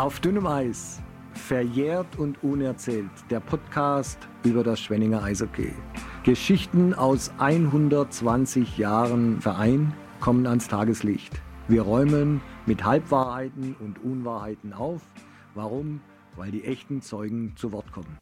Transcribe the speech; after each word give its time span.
Auf 0.00 0.18
dünnem 0.18 0.46
Eis, 0.46 0.98
verjährt 1.34 2.18
und 2.18 2.42
unerzählt, 2.42 3.10
der 3.28 3.38
Podcast 3.38 4.16
über 4.44 4.64
das 4.64 4.80
Schwenninger 4.80 5.22
Eishockey. 5.22 5.74
Geschichten 6.24 6.94
aus 6.94 7.30
120 7.36 8.78
Jahren 8.78 9.42
Verein 9.42 9.92
kommen 10.18 10.46
ans 10.46 10.68
Tageslicht. 10.68 11.34
Wir 11.68 11.82
räumen 11.82 12.40
mit 12.64 12.82
Halbwahrheiten 12.82 13.76
und 13.78 14.02
Unwahrheiten 14.02 14.72
auf. 14.72 15.02
Warum? 15.54 16.00
Weil 16.34 16.50
die 16.50 16.64
echten 16.64 17.02
Zeugen 17.02 17.52
zu 17.56 17.70
Wort 17.70 17.92
kommen. 17.92 18.16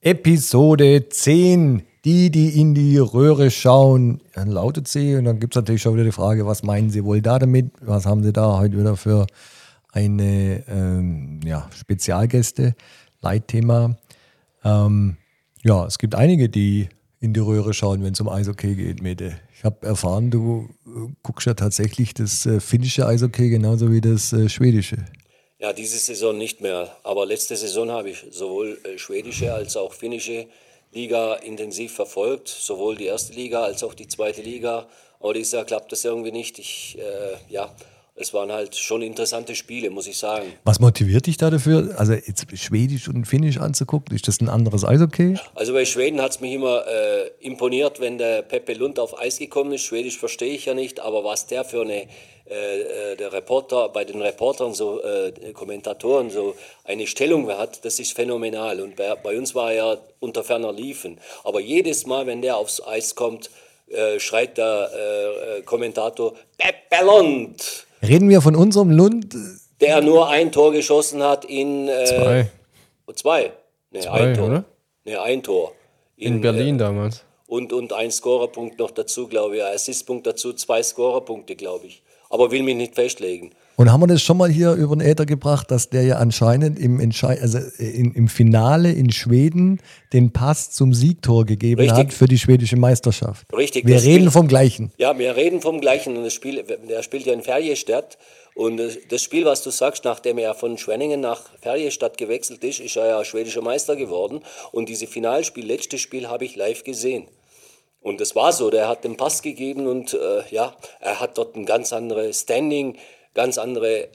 Episode 0.00 1.08
10. 1.08 1.84
Die, 2.04 2.32
die 2.32 2.60
in 2.60 2.74
die 2.74 2.98
Röhre 2.98 3.52
schauen, 3.52 4.20
dann 4.34 4.48
lautet 4.48 4.88
sie. 4.88 5.14
Und 5.14 5.26
dann 5.26 5.38
gibt 5.38 5.54
es 5.54 5.62
natürlich 5.62 5.82
schon 5.82 5.94
wieder 5.94 6.04
die 6.04 6.10
Frage, 6.10 6.44
was 6.44 6.64
meinen 6.64 6.90
Sie 6.90 7.04
wohl 7.04 7.22
da 7.22 7.38
damit? 7.38 7.70
Was 7.80 8.04
haben 8.04 8.24
Sie 8.24 8.32
da 8.32 8.58
heute 8.58 8.80
wieder 8.80 8.96
für 8.96 9.28
eine 9.96 10.62
ähm, 10.68 11.40
ja, 11.44 11.70
Spezialgäste, 11.74 12.74
Leitthema? 13.22 13.96
Ähm, 14.62 15.16
ja, 15.64 15.86
es 15.86 15.98
gibt 15.98 16.14
einige, 16.14 16.50
die 16.50 16.90
in 17.20 17.32
die 17.32 17.40
Röhre 17.40 17.72
schauen, 17.72 18.04
wenn 18.04 18.12
es 18.12 18.20
um 18.20 18.28
Eishockey 18.28 18.74
geht, 18.74 19.02
Mete. 19.02 19.40
Ich 19.56 19.64
habe 19.64 19.86
erfahren, 19.86 20.30
du 20.30 20.68
äh, 20.86 21.12
guckst 21.22 21.46
ja 21.46 21.54
tatsächlich 21.54 22.12
das 22.12 22.44
äh, 22.44 22.60
finnische 22.60 23.06
Eishockey 23.06 23.48
genauso 23.48 23.90
wie 23.90 24.02
das 24.02 24.34
äh, 24.34 24.50
schwedische. 24.50 24.98
Ja, 25.58 25.72
diese 25.72 25.96
Saison 25.96 26.36
nicht 26.36 26.60
mehr. 26.60 26.94
Aber 27.02 27.24
letzte 27.24 27.56
Saison 27.56 27.90
habe 27.90 28.10
ich 28.10 28.26
sowohl 28.30 28.78
äh, 28.84 28.98
schwedische 28.98 29.54
als 29.54 29.78
auch 29.78 29.94
finnische 29.94 30.46
Liga 30.92 31.36
intensiv 31.36 31.94
verfolgt, 31.94 32.48
sowohl 32.48 32.96
die 32.96 33.06
erste 33.06 33.32
Liga 33.32 33.64
als 33.64 33.82
auch 33.82 33.94
die 33.94 34.08
zweite 34.08 34.42
Liga. 34.42 34.86
Aber 35.20 35.32
dieses 35.32 35.52
Jahr 35.52 35.64
klappt 35.64 35.90
das 35.90 36.04
irgendwie 36.04 36.32
nicht. 36.32 36.58
Ich, 36.58 36.98
äh, 36.98 37.52
ja, 37.52 37.74
es 38.18 38.32
waren 38.32 38.50
halt 38.50 38.74
schon 38.74 39.02
interessante 39.02 39.54
Spiele, 39.54 39.90
muss 39.90 40.06
ich 40.06 40.16
sagen. 40.16 40.54
Was 40.64 40.80
motiviert 40.80 41.26
dich 41.26 41.36
da 41.36 41.50
dafür? 41.50 41.94
Also 41.98 42.14
jetzt 42.14 42.46
Schwedisch 42.58 43.08
und 43.08 43.26
Finnisch 43.26 43.58
anzugucken, 43.58 44.16
ist 44.16 44.26
das 44.26 44.40
ein 44.40 44.48
anderes 44.48 44.84
Eishockey? 44.84 45.36
Also 45.54 45.74
bei 45.74 45.84
Schweden 45.84 46.22
hat 46.22 46.30
es 46.30 46.40
mich 46.40 46.54
immer 46.54 46.86
äh, 46.86 47.30
imponiert, 47.40 48.00
wenn 48.00 48.16
der 48.16 48.40
Pepe 48.40 48.72
Lund 48.72 48.98
auf 48.98 49.20
Eis 49.20 49.38
gekommen 49.38 49.72
ist. 49.72 49.82
Schwedisch 49.82 50.18
verstehe 50.18 50.54
ich 50.54 50.64
ja 50.64 50.72
nicht, 50.72 51.00
aber 51.00 51.24
was 51.24 51.46
der 51.46 51.64
für 51.64 51.82
eine 51.82 52.06
äh, 52.48 52.80
äh 52.80 53.16
der 53.16 53.34
Reporter, 53.34 53.90
bei 53.90 54.04
den 54.04 54.22
Reportern, 54.22 54.72
so 54.72 55.02
äh, 55.02 55.32
Kommentatoren, 55.52 56.30
so 56.30 56.54
eine 56.84 57.06
Stellung 57.06 57.48
hat, 57.48 57.84
das 57.84 57.98
ist 57.98 58.14
phänomenal. 58.14 58.80
Und 58.80 58.96
bei, 58.96 59.14
bei 59.16 59.36
uns 59.36 59.54
war 59.54 59.72
er 59.72 59.98
unter 60.20 60.42
ferner 60.42 60.72
Liefen. 60.72 61.20
Aber 61.44 61.60
jedes 61.60 62.06
Mal, 62.06 62.26
wenn 62.26 62.40
der 62.40 62.56
aufs 62.56 62.82
Eis 62.82 63.14
kommt, 63.14 63.50
äh, 63.88 64.18
schreit 64.18 64.56
der 64.56 65.58
äh, 65.58 65.62
Kommentator, 65.62 66.34
Pepe 66.56 67.04
Lund! 67.04 67.85
Reden 68.02 68.28
wir 68.28 68.40
von 68.40 68.54
unserem 68.56 68.90
Lund? 68.90 69.34
Der 69.80 70.00
nur 70.00 70.28
ein 70.28 70.52
Tor 70.52 70.72
geschossen 70.72 71.22
hat 71.22 71.44
in. 71.44 71.88
Äh, 71.88 72.04
zwei. 72.04 72.50
Zwei. 73.14 73.52
Nee, 73.90 74.00
zwei, 74.00 74.10
ein 74.10 74.34
Tor. 74.34 74.46
Oder? 74.46 74.64
Nee, 75.04 75.16
ein 75.16 75.42
Tor. 75.42 75.72
In, 76.16 76.34
in 76.34 76.40
Berlin 76.40 76.74
äh, 76.76 76.78
damals. 76.78 77.24
Und, 77.46 77.72
und 77.72 77.92
ein 77.92 78.10
Scorerpunkt 78.10 78.78
noch 78.78 78.90
dazu, 78.90 79.28
glaube 79.28 79.56
ich. 79.56 79.62
Assistpunkt 79.62 80.26
dazu, 80.26 80.52
zwei 80.52 80.82
Scorerpunkte, 80.82 81.54
glaube 81.54 81.86
ich. 81.86 82.02
Aber 82.28 82.50
will 82.50 82.62
mich 82.62 82.76
nicht 82.76 82.94
festlegen. 82.94 83.52
Und 83.76 83.92
haben 83.92 84.00
wir 84.00 84.06
das 84.06 84.22
schon 84.22 84.38
mal 84.38 84.48
hier 84.50 84.72
über 84.72 84.96
den 84.96 85.02
Äther 85.06 85.26
gebracht, 85.26 85.70
dass 85.70 85.90
der 85.90 86.02
ja 86.04 86.16
anscheinend 86.16 86.78
im, 86.78 86.98
Entschei 86.98 87.38
also 87.40 87.58
in, 87.78 88.12
im 88.14 88.28
Finale 88.28 88.90
in 88.90 89.12
Schweden 89.12 89.80
den 90.14 90.32
Pass 90.32 90.70
zum 90.70 90.94
Siegtor 90.94 91.44
gegeben 91.44 91.82
Richtig. 91.82 91.98
hat 91.98 92.12
für 92.14 92.26
die 92.26 92.38
schwedische 92.38 92.76
Meisterschaft? 92.76 93.46
Richtig. 93.54 93.86
Wir 93.86 93.96
reden 94.02 94.20
Spiel- 94.22 94.30
vom 94.30 94.48
Gleichen. 94.48 94.92
Ja, 94.96 95.18
wir 95.18 95.36
reden 95.36 95.60
vom 95.60 95.80
Gleichen. 95.82 96.16
Und 96.16 96.24
das 96.24 96.32
Spiel, 96.32 96.64
der 96.88 97.02
spielt 97.02 97.26
ja 97.26 97.34
in 97.34 97.42
Ferjestadt. 97.42 98.16
Und 98.54 98.78
das- 98.78 99.22
Spiel, 99.22 99.44
was 99.44 99.62
du 99.62 99.68
sagst, 99.70 100.04
nachdem 100.04 100.38
er 100.38 100.54
von 100.54 100.78
Schwenningen 100.78 101.20
nach 101.20 101.42
Ferjestadt 101.60 102.16
gewechselt 102.16 102.64
ist, 102.64 102.80
ist 102.80 102.96
er 102.96 103.06
ja 103.08 103.24
schwedischer 103.26 103.60
Meister 103.60 103.94
geworden. 103.96 104.40
Und 104.72 104.88
diese 104.88 105.06
Finalspiel, 105.06 105.66
letztes 105.66 106.00
Spiel, 106.00 106.28
habe 106.28 106.46
ich 106.46 106.56
live 106.56 106.82
gesehen. 106.82 107.26
Und 108.00 108.22
das 108.22 108.34
war 108.34 108.52
so, 108.52 108.70
der 108.70 108.88
hat 108.88 109.04
den 109.04 109.16
Pass 109.18 109.42
gegeben 109.42 109.86
und 109.86 110.14
äh, 110.14 110.42
ja, 110.50 110.74
er 111.00 111.20
hat 111.20 111.36
dort 111.36 111.56
ein 111.56 111.66
ganz 111.66 111.92
anderes 111.92 112.40
Standing, 112.42 112.96
ganz 113.36 113.58
andere 113.58 114.08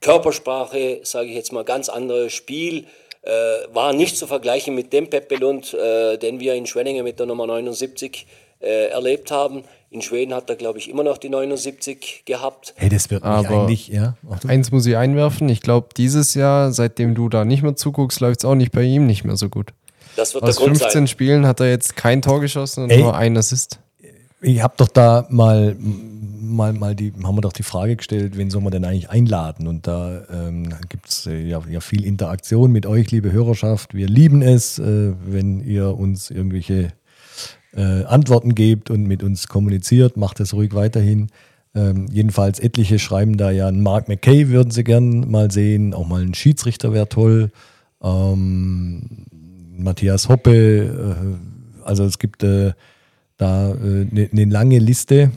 Körpersprache, 0.00 1.00
sage 1.04 1.28
ich 1.28 1.34
jetzt 1.34 1.52
mal, 1.52 1.64
ganz 1.64 1.88
anderes 1.88 2.32
Spiel. 2.32 2.86
Äh, 3.22 3.30
war 3.74 3.92
nicht 3.92 4.16
zu 4.16 4.26
vergleichen 4.26 4.74
mit 4.74 4.92
dem 4.92 5.10
Pepe 5.10 5.36
Lund, 5.36 5.74
äh, 5.74 6.16
den 6.18 6.40
wir 6.40 6.54
in 6.54 6.66
Schwenningen 6.66 7.04
mit 7.04 7.18
der 7.18 7.26
Nummer 7.26 7.46
79 7.46 8.26
äh, 8.60 8.86
erlebt 8.88 9.30
haben. 9.30 9.64
In 9.90 10.02
Schweden 10.02 10.34
hat 10.34 10.48
er, 10.50 10.56
glaube 10.56 10.78
ich, 10.78 10.88
immer 10.88 11.02
noch 11.02 11.18
die 11.18 11.28
79 11.28 12.22
gehabt. 12.26 12.74
Hey, 12.76 12.88
das 12.88 13.10
wird 13.10 13.24
Aber- 13.24 13.48
eigentlich, 13.48 13.88
ja. 13.88 14.14
Ach, 14.30 14.38
du- 14.40 14.48
Eins 14.48 14.70
muss 14.70 14.86
ich 14.86 14.96
einwerfen. 14.96 15.48
Ich 15.48 15.60
glaube, 15.62 15.88
dieses 15.96 16.34
Jahr, 16.34 16.72
seitdem 16.72 17.14
du 17.14 17.28
da 17.28 17.44
nicht 17.44 17.62
mehr 17.62 17.74
zuguckst, 17.76 18.20
läuft 18.20 18.40
es 18.40 18.44
auch 18.44 18.54
nicht 18.54 18.72
bei 18.72 18.82
ihm 18.82 19.06
nicht 19.06 19.24
mehr 19.24 19.36
so 19.36 19.48
gut. 19.48 19.70
Das 20.16 20.34
wird 20.34 20.44
Aus 20.44 20.56
der 20.56 20.64
Grund 20.66 20.78
15 20.78 20.90
sein. 21.02 21.06
Spielen 21.08 21.46
hat 21.46 21.60
er 21.60 21.70
jetzt 21.70 21.96
kein 21.96 22.22
Tor 22.22 22.40
geschossen 22.40 22.84
und 22.84 22.90
Ey. 22.90 23.02
nur 23.02 23.16
ein 23.16 23.36
Assist. 23.36 23.78
Ich 24.40 24.62
habe 24.62 24.74
doch 24.76 24.88
da 24.88 25.26
mal, 25.30 25.76
mal, 26.48 26.72
mal 26.72 26.94
die, 26.94 27.12
haben 27.22 27.36
wir 27.36 27.42
doch 27.42 27.52
die 27.52 27.62
Frage 27.62 27.96
gestellt, 27.96 28.36
wen 28.36 28.50
soll 28.50 28.62
man 28.62 28.72
denn 28.72 28.84
eigentlich 28.84 29.10
einladen? 29.10 29.66
Und 29.66 29.86
da 29.86 30.22
ähm, 30.30 30.68
gibt 30.88 31.08
es 31.08 31.26
äh, 31.26 31.40
ja, 31.40 31.60
ja 31.68 31.80
viel 31.80 32.04
Interaktion 32.04 32.72
mit 32.72 32.86
euch, 32.86 33.10
liebe 33.10 33.32
Hörerschaft. 33.32 33.94
Wir 33.94 34.08
lieben 34.08 34.42
es, 34.42 34.78
äh, 34.78 35.12
wenn 35.24 35.60
ihr 35.60 35.96
uns 35.96 36.30
irgendwelche 36.30 36.92
äh, 37.74 38.04
Antworten 38.04 38.54
gebt 38.54 38.90
und 38.90 39.04
mit 39.04 39.22
uns 39.22 39.48
kommuniziert. 39.48 40.16
Macht 40.16 40.40
es 40.40 40.54
ruhig 40.54 40.74
weiterhin. 40.74 41.28
Ähm, 41.74 42.06
jedenfalls 42.10 42.58
etliche 42.58 42.98
schreiben 42.98 43.36
da 43.36 43.50
ja, 43.50 43.68
einen 43.68 43.82
Mark 43.82 44.08
McKay 44.08 44.48
würden 44.48 44.70
sie 44.70 44.84
gern 44.84 45.30
mal 45.30 45.50
sehen. 45.50 45.94
Auch 45.94 46.06
mal 46.06 46.22
ein 46.22 46.34
Schiedsrichter 46.34 46.92
wäre 46.92 47.08
toll. 47.08 47.50
Ähm, 48.02 49.26
Matthias 49.76 50.28
Hoppe. 50.28 50.50
Äh, 50.52 51.84
also 51.84 52.04
es 52.04 52.18
gibt 52.18 52.42
äh, 52.42 52.72
da 53.36 53.72
eine 53.72 54.28
ne 54.32 54.44
lange 54.46 54.78
Liste. 54.78 55.30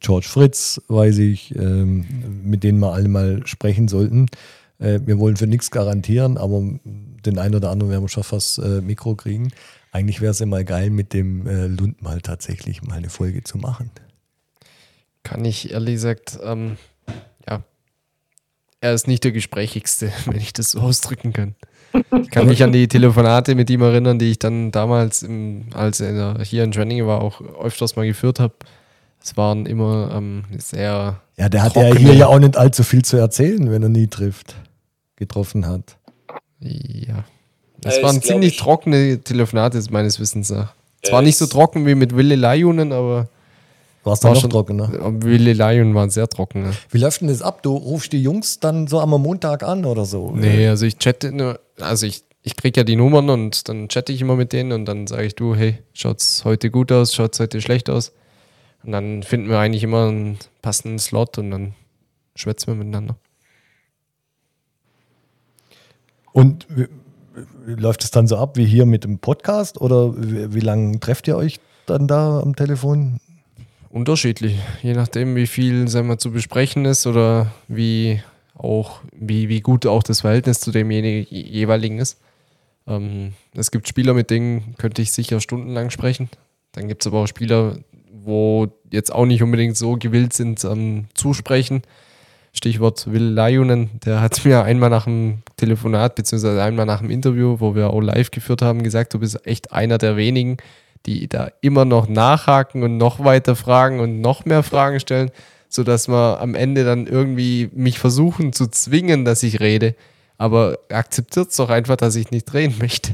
George 0.00 0.26
Fritz, 0.28 0.80
weiß 0.88 1.18
ich, 1.18 1.54
ähm, 1.56 2.06
mit 2.44 2.62
denen 2.62 2.78
wir 2.78 2.92
alle 2.92 3.08
mal 3.08 3.46
sprechen 3.46 3.88
sollten. 3.88 4.26
Äh, 4.78 5.00
wir 5.04 5.18
wollen 5.18 5.36
für 5.36 5.46
nichts 5.46 5.70
garantieren, 5.70 6.38
aber 6.38 6.62
den 6.84 7.38
einen 7.38 7.54
oder 7.54 7.70
anderen 7.70 7.90
werden 7.90 8.04
wir 8.04 8.08
schon 8.08 8.22
fast 8.22 8.58
äh, 8.58 8.80
Mikro 8.80 9.14
kriegen. 9.14 9.52
Eigentlich 9.90 10.20
wäre 10.20 10.30
es 10.30 10.38
ja 10.38 10.46
mal 10.46 10.64
geil, 10.64 10.90
mit 10.90 11.12
dem 11.12 11.46
äh, 11.46 11.66
Lund 11.66 12.02
mal 12.02 12.20
tatsächlich 12.20 12.82
mal 12.82 12.96
eine 12.96 13.10
Folge 13.10 13.44
zu 13.44 13.58
machen. 13.58 13.90
Kann 15.22 15.44
ich 15.44 15.70
ehrlich 15.70 15.94
gesagt, 15.94 16.38
ähm, 16.42 16.76
ja, 17.48 17.62
er 18.80 18.94
ist 18.94 19.06
nicht 19.06 19.24
der 19.24 19.32
Gesprächigste, 19.32 20.12
wenn 20.26 20.36
ich 20.36 20.52
das 20.52 20.72
so 20.72 20.80
ausdrücken 20.80 21.32
kann. 21.32 21.54
Ich 22.22 22.30
kann 22.30 22.46
mich 22.46 22.62
an 22.62 22.72
die 22.72 22.88
Telefonate 22.88 23.54
mit 23.54 23.68
ihm 23.68 23.82
erinnern, 23.82 24.18
die 24.18 24.30
ich 24.30 24.38
dann 24.38 24.70
damals, 24.70 25.22
im, 25.22 25.66
als 25.74 26.00
er 26.00 26.42
hier 26.42 26.64
in 26.64 26.72
Schwenningen 26.72 27.06
war, 27.06 27.20
auch 27.20 27.42
öfters 27.62 27.96
mal 27.96 28.06
geführt 28.06 28.40
habe. 28.40 28.54
Es 29.22 29.36
waren 29.36 29.66
immer 29.66 30.10
ähm, 30.14 30.44
sehr 30.58 31.20
Ja, 31.36 31.48
der 31.48 31.62
hat 31.62 31.76
ja 31.76 31.94
hier 31.94 32.14
ja 32.14 32.26
auch 32.26 32.38
nicht 32.38 32.56
allzu 32.56 32.82
viel 32.82 33.04
zu 33.04 33.16
erzählen, 33.16 33.70
wenn 33.70 33.82
er 33.82 33.88
nie 33.88 34.08
trifft, 34.08 34.54
getroffen 35.16 35.66
hat. 35.66 35.96
Ja. 36.60 37.24
Ja, 37.84 37.90
Es 37.90 37.96
ist, 37.96 38.02
waren 38.02 38.22
ziemlich 38.22 38.52
ich- 38.54 38.58
trockene 38.58 39.20
Telefonate, 39.20 39.80
meines 39.90 40.20
Wissens 40.20 40.50
nach. 40.50 40.74
Ja, 41.04 41.10
Zwar 41.10 41.22
nicht 41.22 41.36
so 41.36 41.46
trocken 41.46 41.84
wie 41.86 41.94
mit 41.96 42.14
Wille 42.16 42.36
Lajunen, 42.36 42.92
aber 42.92 43.26
War 44.04 44.12
es 44.12 44.20
da 44.20 44.28
war 44.28 44.34
noch 44.34 44.40
schon 44.40 44.50
trockener? 44.50 44.88
Wille 45.24 45.52
Lajunen 45.52 45.94
waren 45.94 46.10
sehr 46.10 46.28
trocken. 46.28 46.64
Ja. 46.66 46.70
Wie 46.90 46.98
läuft 46.98 47.20
denn 47.22 47.28
das 47.28 47.42
ab? 47.42 47.62
Du 47.64 47.74
rufst 47.76 48.12
die 48.12 48.22
Jungs 48.22 48.60
dann 48.60 48.86
so 48.86 49.00
am 49.00 49.10
Montag 49.10 49.64
an 49.64 49.84
oder 49.84 50.04
so? 50.04 50.30
Nee, 50.34 50.68
also 50.68 50.86
ich 50.86 50.98
chatte 50.98 51.32
nur, 51.32 51.58
also 51.80 52.06
ich, 52.06 52.22
ich 52.42 52.56
krieg 52.56 52.76
ja 52.76 52.84
die 52.84 52.94
Nummern 52.96 53.30
und 53.30 53.68
dann 53.68 53.88
chatte 53.88 54.12
ich 54.12 54.20
immer 54.20 54.36
mit 54.36 54.52
denen 54.52 54.70
und 54.72 54.84
dann 54.84 55.08
sage 55.08 55.24
ich, 55.24 55.34
du, 55.34 55.56
hey, 55.56 55.78
schaut's 55.92 56.44
heute 56.44 56.70
gut 56.70 56.92
aus, 56.92 57.12
schaut's 57.14 57.40
heute 57.40 57.60
schlecht 57.60 57.90
aus. 57.90 58.12
Und 58.84 58.92
dann 58.92 59.22
finden 59.22 59.48
wir 59.48 59.58
eigentlich 59.58 59.84
immer 59.84 60.08
einen 60.08 60.38
passenden 60.60 60.98
Slot 60.98 61.38
und 61.38 61.50
dann 61.50 61.74
schwätzen 62.34 62.68
wir 62.68 62.74
miteinander. 62.74 63.16
Und 66.32 66.66
läuft 67.66 68.04
es 68.04 68.10
dann 68.10 68.26
so 68.26 68.36
ab 68.36 68.56
wie 68.56 68.64
hier 68.66 68.86
mit 68.86 69.04
dem 69.04 69.18
Podcast 69.18 69.80
oder 69.80 70.14
wie, 70.16 70.54
wie 70.54 70.60
lange 70.60 70.98
trefft 71.00 71.28
ihr 71.28 71.36
euch 71.36 71.60
dann 71.86 72.08
da 72.08 72.40
am 72.40 72.56
Telefon? 72.56 73.20
Unterschiedlich, 73.90 74.58
je 74.82 74.94
nachdem, 74.94 75.36
wie 75.36 75.46
viel 75.46 75.86
sagen 75.88 76.08
wir, 76.08 76.18
zu 76.18 76.30
besprechen 76.30 76.86
ist 76.86 77.06
oder 77.06 77.52
wie 77.68 78.22
auch, 78.54 79.00
wie, 79.12 79.48
wie 79.48 79.60
gut 79.60 79.86
auch 79.86 80.02
das 80.02 80.22
Verhältnis 80.22 80.60
zu 80.60 80.70
dem 80.70 80.90
jene- 80.90 81.26
jeweiligen 81.28 81.98
ist. 81.98 82.18
Ähm, 82.86 83.34
es 83.54 83.70
gibt 83.70 83.88
Spieler, 83.88 84.14
mit 84.14 84.30
denen 84.30 84.74
könnte 84.76 85.02
ich 85.02 85.12
sicher 85.12 85.40
stundenlang 85.40 85.90
sprechen. 85.90 86.30
Dann 86.72 86.88
gibt 86.88 87.02
es 87.02 87.06
aber 87.06 87.20
auch 87.20 87.26
Spieler, 87.26 87.78
wo 88.24 88.68
jetzt 88.90 89.12
auch 89.12 89.26
nicht 89.26 89.42
unbedingt 89.42 89.76
so 89.76 89.96
gewillt 89.96 90.32
sind, 90.32 90.64
ähm, 90.64 91.06
zu 91.14 91.34
sprechen. 91.34 91.82
Stichwort 92.52 93.10
Will 93.10 93.22
Lajunen, 93.22 93.90
der 94.04 94.20
hat 94.20 94.44
mir 94.44 94.62
einmal 94.62 94.90
nach 94.90 95.04
dem 95.04 95.38
Telefonat, 95.56 96.14
beziehungsweise 96.14 96.62
einmal 96.62 96.84
nach 96.84 97.00
dem 97.00 97.10
Interview, 97.10 97.56
wo 97.60 97.74
wir 97.74 97.90
auch 97.90 98.00
live 98.00 98.30
geführt 98.30 98.60
haben, 98.60 98.82
gesagt, 98.82 99.14
du 99.14 99.18
bist 99.18 99.46
echt 99.46 99.72
einer 99.72 99.96
der 99.96 100.16
wenigen, 100.16 100.58
die 101.06 101.28
da 101.28 101.50
immer 101.62 101.84
noch 101.84 102.08
nachhaken 102.08 102.82
und 102.82 102.98
noch 102.98 103.24
weiter 103.24 103.56
fragen 103.56 104.00
und 104.00 104.20
noch 104.20 104.44
mehr 104.44 104.62
Fragen 104.62 105.00
stellen. 105.00 105.30
sodass 105.72 106.06
wir 106.06 106.38
am 106.40 106.54
Ende 106.54 106.84
dann 106.84 107.06
irgendwie 107.06 107.70
mich 107.74 107.98
versuchen 107.98 108.52
zu 108.52 108.66
zwingen, 108.66 109.24
dass 109.24 109.42
ich 109.42 109.60
rede. 109.60 109.94
Aber 110.36 110.78
akzeptiert 110.90 111.48
es 111.50 111.56
doch 111.56 111.70
einfach, 111.70 111.96
dass 111.96 112.14
ich 112.14 112.30
nicht 112.30 112.52
reden 112.52 112.76
möchte. 112.78 113.12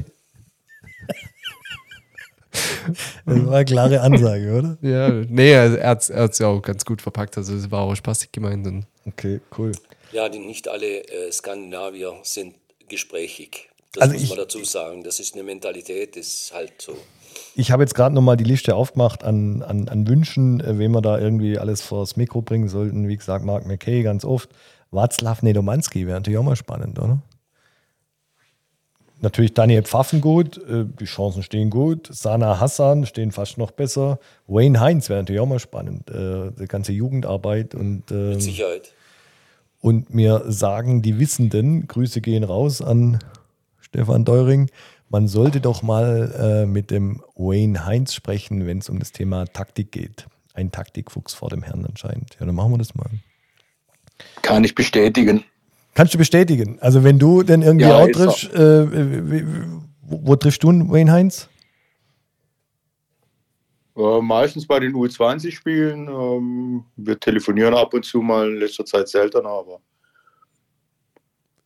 Das 3.26 3.46
war 3.46 3.54
eine 3.56 3.64
klare 3.64 4.00
Ansage, 4.00 4.52
oder? 4.58 4.78
Ja, 4.82 5.10
nee, 5.28 5.52
er 5.52 5.86
hat 5.88 6.08
es 6.10 6.38
ja 6.38 6.46
auch 6.48 6.62
ganz 6.62 6.84
gut 6.84 7.02
verpackt. 7.02 7.36
Also 7.36 7.54
es 7.54 7.70
war 7.70 7.82
auch 7.82 7.94
spaßig 7.94 8.32
gemeint. 8.32 8.66
Und 8.66 8.86
Okay, 9.06 9.40
cool. 9.58 9.72
Ja, 10.12 10.28
die, 10.28 10.38
nicht 10.38 10.68
alle 10.68 11.04
äh, 11.06 11.30
Skandinavier 11.30 12.14
sind 12.22 12.54
gesprächig. 12.88 13.68
Das 13.92 14.02
Also 14.02 14.14
muss 14.14 14.22
ich- 14.22 14.28
man 14.30 14.38
dazu 14.38 14.64
sagen. 14.64 15.02
Das 15.04 15.20
ist 15.20 15.34
eine 15.34 15.42
Mentalität, 15.44 16.16
das 16.16 16.26
ist 16.26 16.52
halt 16.54 16.72
so. 16.80 16.96
Ich 17.54 17.70
habe 17.70 17.82
jetzt 17.82 17.94
gerade 17.94 18.14
nochmal 18.14 18.36
die 18.36 18.44
Liste 18.44 18.74
aufgemacht 18.74 19.22
an, 19.24 19.62
an, 19.62 19.88
an 19.88 20.06
Wünschen, 20.08 20.60
äh, 20.60 20.78
wen 20.78 20.92
wir 20.92 21.02
da 21.02 21.18
irgendwie 21.18 21.58
alles 21.58 21.82
vors 21.82 22.16
Mikro 22.16 22.40
bringen 22.42 22.68
sollten. 22.68 23.08
Wie 23.08 23.16
gesagt, 23.16 23.44
Mark 23.44 23.66
McKay 23.66 24.02
ganz 24.02 24.24
oft. 24.24 24.48
Václav 24.90 25.42
Nedomanski 25.44 26.06
wäre 26.06 26.16
natürlich 26.18 26.38
auch 26.38 26.42
mal 26.44 26.56
spannend, 26.56 26.98
oder? 26.98 27.18
Natürlich 29.20 29.54
Daniel 29.54 29.82
Pfaffengut, 29.82 30.58
äh, 30.58 30.84
die 31.00 31.04
Chancen 31.06 31.42
stehen 31.42 31.70
gut. 31.70 32.08
Sana 32.10 32.60
Hassan 32.60 33.04
stehen 33.06 33.32
fast 33.32 33.58
noch 33.58 33.72
besser. 33.72 34.20
Wayne 34.46 34.80
Heinz 34.80 35.08
wäre 35.08 35.20
natürlich 35.20 35.40
auch 35.40 35.48
mal 35.48 35.58
spannend. 35.58 36.08
Äh, 36.10 36.52
die 36.52 36.66
ganze 36.66 36.92
Jugendarbeit 36.92 37.74
und, 37.74 38.10
ähm, 38.10 38.30
Mit 38.30 38.42
Sicherheit. 38.42 38.92
und 39.80 40.14
mir 40.14 40.44
sagen 40.46 41.02
die 41.02 41.18
Wissenden, 41.18 41.88
Grüße 41.88 42.20
gehen 42.20 42.44
raus 42.44 42.80
an 42.80 43.18
Stefan 43.80 44.24
Deuring, 44.24 44.70
man 45.10 45.26
sollte 45.26 45.60
doch 45.60 45.82
mal 45.82 46.34
äh, 46.38 46.66
mit 46.66 46.90
dem 46.90 47.22
Wayne 47.34 47.86
Heinz 47.86 48.14
sprechen, 48.14 48.66
wenn 48.66 48.78
es 48.78 48.88
um 48.88 48.98
das 48.98 49.12
Thema 49.12 49.46
Taktik 49.46 49.90
geht. 49.90 50.26
Ein 50.52 50.70
Taktikfuchs 50.70 51.34
vor 51.34 51.48
dem 51.48 51.62
Herrn 51.62 51.86
anscheinend. 51.86 52.36
Ja, 52.38 52.46
dann 52.46 52.54
machen 52.54 52.72
wir 52.72 52.78
das 52.78 52.94
mal. 52.94 53.08
Kann 54.42 54.64
ich 54.64 54.74
bestätigen. 54.74 55.44
Kannst 55.98 56.14
du 56.14 56.18
bestätigen? 56.18 56.78
Also 56.80 57.02
wenn 57.02 57.18
du 57.18 57.42
denn 57.42 57.60
irgendwie 57.62 57.86
Ja, 57.86 58.04
so. 58.04 58.12
triffst, 58.12 58.54
äh, 58.54 59.42
wo, 60.00 60.20
wo 60.28 60.36
triffst 60.36 60.62
du 60.62 60.68
Wayne 60.68 61.10
Heinz? 61.10 61.48
Äh, 63.96 64.20
meistens 64.22 64.64
bei 64.64 64.78
den 64.78 64.94
U20-Spielen. 64.94 66.06
Ähm, 66.06 66.84
wir 66.94 67.18
telefonieren 67.18 67.74
ab 67.74 67.92
und 67.94 68.04
zu 68.04 68.22
mal, 68.22 68.48
in 68.48 68.58
letzter 68.58 68.84
Zeit 68.84 69.08
seltener, 69.08 69.48
aber 69.48 69.80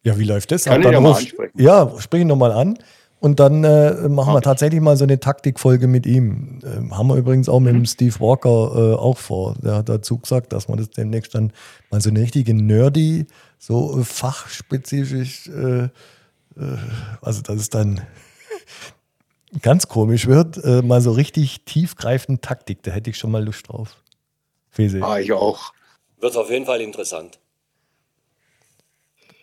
Ja, 0.03 0.19
wie 0.19 0.25
läuft 0.25 0.51
das? 0.51 0.65
Kann 0.65 0.81
ich 0.81 0.89
ja 0.89 0.99
mal 0.99 1.13
ansprechen. 1.13 1.53
Ja, 1.61 1.93
sprich 1.99 2.23
ihn 2.23 2.29
nochmal 2.29 2.53
an. 2.53 2.79
Und 3.21 3.39
dann 3.39 3.63
äh, 3.65 4.09
machen 4.09 4.33
wir 4.35 4.41
tatsächlich 4.41 4.81
mal 4.81 4.97
so 4.97 5.05
eine 5.05 5.21
Taktikfolge 5.21 5.87
mit 5.89 6.07
ihm. 6.07 6.59
Ähm, 6.65 6.97
haben 6.97 7.07
wir 7.09 7.17
übrigens 7.17 7.51
auch 7.51 7.61
Mhm. 7.61 7.67
mit 7.67 7.75
dem 7.75 7.85
Steve 7.87 8.19
Walker 8.19 8.49
äh, 8.49 8.95
auch 8.97 9.19
vor. 9.19 9.57
Der 9.63 9.75
hat 9.77 9.91
dazu 9.91 10.17
gesagt, 10.19 10.55
dass 10.55 10.69
man 10.69 10.79
das 10.79 10.89
demnächst 10.89 11.35
dann 11.35 11.53
mal 11.91 12.01
so 12.01 12.09
eine 12.09 12.21
richtige 12.21 12.55
nerdy, 12.55 13.27
so 13.63 14.01
äh, 14.01 14.05
fachspezifisch, 14.05 15.47
äh, 15.47 15.85
äh, 15.85 15.89
also 17.21 17.43
dass 17.43 17.61
es 17.61 17.71
dann 17.71 18.05
ganz 19.63 19.87
komisch 19.87 20.27
wird, 20.27 20.59
äh, 20.65 20.83
mal 20.83 21.01
so 21.01 21.13
richtig 21.13 21.65
tiefgreifend 21.65 22.43
Taktik. 22.43 22.83
Da 22.83 22.91
hätte 22.91 23.11
ich 23.11 23.19
schon 23.19 23.31
mal 23.31 23.45
Lust 23.45 23.69
drauf. 23.69 24.03
Fese, 24.69 25.01
ah, 25.03 25.21
ich 25.21 25.33
auch. 25.33 25.73
Wird 26.19 26.37
auf 26.37 26.51
jeden 26.51 26.67
Fall 26.67 26.81
interessant. 26.81 27.39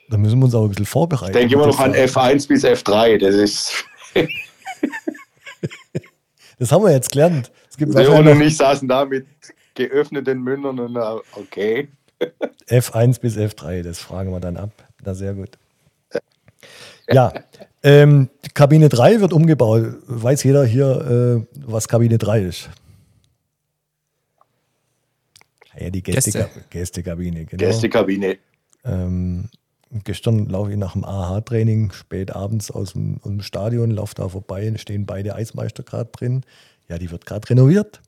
da 0.10 0.18
müssen 0.18 0.39
wir 0.39 0.45
uns 0.45 0.56
auch 0.56 0.63
ein 0.63 0.69
bisschen 0.69 0.86
vorbereiten. 0.86 1.31
Ich 1.31 1.38
denke 1.39 1.56
immer 1.56 1.68
noch 1.68 1.80
an 1.80 1.94
war- 1.94 2.00
F1 2.00 2.48
bis 2.48 2.66
F3. 2.66 3.18
Das 3.19 3.36
ist. 3.36 3.86
Das 6.57 6.74
haben 6.74 6.83
wir 6.83 6.92
jetzt 6.92 7.10
gelernt. 7.13 7.54
Es 7.69 7.77
gibt 7.77 7.94
Leon 7.94 8.27
und 8.27 8.42
ich 8.42 8.57
saßen 8.57 8.86
da 8.86 9.06
mit 9.06 9.25
geöffneten 9.75 10.42
Mündern 10.42 10.77
und 10.77 10.94
äh, 10.98 11.39
okay. 11.39 11.88
F1 12.68 13.19
bis 13.19 13.38
F3, 13.38 13.83
das 13.83 14.00
fragen 14.00 14.31
wir 14.31 14.39
dann 14.39 14.57
ab. 14.57 14.71
Na, 15.04 15.13
sehr 15.13 15.33
gut. 15.33 15.57
Ja, 17.12 17.33
ähm, 17.81 18.30
die 18.45 18.50
Kabine 18.50 18.89
3 18.89 19.21
wird 19.21 19.33
umgebaut. 19.33 19.95
Weiß 20.07 20.44
jeder 20.44 20.66
hier, 20.66 21.45
äh, 21.45 21.57
was 21.66 21.88
Kabine 21.88 22.18
3 22.18 22.42
ist? 22.44 22.69
Ja, 25.80 25.89
die 25.89 26.04
Gäste 26.04 26.31
Gäste. 26.31 26.50
Gästekabine, 26.69 27.45
genau. 27.45 27.66
Gästekabine. 27.66 28.38
Ähm, 28.83 29.50
gestern 30.04 30.48
laufe 30.48 30.71
ich 30.71 30.77
nach 30.77 30.94
dem 30.94 31.06
AHA-Training 31.06 31.92
spät 31.94 32.36
abends 32.36 32.69
aus 32.69 32.94
dem, 32.94 33.18
aus 33.18 33.30
dem 33.30 33.42
Stadion, 33.42 33.92
laufe 33.92 34.16
da 34.16 34.27
vorbei 34.27 34.68
und 34.68 34.80
stehen 34.80 35.06
beide 35.06 35.36
Eismeister 35.36 35.83
gerade 35.83 36.12
drin. 36.12 36.44
Ja, 36.89 36.98
die 36.98 37.12
wird 37.12 37.25
gerade 37.25 37.50
renoviert. 37.50 38.01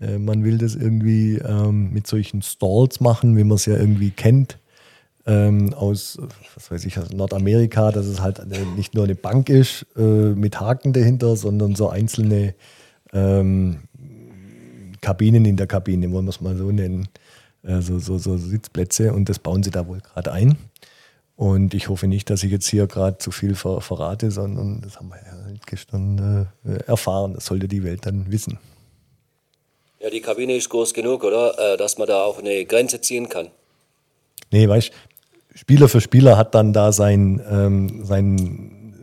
Äh, 0.00 0.18
man 0.18 0.44
will 0.44 0.58
das 0.58 0.74
irgendwie 0.74 1.36
ähm, 1.36 1.92
mit 1.92 2.06
solchen 2.06 2.42
Stalls 2.42 3.00
machen, 3.00 3.36
wie 3.36 3.44
man 3.44 3.56
es 3.56 3.66
ja 3.66 3.76
irgendwie 3.76 4.10
kennt. 4.10 4.58
Ähm, 5.26 5.74
aus, 5.74 6.18
was 6.54 6.70
weiß 6.70 6.84
ich, 6.84 6.98
aus 6.98 7.10
Nordamerika, 7.10 7.90
dass 7.90 8.06
es 8.06 8.20
halt 8.20 8.38
eine, 8.38 8.58
nicht 8.76 8.94
nur 8.94 9.04
eine 9.04 9.16
Bank 9.16 9.48
ist 9.48 9.84
äh, 9.96 10.00
mit 10.00 10.60
Haken 10.60 10.92
dahinter, 10.92 11.34
sondern 11.34 11.74
so 11.74 11.88
einzelne 11.88 12.54
ähm, 13.12 13.80
Kabinen 15.00 15.44
in 15.44 15.56
der 15.56 15.66
Kabine, 15.66 16.12
wollen 16.12 16.26
wir 16.26 16.30
es 16.30 16.40
mal 16.40 16.56
so 16.56 16.70
nennen. 16.70 17.08
Äh, 17.62 17.80
so, 17.80 17.98
so, 17.98 18.36
Sitzplätze 18.36 19.12
und 19.12 19.28
das 19.28 19.40
bauen 19.40 19.62
sie 19.62 19.70
da 19.70 19.88
wohl 19.88 20.00
gerade 20.00 20.32
ein. 20.32 20.56
Und 21.34 21.74
ich 21.74 21.88
hoffe 21.88 22.06
nicht, 22.06 22.30
dass 22.30 22.44
ich 22.44 22.50
jetzt 22.50 22.66
hier 22.68 22.86
gerade 22.86 23.18
zu 23.18 23.30
viel 23.30 23.54
ver 23.54 23.80
verrate, 23.80 24.30
sondern 24.30 24.80
das 24.80 24.96
haben 24.96 25.08
wir 25.08 25.16
ja 25.16 25.44
halt 25.44 25.66
gestern 25.66 26.48
äh, 26.64 26.76
erfahren. 26.86 27.34
Das 27.34 27.46
sollte 27.46 27.68
die 27.68 27.82
Welt 27.82 28.06
dann 28.06 28.30
wissen. 28.30 28.58
Ja, 30.06 30.10
die 30.10 30.20
Kabine 30.20 30.54
ist 30.54 30.68
groß 30.68 30.94
genug, 30.94 31.24
oder? 31.24 31.72
Äh, 31.72 31.76
dass 31.76 31.98
man 31.98 32.06
da 32.06 32.22
auch 32.22 32.38
eine 32.38 32.64
Grenze 32.64 33.00
ziehen 33.00 33.28
kann. 33.28 33.50
Nee, 34.52 34.68
weißt 34.68 34.92
Spieler 35.52 35.88
für 35.88 36.00
Spieler 36.00 36.36
hat 36.36 36.54
dann 36.54 36.72
da 36.72 36.92
sein, 36.92 37.44
ähm, 37.50 38.04
sein, 38.04 38.94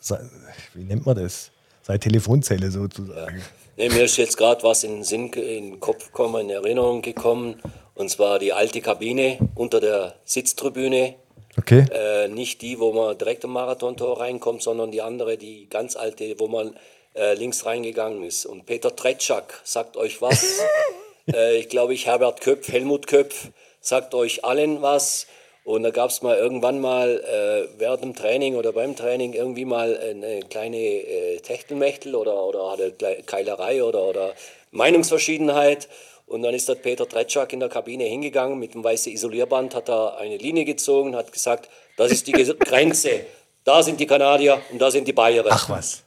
sein, 0.00 0.28
wie 0.74 0.82
nennt 0.82 1.06
man 1.06 1.14
das? 1.14 1.52
Seine 1.82 2.00
Telefonzelle 2.00 2.72
sozusagen. 2.72 3.42
Nee, 3.76 3.90
mir 3.90 4.02
ist 4.02 4.16
jetzt 4.16 4.36
gerade 4.36 4.64
was 4.64 4.82
in 4.82 4.90
den 4.94 5.04
Sinn, 5.04 5.28
in 5.34 5.70
den 5.70 5.78
Kopf 5.78 6.06
gekommen, 6.06 6.40
in 6.40 6.50
Erinnerung 6.50 7.00
gekommen. 7.00 7.62
Und 7.94 8.10
zwar 8.10 8.40
die 8.40 8.52
alte 8.52 8.80
Kabine 8.80 9.38
unter 9.54 9.78
der 9.78 10.16
Sitztribüne. 10.24 11.14
Okay? 11.56 11.84
Äh, 11.92 12.26
nicht 12.26 12.60
die, 12.60 12.80
wo 12.80 12.92
man 12.92 13.16
direkt 13.16 13.44
am 13.44 13.52
Marathontor 13.52 14.18
reinkommt, 14.18 14.64
sondern 14.64 14.90
die 14.90 15.00
andere, 15.00 15.38
die 15.38 15.68
ganz 15.70 15.94
alte, 15.94 16.34
wo 16.38 16.48
man 16.48 16.74
äh, 17.14 17.34
links 17.34 17.66
reingegangen 17.66 18.22
ist. 18.24 18.46
Und 18.46 18.66
Peter 18.66 18.94
Tretschak 18.94 19.60
sagt 19.64 19.96
euch 19.96 20.22
was. 20.22 20.60
äh, 21.32 21.58
ich 21.58 21.68
glaube, 21.68 21.94
ich 21.94 22.06
Herbert 22.06 22.40
Köpf, 22.40 22.68
Helmut 22.68 23.06
Köpf 23.06 23.48
sagt 23.80 24.14
euch 24.14 24.44
allen 24.44 24.82
was. 24.82 25.26
Und 25.64 25.84
da 25.84 25.90
gab 25.90 26.10
es 26.10 26.22
mal 26.22 26.36
irgendwann 26.36 26.80
mal 26.80 27.20
äh, 27.20 27.78
während 27.78 28.02
dem 28.02 28.14
Training 28.14 28.56
oder 28.56 28.72
beim 28.72 28.96
Training 28.96 29.32
irgendwie 29.32 29.64
mal 29.64 29.96
eine 29.96 30.40
kleine 30.40 30.76
äh, 30.76 31.38
Techtelmechtel 31.38 32.16
oder, 32.16 32.34
oder 32.44 32.72
eine 32.72 33.22
Keilerei 33.22 33.84
oder, 33.84 34.02
oder 34.02 34.34
Meinungsverschiedenheit. 34.72 35.88
Und 36.26 36.42
dann 36.42 36.54
ist 36.54 36.68
der 36.68 36.74
Peter 36.76 37.08
Tretschak 37.08 37.52
in 37.52 37.60
der 37.60 37.68
Kabine 37.68 38.04
hingegangen 38.04 38.58
mit 38.58 38.74
dem 38.74 38.82
weißen 38.82 39.12
Isolierband, 39.12 39.74
hat 39.74 39.88
da 39.88 40.16
eine 40.16 40.36
Linie 40.36 40.64
gezogen, 40.64 41.14
hat 41.14 41.32
gesagt, 41.32 41.68
das 41.96 42.10
ist 42.10 42.26
die 42.26 42.32
Grenze. 42.58 43.26
Da 43.64 43.82
sind 43.82 44.00
die 44.00 44.06
Kanadier 44.06 44.60
und 44.72 44.80
da 44.80 44.90
sind 44.90 45.06
die 45.06 45.12
Bayern. 45.12 45.46
Ach 45.48 45.68
was. 45.68 46.02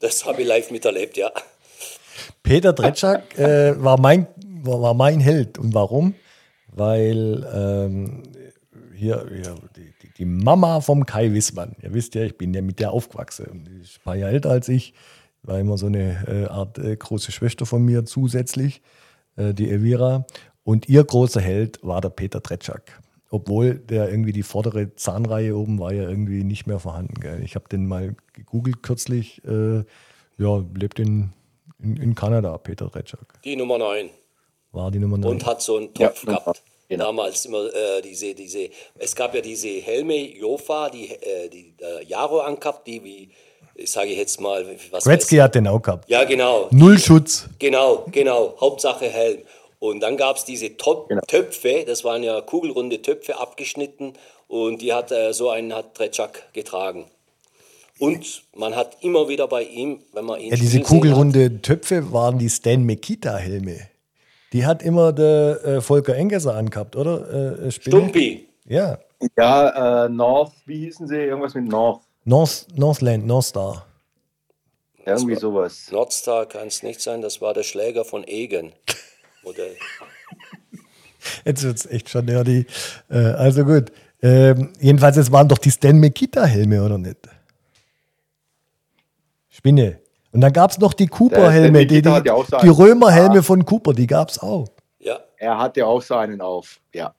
Das 0.00 0.24
habe 0.24 0.42
ich 0.42 0.48
live 0.48 0.70
miterlebt, 0.70 1.16
ja. 1.16 1.30
Peter 2.42 2.72
Dretschak 2.72 3.38
äh, 3.38 3.82
war, 3.82 4.00
mein, 4.00 4.26
war, 4.62 4.80
war 4.80 4.94
mein 4.94 5.20
Held. 5.20 5.58
Und 5.58 5.74
warum? 5.74 6.14
Weil 6.68 7.46
ähm, 7.52 8.22
hier, 8.94 9.26
hier 9.32 9.54
die, 9.76 10.12
die, 10.18 10.24
Mama 10.24 10.80
vom 10.80 11.06
Kai 11.06 11.32
Wissmann, 11.32 11.76
ihr 11.82 11.92
wisst 11.94 12.14
ja, 12.14 12.22
ich 12.22 12.36
bin 12.36 12.54
ja 12.54 12.62
mit 12.62 12.80
der 12.80 12.92
aufgewachsen. 12.92 13.64
Die 13.68 13.82
ist 13.82 13.98
ein 13.98 14.04
paar 14.04 14.16
Jahre 14.16 14.32
älter 14.32 14.50
als 14.50 14.68
ich. 14.68 14.94
War 15.42 15.58
immer 15.58 15.78
so 15.78 15.86
eine 15.86 16.24
äh, 16.26 16.46
Art 16.46 16.78
äh, 16.78 16.96
große 16.96 17.32
Schwester 17.32 17.64
von 17.66 17.84
mir 17.84 18.04
zusätzlich, 18.04 18.82
äh, 19.36 19.54
die 19.54 19.70
Elvira. 19.70 20.26
Und 20.64 20.88
ihr 20.88 21.02
großer 21.04 21.40
Held 21.40 21.78
war 21.82 22.00
der 22.00 22.10
Peter 22.10 22.42
Tretschak. 22.42 23.00
Obwohl 23.30 23.74
der 23.74 24.08
irgendwie 24.08 24.32
die 24.32 24.42
vordere 24.42 24.94
Zahnreihe 24.94 25.54
oben 25.54 25.78
war 25.78 25.92
ja 25.92 26.08
irgendwie 26.08 26.44
nicht 26.44 26.66
mehr 26.66 26.78
vorhanden. 26.78 27.20
Gell? 27.20 27.42
Ich 27.44 27.54
habe 27.56 27.68
den 27.68 27.86
mal 27.86 28.14
gegoogelt 28.32 28.82
kürzlich. 28.82 29.42
Äh, 29.44 29.84
ja, 30.38 30.64
lebt 30.74 30.98
in, 30.98 31.32
in, 31.82 31.96
in 31.96 32.14
Kanada, 32.14 32.56
Peter 32.58 32.90
Tretschak. 32.90 33.40
Die 33.44 33.56
Nummer 33.56 33.76
9. 33.76 34.08
War 34.72 34.90
die 34.90 34.98
Nummer 34.98 35.18
9. 35.18 35.30
und 35.30 35.46
hat 35.46 35.60
so 35.60 35.76
einen 35.76 35.92
Topf 35.92 36.24
Ja, 36.26 36.38
gehabt. 36.38 36.62
genau. 36.88 37.04
Damals 37.06 37.44
immer 37.44 37.66
äh, 37.66 38.00
diese, 38.02 38.34
diese, 38.34 38.70
es 38.98 39.14
gab 39.14 39.34
ja 39.34 39.40
diese 39.42 39.68
Helme, 39.68 40.16
Jofa, 40.16 40.88
die, 40.88 41.10
äh, 41.10 41.48
die 41.50 41.74
äh, 41.80 42.04
Jaro 42.06 42.40
angehabt, 42.40 42.86
die 42.86 43.02
wie, 43.04 43.30
sage 43.86 44.08
ich 44.10 44.18
jetzt 44.18 44.40
mal, 44.40 44.64
was 44.90 45.04
Gretzky 45.04 45.36
hat 45.36 45.54
den 45.54 45.66
auch 45.66 45.82
gehabt. 45.82 46.08
Ja, 46.08 46.24
genau. 46.24 46.68
Null 46.70 46.98
Schutz. 46.98 47.48
Genau, 47.58 48.06
genau. 48.10 48.56
Hauptsache 48.60 49.06
Helm. 49.06 49.42
Und 49.80 50.00
dann 50.00 50.16
gab 50.16 50.36
es 50.36 50.44
diese 50.44 50.76
Top 50.76 51.08
Genau. 51.08 51.20
Töpfe, 51.26 51.84
das 51.86 52.02
waren 52.04 52.22
ja 52.22 52.40
kugelrunde 52.40 53.00
Töpfe 53.02 53.38
abgeschnitten 53.38 54.14
und 54.48 54.82
die 54.82 54.92
hat 54.92 55.12
äh, 55.12 55.32
so 55.32 55.50
einen 55.50 55.72
hat 55.74 55.94
Tretschak 55.94 56.52
getragen. 56.52 57.06
Und 58.00 58.42
man 58.56 58.76
hat 58.76 58.96
immer 59.02 59.28
wieder 59.28 59.48
bei 59.48 59.62
ihm, 59.64 60.00
wenn 60.12 60.24
man 60.24 60.40
ihn 60.40 60.50
Ja, 60.50 60.56
diese 60.56 60.80
kugelrunde 60.80 61.60
Töpfe 61.62 62.12
waren 62.12 62.38
die 62.38 62.48
Stan 62.48 62.82
Mikita-Helme. 62.82 63.88
Die 64.52 64.64
hat 64.64 64.82
immer 64.82 65.12
der 65.12 65.60
äh, 65.64 65.80
Volker 65.80 66.14
Engesser 66.16 66.54
angehabt, 66.54 66.96
oder? 66.96 67.58
Äh, 67.64 67.70
Spinne? 67.70 67.96
Stumpi. 67.98 68.48
Ja. 68.66 68.98
Ja, 69.36 70.04
äh, 70.04 70.08
North, 70.08 70.52
wie 70.66 70.78
hießen 70.86 71.06
sie? 71.08 71.16
Irgendwas 71.16 71.54
mit 71.54 71.66
North. 71.68 72.02
North, 72.24 72.66
Northland, 72.76 73.26
Northstar. 73.26 73.84
Irgendwie 75.04 75.34
war- 75.34 75.40
sowas. 75.40 75.88
Nordstar 75.90 76.46
kann 76.46 76.68
es 76.68 76.82
nicht 76.82 77.00
sein, 77.00 77.20
das 77.22 77.40
war 77.40 77.52
der 77.54 77.62
Schläger 77.64 78.04
von 78.04 78.24
Egen. 78.24 78.72
Modell. 79.48 79.76
Jetzt 81.44 81.62
wird 81.64 81.76
es 81.76 81.86
echt 81.86 82.08
schon 82.10 82.26
nerdy. 82.26 82.66
Äh, 83.10 83.16
also 83.18 83.64
gut. 83.64 83.90
Ähm, 84.22 84.72
jedenfalls, 84.80 85.16
es 85.16 85.30
waren 85.32 85.48
doch 85.48 85.58
die 85.58 85.70
Stan 85.70 85.96
Mikita-Helme, 85.98 86.82
oder 86.84 86.98
nicht? 86.98 87.16
Spinne. 89.48 90.00
Und 90.32 90.40
dann 90.42 90.52
gab 90.52 90.70
es 90.70 90.78
noch 90.78 90.92
die 90.92 91.06
Cooper-Helme, 91.06 91.86
die, 91.86 92.02
die, 92.02 92.02
die 92.02 92.08
einen. 92.08 92.70
Römer-Helme 92.70 93.36
Ja. 93.36 93.42
von 93.42 93.64
Cooper, 93.64 93.92
die 93.94 94.06
gab 94.06 94.28
es 94.28 94.38
auch. 94.38 94.68
Ja, 94.98 95.18
Er 95.38 95.58
hatte 95.58 95.86
auch 95.86 96.02
so 96.02 96.14
einen 96.16 96.40
auf. 96.40 96.78
Ja, 96.92 97.14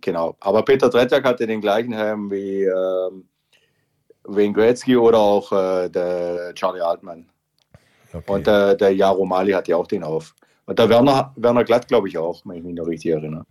genau. 0.00 0.36
Aber 0.40 0.64
Peter 0.64 0.90
Tretak 0.90 1.24
hatte 1.24 1.46
den 1.46 1.60
gleichen 1.60 1.92
Helm 1.92 2.30
wie 2.30 2.64
ähm, 2.64 3.24
Wayne 4.24 4.52
Gretzky 4.52 4.96
oder 4.96 5.18
auch 5.18 5.50
äh, 5.52 5.88
der 5.88 6.52
Charlie 6.54 6.80
Altman. 6.82 7.26
Okay. 8.12 8.30
Und 8.32 8.46
äh, 8.48 8.76
der 8.76 8.94
Jaro 8.94 9.24
Mali 9.24 9.52
hatte 9.52 9.76
auch 9.76 9.86
den 9.86 10.02
auf. 10.04 10.34
Und 10.70 10.78
der 10.78 10.88
Werner, 10.88 11.32
Werner 11.34 11.64
Glatt, 11.64 11.88
glaube 11.88 12.06
ich, 12.06 12.16
auch, 12.16 12.42
wenn 12.44 12.58
ich 12.58 12.62
mich 12.62 12.76
noch 12.76 12.86
richtig 12.86 13.10
erinnere. 13.10 13.44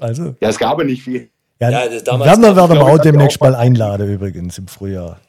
also, 0.00 0.34
Ja, 0.40 0.48
es 0.48 0.58
gab 0.58 0.78
ja 0.78 0.84
nicht 0.84 1.02
viel. 1.02 1.28
ja, 1.60 1.68
Ja, 1.68 1.90
Werner 2.18 2.56
werden 2.56 2.70
wir 2.70 2.82
auch 2.82 2.98
demnächst 2.98 3.38
mal 3.42 3.54
einladen, 3.54 4.10
übrigens, 4.10 4.56
im 4.56 4.66
Frühjahr. 4.66 5.20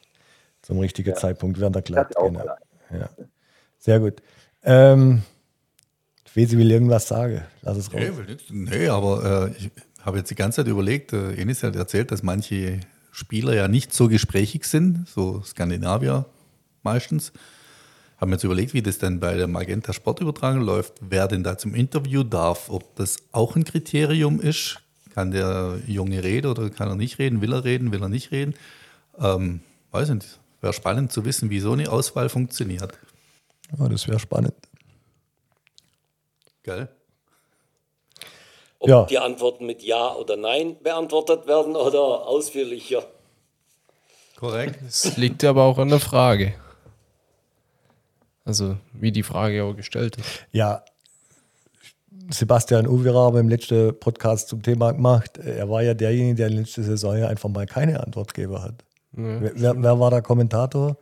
Zum 0.62 0.78
richtigen 0.78 1.14
Zeitpunkt, 1.14 1.60
Werner 1.60 1.82
glatt. 1.82 2.14
Genau. 2.18 2.46
Ja. 2.90 3.10
Sehr 3.76 4.00
gut. 4.00 4.22
Ähm, 4.62 5.20
Fesi 6.24 6.56
will 6.56 6.70
irgendwas 6.70 7.06
sagen. 7.08 7.42
Lass 7.60 7.76
es 7.76 7.92
raus. 7.92 8.00
Nee, 8.48 8.70
nee 8.78 8.88
aber 8.88 9.50
äh, 9.50 9.58
ich 9.58 9.70
habe 10.02 10.16
jetzt 10.16 10.30
die 10.30 10.34
ganze 10.34 10.62
Zeit 10.62 10.68
überlegt, 10.68 11.12
äh, 11.12 11.34
Enis 11.34 11.62
hat 11.62 11.76
erzählt, 11.76 12.10
dass 12.10 12.22
manche 12.22 12.80
Spieler 13.10 13.54
ja 13.54 13.68
nicht 13.68 13.92
so 13.92 14.08
gesprächig 14.08 14.64
sind, 14.64 15.06
so 15.06 15.42
Skandinavier 15.42 16.24
meistens. 16.82 17.34
Haben 18.18 18.32
jetzt 18.32 18.44
überlegt, 18.44 18.72
wie 18.72 18.82
das 18.82 18.98
denn 18.98 19.20
bei 19.20 19.34
der 19.34 19.46
Magenta 19.46 19.92
Sportübertragung 19.92 20.62
läuft, 20.62 20.94
wer 21.00 21.28
denn 21.28 21.42
da 21.44 21.58
zum 21.58 21.74
Interview 21.74 22.22
darf, 22.22 22.70
ob 22.70 22.94
das 22.96 23.18
auch 23.32 23.56
ein 23.56 23.64
Kriterium 23.64 24.40
ist. 24.40 24.80
Kann 25.14 25.30
der 25.30 25.78
Junge 25.86 26.22
reden 26.22 26.50
oder 26.50 26.70
kann 26.70 26.88
er 26.88 26.94
nicht 26.94 27.18
reden? 27.18 27.40
Will 27.40 27.52
er 27.52 27.64
reden? 27.64 27.92
Will 27.92 28.02
er 28.02 28.08
nicht 28.08 28.32
reden? 28.32 28.54
Ähm, 29.18 29.60
weiß 29.90 30.10
nicht. 30.10 30.38
Wäre 30.60 30.72
spannend 30.72 31.12
zu 31.12 31.24
wissen, 31.24 31.50
wie 31.50 31.60
so 31.60 31.72
eine 31.72 31.90
Auswahl 31.90 32.28
funktioniert. 32.28 32.98
Ja, 33.78 33.88
das 33.88 34.08
wäre 34.08 34.18
spannend. 34.18 34.54
Gell? 36.62 36.88
ob 38.78 38.88
Ja. 38.88 39.04
die 39.04 39.18
Antworten 39.18 39.66
mit 39.66 39.82
Ja 39.82 40.14
oder 40.14 40.36
Nein 40.36 40.76
beantwortet 40.82 41.46
werden 41.46 41.76
oder 41.76 42.26
ausführlicher. 42.26 43.04
Korrekt. 44.36 44.80
Es 44.86 45.16
liegt 45.16 45.42
aber 45.44 45.62
auch 45.62 45.78
an 45.78 45.88
der 45.88 46.00
Frage. 46.00 46.54
Also, 48.46 48.78
wie 48.92 49.10
die 49.10 49.24
Frage 49.24 49.64
auch 49.64 49.74
gestellt 49.74 50.16
ist. 50.16 50.46
Ja, 50.52 50.84
Sebastian 52.30 52.86
Uvira 52.86 53.26
haben 53.26 53.38
im 53.38 53.48
letzten 53.48 53.98
Podcast 53.98 54.48
zum 54.48 54.62
Thema 54.62 54.92
gemacht. 54.92 55.38
Er 55.38 55.68
war 55.68 55.82
ja 55.82 55.94
derjenige, 55.94 56.36
der 56.36 56.50
letzte 56.50 56.84
Saison 56.84 57.16
ja 57.18 57.28
einfach 57.28 57.48
mal 57.48 57.66
keine 57.66 58.00
Antwortgeber 58.00 58.62
hat. 58.62 58.84
Wer, 59.12 59.52
wer, 59.54 59.82
wer 59.82 60.00
war 60.00 60.10
der 60.10 60.22
Kommentator? 60.22 60.96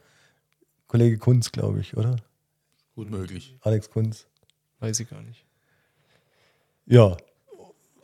Kollege 0.87 1.19
Kunz, 1.19 1.53
glaube 1.53 1.81
ich, 1.81 1.97
oder? 1.97 2.17
Gut 2.95 3.11
möglich. 3.11 3.57
Alex 3.61 3.91
Kunz. 3.91 4.27
Weiß 4.81 4.99
ich 5.01 5.11
gar 5.11 5.21
nicht. 5.23 5.45
Ja. 6.87 7.17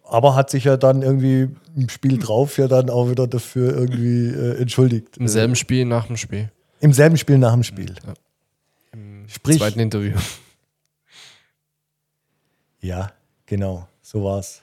Aber 0.05 0.35
hat 0.35 0.51
sich 0.51 0.65
ja 0.65 0.77
dann 0.77 1.03
irgendwie 1.03 1.49
im 1.77 1.89
Spiel 1.89 2.19
drauf 2.19 2.59
ja 2.59 2.69
dann 2.69 2.91
auch 2.91 3.09
wieder 3.09 3.27
dafür 3.27 3.75
irgendwie 3.75 4.27
äh, 4.27 4.61
entschuldigt. 4.61 5.17
Im 5.17 5.29
selben 5.29 5.57
Spiel 5.57 5.87
nach 5.87 6.09
dem 6.09 6.17
Spiel. 6.17 6.51
Im 6.81 6.93
selben 6.93 7.17
Spiel 7.17 7.39
nach 7.39 7.53
dem 7.53 7.63
Spiel. 7.63 7.95
Sprich, 9.31 9.59
Zweiten 9.59 9.79
Interview. 9.79 10.19
ja, 12.81 13.13
genau, 13.47 13.87
so 14.03 14.25
war's. 14.25 14.63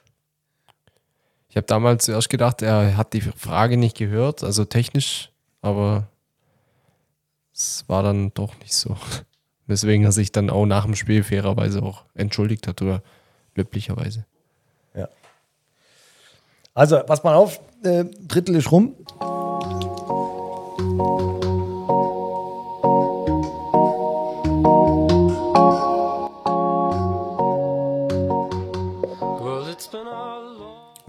Ich 1.48 1.56
habe 1.56 1.66
damals 1.66 2.04
zuerst 2.04 2.30
gedacht, 2.30 2.62
er 2.62 2.98
hat 2.98 3.14
die 3.14 3.22
Frage 3.22 3.78
nicht 3.78 3.98
gehört, 3.98 4.44
also 4.44 4.66
technisch, 4.66 5.32
aber 5.62 6.10
es 7.54 7.86
war 7.88 8.04
dann 8.04 8.34
doch 8.34 8.60
nicht 8.60 8.74
so. 8.74 8.98
Weswegen 9.68 10.04
er 10.04 10.12
sich 10.12 10.34
dann 10.34 10.50
auch 10.50 10.66
nach 10.66 10.84
dem 10.84 10.96
Spiel 10.96 11.24
fairerweise 11.24 11.82
auch 11.82 12.04
entschuldigt 12.14 12.68
hat 12.68 12.82
oder 12.82 13.02
glücklicherweise. 13.54 14.26
Ja. 14.94 15.08
Also, 16.74 17.00
pass 17.04 17.24
mal 17.24 17.36
auf, 17.36 17.60
äh, 17.84 18.04
Drittel 18.28 18.56
ist 18.56 18.72
rum. 18.72 18.96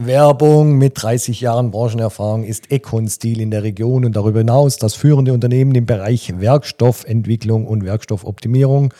Werbung 0.09 0.79
mit 0.79 1.03
30 1.03 1.43
Jahren 1.43 1.71
Branchenerfahrung 1.71 2.43
ist 2.43 2.73
Econ 2.73 3.09
Stil 3.09 3.43
in 3.43 3.51
der 3.51 3.63
Region 3.63 4.07
und 4.07 4.17
darüber 4.17 4.39
hinaus 4.39 4.79
das 4.79 4.95
führende 4.95 5.35
Unternehmen 5.35 5.75
im 5.75 5.85
Bereich 5.85 6.41
Werkstoffentwicklung 6.41 7.67
und 7.67 7.85
Werkstoffoptimierung 7.85 8.95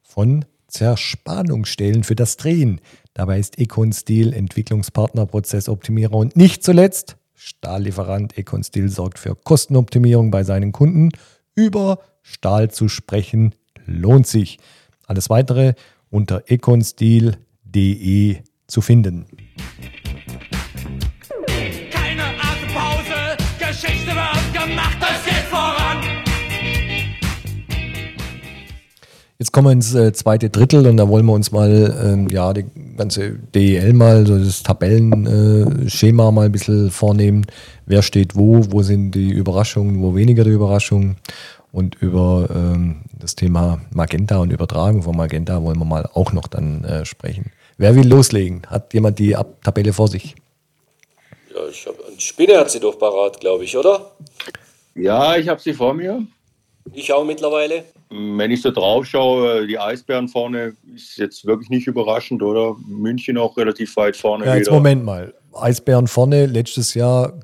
von 0.00 0.46
Zerspannungsstellen 0.66 2.04
für 2.04 2.14
das 2.16 2.38
Drehen. 2.38 2.80
Dabei 3.12 3.38
ist 3.38 3.58
Econ 3.58 3.92
Steel 3.92 4.32
Entwicklungspartner, 4.32 5.26
Prozessoptimierer 5.26 6.14
und 6.14 6.36
nicht 6.36 6.64
zuletzt 6.64 7.18
Stahllieferant. 7.34 8.38
Econ 8.38 8.64
Steel 8.64 8.88
sorgt 8.88 9.18
für 9.18 9.34
Kostenoptimierung 9.34 10.30
bei 10.30 10.42
seinen 10.42 10.72
Kunden. 10.72 11.10
Über 11.54 11.98
Stahl 12.22 12.70
zu 12.70 12.88
sprechen 12.88 13.54
lohnt 13.84 14.26
sich. 14.26 14.58
Alles 15.06 15.28
weitere 15.28 15.74
unter 16.08 16.44
econsteel.de 16.46 18.38
zu 18.66 18.80
finden. 18.80 19.26
Jetzt 29.46 29.52
kommen 29.52 29.68
wir 29.68 29.72
ins 29.74 29.94
äh, 29.94 30.12
zweite 30.12 30.50
Drittel 30.50 30.88
und 30.88 30.96
da 30.96 31.08
wollen 31.08 31.24
wir 31.24 31.32
uns 31.32 31.52
mal 31.52 31.96
ähm, 32.04 32.28
ja, 32.28 32.52
die 32.52 32.64
ganze 32.96 33.38
DEL 33.54 33.92
mal, 33.92 34.26
so 34.26 34.36
das 34.36 34.64
Tabellenschema 34.64 35.84
äh, 35.84 35.88
Schema 35.88 36.32
mal 36.32 36.46
ein 36.46 36.50
bisschen 36.50 36.90
vornehmen. 36.90 37.46
Wer 37.86 38.02
steht 38.02 38.34
wo, 38.34 38.64
wo 38.72 38.82
sind 38.82 39.12
die 39.12 39.30
Überraschungen, 39.30 40.02
wo 40.02 40.16
weniger 40.16 40.42
die 40.42 40.50
Überraschungen. 40.50 41.18
Und 41.70 41.94
über 42.00 42.48
ähm, 42.52 43.02
das 43.16 43.36
Thema 43.36 43.80
Magenta 43.94 44.38
und 44.38 44.52
Übertragung 44.52 45.04
von 45.04 45.16
Magenta 45.16 45.62
wollen 45.62 45.78
wir 45.78 45.84
mal 45.84 46.10
auch 46.12 46.32
noch 46.32 46.48
dann 46.48 46.82
äh, 46.82 47.04
sprechen. 47.04 47.52
Wer 47.78 47.94
will 47.94 48.08
loslegen? 48.08 48.62
Hat 48.66 48.92
jemand 48.94 49.20
die 49.20 49.36
Ab 49.36 49.62
Tabelle 49.62 49.92
vor 49.92 50.08
sich? 50.08 50.34
Ja, 51.54 51.68
ich 51.70 51.86
hab, 51.86 51.94
Spinne 52.18 52.58
hat 52.58 52.72
sie 52.72 52.80
doch 52.80 52.98
parat, 52.98 53.38
glaube 53.38 53.62
ich, 53.62 53.76
oder? 53.76 54.10
Ja, 54.96 55.36
ich 55.36 55.46
habe 55.46 55.60
sie 55.60 55.72
vor 55.72 55.94
mir. 55.94 56.26
Ich 56.92 57.12
auch 57.12 57.24
mittlerweile. 57.24 57.84
Wenn 58.10 58.50
ich 58.50 58.62
so 58.62 58.70
drauf 58.70 59.06
schaue, 59.06 59.66
die 59.66 59.78
Eisbären 59.78 60.28
vorne 60.28 60.76
ist 60.94 61.16
jetzt 61.18 61.44
wirklich 61.44 61.70
nicht 61.70 61.86
überraschend, 61.86 62.42
oder? 62.42 62.76
München 62.86 63.36
auch 63.36 63.56
relativ 63.56 63.96
weit 63.96 64.16
vorne 64.16 64.46
Ja, 64.46 64.54
jetzt 64.54 64.66
wieder. 64.66 64.76
Moment 64.76 65.04
mal. 65.04 65.34
Eisbären 65.52 66.06
vorne, 66.06 66.46
letztes 66.46 66.94
Jahr 66.94 67.40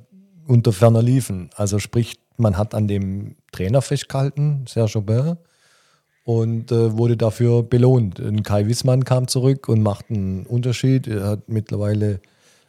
unter 0.46 0.72
ferner 0.72 1.02
liefen. 1.02 1.50
Also 1.56 1.78
sprich, 1.78 2.14
man 2.37 2.56
hat 2.56 2.75
an 2.75 2.88
dem 2.88 3.37
Trainer 3.52 3.82
festgehalten, 3.82 4.64
Serge 4.68 4.99
Aubin, 4.99 5.37
und 6.25 6.70
äh, 6.70 6.96
wurde 6.96 7.16
dafür 7.16 7.62
belohnt. 7.62 8.20
Ein 8.20 8.42
Kai 8.42 8.66
Wissmann 8.66 9.04
kam 9.04 9.26
zurück 9.26 9.68
und 9.68 9.82
macht 9.82 10.11
einen 10.11 10.46
Unterschied. 10.46 11.08
Er 11.08 11.26
hat 11.26 11.49
mittlerweile 11.49 12.20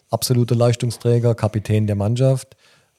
absoluter 0.10 0.56
Leistungsträger, 0.56 1.36
Kapitän 1.36 1.86
der 1.86 1.96
Mannschaft. 1.96 2.56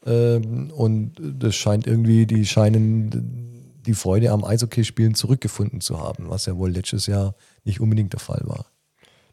Ähm, 0.07 0.71
und 0.77 1.15
das 1.21 1.57
scheint 1.57 1.87
irgendwie, 1.87 2.27
die 2.27 2.47
scheinen 2.47 3.64
die 3.87 3.95
Freude 3.95 4.31
am 4.31 4.45
Eishockeyspielen 4.45 5.15
zurückgefunden 5.15 5.81
zu 5.81 6.01
haben, 6.01 6.31
was 6.31 6.47
ja 6.47 6.57
wohl 6.57 6.71
letztes 6.71 7.07
Jahr 7.07 7.35
nicht 7.65 7.81
unbedingt 7.81 8.13
der 8.13 8.21
Fall 8.21 8.43
war. 8.45 8.67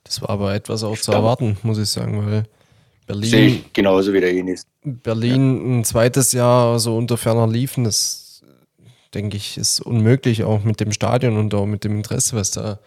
Das 0.03 0.21
war 0.21 0.29
aber 0.29 0.53
etwas 0.53 0.83
auch 0.83 0.97
zu 0.97 1.11
erwarten, 1.11 1.57
muss 1.63 1.77
ich 1.77 1.89
sagen, 1.89 2.25
weil 2.25 2.45
Sehe 3.07 3.29
Berlin, 3.29 3.55
ich 3.65 3.73
genauso 3.73 4.13
wie 4.13 4.21
der 4.21 4.31
Enis. 4.31 4.65
Berlin 4.83 5.79
ein 5.79 5.83
zweites 5.83 6.31
Jahr 6.31 6.79
so 6.79 6.95
unter 6.95 7.17
ferner 7.17 7.47
liefen, 7.47 7.83
das 7.83 8.41
denke 9.13 9.37
ich, 9.37 9.57
ist 9.57 9.81
unmöglich, 9.81 10.43
auch 10.43 10.63
mit 10.63 10.79
dem 10.79 10.91
Stadion 10.91 11.37
und 11.37 11.53
auch 11.53 11.65
mit 11.65 11.83
dem 11.83 11.97
Interesse, 11.97 12.35
was 12.35 12.51
da 12.51 12.79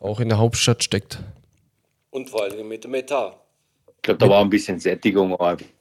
auch 0.00 0.20
in 0.20 0.28
der 0.28 0.38
Hauptstadt 0.38 0.84
steckt. 0.84 1.18
Und 2.10 2.30
vor 2.30 2.44
allem 2.44 2.68
mit 2.68 2.84
dem 2.84 2.94
Etat. 2.94 3.36
Ich 3.96 4.02
glaube, 4.02 4.18
da 4.18 4.28
war 4.28 4.40
ein 4.40 4.50
bisschen 4.50 4.78
Sättigung 4.78 5.36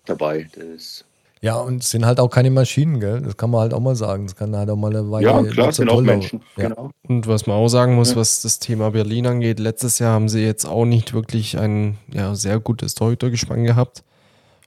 dabei. 0.05 0.49
Das 0.55 1.05
Ja, 1.41 1.55
und 1.57 1.83
es 1.83 1.91
sind 1.91 2.05
halt 2.05 2.19
auch 2.19 2.29
keine 2.29 2.49
Maschinen, 2.49 2.99
gell? 2.99 3.21
Das 3.21 3.37
kann 3.37 3.51
man 3.51 3.61
halt 3.61 3.73
auch 3.73 3.79
mal 3.79 3.95
sagen. 3.95 4.25
Das 4.25 4.35
kann 4.35 4.55
halt 4.55 4.69
auch 4.69 4.75
mal 4.75 4.95
eine 4.95 5.09
Weile. 5.11 5.27
Ja, 5.27 5.43
klar, 5.43 5.71
sind 5.71 5.89
auch 5.89 6.01
Menschen. 6.01 6.41
Ja. 6.55 6.69
Genau. 6.69 6.91
Und 7.07 7.27
was 7.27 7.45
man 7.45 7.57
auch 7.57 7.67
sagen 7.67 7.95
muss, 7.95 8.15
was 8.15 8.41
das 8.41 8.59
Thema 8.59 8.91
Berlin 8.91 9.27
angeht, 9.27 9.59
letztes 9.59 9.99
Jahr 9.99 10.13
haben 10.13 10.29
sie 10.29 10.43
jetzt 10.43 10.65
auch 10.65 10.85
nicht 10.85 11.13
wirklich 11.13 11.57
ein 11.57 11.97
ja, 12.11 12.33
sehr 12.33 12.59
gutes 12.59 12.95
Torhütergespann 12.95 13.63
gehabt. 13.63 14.03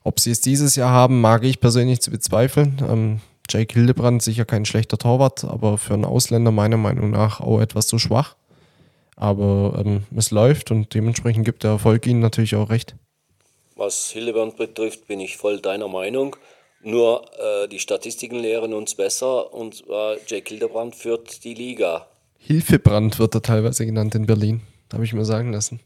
Ob 0.05 0.21
sie 0.21 0.31
es 0.31 0.41
dieses 0.41 0.77
Jahr 0.77 0.91
haben, 0.91 1.21
mag 1.21 1.45
ich 1.45 1.61
persönlich 1.61 2.01
zu 2.01 2.11
bezweifeln. 2.11 2.79
Ähm, 2.89 3.21
Jake 3.49 3.75
Hildebrand 3.75 4.23
sicher 4.23 4.45
kein 4.45 4.65
schlechter 4.65 4.97
Torwart, 4.97 5.45
aber 5.45 5.77
für 5.77 5.95
einen 5.95 6.05
Ausländer 6.05 6.53
meiner 6.53 6.77
Meinung 6.77 7.11
nach 7.11 7.41
auch 7.41 7.61
etwas 7.61 7.89
zu 7.89 7.99
schwach. 7.99 8.37
Aber 9.17 9.83
ähm, 9.85 10.05
es 10.17 10.31
läuft 10.31 10.71
und 10.71 10.95
dementsprechend 10.95 11.45
gibt 11.45 11.65
der 11.65 11.73
Erfolg 11.73 12.07
ihnen 12.07 12.21
natürlich 12.21 12.55
auch 12.55 12.71
recht. 12.71 12.95
Was 13.77 14.11
Hildebrand 14.11 14.57
betrifft, 14.57 15.07
bin 15.07 15.21
ich 15.21 15.37
voll 15.37 15.61
deiner 15.61 15.89
Meinung. 15.89 16.37
Nur 16.83 17.25
äh, 17.39 17.69
die 17.69 17.79
Statistiken 17.79 18.39
lehren 18.39 18.73
uns 18.73 18.95
besser 18.95 19.53
und 19.53 19.75
zwar 19.75 20.17
Jake 20.27 20.49
Hildebrand 20.49 20.95
führt 20.95 21.45
die 21.45 21.55
Liga. 21.55 22.07
Hilfebrand 22.39 23.19
wird 23.19 23.35
er 23.35 23.43
teilweise 23.43 23.85
genannt 23.85 24.15
in 24.15 24.27
Berlin, 24.27 24.63
habe 24.93 25.05
ich 25.05 25.13
mir 25.13 25.27
sagen 25.27 25.53
lassen. 25.53 25.81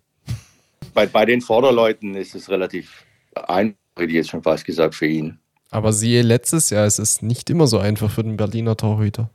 Bei, 0.95 1.07
bei 1.07 1.25
den 1.25 1.41
Vorderleuten 1.41 2.15
ist 2.15 2.37
es 2.37 2.49
relativ 2.49 3.05
einfach, 3.35 3.77
hätte 3.97 4.11
ich 4.11 4.15
jetzt 4.15 4.31
schon 4.31 4.43
fast 4.43 4.65
gesagt, 4.65 4.95
für 4.95 5.07
ihn. 5.07 5.39
Aber 5.71 5.93
siehe 5.93 6.23
letztes 6.23 6.71
Jahr, 6.71 6.87
es 6.87 7.01
ist 7.01 7.23
nicht 7.23 7.51
immer 7.51 7.67
so 7.67 7.79
einfach 7.79 8.11
für 8.11 8.23
den 8.23 8.37
Berliner 8.37 8.77
Torhüter. 8.77 9.31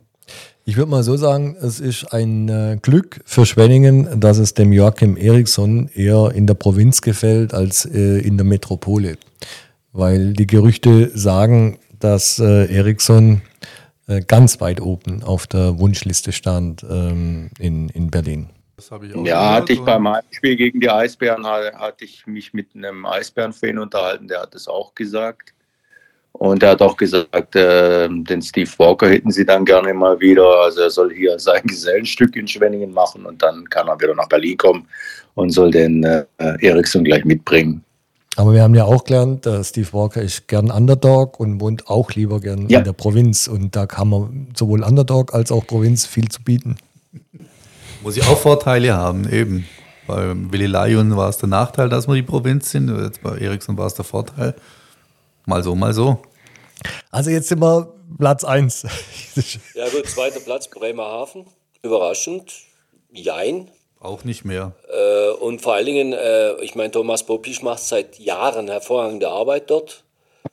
Ich 0.64 0.76
würde 0.76 0.90
mal 0.90 1.02
so 1.02 1.16
sagen, 1.16 1.56
es 1.60 1.80
ist 1.80 2.12
ein 2.14 2.48
äh, 2.48 2.78
Glück 2.80 3.20
für 3.26 3.44
Schwenningen, 3.44 4.20
dass 4.20 4.38
es 4.38 4.54
dem 4.54 4.72
Joachim 4.72 5.16
Eriksson 5.18 5.90
eher 5.94 6.32
in 6.34 6.46
der 6.46 6.54
Provinz 6.54 7.02
gefällt 7.02 7.52
als 7.52 7.84
äh, 7.84 8.18
in 8.20 8.38
der 8.38 8.46
Metropole. 8.46 9.18
Weil 9.92 10.32
die 10.34 10.46
Gerüchte 10.46 11.10
sagen, 11.16 11.78
dass 11.98 12.38
äh, 12.38 12.72
Eriksson 12.74 13.42
äh, 14.06 14.20
ganz 14.20 14.60
weit 14.60 14.80
oben 14.80 15.22
auf 15.22 15.46
der 15.46 15.78
Wunschliste 15.78 16.32
stand 16.32 16.84
ähm, 16.88 17.50
in, 17.58 17.88
in 17.90 18.10
Berlin. 18.10 18.48
Das 18.76 18.90
habe 18.90 19.06
ich 19.06 19.14
auch 19.14 19.24
Ja, 19.26 19.40
gehört, 19.40 19.62
hatte 19.62 19.72
ich 19.74 19.80
beim 19.80 20.08
Heimspiel 20.08 20.56
gegen 20.56 20.80
die 20.80 20.88
Eisbären, 20.90 21.44
ha- 21.44 21.72
hatte 21.74 22.04
ich 22.04 22.26
mich 22.26 22.54
mit 22.54 22.68
einem 22.74 23.04
Eisbären-Fan 23.04 23.78
unterhalten, 23.78 24.26
der 24.28 24.40
hat 24.42 24.54
es 24.54 24.68
auch 24.68 24.94
gesagt. 24.94 25.52
Und 26.32 26.62
er 26.62 26.70
hat 26.70 26.80
auch 26.80 26.96
gesagt, 26.96 27.56
äh, 27.56 28.08
den 28.08 28.40
Steve 28.40 28.70
Walker 28.78 29.08
hätten 29.08 29.32
sie 29.32 29.44
dann 29.44 29.64
gerne 29.64 29.92
mal 29.92 30.18
wieder. 30.20 30.46
Also 30.62 30.82
er 30.82 30.90
soll 30.90 31.12
hier 31.12 31.38
sein 31.38 31.62
Gesellenstück 31.64 32.36
in 32.36 32.46
Schwenningen 32.46 32.92
machen 32.92 33.26
und 33.26 33.42
dann 33.42 33.68
kann 33.68 33.88
er 33.88 34.00
wieder 34.00 34.14
nach 34.14 34.28
Berlin 34.28 34.56
kommen 34.56 34.86
und 35.34 35.50
soll 35.50 35.72
den 35.72 36.04
äh, 36.04 36.24
Eriksson 36.38 37.04
gleich 37.04 37.24
mitbringen. 37.24 37.84
Aber 38.36 38.52
wir 38.54 38.62
haben 38.62 38.74
ja 38.74 38.84
auch 38.84 39.04
gelernt, 39.04 39.44
äh, 39.46 39.62
Steve 39.64 39.92
Walker 39.92 40.22
ist 40.22 40.46
gern 40.48 40.70
Underdog 40.70 41.40
und 41.40 41.60
wohnt 41.60 41.88
auch 41.88 42.10
lieber 42.12 42.40
gern 42.40 42.68
Ja. 42.68 42.78
in 42.78 42.84
der 42.84 42.92
Provinz. 42.92 43.48
Und 43.48 43.74
da 43.76 43.86
kann 43.86 44.08
man 44.08 44.48
sowohl 44.56 44.82
Underdog 44.84 45.34
als 45.34 45.50
auch 45.52 45.66
Provinz 45.66 46.06
viel 46.06 46.28
zu 46.28 46.42
bieten. 46.42 46.76
Muss 48.02 48.16
ich 48.16 48.22
auch 48.26 48.38
Vorteile 48.38 48.94
haben, 48.96 49.28
eben. 49.30 49.66
Bei 50.06 50.32
Willi 50.34 50.66
Lion 50.66 51.16
war 51.16 51.28
es 51.28 51.36
der 51.38 51.48
Nachteil, 51.48 51.88
dass 51.88 52.08
wir 52.08 52.14
die 52.14 52.22
Provinz 52.22 52.70
sind. 52.70 52.88
Jetzt 52.88 53.22
bei 53.22 53.36
Ericsson 53.36 53.76
war 53.76 53.86
es 53.86 53.94
der 53.94 54.04
Vorteil. 54.04 54.54
Mal 55.46 55.62
so, 55.62 55.74
mal 55.74 55.92
so. 55.92 56.18
Also 57.10 57.30
jetzt 57.30 57.48
sind 57.48 57.60
wir 57.60 57.92
Platz 58.18 58.42
1. 58.44 58.86
Ja 59.74 59.88
gut, 59.90 60.06
zweiter 60.08 60.40
Platz 60.40 60.68
Bremerhaven. 60.68 61.44
Überraschend. 61.82 62.52
Jein. 63.12 63.70
Auch 64.00 64.24
nicht 64.24 64.44
mehr. 64.44 64.72
Äh, 64.90 65.30
und 65.30 65.60
vor 65.60 65.74
allen 65.74 65.86
Dingen, 65.86 66.12
äh, 66.14 66.54
ich 66.62 66.74
meine, 66.74 66.90
Thomas 66.90 67.22
Popisch 67.22 67.62
macht 67.62 67.82
seit 67.82 68.18
Jahren 68.18 68.68
hervorragende 68.68 69.28
Arbeit 69.28 69.70
dort, 69.70 70.04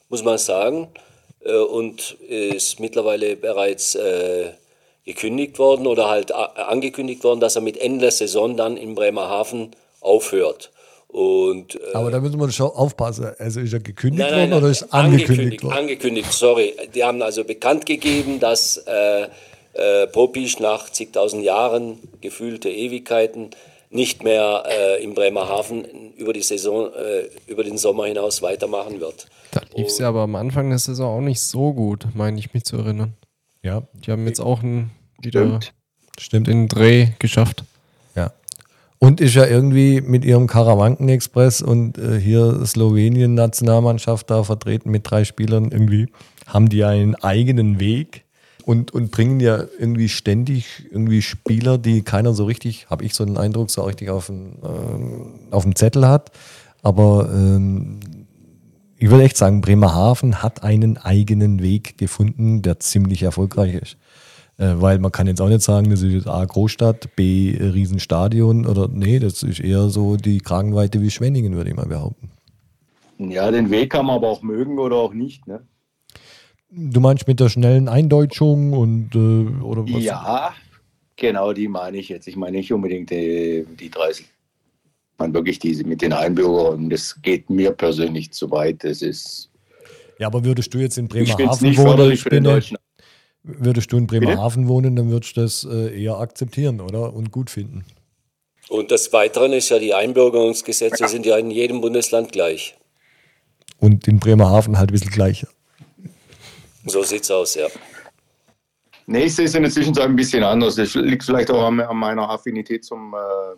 muss 0.10 0.24
man 0.24 0.38
sagen. 0.38 0.90
Äh, 1.46 1.54
und 1.58 2.12
ist 2.28 2.80
mittlerweile 2.82 3.38
bereits 3.38 3.96
äh, 3.96 4.50
gekündigt 5.06 5.60
worden 5.60 5.88
oder 5.88 6.10
halt 6.10 6.34
a- 6.34 6.46
angekündigt 6.68 7.24
worden, 7.24 7.40
dass 7.40 7.56
er 7.56 7.62
mit 7.62 7.78
Ende 7.78 8.00
der 8.02 8.12
Saison 8.12 8.58
dann 8.58 8.76
in 8.76 8.96
Bremerhaven 8.96 9.72
aufhört. 10.02 10.72
Und 11.08 11.76
äh, 11.76 11.94
Aber 11.94 12.12
da 12.12 12.20
müssen 12.20 12.38
wir 12.38 12.52
schon 12.52 12.68
aufpassen. 12.70 13.32
Also 13.40 13.62
ist 13.62 13.72
er 13.72 13.80
gekündigt 13.80 14.20
Nein, 14.30 14.32
nein, 14.32 14.52
worden 14.52 14.54
oder 14.58 14.62
nein, 14.64 14.72
ist 14.72 14.94
angekündigt 14.94 15.64
worden? 15.64 15.78
Angekündigt, 15.78 16.34
sorry. 16.34 16.74
Die 16.94 17.02
haben 17.02 17.22
also 17.22 17.46
bekannt 17.46 17.86
gegeben, 17.86 18.42
dass 18.42 18.84
äh, 19.78 20.08
Popisch 20.08 20.60
nach 20.60 20.90
zigtausend 20.90 21.44
Jahren, 21.44 22.00
gefühlte 22.22 22.70
Ewigkeiten, 22.70 23.52
nicht 23.90 24.24
mehr 24.24 24.64
äh, 24.68 25.04
in 25.04 25.14
Bremerhaven 25.14 26.14
über 26.18 26.34
die 26.34 26.42
Saison, 26.42 26.92
äh, 26.94 27.30
über 27.50 27.64
den 27.64 27.78
Sommer 27.78 28.06
hinaus 28.06 28.42
weitermachen 28.42 29.00
wird. 29.00 29.28
Da 29.52 29.62
lief 29.76 29.88
es 29.88 29.98
ja 30.00 30.10
aber 30.10 30.22
am 30.22 30.36
Anfang 30.36 30.70
der 30.70 30.80
Saison 30.80 31.18
auch 31.20 31.22
nicht 31.26 31.42
so 31.42 31.74
gut, 31.74 32.06
meine 32.14 32.38
ich 32.38 32.54
mich 32.54 32.66
zu 32.66 32.78
erinnern. 32.78 33.14
Ja, 33.64 33.84
Die 34.06 34.12
haben 34.12 34.28
jetzt 34.28 34.42
auch 34.42 34.62
einen, 34.62 34.92
wieder 35.22 35.42
Stimmt. 35.42 35.74
stimmt. 36.20 36.48
in 36.50 36.58
den 36.64 36.68
Dreh 36.68 37.08
geschafft. 37.20 37.64
ja. 38.16 38.34
Und 39.00 39.22
ist 39.22 39.36
ja 39.36 39.46
irgendwie 39.46 40.02
mit 40.02 40.26
ihrem 40.26 40.48
Karawanken-Express 40.48 41.62
und 41.62 41.98
äh, 41.98 42.20
hier 42.20 42.66
Slowenien-Nationalmannschaft 42.66 44.30
da 44.30 44.44
vertreten 44.44 44.90
mit 44.90 45.10
drei 45.10 45.24
Spielern 45.24 45.72
irgendwie, 45.72 46.08
haben 46.46 46.68
die 46.70 46.84
einen 46.84 47.16
eigenen 47.16 47.80
Weg 47.80 48.24
und, 48.68 48.92
und 48.94 49.12
bringen 49.12 49.40
ja 49.40 49.64
irgendwie 49.80 50.10
ständig 50.10 50.88
irgendwie 50.92 51.22
Spieler, 51.22 51.78
die 51.78 52.02
keiner 52.02 52.34
so 52.34 52.44
richtig, 52.44 52.90
habe 52.90 53.06
ich 53.06 53.14
so 53.14 53.24
den 53.24 53.38
Eindruck, 53.38 53.72
so 53.72 53.84
richtig 53.84 54.10
auf 54.10 54.26
dem, 54.26 54.58
ähm, 54.62 55.40
auf 55.52 55.64
dem 55.64 55.74
Zettel 55.74 56.06
hat. 56.06 56.32
Aber 56.84 57.30
ähm, 57.34 58.02
ich 58.98 59.10
würde 59.10 59.24
echt 59.24 59.38
sagen, 59.38 59.62
Bremerhaven 59.62 60.44
hat 60.44 60.64
einen 60.64 60.98
eigenen 60.98 61.62
Weg 61.62 61.98
gefunden, 61.98 62.62
der 62.62 62.82
ziemlich 62.82 63.24
erfolgreich 63.24 63.74
ist. 63.76 63.98
Äh, 64.58 64.74
weil 64.82 65.00
man 65.00 65.14
kann 65.14 65.28
jetzt 65.28 65.40
auch 65.40 65.48
nicht 65.48 65.62
sagen, 65.62 65.90
das 65.90 66.02
ist 66.02 66.12
jetzt 66.12 66.28
A, 66.28 66.44
Großstadt, 66.44 67.16
B, 67.16 67.54
äh, 67.54 67.68
Riesenstadion 67.68 68.66
oder 68.66 68.90
nee, 68.90 69.20
das 69.20 69.44
ist 69.44 69.62
eher 69.62 69.88
so 69.88 70.18
die 70.18 70.40
Kragenweite 70.40 71.02
wie 71.02 71.10
Schwenningen, 71.10 71.56
würde 71.56 71.70
ich 71.70 71.76
mal 71.78 71.86
behaupten. 71.86 72.32
Ja, 73.18 73.50
den 73.50 73.72
Weg 73.72 73.92
kann 73.92 74.08
man 74.08 74.18
aber 74.18 74.28
auch 74.28 74.42
mögen 74.42 74.78
oder 74.78 74.98
auch 74.98 75.14
nicht. 75.14 75.48
Ne? 75.48 75.62
Du 76.70 77.00
meinst 77.00 77.28
mit 77.28 77.40
der 77.40 77.50
schnellen 77.50 77.88
Eindeutschung 77.88 78.74
und 78.74 79.16
äh, 79.16 79.64
oder 79.64 79.84
was? 79.84 80.04
Ja, 80.04 80.54
genau 81.16 81.54
die 81.54 81.68
meine 81.68 81.98
ich 81.98 82.10
jetzt. 82.10 82.28
Ich 82.28 82.36
meine 82.36 82.58
nicht 82.58 82.74
unbedingt 82.74 83.10
die, 83.10 83.66
die 83.80 83.90
30. 83.90 84.26
Ich 84.26 85.20
meine 85.20 85.34
wirklich 85.34 85.60
diese 85.60 85.84
mit 85.86 86.02
den 86.02 86.14
Einbürgern. 86.14 86.90
Das 86.90 87.20
geht 87.22 87.50
mir 87.50 87.72
persönlich 87.72 88.32
zu 88.32 88.52
weit. 88.52 88.84
Das 88.84 89.02
ist, 89.02 89.50
Ja, 90.20 90.28
aber 90.28 90.44
würdest 90.44 90.74
du 90.74 90.80
jetzt 90.80 90.98
in 90.98 91.06
ich 91.06 91.12
Bremerhaven 91.12 91.78
wohnen, 91.78 92.18
Spinne, 92.18 92.50
Deutschen. 92.50 92.78
würdest 93.44 93.92
du 93.92 93.98
in 93.98 94.08
Bremerhaven 94.08 94.68
wohnen, 94.68 94.96
dann 94.96 95.10
würdest 95.10 95.38
du 95.38 95.42
das 95.42 95.64
äh, 95.64 96.04
eher 96.04 96.18
akzeptieren, 96.18 96.82
oder? 96.82 97.14
Und 97.14 97.32
gut 97.32 97.50
finden. 97.50 97.86
Und 98.70 98.92
des 98.92 99.14
Weiteren 99.14 99.54
ist 99.54 99.70
ja 99.70 99.80
die 99.80 99.94
Einbürgerungsgesetze 99.94 101.08
sind 101.08 101.26
ja 101.26 101.38
in 101.38 101.50
jedem 101.50 101.80
Bundesland 101.80 102.34
gleich. 102.34 102.76
Und 103.80 104.08
in 104.08 104.20
Bremerhaven 104.20 104.78
halt 104.78 104.90
ein 104.90 104.94
bisschen 104.94 105.12
gleicher. 105.12 105.48
So 106.88 107.04
sieht's 107.04 107.30
aus, 107.30 107.56
ja. 107.56 107.68
Nee, 109.06 109.26
ich 109.26 109.36
sehe 109.36 109.46
es 109.46 109.56
in 109.56 109.64
der 109.64 109.72
Zwischenzeit 109.72 110.06
ein 110.06 110.16
bisschen 110.16 110.44
anders. 110.44 110.76
Das 110.76 110.96
liegt 110.96 111.24
vielleicht 111.24 111.52
auch 111.52 111.66
an, 111.66 111.76
meiner 111.98 112.30
Affinität 112.30 112.84
zum, 112.86 113.14
äh, 113.14 113.56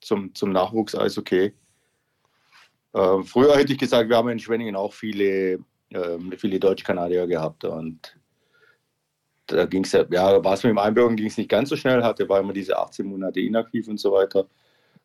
zum, 0.00 0.34
zum 0.34 0.52
Nachwuchs-Eishockey. 0.52 1.52
Äh, 2.94 3.22
früher 3.24 3.56
hätte 3.56 3.72
ich 3.72 3.78
gesagt, 3.78 4.08
wir 4.08 4.16
haben 4.16 4.28
in 4.28 4.38
Schwenningen 4.38 4.76
auch 4.76 4.92
viele, 4.92 5.58
ähm, 5.90 6.32
viele 6.36 6.58
Deutsch-Kanadier 6.58 7.26
gehabt. 7.26 7.64
Und 7.64 8.16
da 9.46 9.66
ging 9.66 9.84
es 9.84 9.92
ja, 9.92 10.04
ja, 10.10 10.42
war 10.44 10.54
es 10.54 10.62
mit 10.62 10.70
dem 10.70 10.78
Einbürgern 10.78 11.16
ging 11.16 11.26
es 11.26 11.36
nicht 11.36 11.50
ganz 11.50 11.68
so 11.68 11.76
schnell, 11.76 12.02
hatte, 12.02 12.28
war 12.28 12.40
immer 12.40 12.52
diese 12.52 12.78
18 12.78 13.06
Monate 13.06 13.40
inaktiv 13.40 13.88
und 13.88 13.98
so 13.98 14.12
weiter. 14.12 14.46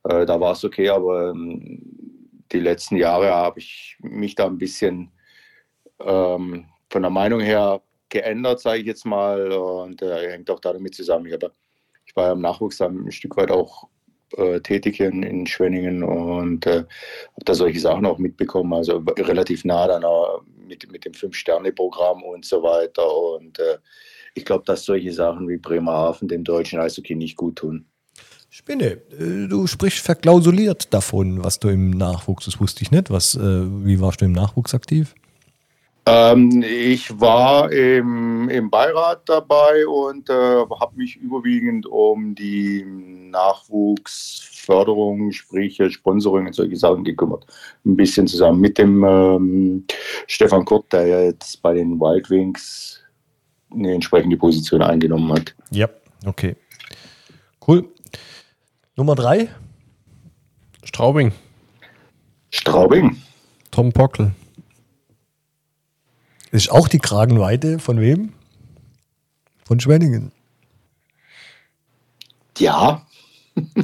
Äh, 0.03 0.25
da 0.25 0.39
war 0.39 0.53
es 0.53 0.63
okay, 0.63 0.89
aber 0.89 1.31
ähm, 1.31 1.81
die 2.51 2.59
letzten 2.59 2.97
Jahre 2.97 3.31
habe 3.31 3.59
ich 3.59 3.97
mich 4.01 4.35
da 4.35 4.45
ein 4.45 4.57
bisschen 4.57 5.11
ähm, 5.99 6.65
von 6.93 7.01
der 7.01 7.11
Meinung 7.11 7.39
her 7.41 7.81
geändert, 8.09 8.61
sage 8.61 8.81
ich 8.81 8.85
jetzt 8.85 9.05
mal. 9.05 9.51
Und 9.51 10.01
äh, 10.01 10.31
hängt 10.31 10.49
auch 10.49 10.59
damit 10.59 10.95
zusammen. 10.95 11.25
Ich, 11.25 11.33
hab, 11.33 11.51
ich 12.05 12.15
war 12.15 12.27
ja 12.27 12.33
im 12.33 12.41
Nachwuchs 12.41 12.77
dann 12.77 13.07
ein 13.07 13.11
Stück 13.11 13.35
weit 13.35 13.49
auch 13.49 13.89
äh, 14.37 14.59
tätig 14.59 14.99
in, 14.99 15.23
in 15.23 15.47
Schwenningen 15.47 16.03
und 16.03 16.67
äh, 16.67 16.85
habe 17.33 17.45
da 17.45 17.55
solche 17.55 17.79
Sachen 17.79 18.05
auch 18.05 18.19
mitbekommen. 18.19 18.73
Also 18.73 19.03
relativ 19.17 19.65
nah 19.65 19.87
dann 19.87 20.05
mit, 20.67 20.89
mit 20.91 21.03
dem 21.03 21.15
Fünf-Sterne-Programm 21.15 22.21
und 22.21 22.45
so 22.45 22.61
weiter. 22.61 23.11
Und 23.11 23.57
äh, 23.57 23.79
ich 24.35 24.45
glaube, 24.45 24.63
dass 24.65 24.85
solche 24.85 25.11
Sachen 25.11 25.49
wie 25.49 25.57
Bremerhaven 25.57 26.27
dem 26.27 26.43
deutschen 26.43 26.79
Eishockey 26.79 27.15
nicht 27.15 27.37
gut 27.37 27.55
tun. 27.55 27.87
Spinne, 28.51 29.01
äh, 29.19 29.47
du 29.47 29.65
sprichst 29.65 30.05
verklausuliert 30.05 30.93
davon, 30.93 31.43
was 31.43 31.57
du 31.57 31.69
im 31.69 31.89
Nachwuchs, 31.89 32.45
das 32.45 32.59
wusste 32.59 32.83
ich 32.83 32.91
nicht. 32.91 33.09
Was, 33.09 33.33
äh, 33.33 33.39
wie 33.41 33.99
warst 33.99 34.21
du 34.21 34.25
im 34.25 34.31
Nachwuchs 34.31 34.75
aktiv? 34.75 35.15
Ähm, 36.05 36.63
ich 36.63 37.19
war 37.19 37.71
im, 37.71 38.49
im 38.49 38.69
Beirat 38.69 39.21
dabei 39.29 39.87
und 39.87 40.29
äh, 40.29 40.33
habe 40.33 40.97
mich 40.97 41.15
überwiegend 41.15 41.85
um 41.85 42.35
die 42.35 42.85
Förderung, 44.63 45.31
sprich 45.31 45.79
äh, 45.79 45.89
Sponsoring 45.89 46.47
und 46.47 46.53
solche 46.53 46.75
Sachen 46.75 47.03
gekümmert. 47.03 47.45
Ein 47.85 47.95
bisschen 47.95 48.27
zusammen 48.27 48.59
mit 48.59 48.77
dem 48.77 49.03
ähm, 49.03 49.85
Stefan 50.27 50.65
Kurt, 50.65 50.91
der 50.91 51.07
ja 51.07 51.21
jetzt 51.21 51.61
bei 51.61 51.73
den 51.73 51.99
Wild 51.99 52.29
Wings 52.29 52.99
eine 53.73 53.93
entsprechende 53.93 54.37
Position 54.37 54.81
eingenommen 54.81 55.31
hat. 55.33 55.55
Ja, 55.71 55.89
okay. 56.25 56.55
Cool. 57.65 57.85
Nummer 58.95 59.15
drei. 59.15 59.49
Straubing, 60.83 61.31
Straubing. 62.51 63.21
Tom 63.71 63.91
Pockel. 63.91 64.31
Ist 66.53 66.71
auch 66.71 66.87
die 66.87 66.99
Kragenweite 66.99 67.79
von 67.79 67.99
wem? 67.99 68.31
Von 69.65 69.79
Schwenningen. 69.79 70.31
Ja, 72.57 73.05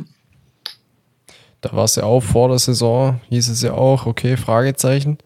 Da 1.61 1.73
war 1.73 1.83
es 1.83 1.95
ja 1.95 2.03
auch 2.03 2.21
vor 2.21 2.47
der 2.47 2.59
Saison, 2.59 3.19
hieß 3.29 3.49
es 3.49 3.61
ja 3.61 3.73
auch, 3.73 4.05
okay, 4.05 4.37
Fragezeichen. 4.37 5.17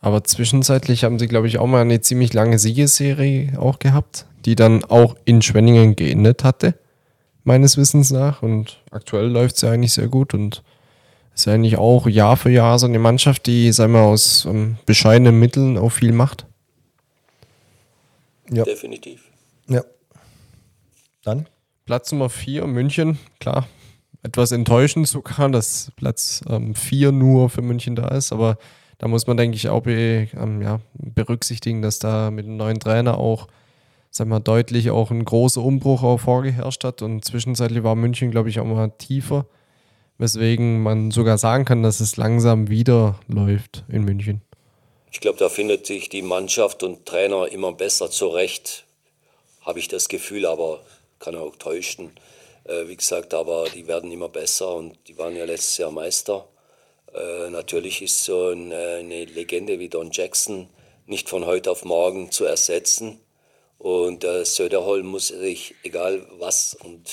Aber 0.00 0.24
zwischenzeitlich 0.24 1.04
haben 1.04 1.18
sie, 1.18 1.26
glaube 1.26 1.46
ich, 1.46 1.58
auch 1.58 1.66
mal 1.66 1.82
eine 1.82 2.00
ziemlich 2.00 2.32
lange 2.32 2.58
Siegesserie 2.58 3.58
auch 3.58 3.78
gehabt, 3.78 4.26
die 4.44 4.54
dann 4.54 4.84
auch 4.84 5.14
in 5.24 5.42
Schwenningen 5.42 5.94
geendet 5.94 6.42
hatte, 6.44 6.74
meines 7.44 7.76
Wissens 7.76 8.10
nach. 8.10 8.42
Und 8.42 8.82
aktuell 8.90 9.26
läuft 9.26 9.56
es 9.56 9.62
ja 9.62 9.70
eigentlich 9.70 9.92
sehr 9.92 10.08
gut 10.08 10.32
und 10.32 10.62
ist 11.36 11.44
ja 11.44 11.52
eigentlich 11.52 11.76
auch 11.76 12.06
Jahr 12.06 12.36
für 12.36 12.50
Jahr 12.50 12.78
so 12.78 12.86
eine 12.86 12.98
Mannschaft, 12.98 13.46
die, 13.46 13.70
sagen 13.70 13.92
wir, 13.92 14.00
aus 14.00 14.46
ähm, 14.46 14.78
bescheidenen 14.86 15.38
Mitteln 15.38 15.76
auch 15.76 15.90
viel 15.90 16.12
macht. 16.12 16.46
Ja. 18.50 18.64
Definitiv. 18.64 19.22
Ja. 19.68 19.82
Dann? 21.22 21.46
Platz 21.84 22.10
Nummer 22.10 22.30
4, 22.30 22.66
München, 22.66 23.18
klar. 23.38 23.68
Etwas 24.22 24.50
enttäuschend 24.50 25.06
sogar, 25.06 25.48
dass 25.50 25.92
Platz 25.96 26.42
4 26.74 27.12
nur 27.12 27.50
für 27.50 27.62
München 27.62 27.94
da 27.94 28.08
ist, 28.08 28.32
aber 28.32 28.58
da 28.98 29.06
muss 29.06 29.26
man, 29.26 29.36
denke 29.36 29.56
ich, 29.56 29.68
auch 29.68 29.82
be, 29.82 30.28
ähm, 30.34 30.62
ja, 30.62 30.80
berücksichtigen, 30.94 31.82
dass 31.82 31.98
da 31.98 32.30
mit 32.30 32.46
dem 32.46 32.56
neuen 32.56 32.80
Trainer 32.80 33.18
auch, 33.18 33.46
sag 34.10 34.26
mal, 34.26 34.40
deutlich 34.40 34.90
auch 34.90 35.10
ein 35.10 35.24
großer 35.24 35.60
Umbruch 35.60 36.02
auch 36.02 36.18
vorgeherrscht 36.18 36.82
hat 36.82 37.02
und 37.02 37.24
zwischenzeitlich 37.24 37.84
war 37.84 37.94
München, 37.94 38.30
glaube 38.30 38.48
ich, 38.48 38.58
auch 38.58 38.64
mal 38.64 38.90
tiefer, 38.96 39.46
weswegen 40.18 40.82
man 40.82 41.10
sogar 41.10 41.38
sagen 41.38 41.64
kann, 41.64 41.82
dass 41.82 42.00
es 42.00 42.16
langsam 42.16 42.68
wieder 42.68 43.18
läuft 43.28 43.84
in 43.88 44.04
München. 44.04 44.42
Ich 45.12 45.20
glaube, 45.20 45.38
da 45.38 45.48
findet 45.48 45.86
sich 45.86 46.08
die 46.08 46.22
Mannschaft 46.22 46.82
und 46.82 47.06
Trainer 47.06 47.50
immer 47.50 47.72
besser 47.72 48.10
zurecht, 48.10 48.84
habe 49.62 49.78
ich 49.78 49.88
das 49.88 50.08
Gefühl, 50.08 50.46
aber 50.46 50.80
kann 51.18 51.36
auch 51.36 51.56
täuschen. 51.56 52.12
Äh, 52.64 52.88
wie 52.88 52.96
gesagt, 52.96 53.32
aber 53.34 53.66
die 53.74 53.86
werden 53.86 54.12
immer 54.12 54.28
besser 54.28 54.74
und 54.74 54.96
die 55.08 55.16
waren 55.18 55.36
ja 55.36 55.44
letztes 55.44 55.78
Jahr 55.78 55.90
Meister. 55.90 56.46
Äh, 57.14 57.50
natürlich 57.50 58.02
ist 58.02 58.24
so 58.24 58.50
ein, 58.50 58.72
äh, 58.72 58.98
eine 59.00 59.24
Legende 59.24 59.78
wie 59.78 59.88
Don 59.88 60.10
Jackson 60.12 60.68
nicht 61.06 61.28
von 61.28 61.46
heute 61.46 61.70
auf 61.70 61.84
morgen 61.84 62.30
zu 62.30 62.44
ersetzen. 62.44 63.20
Und 63.78 64.24
äh, 64.24 64.44
Söderholm 64.44 65.06
muss 65.06 65.28
sich, 65.28 65.74
egal 65.82 66.26
was 66.38 66.74
und 66.74 67.10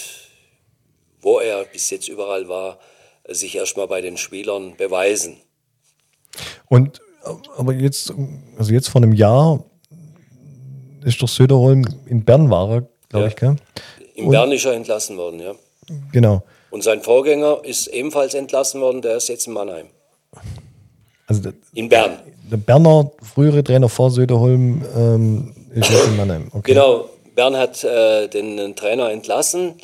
wo 1.21 1.39
er 1.39 1.63
bis 1.65 1.89
jetzt 1.89 2.07
überall 2.07 2.49
war, 2.49 2.79
sich 3.29 3.55
erstmal 3.55 3.87
bei 3.87 4.01
den 4.01 4.17
Spielern 4.17 4.75
beweisen. 4.77 5.37
Und 6.67 7.01
aber 7.57 7.73
jetzt, 7.73 8.13
also 8.57 8.73
jetzt 8.73 8.89
vor 8.89 9.01
einem 9.01 9.13
Jahr 9.13 9.63
ist 11.05 11.21
doch 11.21 11.27
Söderholm 11.29 11.85
in 12.05 12.23
Bern 12.25 12.49
war 12.49 12.69
er, 12.69 12.81
glaube 13.09 13.25
Ja. 13.25 13.27
ich, 13.27 13.35
gell? 13.35 13.55
Im 14.15 14.29
Bern 14.29 14.51
ist 14.51 14.65
er 14.65 14.73
entlassen 14.73 15.17
worden, 15.17 15.39
ja. 15.39 15.53
Genau. 16.11 16.43
Und 16.69 16.83
sein 16.83 17.01
Vorgänger 17.01 17.59
ist 17.63 17.87
ebenfalls 17.87 18.33
entlassen 18.33 18.81
worden, 18.81 19.01
der 19.01 19.17
ist 19.17 19.29
jetzt 19.29 19.47
in 19.47 19.53
Mannheim. 19.53 19.87
Also 21.27 21.41
der, 21.41 21.53
In 21.73 21.87
Bern. 21.89 22.19
der 22.51 22.57
Berner, 22.57 23.11
frühere 23.21 23.63
Trainer 23.63 23.89
vor 23.89 24.11
Söderholm, 24.11 24.83
ähm, 24.95 25.55
ist 25.73 25.89
jetzt 25.89 26.07
in 26.07 26.17
Mannheim. 26.17 26.49
Okay. 26.51 26.73
Genau, 26.73 27.09
Bern 27.35 27.55
hat 27.55 27.83
äh, 27.83 28.27
den 28.27 28.75
Trainer 28.75 29.09
entlassen. 29.11 29.75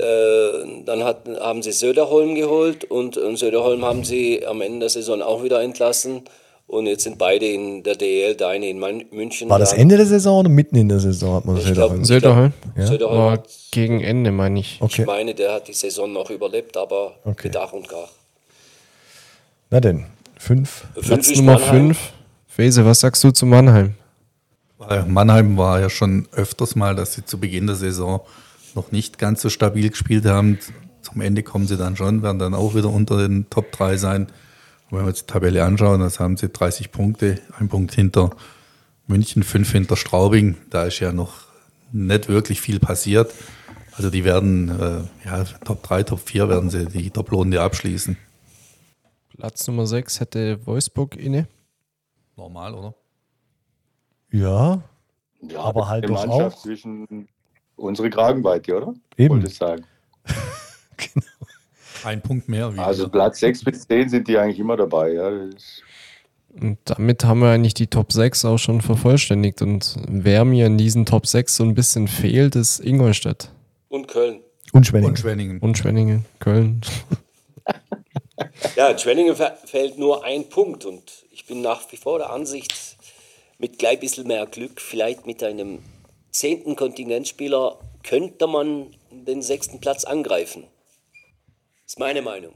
Äh, 0.00 0.82
dann 0.86 1.04
hat, 1.04 1.28
haben 1.40 1.62
sie 1.62 1.72
Söderholm 1.72 2.34
geholt 2.34 2.84
und, 2.84 3.16
und 3.16 3.36
Söderholm 3.36 3.84
haben 3.84 4.04
sie 4.04 4.46
am 4.46 4.60
Ende 4.62 4.80
der 4.80 4.88
Saison 4.88 5.22
auch 5.22 5.42
wieder 5.42 5.60
entlassen. 5.62 6.22
Und 6.66 6.86
jetzt 6.86 7.02
sind 7.02 7.18
beide 7.18 7.46
in 7.46 7.82
der 7.82 7.96
DL, 7.96 8.36
der 8.36 8.48
eine 8.48 8.68
in 8.68 8.78
München. 9.10 9.48
War 9.50 9.58
das 9.58 9.72
Ende 9.72 9.96
der 9.96 10.06
Saison 10.06 10.38
oder 10.38 10.48
mitten 10.48 10.76
in 10.76 10.88
der 10.88 11.00
Saison 11.00 11.34
hat 11.34 11.44
man 11.44 11.56
Ich 11.56 11.64
Söderholm? 11.64 11.94
glaub- 11.96 12.06
Söderholm? 12.06 12.52
Ja. 12.76 12.86
Söderholm 12.86 13.18
War 13.18 13.30
hat, 13.32 13.48
gegen 13.72 14.00
Ende, 14.00 14.30
meine 14.30 14.60
ich. 14.60 14.78
Okay. 14.80 15.02
ich 15.02 15.06
meine, 15.06 15.34
der 15.34 15.52
hat 15.54 15.66
die 15.66 15.72
Saison 15.72 16.12
noch 16.12 16.30
überlebt, 16.30 16.76
aber 16.76 17.14
Okay. 17.24 17.48
mit 17.48 17.56
Ach 17.56 17.72
und 17.72 17.88
Krach. 17.88 18.10
Na 19.70 19.80
denn, 19.80 20.06
fünf. 20.38 20.84
Fünf 20.94 21.06
Platz 21.06 21.34
Nummer 21.36 21.54
Mannheim. 21.58 21.86
5. 21.88 21.98
Fese, 22.46 22.84
was 22.84 23.00
sagst 23.00 23.22
du 23.24 23.32
zu 23.32 23.46
Mannheim? 23.46 23.94
Mannheim 25.08 25.56
war 25.58 25.80
ja 25.80 25.90
schon 25.90 26.26
öfters 26.32 26.74
mal, 26.74 26.94
dass 26.94 27.14
sie 27.14 27.24
zu 27.24 27.38
Beginn 27.38 27.66
der 27.66 27.76
Saison 27.76 28.20
noch 28.74 28.92
nicht 28.92 29.18
ganz 29.18 29.42
so 29.42 29.48
stabil 29.48 29.88
gespielt 29.90 30.24
haben. 30.26 30.58
Zum 31.02 31.20
Ende 31.20 31.42
kommen 31.42 31.66
sie 31.66 31.76
dann 31.76 31.96
schon, 31.96 32.22
werden 32.22 32.38
dann 32.38 32.54
auch 32.54 32.74
wieder 32.74 32.90
unter 32.90 33.16
den 33.16 33.48
Top 33.50 33.72
3 33.72 33.96
sein. 33.96 34.22
Und 34.90 34.98
wenn 34.98 35.04
wir 35.04 35.08
uns 35.08 35.20
die 35.24 35.32
Tabelle 35.32 35.64
anschauen, 35.64 36.00
das 36.00 36.20
haben 36.20 36.36
sie 36.36 36.48
30 36.48 36.92
Punkte, 36.92 37.40
ein 37.58 37.68
Punkt 37.68 37.94
hinter 37.94 38.30
München, 39.06 39.42
fünf 39.42 39.72
hinter 39.72 39.96
Straubing. 39.96 40.56
Da 40.70 40.84
ist 40.84 41.00
ja 41.00 41.12
noch 41.12 41.44
nicht 41.92 42.28
wirklich 42.28 42.60
viel 42.60 42.80
passiert. 42.80 43.32
Also 43.92 44.10
die 44.10 44.24
werden, 44.24 44.68
äh, 44.68 45.26
ja, 45.26 45.44
Top 45.64 45.82
3, 45.82 46.04
Top 46.04 46.20
4 46.20 46.48
werden 46.48 46.70
sie 46.70 46.86
die 46.86 47.10
Doppelrunde 47.10 47.60
abschließen. 47.60 48.16
Platz 49.36 49.66
Nummer 49.66 49.86
6 49.86 50.20
hätte 50.20 50.66
Wolfsburg 50.66 51.16
inne. 51.16 51.48
Normal, 52.36 52.74
oder? 52.74 52.94
Ja, 54.32 54.82
Ja, 55.42 55.60
Aber 55.60 55.88
halt 55.88 56.08
doch 56.08 56.28
auch. 56.28 56.62
zwischen 56.62 57.28
unsere 57.80 58.10
Kragenweite, 58.10 58.76
oder? 58.76 58.94
Eben. 59.16 59.34
Wollte 59.34 59.48
ich 59.48 59.56
sagen. 59.56 59.84
Ein 62.04 62.22
Punkt 62.22 62.48
mehr. 62.48 62.74
Wie 62.74 62.78
Also 62.78 63.08
Platz 63.08 63.40
6 63.40 63.64
bis 63.64 63.86
10 63.86 64.08
sind 64.08 64.28
die 64.28 64.38
eigentlich 64.38 64.58
immer 64.58 64.76
dabei. 64.76 65.12
Ja. 65.12 65.28
Und 65.28 66.78
damit 66.84 67.24
haben 67.24 67.40
wir 67.40 67.50
eigentlich 67.50 67.74
die 67.74 67.86
Top 67.88 68.12
6 68.12 68.44
auch 68.46 68.58
schon 68.58 68.80
vervollständigt. 68.80 69.60
Und 69.62 69.96
wer 70.08 70.44
mir 70.44 70.66
in 70.66 70.78
diesen 70.78 71.04
Top 71.06 71.26
6 71.26 71.56
so 71.56 71.64
ein 71.64 71.74
bisschen 71.74 72.08
fehlt, 72.08 72.56
ist 72.56 72.80
Ingolstadt 72.80 73.50
Und 73.88 74.08
Köln. 74.08 74.40
und 74.72 74.86
Schwenningen. 74.86 75.10
und 75.10 75.18
Schwenningen. 75.18 75.58
und 75.60 75.78
Schwenningen, 75.78 76.24
Köln. 76.38 76.80
Ja, 78.76 78.88
in 78.88 78.98
Schwenningen 78.98 79.36
fällt 79.36 79.98
nur 79.98 80.24
ein 80.24 80.48
Punkt 80.48 80.84
und 80.86 81.02
ich 81.30 81.44
bin 81.46 81.60
nach 81.60 81.82
wie 81.92 81.96
vor 81.96 82.18
der 82.18 82.30
Ansicht, 82.30 82.96
mit 83.58 83.78
gleich 83.78 83.94
ein 83.94 84.00
bisschen 84.00 84.26
mehr 84.26 84.46
Glück, 84.46 84.80
vielleicht 84.80 85.26
mit 85.26 85.42
einem 85.42 85.80
zehnten 86.30 86.76
Kontingentspieler, 86.76 87.78
könnte 88.02 88.46
man 88.46 88.86
den 89.10 89.42
sechsten 89.42 89.80
Platz 89.80 90.04
angreifen. 90.04 90.64
ist 91.86 91.98
meine 91.98 92.22
Meinung. 92.22 92.54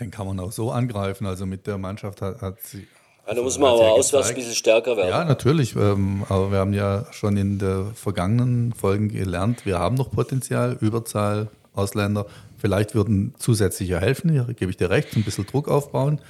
Den 0.00 0.10
kann 0.10 0.26
man 0.26 0.38
auch 0.40 0.52
so 0.52 0.70
angreifen. 0.70 1.26
Also 1.26 1.46
mit 1.46 1.66
der 1.66 1.78
Mannschaft 1.78 2.22
hat, 2.22 2.42
hat 2.42 2.60
sie. 2.62 2.86
Da 3.26 3.42
muss 3.42 3.58
man 3.58 3.70
aber 3.70 3.92
auswärts 3.92 4.28
ein 4.28 4.36
bisschen 4.36 4.54
stärker 4.54 4.96
werden. 4.96 5.10
Ja, 5.10 5.24
natürlich. 5.24 5.74
Ähm, 5.74 6.24
aber 6.28 6.52
wir 6.52 6.58
haben 6.58 6.74
ja 6.74 7.06
schon 7.12 7.36
in 7.36 7.58
der 7.58 7.86
vergangenen 7.94 8.72
Folgen 8.72 9.08
gelernt, 9.08 9.66
wir 9.66 9.80
haben 9.80 9.96
noch 9.96 10.12
Potenzial, 10.12 10.76
Überzahl, 10.80 11.48
Ausländer. 11.74 12.26
Vielleicht 12.58 12.94
würden 12.94 13.34
zusätzliche 13.38 14.00
helfen, 14.00 14.30
hier 14.30 14.44
gebe 14.54 14.70
ich 14.70 14.76
dir 14.76 14.90
recht, 14.90 15.16
ein 15.16 15.24
bisschen 15.24 15.44
Druck 15.44 15.68
aufbauen. 15.68 16.20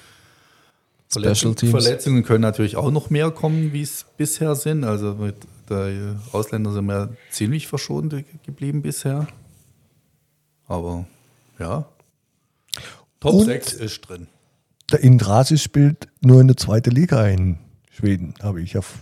Verletzungen. 1.09 1.57
Verletzungen 1.57 2.25
können 2.25 2.43
natürlich 2.43 2.77
auch 2.77 2.91
noch 2.91 3.11
mehr 3.11 3.31
kommen, 3.31 3.73
wie 3.75 3.83
es 3.83 4.07
bisher 4.17 4.55
sind. 4.55 4.85
Also 4.85 5.15
mit 5.15 5.37
der 5.69 6.17
Ausländer 6.33 6.73
sind 6.73 6.87
wir 6.87 7.17
ziemlich 7.31 7.67
verschont 7.67 8.15
geblieben 8.45 8.83
bisher. 8.83 9.27
Aber 10.67 11.07
ja. 11.59 11.87
Top 13.21 13.35
Und- 13.35 13.45
6 13.47 13.73
ist 13.75 14.01
drin. 14.09 14.29
Der 14.93 15.01
Indrasi 15.01 15.59
spielt 15.59 16.07
nur 16.21 16.41
in 16.41 16.47
der 16.47 16.57
zweiten 16.57 16.91
Liga 16.93 17.27
in 17.27 17.59
Schweden, 17.91 18.35
habe 18.41 18.63
ich 18.63 18.75
ja 18.75 18.81
f- 18.81 19.01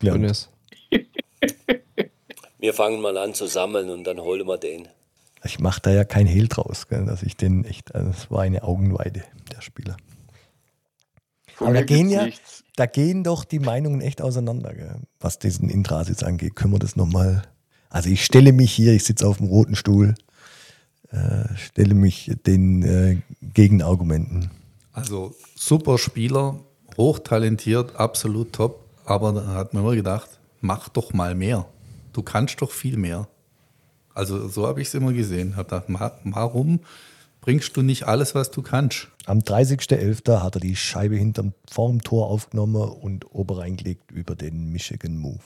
gelernt. 0.00 0.50
Wir 2.58 2.74
fangen 2.74 3.00
mal 3.00 3.16
an 3.16 3.34
zu 3.34 3.46
sammeln 3.46 3.88
und 3.88 4.04
dann 4.04 4.18
holen 4.20 4.46
wir 4.46 4.58
den. 4.58 4.88
Ich 5.44 5.60
mache 5.60 5.80
da 5.80 5.92
ja 5.92 6.04
kein 6.04 6.26
Hehl 6.26 6.48
draus, 6.48 6.88
gell, 6.88 7.06
dass 7.06 7.22
ich 7.22 7.36
den 7.36 7.64
echt, 7.64 7.94
also 7.94 8.10
das 8.10 8.30
war 8.30 8.42
eine 8.42 8.64
Augenweide, 8.64 9.22
der 9.52 9.60
Spieler. 9.60 9.96
Von 11.58 11.66
Aber 11.66 11.78
da 11.78 11.82
gehen 11.82 12.08
ja, 12.08 12.24
nichts. 12.26 12.62
da 12.76 12.86
gehen 12.86 13.24
doch 13.24 13.42
die 13.42 13.58
Meinungen 13.58 14.00
echt 14.00 14.22
auseinander, 14.22 14.74
gell, 14.74 14.94
was 15.18 15.40
diesen 15.40 15.68
Indrasis 15.68 16.22
angeht. 16.22 16.54
Können 16.54 16.72
wir 16.72 16.78
das 16.78 16.94
nochmal, 16.94 17.42
also 17.90 18.08
ich 18.10 18.24
stelle 18.24 18.52
mich 18.52 18.72
hier, 18.72 18.92
ich 18.92 19.02
sitze 19.02 19.26
auf 19.26 19.38
dem 19.38 19.48
roten 19.48 19.74
Stuhl, 19.74 20.14
äh, 21.10 21.52
stelle 21.56 21.94
mich 21.94 22.30
den 22.46 22.82
äh, 22.84 23.18
Gegenargumenten. 23.42 24.52
Also 24.92 25.34
super 25.56 25.98
Spieler, 25.98 26.60
hochtalentiert, 26.96 27.96
absolut 27.96 28.52
top. 28.52 28.84
Aber 29.04 29.32
da 29.32 29.46
hat 29.48 29.74
man 29.74 29.82
immer 29.82 29.96
gedacht, 29.96 30.38
mach 30.60 30.88
doch 30.88 31.12
mal 31.12 31.34
mehr. 31.34 31.66
Du 32.12 32.22
kannst 32.22 32.62
doch 32.62 32.70
viel 32.70 32.96
mehr. 32.96 33.26
Also 34.14 34.46
so 34.46 34.68
habe 34.68 34.80
ich 34.80 34.86
es 34.86 34.94
immer 34.94 35.12
gesehen. 35.12 35.56
Hab 35.56 35.70
gedacht, 35.70 35.86
warum 36.22 36.80
bringst 37.40 37.76
du 37.76 37.82
nicht 37.82 38.04
alles, 38.04 38.34
was 38.34 38.50
du 38.50 38.62
kannst. 38.62 39.08
Am 39.26 39.40
30.11. 39.40 40.42
hat 40.42 40.56
er 40.56 40.60
die 40.60 40.76
Scheibe 40.76 41.16
hinterm 41.16 41.52
vorm 41.70 42.02
Tor 42.02 42.28
aufgenommen 42.28 42.76
und 42.76 43.34
ober 43.34 43.58
reingelegt 43.58 44.10
über 44.10 44.34
den 44.34 44.72
Michigan 44.72 45.16
Move. 45.16 45.40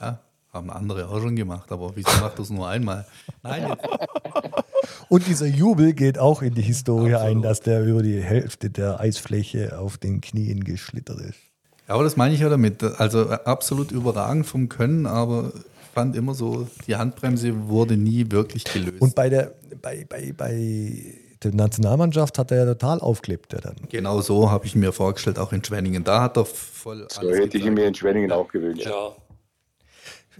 Ja, 0.00 0.20
haben 0.52 0.70
andere 0.70 1.08
auch 1.08 1.20
schon 1.20 1.36
gemacht, 1.36 1.70
aber 1.72 1.94
wieso 1.94 2.10
macht 2.20 2.38
das 2.38 2.50
nur 2.50 2.68
einmal? 2.68 3.06
Nein, 3.42 3.76
Und 5.08 5.26
dieser 5.26 5.46
Jubel 5.46 5.94
geht 5.94 6.18
auch 6.18 6.42
in 6.42 6.54
die 6.54 6.62
Historie 6.62 7.14
Absolut. 7.14 7.36
ein, 7.36 7.42
dass 7.42 7.60
der 7.60 7.84
über 7.84 8.02
die 8.02 8.20
Hälfte 8.20 8.70
der 8.70 9.00
Eisfläche 9.00 9.78
auf 9.78 9.96
den 9.96 10.20
Knien 10.20 10.64
geschlittert 10.64 11.20
ist. 11.20 11.38
Ja, 11.86 11.94
aber 11.94 12.04
das 12.04 12.16
meine 12.16 12.34
ich 12.34 12.40
ja 12.40 12.48
damit. 12.48 12.82
Also 12.82 13.30
äh, 13.30 13.38
absolut 13.44 13.90
überragend 13.90 14.46
vom 14.46 14.68
Können, 14.68 15.06
aber 15.06 15.52
ich 15.54 15.88
fand 15.94 16.14
immer 16.14 16.34
so, 16.34 16.68
die 16.86 16.96
Handbremse 16.96 17.68
wurde 17.68 17.96
nie 17.96 18.30
wirklich 18.30 18.64
gelöst. 18.64 19.00
Und 19.00 19.14
bei 19.14 19.30
der, 19.30 19.52
bei, 19.80 20.06
bei, 20.06 20.34
bei 20.36 21.14
der 21.42 21.54
Nationalmannschaft 21.54 22.38
hat 22.38 22.50
er 22.50 22.58
ja 22.58 22.64
total 22.66 23.00
aufgeklebt, 23.00 23.52
der 23.52 23.60
dann. 23.60 23.76
genau 23.88 24.20
so 24.20 24.50
habe 24.50 24.66
ich 24.66 24.74
mir 24.74 24.92
vorgestellt, 24.92 25.38
auch 25.38 25.52
in 25.52 25.62
Schwenningen. 25.64 26.04
Da 26.04 26.22
hat 26.22 26.36
er 26.36 26.44
voll 26.44 27.06
So 27.10 27.30
hätte 27.32 27.58
ich 27.58 27.64
mir 27.64 27.86
in 27.86 27.94
Schwenningen 27.94 28.32
auch 28.32 28.48
gewünscht. 28.48 28.86
Ja, 28.86 29.12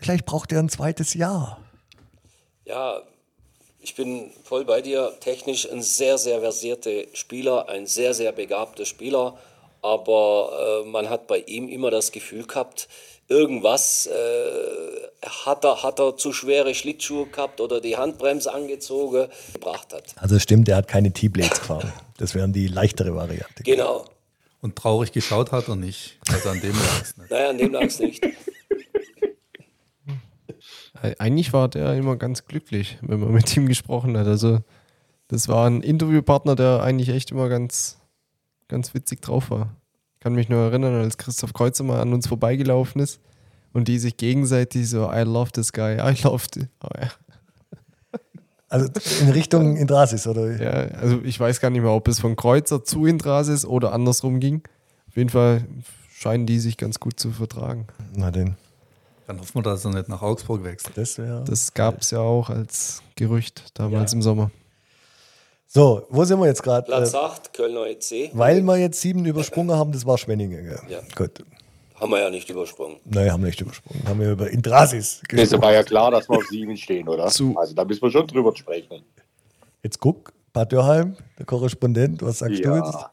Vielleicht 0.01 0.27
braucht 0.27 0.53
er 0.53 0.61
ein 0.61 0.69
zweites 0.69 1.15
Jahr. 1.15 1.59
ja, 2.65 3.03
ich 3.81 3.95
bin 3.95 4.31
voll 4.45 4.65
bei 4.65 4.83
dir. 4.83 5.13
Technisch 5.21 5.71
ein 5.71 5.83
sehr, 5.83 6.19
sehr 6.19 6.41
versierter 6.41 7.05
Spieler, 7.15 7.69
ein 7.69 7.87
sehr, 7.87 8.13
sehr 8.13 8.33
begabter 8.33 8.85
Spieler. 8.85 9.39
Aber 9.83 10.83
äh, 10.85 10.89
man 10.89 11.09
hat 11.09 11.27
bei 11.29 11.39
ihm 11.39 11.69
immer 11.69 11.91
das 11.91 12.11
Gefühl 12.13 12.45
gehabt, 12.45 12.89
irgendwas 13.29 14.07
äh, 14.07 15.27
hat, 15.47 15.65
er, 15.65 15.83
hat 15.83 16.01
er 16.01 16.17
zu 16.17 16.33
schwere 16.33 16.75
Schlittschuhe 16.75 17.27
gehabt 17.27 17.61
oder 17.61 17.81
die 17.81 17.97
Handbremse 17.97 18.53
angezogen, 18.53 19.29
gebracht 19.53 19.93
hat. 19.93 20.05
Also 20.17 20.37
es 20.37 20.43
stimmt, 20.43 20.69
er 20.69 20.77
hat 20.77 20.89
keine 20.89 21.13
T-Blades 21.13 21.61
gefahren. 21.61 21.93
Das 22.17 22.35
wären 22.35 22.53
die 22.53 22.69
leichtere 22.69 23.15
Variante. 23.15 23.63
Genau. 23.63 24.05
Und 24.61 24.77
traurig 24.77 25.13
geschaut 25.13 25.53
hat 25.53 25.69
er 25.69 25.77
nicht. 25.77 26.19
Also 26.29 26.49
an 26.49 26.61
dem 26.61 26.73
lag 26.73 27.03
es 27.03 27.17
nicht. 27.17 27.31
Naja, 27.31 27.51
an 27.51 27.59
dem 27.59 27.73
lag 27.73 27.85
es 27.85 27.99
nicht. 28.01 28.25
Eigentlich 31.19 31.53
war 31.53 31.69
der 31.69 31.95
immer 31.95 32.17
ganz 32.17 32.45
glücklich, 32.47 32.99
wenn 33.03 33.21
man 33.21 33.33
mit 33.33 33.57
ihm 33.57 33.67
gesprochen 33.67 34.17
hat. 34.17 34.27
Also, 34.27 34.59
das 35.29 35.47
war 35.47 35.69
ein 35.69 35.83
Interviewpartner, 35.83 36.57
der 36.57 36.83
eigentlich 36.83 37.11
echt 37.11 37.31
immer 37.31 37.49
ganz, 37.49 37.99
ganz 38.67 38.95
witzig 38.95 39.23
drauf 39.23 39.51
war. 39.51 39.77
Ich 40.19 40.21
kann 40.25 40.35
mich 40.35 40.49
nur 40.49 40.61
erinnern, 40.65 40.95
als 40.97 41.17
Christoph 41.17 41.53
Kreuzer 41.53 41.85
mal 41.85 42.01
an 42.01 42.13
uns 42.13 42.27
vorbeigelaufen 42.27 43.01
ist 43.01 43.21
und 43.73 43.87
die 43.87 44.01
sich 44.01 44.17
gegenseitig 44.17 44.91
so, 44.91 45.09
I 45.13 45.21
love 45.21 45.53
this 45.53 45.73
guy, 45.73 45.95
I 45.95 46.21
love 46.25 46.49
this. 46.51 46.67
Oh, 46.83 46.89
ja. 47.01 47.09
Also 48.71 48.89
in 49.23 49.31
Richtung 49.31 49.77
Indrasis, 49.77 50.27
oder? 50.27 50.61
ja, 50.61 50.71
also 50.99 51.21
ich 51.23 51.39
weiß 51.41 51.61
gar 51.61 51.71
nicht 51.71 51.81
mehr, 51.81 51.93
ob 51.93 52.07
es 52.09 52.21
von 52.21 52.37
Kreuzer 52.37 52.85
zu 52.85 53.07
Indrasis 53.07 53.65
oder 53.65 53.93
andersrum 53.93 54.41
ging. 54.41 54.63
Auf 55.09 55.17
jeden 55.17 55.31
Fall 55.31 55.65
scheinen 56.13 56.45
die 56.47 56.59
sich 56.59 56.77
ganz 56.77 57.01
gut 57.01 57.19
zu 57.19 57.31
vertragen. 57.31 57.87
Na 58.15 58.31
denn, 58.31 58.57
Dann 59.27 59.41
hoffen 59.41 59.55
wir, 59.55 59.63
dass 59.63 59.85
er 59.87 59.93
nicht 59.95 60.09
nach 60.11 60.21
Augsburg 60.21 60.65
wechselt. 60.65 60.99
das. 60.99 61.15
Das 61.47 61.73
gab 61.73 62.03
es 62.03 62.11
ja 62.11 62.19
auch 62.19 62.51
als 62.51 63.03
Gerücht 63.17 63.71
damals 63.73 64.13
Ja. 64.13 64.17
im 64.17 64.23
Sommer. 64.23 64.51
So, 65.71 66.07
wo 66.09 66.25
sind 66.25 66.41
wir 66.41 66.47
jetzt 66.47 66.63
gerade? 66.63 66.87
Platz 66.87 67.13
Äh, 67.13 67.19
8, 67.19 67.53
Kölner 67.53 67.87
EC. 67.87 68.31
weil 68.33 68.63
wir 68.63 68.77
jetzt 68.79 69.01
sieben 69.03 69.27
übersprungen 69.27 69.77
haben, 69.77 69.93
das 69.93 70.07
war 70.07 70.17
Schwenningen. 70.17 70.65
Gell? 70.65 70.81
Ja. 70.89 71.01
Gut. 71.15 71.45
Haben 72.01 72.11
wir 72.13 72.21
ja 72.21 72.31
nicht 72.31 72.49
übersprungen. 72.49 72.97
Nein, 73.05 73.31
haben 73.31 73.43
wir 73.43 73.49
nicht 73.49 73.61
übersprungen. 73.61 74.03
Haben 74.09 74.21
wir 74.21 74.31
über 74.33 74.49
Indrasis 74.51 75.19
Das 75.21 75.29
gesprochen. 75.29 75.63
war 75.63 75.73
ja 75.75 75.83
klar, 75.83 76.11
dass 76.11 76.27
wir 76.29 76.37
auf 76.39 76.47
sieben 76.47 76.75
stehen, 76.77 77.07
oder? 77.07 77.27
Zu- 77.27 77.55
Also 77.59 77.75
da 77.75 77.85
müssen 77.85 78.01
wir 78.01 78.11
schon 78.11 78.27
drüber 78.27 78.57
sprechen. 78.57 79.03
Jetzt 79.83 80.01
guck, 80.01 80.33
Bad 80.55 80.73
Dürheim, 80.73 81.17
der 81.39 81.45
Korrespondent, 81.45 82.23
was 82.23 82.39
sagst 82.39 82.65
du 82.65 82.75
jetzt? 82.75 82.95
Ja, 82.95 83.11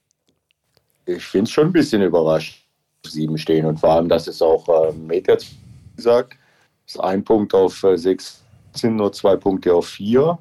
ich 1.08 1.24
finde 1.26 1.44
es 1.50 1.52
schon 1.52 1.68
ein 1.68 1.74
bisschen 1.74 2.02
überrascht, 2.04 2.64
auf 3.06 3.12
sieben 3.12 3.38
stehen 3.38 3.66
und 3.66 3.80
vor 3.82 3.90
allem, 3.90 4.08
dass 4.08 4.28
es 4.28 4.42
auch 4.42 4.68
äh, 4.70 4.94
Meter 4.94 5.38
sagt, 5.98 6.38
ist 6.88 7.00
ein 7.02 7.22
Punkt 7.24 7.54
auf 7.54 7.84
äh, 7.84 7.98
sechs, 7.98 8.42
sind 8.74 8.96
nur 8.96 9.12
zwei 9.12 9.36
Punkte 9.36 9.74
auf 9.74 9.88
vier. 9.88 10.38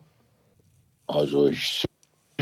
Also 1.07 1.49
ich 1.49 1.85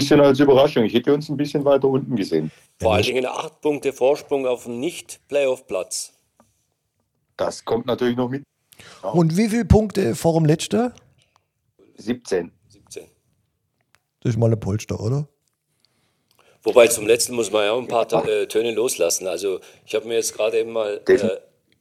bisschen 0.03 0.21
als 0.21 0.41
Überraschung. 0.41 0.85
Ich 0.85 0.95
hätte 0.95 1.15
uns 1.15 1.29
ein 1.29 1.37
bisschen 1.37 1.65
weiter 1.65 1.89
unten 1.89 2.17
gesehen. 2.17 2.51
Vor 2.81 2.95
allen 2.95 3.05
Dingen 3.05 3.27
acht 3.27 3.61
Punkte 3.61 3.93
Vorsprung 3.93 4.47
auf 4.47 4.67
einen 4.67 4.81
Nicht-Playoff-Platz. 4.81 6.13
Das 7.37 7.65
kommt 7.65 7.87
natürlich 7.87 8.17
noch 8.17 8.29
mit. 8.29 8.43
Und 9.03 9.37
wie 9.37 9.49
viele 9.49 9.65
Punkte 9.65 10.15
vor 10.15 10.35
dem 10.35 10.45
letzten? 10.45 10.93
17. 11.97 12.51
17. 12.69 13.05
Das 14.21 14.31
ist 14.31 14.39
mal 14.39 14.51
ein 14.53 14.59
Polster, 14.59 15.01
oder? 15.01 15.29
Wobei 16.65 16.87
zum 16.87 17.07
letzten 17.07 17.35
muss 17.35 17.51
man 17.51 17.65
ja 17.65 17.73
auch 17.73 17.81
ein 17.81 17.89
paar 17.89 18.07
äh, 18.29 18.47
Töne 18.47 18.73
loslassen. 18.73 19.27
Also 19.27 19.61
ich 19.85 19.95
habe 19.95 20.07
mir 20.07 20.15
jetzt 20.15 20.35
gerade 20.35 20.61
eben 20.61 20.73
mal 20.73 21.01
äh, 21.09 21.29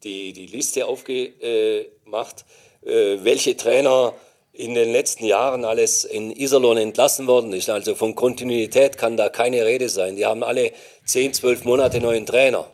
die, 0.03 0.33
die 0.33 0.47
Liste 0.47 0.85
aufgemacht, 0.87 2.45
äh, 2.83 3.17
welche 3.23 3.55
Trainer 3.55 4.13
in 4.61 4.75
den 4.75 4.91
letzten 4.91 5.25
Jahren 5.25 5.65
alles 5.65 6.03
in 6.05 6.31
Iserlohn 6.31 6.77
entlassen 6.77 7.25
worden 7.27 7.51
ist. 7.53 7.69
Also 7.69 7.95
von 7.95 8.13
Kontinuität 8.15 8.97
kann 8.97 9.17
da 9.17 9.29
keine 9.29 9.65
Rede 9.65 9.89
sein. 9.89 10.15
Die 10.15 10.25
haben 10.25 10.43
alle 10.43 10.71
10, 11.05 11.33
12 11.33 11.65
Monate 11.65 11.99
neuen 11.99 12.25
Trainer. 12.25 12.65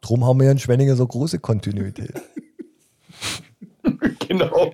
Drum 0.00 0.26
haben 0.26 0.38
wir 0.40 0.46
ja 0.46 0.52
in 0.52 0.58
Schwenningen 0.58 0.96
so 0.96 1.06
große 1.06 1.38
Kontinuität. 1.38 2.12
Genau. 4.28 4.72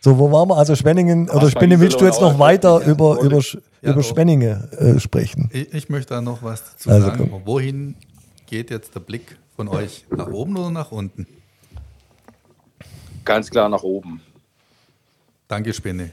So, 0.00 0.18
wo 0.18 0.30
waren 0.32 0.48
wir? 0.48 0.56
Also 0.56 0.74
Schwenningen, 0.74 1.28
oder 1.30 1.42
bei 1.42 1.50
Spinne, 1.50 1.80
willst 1.80 2.00
du 2.00 2.04
jetzt 2.04 2.20
noch 2.20 2.38
weiter 2.38 2.80
ja. 2.80 2.88
über, 2.90 3.20
über, 3.20 3.40
Ja, 3.82 3.92
über. 3.92 4.02
Schwenningen 4.02 4.70
äh, 4.72 4.98
sprechen? 5.00 5.48
Ich, 5.52 5.72
ich 5.72 5.88
möchte 5.88 6.14
da 6.14 6.20
noch 6.20 6.42
was 6.42 6.62
dazu 6.64 6.90
Also, 6.90 7.06
sagen. 7.08 7.28
komm. 7.30 7.42
Wohin 7.44 7.96
geht 8.46 8.70
jetzt 8.70 8.94
der 8.94 9.00
Blick 9.00 9.36
von 9.54 9.68
euch? 9.68 10.04
Nach 10.10 10.28
oben 10.28 10.56
oder 10.56 10.70
nach 10.70 10.90
unten? 10.92 11.26
Ganz 13.26 13.50
klar 13.50 13.68
nach 13.68 13.82
oben. 13.82 14.22
Danke, 15.48 15.74
Spinne. 15.74 16.12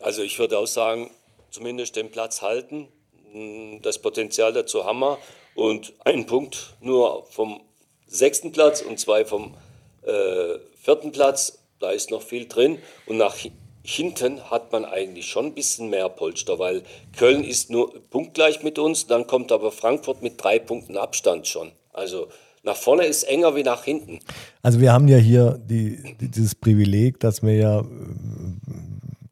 Also 0.00 0.22
ich 0.22 0.38
würde 0.38 0.58
auch 0.58 0.66
sagen, 0.66 1.10
zumindest 1.50 1.94
den 1.96 2.10
Platz 2.10 2.42
halten. 2.42 2.88
Mm, 3.32 3.80
Das 3.82 3.98
Potenzial 4.00 4.52
dazu 4.52 4.84
haben 4.84 4.98
wir. 5.00 5.18
Und 5.54 5.92
ein 6.04 6.26
Punkt 6.26 6.74
nur 6.80 7.26
vom 7.30 7.60
sechsten 8.06 8.50
Platz 8.52 8.80
und 8.82 8.98
zwei 8.98 9.24
vom 9.24 9.54
äh, 10.02 10.58
vierten 10.82 11.12
Platz. 11.12 11.58
Da 11.78 11.90
ist 11.90 12.10
noch 12.10 12.22
viel 12.22 12.48
drin. 12.48 12.78
Und 13.06 13.18
nach 13.18 13.36
hi- 13.36 13.52
hinten 13.82 14.50
hat 14.50 14.72
man 14.72 14.84
eigentlich 14.84 15.26
schon 15.26 15.46
ein 15.46 15.54
bisschen 15.54 15.88
mehr 15.90 16.08
Polster, 16.08 16.58
weil 16.58 16.82
Köln 17.16 17.44
ist 17.44 17.70
nur 17.70 17.92
punktgleich 18.10 18.62
mit 18.62 18.78
uns. 18.78 19.06
Dann 19.06 19.26
kommt 19.26 19.52
aber 19.52 19.72
Frankfurt 19.72 20.22
mit 20.22 20.42
drei 20.42 20.58
Punkten 20.58 20.96
Abstand 20.96 21.46
schon. 21.46 21.72
Also 21.92 22.28
nach 22.62 22.76
vorne 22.76 23.04
ist 23.04 23.24
enger 23.24 23.54
wie 23.56 23.62
nach 23.62 23.84
hinten. 23.84 24.18
Also 24.62 24.80
wir 24.80 24.92
haben 24.92 25.08
ja 25.08 25.16
hier 25.16 25.58
die, 25.64 26.16
die, 26.20 26.28
dieses 26.28 26.54
Privileg, 26.54 27.18
dass 27.20 27.42
wir 27.42 27.54
ja 27.54 27.80
äh, 27.80 27.82
ein 27.82 28.60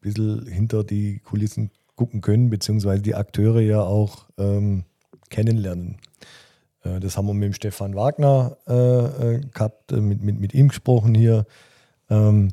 bisschen 0.01 0.47
hinter 0.47 0.83
die 0.83 1.19
Kulissen 1.19 1.71
gucken 1.95 2.21
können, 2.21 2.49
beziehungsweise 2.49 3.01
die 3.01 3.15
Akteure 3.15 3.59
ja 3.59 3.81
auch 3.81 4.25
ähm, 4.37 4.85
kennenlernen. 5.29 5.97
Äh, 6.83 6.99
das 6.99 7.17
haben 7.17 7.27
wir 7.27 7.33
mit 7.33 7.45
dem 7.45 7.53
Stefan 7.53 7.95
Wagner 7.95 8.57
äh, 8.67 9.35
äh, 9.35 9.41
gehabt, 9.53 9.91
äh, 9.91 9.97
mit, 9.97 10.23
mit, 10.23 10.39
mit 10.39 10.53
ihm 10.53 10.69
gesprochen 10.69 11.13
hier. 11.13 11.45
Ähm, 12.09 12.51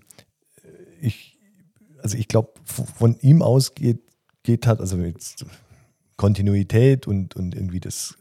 ich, 1.01 1.39
also 2.03 2.19
ich 2.19 2.29
glaube, 2.29 2.51
von 2.65 3.17
ihm 3.21 3.43
aus 3.43 3.75
geht, 3.75 4.01
geht 4.43 4.67
hat, 4.67 4.81
also 4.81 4.99
jetzt 4.99 5.47
Kontinuität 6.17 7.07
und, 7.07 7.37
und 7.37 7.55
irgendwie 7.55 7.81
das 7.81 8.17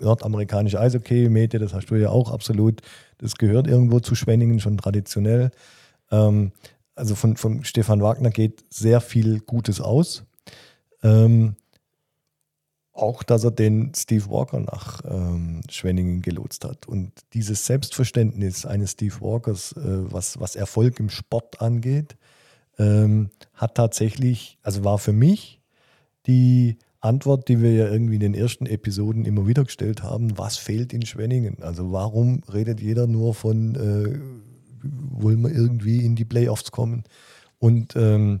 nordamerikanische 0.00 0.80
Eishockey, 0.80 1.28
Mete, 1.28 1.58
das 1.58 1.74
hast 1.74 1.86
du 1.86 1.96
ja 1.96 2.10
auch 2.10 2.30
absolut, 2.30 2.80
das 3.18 3.36
gehört 3.36 3.66
irgendwo 3.66 4.00
zu 4.00 4.14
Schwenningen 4.14 4.60
schon 4.60 4.76
traditionell. 4.76 5.50
Ähm, 6.10 6.52
also 6.94 7.14
von, 7.14 7.36
von 7.36 7.64
Stefan 7.64 8.02
Wagner 8.02 8.30
geht 8.30 8.64
sehr 8.70 9.00
viel 9.00 9.40
Gutes 9.40 9.80
aus. 9.80 10.24
Ähm, 11.02 11.56
auch, 12.92 13.22
dass 13.22 13.44
er 13.44 13.50
den 13.50 13.92
Steve 13.94 14.28
Walker 14.28 14.60
nach 14.60 15.00
ähm, 15.04 15.62
Schwenningen 15.70 16.22
gelotst 16.22 16.64
hat. 16.64 16.86
Und 16.86 17.12
dieses 17.32 17.64
Selbstverständnis 17.64 18.66
eines 18.66 18.92
Steve 18.92 19.14
Walkers, 19.20 19.72
äh, 19.72 20.12
was, 20.12 20.38
was 20.38 20.56
Erfolg 20.56 21.00
im 21.00 21.08
Sport 21.08 21.62
angeht, 21.62 22.16
ähm, 22.78 23.30
hat 23.54 23.76
tatsächlich, 23.76 24.58
also 24.62 24.84
war 24.84 24.98
für 24.98 25.12
mich 25.12 25.60
die 26.26 26.76
Antwort, 27.00 27.48
die 27.48 27.62
wir 27.62 27.72
ja 27.72 27.88
irgendwie 27.88 28.14
in 28.14 28.20
den 28.20 28.34
ersten 28.34 28.66
Episoden 28.66 29.24
immer 29.24 29.46
wieder 29.46 29.64
gestellt 29.64 30.02
haben, 30.02 30.36
was 30.36 30.56
fehlt 30.56 30.92
in 30.92 31.04
Schwenningen? 31.06 31.62
Also 31.62 31.92
warum 31.92 32.42
redet 32.52 32.80
jeder 32.80 33.06
nur 33.06 33.34
von, 33.34 33.74
äh, 33.74 34.18
wollen 34.82 35.42
wir 35.42 35.50
irgendwie 35.50 36.04
in 36.04 36.14
die 36.14 36.26
Playoffs 36.26 36.70
kommen? 36.70 37.04
Und 37.58 37.96
ähm, 37.96 38.40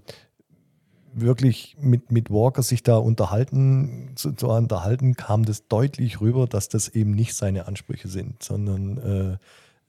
wirklich 1.12 1.76
mit, 1.80 2.12
mit 2.12 2.30
Walker 2.30 2.62
sich 2.62 2.82
da 2.82 2.96
unterhalten, 2.96 4.12
zu, 4.14 4.32
zu 4.32 4.48
unterhalten, 4.48 5.14
kam 5.14 5.44
das 5.44 5.66
deutlich 5.66 6.20
rüber, 6.20 6.46
dass 6.46 6.68
das 6.68 6.88
eben 6.88 7.12
nicht 7.12 7.34
seine 7.34 7.66
Ansprüche 7.66 8.08
sind, 8.08 8.42
sondern 8.42 8.98
äh, 8.98 9.32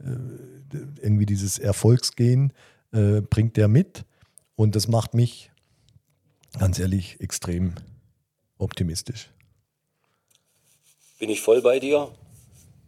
äh, 0.03 0.17
irgendwie 1.01 1.25
dieses 1.25 1.59
Erfolgsgehen 1.59 2.53
äh, 2.91 3.21
bringt 3.21 3.57
er 3.57 3.67
mit 3.67 4.05
und 4.55 4.75
das 4.75 4.87
macht 4.87 5.13
mich 5.13 5.51
ganz 6.57 6.79
ehrlich 6.79 7.19
extrem 7.21 7.73
optimistisch. 8.61 9.29
Bin 11.19 11.29
ich 11.29 11.41
voll 11.41 11.61
bei 11.61 11.79
dir. 11.79 12.09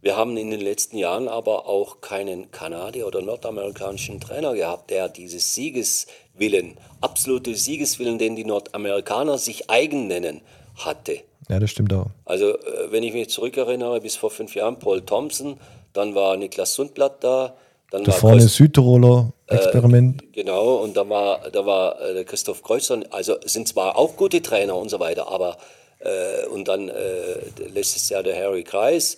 Wir 0.00 0.16
haben 0.16 0.36
in 0.36 0.50
den 0.50 0.60
letzten 0.60 0.98
Jahren 0.98 1.28
aber 1.28 1.66
auch 1.66 2.02
keinen 2.02 2.50
Kanadier 2.50 3.06
oder 3.06 3.22
nordamerikanischen 3.22 4.20
Trainer 4.20 4.52
gehabt, 4.54 4.90
der 4.90 5.08
dieses 5.08 5.54
Siegeswillen, 5.54 6.76
absolute 7.00 7.54
Siegeswillen, 7.54 8.18
den 8.18 8.36
die 8.36 8.44
Nordamerikaner 8.44 9.38
sich 9.38 9.70
eigen 9.70 10.06
nennen, 10.06 10.42
hatte. 10.76 11.20
Ja, 11.48 11.58
das 11.58 11.70
stimmt 11.70 11.92
auch. 11.92 12.10
Also, 12.24 12.58
äh, 12.58 12.90
wenn 12.90 13.02
ich 13.02 13.12
mich 13.12 13.30
zurückerinnere, 13.30 14.00
bis 14.00 14.16
vor 14.16 14.30
fünf 14.30 14.54
Jahren 14.54 14.78
Paul 14.78 15.02
Thompson, 15.02 15.58
dann 15.92 16.14
war 16.14 16.36
Niklas 16.36 16.74
Sundblatt 16.74 17.22
da, 17.22 17.56
dann 17.94 18.04
Da 18.04 18.12
war 18.12 18.18
vorne 18.18 18.40
Christ- 18.42 18.56
Südtiroler 18.56 19.32
Experiment. 19.46 20.22
Genau, 20.32 20.76
und 20.76 20.96
da 20.96 21.08
war, 21.08 21.48
da 21.50 21.64
war 21.64 22.00
äh, 22.00 22.24
Christoph 22.24 22.62
Kreuzer, 22.62 23.00
also 23.10 23.36
sind 23.44 23.68
zwar 23.68 23.96
auch 23.96 24.16
gute 24.16 24.42
Trainer 24.42 24.76
und 24.76 24.88
so 24.88 24.98
weiter, 24.98 25.28
aber 25.28 25.56
äh, 26.00 26.46
und 26.48 26.66
dann 26.66 26.88
äh, 26.88 27.38
letztes 27.72 28.08
Jahr 28.08 28.22
der 28.22 28.36
Harry 28.36 28.64
Kreis. 28.64 29.16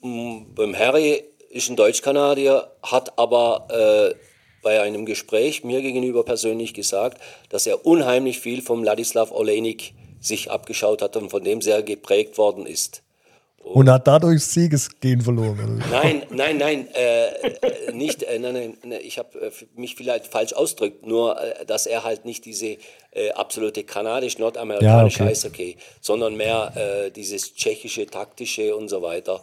Mm, 0.00 0.54
Beim 0.54 0.76
Harry 0.78 1.24
ist 1.50 1.68
ein 1.68 1.76
Deutsch-Kanadier, 1.76 2.70
hat 2.82 3.18
aber 3.18 3.66
äh, 3.70 4.14
bei 4.62 4.80
einem 4.80 5.04
Gespräch 5.04 5.62
mir 5.64 5.82
gegenüber 5.82 6.24
persönlich 6.24 6.72
gesagt, 6.74 7.20
dass 7.50 7.66
er 7.66 7.84
unheimlich 7.84 8.40
viel 8.40 8.62
vom 8.62 8.82
Ladislav 8.84 9.30
Olenik 9.30 9.92
sich 10.20 10.50
abgeschaut 10.50 11.02
hat 11.02 11.16
und 11.16 11.30
von 11.30 11.44
dem 11.44 11.60
sehr 11.60 11.82
geprägt 11.82 12.38
worden 12.38 12.66
ist. 12.66 13.02
Und 13.62 13.88
hat 13.88 14.06
dadurch 14.06 14.40
das 14.40 14.52
Siegesgehen 14.52 15.20
verloren. 15.20 15.82
Nein, 15.92 16.22
nein, 16.30 16.56
nein, 16.56 16.88
äh, 16.92 17.26
äh, 17.28 17.92
nicht, 17.92 18.22
äh, 18.24 18.38
nein, 18.38 18.76
nein, 18.82 19.00
ich 19.02 19.18
habe 19.18 19.38
äh, 19.38 19.50
mich 19.76 19.94
vielleicht 19.94 20.26
falsch 20.26 20.54
ausgedrückt, 20.54 21.06
nur, 21.06 21.40
äh, 21.40 21.64
dass 21.66 21.86
er 21.86 22.02
halt 22.02 22.24
nicht 22.24 22.46
diese 22.46 22.78
äh, 23.12 23.30
absolute 23.34 23.84
kanadisch-nordamerikanische 23.84 25.18
Ja, 25.20 25.24
okay. 25.24 25.32
Eishockey, 25.32 25.76
sondern 26.00 26.36
mehr 26.36 27.10
dieses 27.14 27.54
tschechische, 27.54 28.06
taktische 28.06 28.74
und 28.76 28.88
so 28.88 29.02
weiter, 29.02 29.40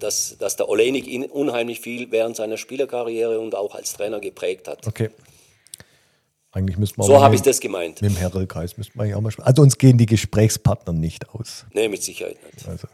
dass, 0.00 0.36
dass 0.38 0.56
der 0.56 0.68
Olenik 0.68 1.06
ihn 1.06 1.24
unheimlich 1.24 1.80
viel 1.80 2.10
während 2.10 2.36
seiner 2.36 2.56
Spielerkarriere 2.56 3.38
und 3.40 3.54
auch 3.54 3.74
als 3.74 3.94
Trainer 3.94 4.20
geprägt 4.20 4.68
hat. 4.68 4.86
Okay. 4.86 5.10
Eigentlich 6.52 6.78
müssten 6.78 7.00
wir 7.00 7.04
So 7.04 7.22
habe 7.22 7.34
ich 7.34 7.42
das 7.42 7.60
gemeint. 7.60 8.00
Mit 8.00 8.12
dem 8.12 8.16
Herrelkreis 8.16 8.76
müssten 8.78 8.98
wir 8.98 9.04
eigentlich 9.04 9.14
auch 9.14 9.20
mal 9.20 9.30
sprechen. 9.30 9.46
Also 9.46 9.62
uns 9.62 9.78
gehen 9.78 9.98
die 9.98 10.06
Gesprächspartner 10.06 10.92
nicht 10.92 11.28
aus. 11.30 11.66
Nee, 11.72 11.88
mit 11.88 12.02
Sicherheit 12.02 12.36
nicht. 12.52 12.66
Also, 12.66 12.88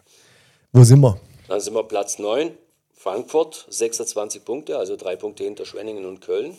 wo 0.73 0.85
sind 0.85 1.01
wir? 1.01 1.21
Dann 1.49 1.61
sind 1.61 1.75
wir 1.75 1.85
Platz 1.85 2.19
9, 2.19 2.53
Frankfurt, 2.95 3.67
26 3.69 4.45
Punkte, 4.45 4.79
also 4.79 4.97
drei 4.97 5.17
Punkte 5.17 5.45
hinter 5.45 5.67
Schwenningen 5.67 6.05
und 6.07 6.21
Köln. 6.21 6.57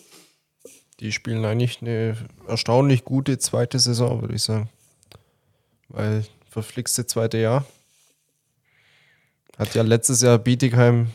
Die 0.99 1.11
spielen 1.11 1.43
eigentlich 1.45 1.81
eine 1.81 2.15
erstaunlich 2.47 3.03
gute 3.03 3.37
zweite 3.37 3.79
Saison, 3.79 4.21
würde 4.21 4.35
ich 4.35 4.43
sagen. 4.43 4.69
Weil 5.89 6.25
verflixte 6.49 7.05
zweite 7.05 7.37
Jahr. 7.37 7.65
Hat 9.57 9.73
ja 9.75 9.83
letztes 9.83 10.21
Jahr 10.21 10.37
Bietigheim 10.37 11.07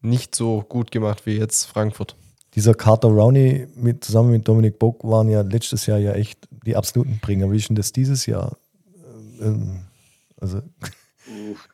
nicht 0.00 0.34
so 0.34 0.62
gut 0.68 0.90
gemacht 0.90 1.26
wie 1.26 1.38
jetzt 1.38 1.64
Frankfurt. 1.64 2.16
Dieser 2.54 2.74
Carter 2.74 3.08
Rowney 3.08 3.66
mit, 3.74 4.04
zusammen 4.04 4.30
mit 4.30 4.46
Dominik 4.46 4.78
Bock 4.78 5.02
waren 5.04 5.28
ja 5.28 5.40
letztes 5.40 5.86
Jahr 5.86 5.98
ja 5.98 6.12
echt 6.12 6.46
die 6.66 6.76
absoluten 6.76 7.18
Bringer. 7.20 7.50
Wie 7.50 7.56
ist 7.56 7.68
denn 7.68 7.76
das 7.76 7.92
dieses 7.92 8.26
Jahr? 8.26 8.56
Ähm, 9.40 9.80
also, 10.38 10.60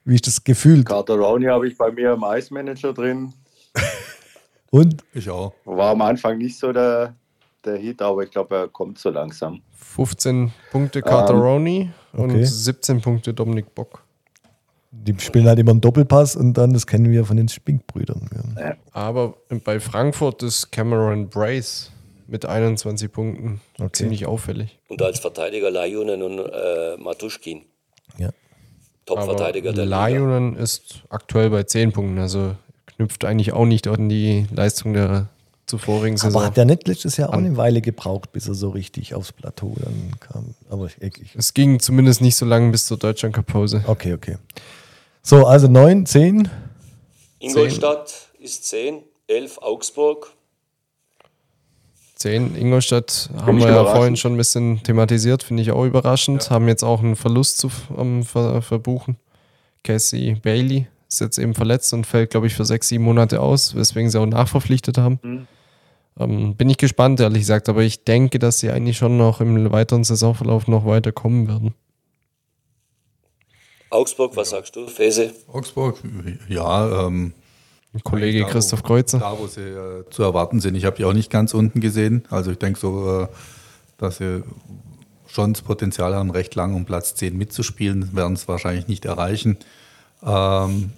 wie 0.04 0.14
ist 0.14 0.26
das 0.26 0.42
gefühlt? 0.44 0.86
Carter 0.86 1.14
Rowney 1.16 1.46
habe 1.46 1.68
ich 1.68 1.76
bei 1.76 1.90
mir 1.90 2.12
im 2.14 2.24
Eismanager 2.24 2.92
drin. 2.92 3.32
Und 4.70 5.02
Ich 5.14 5.28
auch. 5.30 5.54
War 5.64 5.90
am 5.92 6.02
Anfang 6.02 6.38
nicht 6.38 6.58
so 6.58 6.72
der, 6.72 7.14
der 7.64 7.76
Hit, 7.76 8.02
aber 8.02 8.22
ich 8.24 8.30
glaube, 8.30 8.54
er 8.56 8.68
kommt 8.68 8.98
so 8.98 9.08
langsam. 9.10 9.62
15 9.72 10.52
Punkte 10.70 11.00
Carter 11.02 11.34
Ähm, 11.34 11.40
Rowney 11.40 11.90
und 12.12 12.30
okay. 12.30 12.44
17 12.44 13.00
Punkte 13.00 13.32
Dominik 13.32 13.74
Bock. 13.74 14.04
die 14.90 15.14
spielen 15.18 15.46
halt 15.46 15.58
immer 15.58 15.70
einen 15.70 15.80
Doppelpass 15.80 16.36
und 16.36 16.54
dann, 16.54 16.72
das 16.74 16.86
kennen 16.86 17.10
wir 17.10 17.24
von 17.24 17.36
den 17.38 17.48
Spink-Brüdern. 17.48 18.54
Ja. 18.58 18.74
Aber 18.92 19.34
bei 19.64 19.80
Frankfurt 19.80 20.42
ist 20.42 20.70
Cameron 20.70 21.28
Brace 21.30 21.90
mit 22.26 22.44
21 22.44 23.10
Punkten 23.10 23.60
Okay. 23.78 23.90
ziemlich 23.92 24.26
auffällig. 24.26 24.78
Und 24.88 25.00
als 25.00 25.20
Verteidiger 25.20 25.70
Lajunen 25.70 26.22
und 26.22 26.38
äh, 26.40 26.96
Matuschkin. 26.98 27.64
Ja. 28.18 28.30
Top-Verteidiger 29.08 29.72
der 29.72 29.84
Liga. 29.86 30.06
Lionen 30.08 30.56
ist 30.56 31.02
aktuell 31.08 31.50
bei 31.50 31.62
10 31.64 31.92
Punkten, 31.92 32.18
also 32.18 32.54
knüpft 32.86 33.24
eigentlich 33.24 33.52
auch 33.52 33.64
nicht 33.66 33.86
an 33.88 34.08
die 34.08 34.46
Leistung 34.54 34.92
der 34.92 35.28
zuvorigen 35.66 36.16
Saison. 36.16 36.36
Aber 36.40 36.46
hat 36.46 36.56
der 36.56 36.64
nicht 36.64 36.88
letztes 36.88 37.16
Jahr 37.18 37.28
auch 37.30 37.34
An- 37.34 37.44
eine 37.46 37.56
Weile 37.56 37.80
gebraucht, 37.80 38.32
bis 38.32 38.48
er 38.48 38.54
so 38.54 38.70
richtig 38.70 39.14
aufs 39.14 39.32
Plateau 39.32 39.74
dann 39.78 40.12
kam? 40.20 40.54
Aber 40.70 40.86
ich, 40.86 41.00
ich, 41.20 41.34
es 41.36 41.52
ging 41.54 41.78
zumindest 41.80 42.20
nicht 42.22 42.36
so 42.36 42.46
lange 42.46 42.70
bis 42.70 42.86
zur 42.86 42.96
Deutschland 42.96 43.34
Cup 43.34 43.46
Pause. 43.46 43.84
okay, 43.86 44.14
okay. 44.14 44.36
So, 45.22 45.46
also 45.46 45.68
9, 45.68 46.06
10. 46.06 46.48
Ingolstadt 47.40 48.12
ist 48.40 48.64
10, 48.66 49.02
11 49.26 49.58
Augsburg. 49.58 50.32
10 52.18 52.56
Ingolstadt 52.56 53.30
haben 53.40 53.60
wir 53.60 53.68
ja 53.68 53.84
vorhin 53.84 54.16
schon 54.16 54.34
ein 54.34 54.38
bisschen 54.38 54.82
thematisiert, 54.82 55.44
finde 55.44 55.62
ich 55.62 55.70
auch 55.70 55.84
überraschend. 55.84 56.50
Haben 56.50 56.66
jetzt 56.66 56.82
auch 56.82 57.00
einen 57.00 57.14
Verlust 57.14 57.58
zu 57.58 57.70
ähm, 57.96 58.24
ver 58.24 58.60
verbuchen. 58.60 59.16
Cassie 59.84 60.34
Bailey 60.34 60.88
ist 61.08 61.20
jetzt 61.20 61.38
eben 61.38 61.54
verletzt 61.54 61.92
und 61.94 62.06
fällt, 62.06 62.30
glaube 62.30 62.48
ich, 62.48 62.54
für 62.54 62.64
sechs, 62.64 62.88
sieben 62.88 63.04
Monate 63.04 63.40
aus, 63.40 63.76
weswegen 63.76 64.10
sie 64.10 64.20
auch 64.20 64.26
nachverpflichtet 64.26 64.98
haben. 64.98 65.20
Mhm. 65.22 65.46
Ähm, 66.18 66.56
bin 66.56 66.68
ich 66.68 66.76
gespannt, 66.76 67.20
ehrlich 67.20 67.42
gesagt, 67.42 67.68
aber 67.68 67.82
ich 67.82 68.02
denke, 68.02 68.40
dass 68.40 68.58
sie 68.58 68.70
eigentlich 68.70 68.96
schon 68.96 69.16
noch 69.16 69.40
im 69.40 69.70
weiteren 69.70 70.02
Saisonverlauf 70.02 70.66
noch 70.66 70.84
weiter 70.86 71.12
kommen 71.12 71.46
werden. 71.46 71.74
Augsburg, 73.90 74.36
was 74.36 74.50
sagst 74.50 74.74
du, 74.74 74.88
Fese? 74.88 75.32
Augsburg, 75.46 76.02
ja, 76.48 77.06
ähm, 77.06 77.32
Kollege 78.04 78.40
da, 78.40 78.48
Christoph 78.48 78.82
Kreuzer. 78.82 79.18
Da, 79.18 79.38
wo 79.38 79.46
sie 79.46 79.60
äh, 79.60 80.04
zu 80.10 80.22
erwarten 80.22 80.60
sind. 80.60 80.74
Ich 80.74 80.84
habe 80.84 80.96
die 80.96 81.04
auch 81.04 81.12
nicht 81.12 81.30
ganz 81.30 81.54
unten 81.54 81.80
gesehen. 81.80 82.24
Also 82.30 82.50
ich 82.50 82.58
denke 82.58 82.78
so, 82.78 83.22
äh, 83.22 83.28
dass 83.98 84.18
sie 84.18 84.42
schon 85.26 85.52
das 85.52 85.62
Potenzial 85.62 86.14
haben, 86.14 86.30
recht 86.30 86.54
lang 86.54 86.74
um 86.74 86.84
Platz 86.84 87.14
10 87.14 87.36
mitzuspielen, 87.36 88.14
werden 88.16 88.34
es 88.34 88.48
wahrscheinlich 88.48 88.88
nicht 88.88 89.04
erreichen. 89.04 89.58
Ähm, 90.22 90.90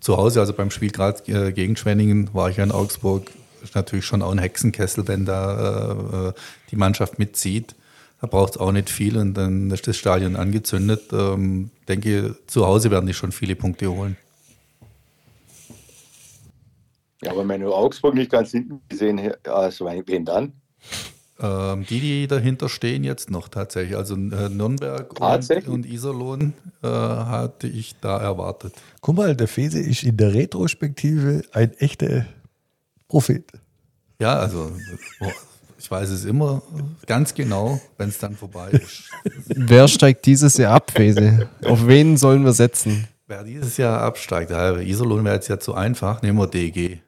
zu 0.00 0.16
Hause, 0.16 0.40
also 0.40 0.52
beim 0.52 0.70
Spiel 0.70 0.90
gerade 0.90 1.22
äh, 1.32 1.52
gegen 1.52 1.76
Schwenningen, 1.76 2.30
war 2.32 2.50
ich 2.50 2.56
ja 2.56 2.64
in 2.64 2.72
Augsburg. 2.72 3.30
Ist 3.62 3.74
natürlich 3.74 4.04
schon 4.04 4.22
auch 4.22 4.30
ein 4.30 4.38
Hexenkessel, 4.38 5.08
wenn 5.08 5.24
da 5.24 5.92
äh, 5.92 6.28
äh, 6.28 6.32
die 6.70 6.76
Mannschaft 6.76 7.18
mitzieht. 7.18 7.74
Da 8.20 8.26
braucht 8.26 8.54
es 8.54 8.60
auch 8.60 8.72
nicht 8.72 8.90
viel 8.90 9.16
und 9.16 9.34
dann 9.34 9.70
ist 9.70 9.86
das 9.86 9.96
Stadion 9.96 10.36
angezündet. 10.36 11.12
Ähm, 11.12 11.70
denke, 11.88 12.36
zu 12.46 12.66
Hause 12.66 12.90
werden 12.90 13.06
die 13.06 13.14
schon 13.14 13.32
viele 13.32 13.54
Punkte 13.54 13.90
holen. 13.90 14.16
Ja, 17.22 17.32
aber 17.32 17.46
wenn 17.48 17.60
du 17.60 17.72
Augsburg 17.72 18.14
nicht 18.14 18.30
ganz 18.30 18.52
hinten 18.52 18.80
gesehen 18.88 19.20
hast, 19.20 19.48
also 19.48 19.86
wen 19.86 20.24
dann? 20.24 20.52
Ähm, 21.40 21.86
die, 21.88 22.00
die 22.00 22.26
dahinter 22.26 22.68
stehen 22.68 23.04
jetzt 23.04 23.30
noch 23.30 23.48
tatsächlich. 23.48 23.96
Also 23.96 24.14
äh, 24.14 24.48
Nürnberg 24.48 25.10
und, 25.10 25.18
Tatsächlich? 25.18 25.68
und 25.68 25.86
Iserlohn 25.86 26.52
äh, 26.82 26.88
hatte 26.88 27.68
ich 27.68 27.94
da 28.00 28.18
erwartet. 28.18 28.74
Guck 29.00 29.16
mal, 29.16 29.36
der 29.36 29.46
Fese 29.46 29.78
ist 29.78 30.02
in 30.02 30.16
der 30.16 30.34
Retrospektive 30.34 31.42
ein 31.52 31.72
echter 31.78 32.26
Prophet. 33.06 33.44
Ja, 34.20 34.34
also 34.34 34.72
boah, 35.20 35.32
ich 35.78 35.88
weiß 35.88 36.10
es 36.10 36.24
immer 36.24 36.60
ganz 37.06 37.34
genau, 37.34 37.80
wenn 37.98 38.08
es 38.08 38.18
dann 38.18 38.34
vorbei 38.34 38.70
ist. 38.70 39.04
Wer 39.46 39.86
steigt 39.86 40.26
dieses 40.26 40.56
Jahr 40.56 40.74
ab, 40.74 40.90
Fese? 40.90 41.48
Auf 41.64 41.86
wen 41.86 42.16
sollen 42.16 42.44
wir 42.44 42.52
setzen? 42.52 43.06
Wer 43.28 43.44
dieses 43.44 43.76
Jahr 43.76 44.00
absteigt, 44.00 44.50
Iserlohn 44.50 45.24
wäre 45.24 45.36
jetzt 45.36 45.48
ja 45.48 45.60
zu 45.60 45.74
einfach, 45.74 46.22
nehmen 46.22 46.38
wir 46.38 46.48
DG. 46.48 46.98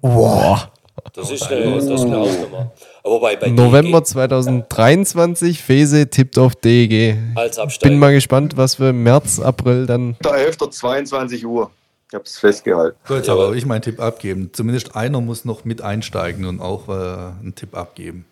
Boah. 0.00 0.70
Das 1.14 1.30
ist 1.30 1.42
eine, 1.50 1.74
das 1.74 1.84
ist 1.84 2.00
eine 2.02 2.16
Hausnummer. 2.16 2.72
Aber 3.04 3.20
bei, 3.20 3.36
bei 3.36 3.48
November 3.48 3.98
DEG 3.98 4.06
2023, 4.08 5.60
Fese 5.62 6.08
tippt 6.08 6.38
auf 6.38 6.54
DEG. 6.54 7.16
als 7.34 7.58
Absteiger. 7.58 7.90
Bin 7.90 7.98
mal 7.98 8.12
gespannt, 8.12 8.56
was 8.56 8.78
wir 8.78 8.90
im 8.90 9.02
März, 9.02 9.40
April 9.40 9.86
dann. 9.86 10.16
Der 10.24 10.34
11. 10.34 10.58
22 10.70 11.44
Uhr. 11.46 11.70
Ich 12.08 12.14
habe 12.14 12.24
es 12.24 12.38
festgehalten. 12.38 12.96
So, 13.08 13.16
jetzt 13.16 13.26
Ja, 13.26 13.32
aber 13.32 13.54
ich 13.54 13.64
meinen 13.66 13.82
Tipp 13.82 13.98
abgeben. 14.00 14.50
Zumindest 14.52 14.94
einer 14.94 15.20
muss 15.20 15.44
noch 15.44 15.64
mit 15.64 15.80
einsteigen 15.80 16.44
und 16.44 16.60
auch 16.60 16.88
äh, 16.88 16.92
einen 16.92 17.54
Tipp 17.54 17.74
abgeben. 17.74 18.26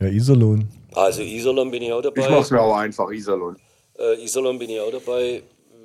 Ja, 0.00 0.08
Iserlohn. 0.08 0.68
Also 0.94 1.22
Iserlohn 1.22 1.70
bin 1.70 1.82
ich 1.82 1.92
auch 1.92 1.98
Ich 2.02 2.04
dabei. 2.14 2.28
mache 2.30 2.40
es 2.40 2.50
mir 2.50 2.60
auch 2.60 2.76
einfach, 2.76 3.10
Iserlohn. 3.10 3.56
Äh, 3.98 4.24
Iserlohn 4.24 4.58
bin 4.58 4.70
ich 4.70 4.80
auch 4.80 4.90
dabei. 4.90 5.42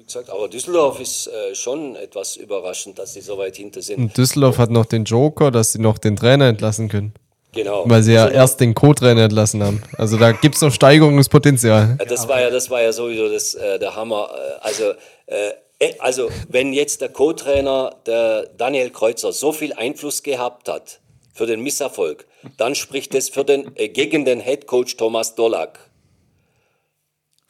Gesagt, 0.08 0.30
aber 0.30 0.48
Düsseldorf 0.48 1.02
ist 1.02 1.28
äh, 1.28 1.54
schon 1.54 1.98
etwas 1.98 2.38
überraschend, 2.38 2.98
dass 2.98 3.14
sie 3.14 3.20
so 3.20 3.38
weit 3.38 3.58
hinter 3.58 3.82
sind. 3.82 4.00
Und 4.00 4.18
Düsseldorf 4.18 4.58
hat 4.58 4.72
noch 4.72 4.86
den 4.86 5.04
Joker, 5.04 5.52
dass 5.52 5.74
sie 5.74 5.80
noch 5.80 5.98
den 5.98 6.16
Trainer 6.16 6.48
entlassen 6.48 6.88
können. 6.88 7.14
Genau. 7.52 7.84
Weil 7.86 8.04
sie 8.04 8.14
ja 8.14 8.30
erst 8.30 8.62
den 8.62 8.74
Co-Trainer 8.74 9.24
entlassen 9.24 9.62
haben. 9.64 9.84
Also 9.98 10.18
da 10.18 10.32
gibt 10.32 10.56
es 10.56 10.62
noch 10.62 10.72
Steigerungspotenzial. 10.72 11.98
Das 12.08 12.28
war 12.28 12.40
ja, 12.40 12.50
das 12.50 12.70
war 12.70 12.82
ja 12.82 12.94
sowieso 12.94 13.28
das, 13.28 13.56
äh, 13.56 13.80
der 13.80 13.96
Hammer. 13.96 14.30
Äh, 14.32 14.66
also, 14.66 14.84
äh, 15.26 15.50
äh, 15.80 15.94
also, 16.00 16.30
wenn 16.48 16.72
jetzt 16.72 17.02
der 17.02 17.10
Co-Trainer, 17.10 17.96
der 18.06 18.48
Daniel 18.58 18.90
Kreuzer, 18.92 19.34
so 19.34 19.52
viel 19.52 19.74
Einfluss 19.74 20.24
gehabt 20.24 20.70
hat 20.70 21.00
für 21.34 21.46
den 21.46 21.62
Misserfolg, 21.62 22.26
dann 22.58 22.76
spricht 22.76 23.14
das 23.14 23.28
für 23.28 23.44
den, 23.44 23.72
äh, 23.76 23.90
gegen 23.90 24.24
den 24.24 24.40
Head 24.40 24.68
Coach 24.68 24.96
Thomas 24.96 25.36
Dollack. 25.36 25.80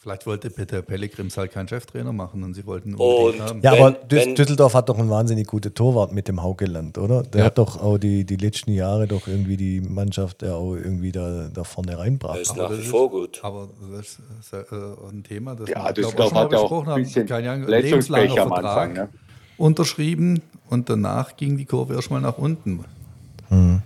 Vielleicht 0.07 0.25
wollte 0.25 0.49
Peter 0.49 0.81
Pellegrims 0.81 1.35
halt 1.35 1.51
keinen 1.51 1.67
Cheftrainer 1.67 2.13
machen 2.13 2.41
und 2.41 2.53
sie 2.53 2.65
wollten 2.65 2.95
Und- 2.95 3.41
haben. 3.41 3.59
Ja, 3.61 3.73
Wenn- 3.73 3.79
aber 3.81 3.91
Düs 3.91 4.25
wenn- 4.25 4.35
Düsseldorf 4.35 4.73
hat 4.73 4.87
doch 4.87 4.97
einen 4.97 5.09
wahnsinnig 5.09 5.47
guten 5.47 5.73
Torwart 5.73 6.13
mit 6.13 6.29
dem 6.29 6.41
Haukeland, 6.41 6.97
oder? 6.97 7.23
Der 7.23 7.41
Ja. 7.41 7.45
hat 7.47 7.57
doch 7.57 7.81
auch 7.81 7.97
die, 7.97 8.23
die 8.23 8.37
letzten 8.37 8.71
Jahre 8.71 9.05
doch 9.05 9.27
irgendwie 9.27 9.57
die 9.57 9.81
Mannschaft 9.81 10.43
ja 10.43 10.53
auch 10.55 10.75
irgendwie 10.75 11.11
da, 11.11 11.49
da 11.53 11.65
vorne 11.65 11.91
Er 11.91 11.99
reinbracht. 11.99 12.39
ist 12.39 12.51
Aber 12.51 12.61
nach 12.61 12.69
das 12.69 12.77
wie 12.77 12.81
ist- 12.83 12.89
vor 12.89 13.09
gut. 13.09 13.39
Aber 13.43 13.67
das 13.97 14.17
ist 14.39 14.53
äh, 14.53 14.63
ein 15.11 15.23
Thema, 15.25 15.55
das 15.55 15.67
Ja, 15.67 15.83
wir, 15.87 15.91
das 16.01 16.15
glaub, 16.15 16.19
auch 16.21 16.23
schon 16.29 16.33
mal 16.35 16.43
hat 16.45 16.51
ja 16.53 16.57
auch 16.59 16.61
besprochen 16.63 16.87
ein 16.87 16.91
haben. 16.93 17.03
bisschen 17.03 17.67
lebenslanger 17.67 18.41
am 18.43 18.53
Anfang. 18.53 18.63
Vertrag 18.63 18.93
Ne? 18.93 19.09
unterschrieben 19.57 20.41
und 20.69 20.89
danach 20.89 21.35
ging 21.35 21.57
die 21.57 21.65
Kurve 21.65 21.95
erstmal 21.95 22.21
nach 22.21 22.37
unten. 22.37 22.85
Mhm. 23.49 23.81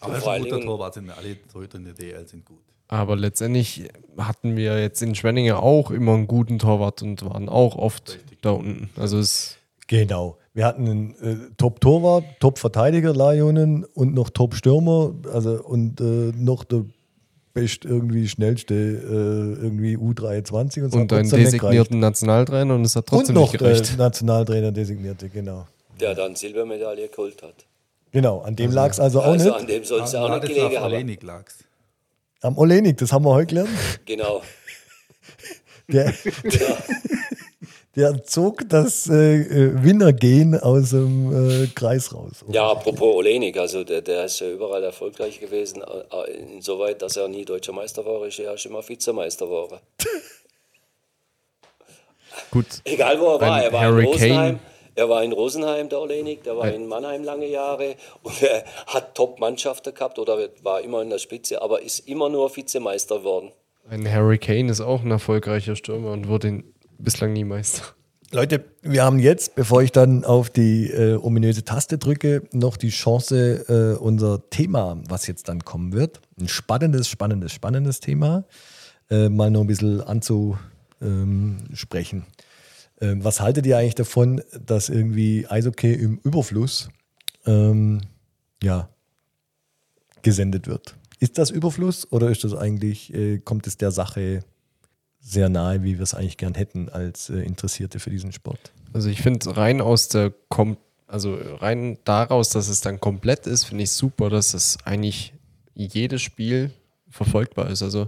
Aber 0.00 0.12
er 0.12 0.16
ist 0.16 0.24
vor 0.24 0.32
ein 0.32 0.36
allen 0.36 0.44
guter 0.44 0.56
Dingen- 0.56 0.66
Torwart, 0.68 0.94
sind 0.94 1.10
alle 1.10 1.36
Torhüter 1.52 1.76
in 1.76 1.84
der 1.84 1.92
DL 1.92 2.26
sind 2.26 2.42
gut. 2.46 2.56
Aber 2.92 3.16
letztendlich 3.16 3.88
hatten 4.18 4.54
wir 4.54 4.78
jetzt 4.78 5.00
in 5.00 5.14
Schwenningen 5.14 5.54
auch 5.54 5.90
immer 5.90 6.12
einen 6.12 6.26
guten 6.26 6.58
Torwart 6.58 7.00
und 7.00 7.24
waren 7.24 7.48
auch 7.48 7.74
oft 7.76 8.18
da 8.42 8.50
unten. 8.50 8.90
Also 8.96 9.18
es 9.18 9.56
Genau. 9.86 10.36
Wir 10.52 10.66
hatten 10.66 10.86
einen 10.86 11.14
äh, 11.22 11.36
Top-Torwart, 11.56 12.24
Top-Verteidiger, 12.40 13.14
Lajonen 13.14 13.84
und 13.84 14.12
noch 14.12 14.28
Top-Stürmer, 14.28 15.14
also 15.32 15.62
und 15.64 16.02
äh, 16.02 16.32
noch 16.36 16.64
der 16.64 16.84
best 17.54 17.86
irgendwie 17.86 18.28
schnellste 18.28 18.74
äh, 18.74 19.62
irgendwie 19.64 19.96
U23 19.96 20.82
und 20.84 20.92
so. 20.92 20.98
und 20.98 21.12
einen 21.14 21.30
designierten 21.30 21.98
Nationaltrainer 21.98 22.74
und 22.74 22.84
es 22.84 22.94
hat 22.94 23.06
trotzdem 23.06 23.36
und 23.36 23.42
noch 23.42 23.52
nicht 23.52 23.58
gereicht. 23.58 23.88
der 23.92 23.96
Nationaltrainer 23.96 24.70
designierte, 24.70 25.30
genau. 25.30 25.66
Der 25.98 26.14
dann 26.14 26.36
Silbermedaille 26.36 27.08
geholt 27.08 27.42
hat. 27.42 27.54
Genau, 28.10 28.40
an 28.40 28.54
dem 28.54 28.70
lag 28.70 28.90
es 28.90 29.00
also 29.00 29.20
auch 29.20 29.28
Also 29.28 29.46
nicht. 29.46 29.60
an 29.60 29.66
dem 29.66 29.84
soll 29.84 30.02
es 30.02 30.14
auch 30.14 30.28
nicht 30.28 30.42
gelegen 30.42 30.76
haben. 30.78 31.16
Am 32.42 32.58
Olenik, 32.58 32.96
das 32.98 33.12
haben 33.12 33.24
wir 33.24 33.32
heute 33.32 33.46
gelernt. 33.46 33.70
Genau. 34.04 34.42
Der, 35.88 36.14
genau. 36.42 36.76
der 37.96 38.24
zog 38.24 38.68
das 38.68 39.08
äh, 39.10 39.40
äh, 39.40 39.82
Winnergehen 39.82 40.58
aus 40.58 40.90
dem 40.90 41.64
äh, 41.64 41.66
Kreis 41.66 42.14
raus. 42.14 42.44
Ja, 42.50 42.70
apropos 42.70 43.16
Olenik, 43.16 43.58
also 43.58 43.84
der, 43.84 44.00
der 44.00 44.24
ist 44.24 44.40
ja 44.40 44.48
überall 44.48 44.82
erfolgreich 44.84 45.40
gewesen, 45.40 45.82
insoweit, 46.50 47.02
dass 47.02 47.16
er 47.16 47.28
nie 47.28 47.44
deutscher 47.44 47.72
Meister 47.72 48.06
war, 48.06 48.24
ist 48.26 48.38
er 48.38 48.52
ja 48.52 48.56
schon 48.56 48.72
mal 48.72 48.88
Vizemeister 48.88 49.44
geworden. 49.44 49.80
Gut, 52.50 52.66
Egal 52.84 53.20
wo 53.20 53.34
er 53.34 53.40
war, 53.40 53.62
er 53.64 53.72
war 53.72 53.80
Harry 53.82 54.04
in 54.04 54.08
Rosenheim. 54.08 54.60
Er 54.94 55.08
war 55.08 55.24
in 55.24 55.32
Rosenheim, 55.32 55.88
der 55.88 56.00
Olenik, 56.00 56.44
der 56.44 56.56
war 56.56 56.70
in 56.70 56.86
Mannheim 56.86 57.24
lange 57.24 57.46
Jahre 57.46 57.96
und 58.22 58.42
er 58.42 58.64
hat 58.86 59.14
Top-Mannschaften 59.14 59.94
gehabt 59.94 60.18
oder 60.18 60.36
war 60.62 60.82
immer 60.82 61.00
in 61.00 61.08
der 61.08 61.18
Spitze, 61.18 61.62
aber 61.62 61.82
ist 61.82 62.00
immer 62.00 62.28
nur 62.28 62.54
Vizemeister 62.54 63.18
geworden. 63.18 63.52
ein 63.88 64.10
Harry 64.10 64.38
Kane 64.38 64.70
ist 64.70 64.80
auch 64.80 65.02
ein 65.02 65.10
erfolgreicher 65.10 65.76
Stürmer 65.76 66.12
und 66.12 66.28
wurde 66.28 66.62
bislang 66.98 67.32
nie 67.32 67.44
Meister. 67.44 67.82
Leute, 68.34 68.64
wir 68.80 69.04
haben 69.04 69.18
jetzt, 69.18 69.56
bevor 69.56 69.82
ich 69.82 69.92
dann 69.92 70.24
auf 70.24 70.48
die 70.48 70.90
äh, 70.90 71.16
ominöse 71.16 71.64
Taste 71.64 71.98
drücke, 71.98 72.44
noch 72.52 72.78
die 72.78 72.88
Chance, 72.88 73.66
äh, 73.68 73.98
unser 73.98 74.48
Thema, 74.48 74.96
was 75.06 75.26
jetzt 75.26 75.50
dann 75.50 75.66
kommen 75.66 75.92
wird, 75.92 76.22
ein 76.40 76.48
spannendes, 76.48 77.08
spannendes, 77.08 77.52
spannendes 77.52 78.00
Thema, 78.00 78.44
äh, 79.10 79.28
mal 79.28 79.50
noch 79.50 79.60
ein 79.60 79.66
bisschen 79.66 80.00
anzusprechen. 80.00 82.24
Ähm, 83.02 83.22
was 83.24 83.40
haltet 83.40 83.66
ihr 83.66 83.76
eigentlich 83.76 83.96
davon, 83.96 84.40
dass 84.64 84.88
irgendwie 84.88 85.46
Eishockey 85.46 85.92
im 85.92 86.20
Überfluss 86.22 86.88
ähm, 87.44 88.00
ja, 88.62 88.88
gesendet 90.22 90.68
wird? 90.68 90.94
Ist 91.18 91.36
das 91.36 91.50
Überfluss 91.50 92.10
oder 92.12 92.30
ist 92.30 92.44
das 92.44 92.54
eigentlich, 92.54 93.12
äh, 93.12 93.38
kommt 93.38 93.66
es 93.66 93.76
der 93.76 93.90
Sache 93.90 94.44
sehr 95.20 95.48
nahe, 95.48 95.82
wie 95.82 95.98
wir 95.98 96.02
es 96.02 96.14
eigentlich 96.14 96.36
gern 96.36 96.54
hätten 96.54 96.88
als 96.88 97.28
äh, 97.28 97.40
Interessierte 97.40 97.98
für 97.98 98.10
diesen 98.10 98.32
Sport. 98.32 98.72
Also 98.92 99.08
ich 99.08 99.20
finde 99.20 99.56
rein 99.56 99.80
aus 99.80 100.08
der 100.08 100.32
Kom 100.48 100.76
also 101.12 101.38
rein 101.58 101.98
daraus, 102.04 102.48
dass 102.48 102.68
es 102.68 102.80
dann 102.80 102.98
komplett 102.98 103.46
ist, 103.46 103.64
finde 103.64 103.84
ich 103.84 103.90
super, 103.90 104.30
dass 104.30 104.54
es 104.54 104.78
eigentlich 104.86 105.34
jedes 105.74 106.22
Spiel 106.22 106.70
verfolgbar 107.10 107.68
ist. 107.68 107.82
Also 107.82 108.06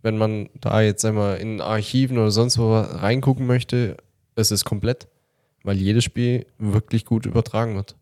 wenn 0.00 0.16
man 0.16 0.48
da 0.58 0.80
jetzt 0.80 1.04
einmal 1.04 1.36
in 1.36 1.60
Archiven 1.60 2.16
oder 2.16 2.30
sonst 2.30 2.56
wo 2.56 2.78
reingucken 2.78 3.46
möchte, 3.46 3.98
es 4.40 4.50
ist 4.50 4.64
komplett, 4.64 5.08
weil 5.62 5.76
jedes 5.76 6.04
Spiel 6.04 6.46
wirklich 6.58 7.04
gut 7.04 7.26
übertragen 7.26 7.76
wird. 7.76 7.96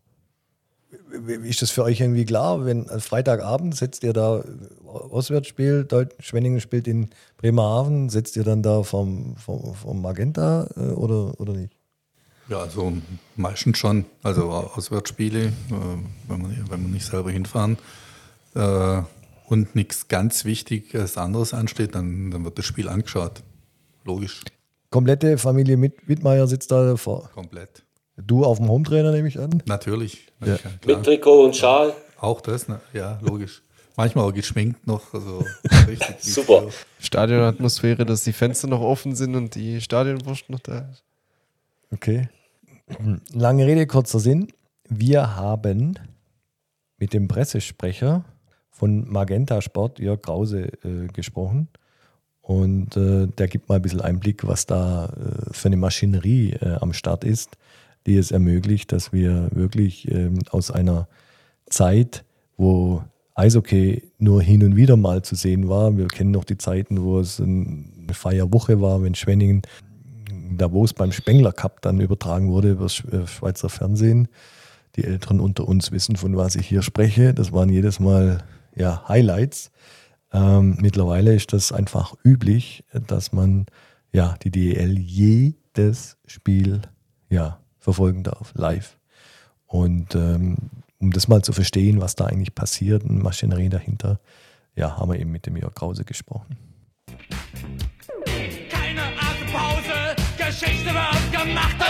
Ist 1.43 1.61
das 1.61 1.71
für 1.71 1.83
euch 1.83 1.99
irgendwie 2.01 2.25
klar? 2.25 2.65
Wenn 2.65 2.85
Freitagabend 2.85 3.75
setzt 3.75 4.03
ihr 4.03 4.13
da 4.13 4.39
äh, 4.39 4.43
Auswärtsspiel, 4.87 5.87
Schwenningen 6.19 6.61
spielt 6.61 6.87
in 6.87 7.09
Bremerhaven, 7.37 8.09
setzt 8.09 8.35
ihr 8.37 8.43
dann 8.43 8.63
da 8.63 8.83
vom, 8.83 9.35
vom, 9.37 9.75
vom 9.75 10.01
Magenta 10.01 10.67
äh, 10.75 10.91
oder, 10.91 11.39
oder 11.39 11.53
nicht? 11.53 11.73
Ja, 12.47 12.61
also 12.61 12.93
meistens 13.35 13.77
schon. 13.77 14.05
Also 14.23 14.49
Auswärtsspiele, 14.49 15.47
äh, 15.47 15.51
wenn, 16.27 16.41
man, 16.41 16.65
wenn 16.69 16.81
man 16.83 16.91
nicht 16.91 17.05
selber 17.05 17.29
hinfahren 17.31 17.77
äh, 18.55 19.01
und 19.47 19.75
nichts 19.75 20.07
ganz 20.07 20.45
Wichtiges 20.45 21.17
anderes 21.17 21.53
ansteht, 21.53 21.93
dann, 21.93 22.31
dann 22.31 22.43
wird 22.45 22.57
das 22.57 22.65
Spiel 22.65 22.89
angeschaut. 22.89 23.43
Logisch, 24.05 24.43
Komplette 24.89 25.37
Familie 25.37 25.77
mit 25.77 26.07
Wittmeier 26.07 26.47
sitzt 26.47 26.71
da 26.71 26.95
vor. 26.97 27.29
komplett. 27.33 27.83
Du 28.17 28.43
auf 28.43 28.57
dem 28.57 28.67
Hometrainer, 28.67 29.11
nehme 29.11 29.27
ich 29.27 29.39
an. 29.39 29.63
Natürlich. 29.65 30.27
Ja. 30.45 30.57
Mit 30.85 31.03
Trikot 31.03 31.45
und 31.45 31.55
Schal. 31.55 31.93
Auch 32.19 32.41
das, 32.41 32.67
ne? 32.67 32.81
ja, 32.93 33.17
logisch. 33.21 33.61
Manchmal 33.95 34.25
auch 34.25 34.33
geschminkt 34.33 34.87
noch. 34.87 35.13
Also 35.13 35.43
Super. 36.19 36.63
Stadionatmosphäre, 36.99 38.05
dass 38.05 38.23
die 38.23 38.33
Fenster 38.33 38.67
noch 38.67 38.81
offen 38.81 39.15
sind 39.15 39.35
und 39.35 39.55
die 39.55 39.79
Stadionwurst 39.81 40.49
noch 40.49 40.59
da 40.59 40.89
ist. 40.91 41.03
Okay. 41.91 42.29
Lange 43.33 43.65
Rede, 43.65 43.87
kurzer 43.87 44.19
Sinn. 44.19 44.47
Wir 44.87 45.35
haben 45.35 45.99
mit 46.97 47.13
dem 47.13 47.27
Pressesprecher 47.27 48.25
von 48.69 49.09
Magenta 49.09 49.61
Sport, 49.61 49.99
Jörg 49.99 50.21
Krause, 50.21 50.71
äh, 50.83 51.07
gesprochen. 51.13 51.67
Und 52.49 52.97
äh, 52.97 53.27
der 53.27 53.47
gibt 53.47 53.69
mal 53.69 53.75
ein 53.75 53.83
bisschen 53.83 54.01
Einblick, 54.01 54.47
was 54.47 54.65
da 54.65 55.05
äh, 55.05 55.53
für 55.53 55.67
eine 55.67 55.77
Maschinerie 55.77 56.53
äh, 56.53 56.77
am 56.81 56.93
Start 56.93 57.23
ist, 57.23 57.59
die 58.07 58.17
es 58.17 58.31
ermöglicht, 58.31 58.91
dass 58.91 59.13
wir 59.13 59.49
wirklich 59.51 60.09
ähm, 60.09 60.39
aus 60.49 60.71
einer 60.71 61.07
Zeit, 61.69 62.25
wo 62.57 63.03
Eishockey 63.35 64.01
nur 64.17 64.41
hin 64.41 64.63
und 64.63 64.75
wieder 64.75 64.97
mal 64.97 65.21
zu 65.21 65.35
sehen 65.35 65.69
war, 65.69 65.95
wir 65.95 66.07
kennen 66.07 66.31
noch 66.31 66.43
die 66.43 66.57
Zeiten, 66.57 67.03
wo 67.03 67.19
es 67.19 67.39
eine 67.39 67.85
Feierwoche 68.13 68.81
war, 68.81 69.03
wenn 69.03 69.13
Schwenningen 69.13 69.61
Davos 70.57 70.93
beim 70.93 71.11
Spengler 71.11 71.51
Cup 71.51 71.83
dann 71.83 72.01
übertragen 72.01 72.49
wurde 72.49 72.71
über 72.71 72.85
das 72.85 73.03
äh, 73.11 73.27
Schweizer 73.27 73.69
Fernsehen. 73.69 74.27
Die 74.95 75.03
Älteren 75.03 75.39
unter 75.39 75.67
uns 75.67 75.91
wissen, 75.91 76.15
von 76.15 76.35
was 76.35 76.55
ich 76.55 76.65
hier 76.65 76.81
spreche. 76.81 77.35
Das 77.35 77.51
waren 77.51 77.69
jedes 77.69 77.99
Mal 77.99 78.43
ja, 78.75 79.07
Highlights. 79.07 79.69
Ähm, 80.31 80.77
mittlerweile 80.79 81.33
ist 81.33 81.53
das 81.53 81.71
einfach 81.71 82.15
üblich, 82.23 82.83
dass 83.07 83.31
man 83.31 83.65
ja 84.11 84.35
die 84.43 84.51
DEL 84.51 84.97
jedes 84.97 86.17
Spiel 86.25 86.81
ja, 87.29 87.59
verfolgen 87.77 88.23
darf, 88.23 88.53
live. 88.55 88.97
Und 89.65 90.15
ähm, 90.15 90.57
um 90.99 91.11
das 91.11 91.27
mal 91.27 91.41
zu 91.41 91.53
verstehen, 91.53 92.01
was 92.01 92.15
da 92.15 92.25
eigentlich 92.25 92.55
passiert, 92.55 93.03
eine 93.05 93.19
Maschinerie 93.19 93.69
dahinter, 93.69 94.19
ja, 94.75 94.97
haben 94.97 95.11
wir 95.11 95.19
eben 95.19 95.31
mit 95.31 95.45
dem 95.45 95.57
Jörg 95.57 95.73
Krause 95.73 96.03
gesprochen. 96.03 96.57
Keine 98.69 99.01
Atempause, 99.01 100.15
Geschichte 100.37 100.85
wird 100.93 101.31
gemacht, 101.31 101.88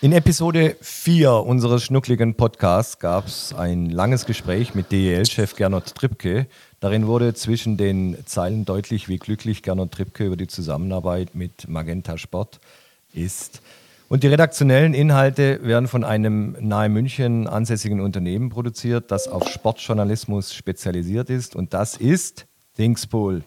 In 0.00 0.12
Episode 0.12 0.76
4 0.80 1.32
unseres 1.32 1.82
schnuckligen 1.82 2.36
Podcasts 2.36 3.00
gab 3.00 3.26
es 3.26 3.52
ein 3.52 3.90
langes 3.90 4.26
Gespräch 4.26 4.72
mit 4.76 4.92
DEL-Chef 4.92 5.56
Gernot 5.56 5.92
Trippke. 5.96 6.46
Darin 6.78 7.08
wurde 7.08 7.34
zwischen 7.34 7.76
den 7.76 8.16
Zeilen 8.24 8.64
deutlich, 8.64 9.08
wie 9.08 9.18
glücklich 9.18 9.64
Gernot 9.64 9.90
Trippke 9.90 10.24
über 10.26 10.36
die 10.36 10.46
Zusammenarbeit 10.46 11.34
mit 11.34 11.66
Magenta 11.66 12.16
Sport 12.16 12.60
ist. 13.12 13.60
Und 14.08 14.22
die 14.22 14.28
redaktionellen 14.28 14.94
Inhalte 14.94 15.58
werden 15.64 15.88
von 15.88 16.04
einem 16.04 16.56
nahe 16.60 16.88
München 16.88 17.48
ansässigen 17.48 18.00
Unternehmen 18.00 18.50
produziert, 18.50 19.10
das 19.10 19.26
auf 19.26 19.48
Sportjournalismus 19.48 20.54
spezialisiert 20.54 21.28
ist. 21.28 21.56
Und 21.56 21.74
das 21.74 21.96
ist 21.96 22.46
Thingspool. 22.76 23.42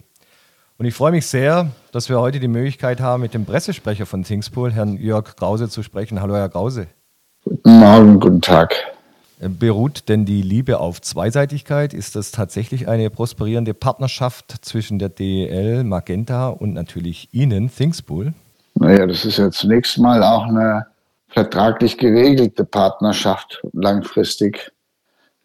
Und 0.82 0.88
ich 0.88 0.94
freue 0.94 1.12
mich 1.12 1.28
sehr, 1.28 1.70
dass 1.92 2.08
wir 2.08 2.18
heute 2.18 2.40
die 2.40 2.48
Möglichkeit 2.48 3.00
haben, 3.00 3.22
mit 3.22 3.34
dem 3.34 3.44
Pressesprecher 3.44 4.04
von 4.04 4.24
Thingspool, 4.24 4.72
Herrn 4.72 4.96
Jörg 4.96 5.36
Krause, 5.36 5.68
zu 5.68 5.84
sprechen. 5.84 6.20
Hallo, 6.20 6.34
Herr 6.34 6.48
Krause. 6.48 6.88
Guten 7.44 7.78
Morgen, 7.78 8.18
guten 8.18 8.40
Tag. 8.40 8.74
Beruht 9.38 10.08
denn 10.08 10.24
die 10.24 10.42
Liebe 10.42 10.80
auf 10.80 11.00
Zweiseitigkeit? 11.00 11.94
Ist 11.94 12.16
das 12.16 12.32
tatsächlich 12.32 12.88
eine 12.88 13.10
prosperierende 13.10 13.74
Partnerschaft 13.74 14.56
zwischen 14.62 14.98
der 14.98 15.10
DEL, 15.10 15.84
Magenta 15.84 16.48
und 16.48 16.72
natürlich 16.72 17.28
Ihnen, 17.30 17.70
Thingspool? 17.72 18.34
Naja, 18.74 19.06
das 19.06 19.24
ist 19.24 19.38
ja 19.38 19.52
zunächst 19.52 19.98
mal 19.98 20.20
auch 20.24 20.46
eine 20.46 20.88
vertraglich 21.28 21.96
geregelte 21.96 22.64
Partnerschaft 22.64 23.62
langfristig 23.72 24.72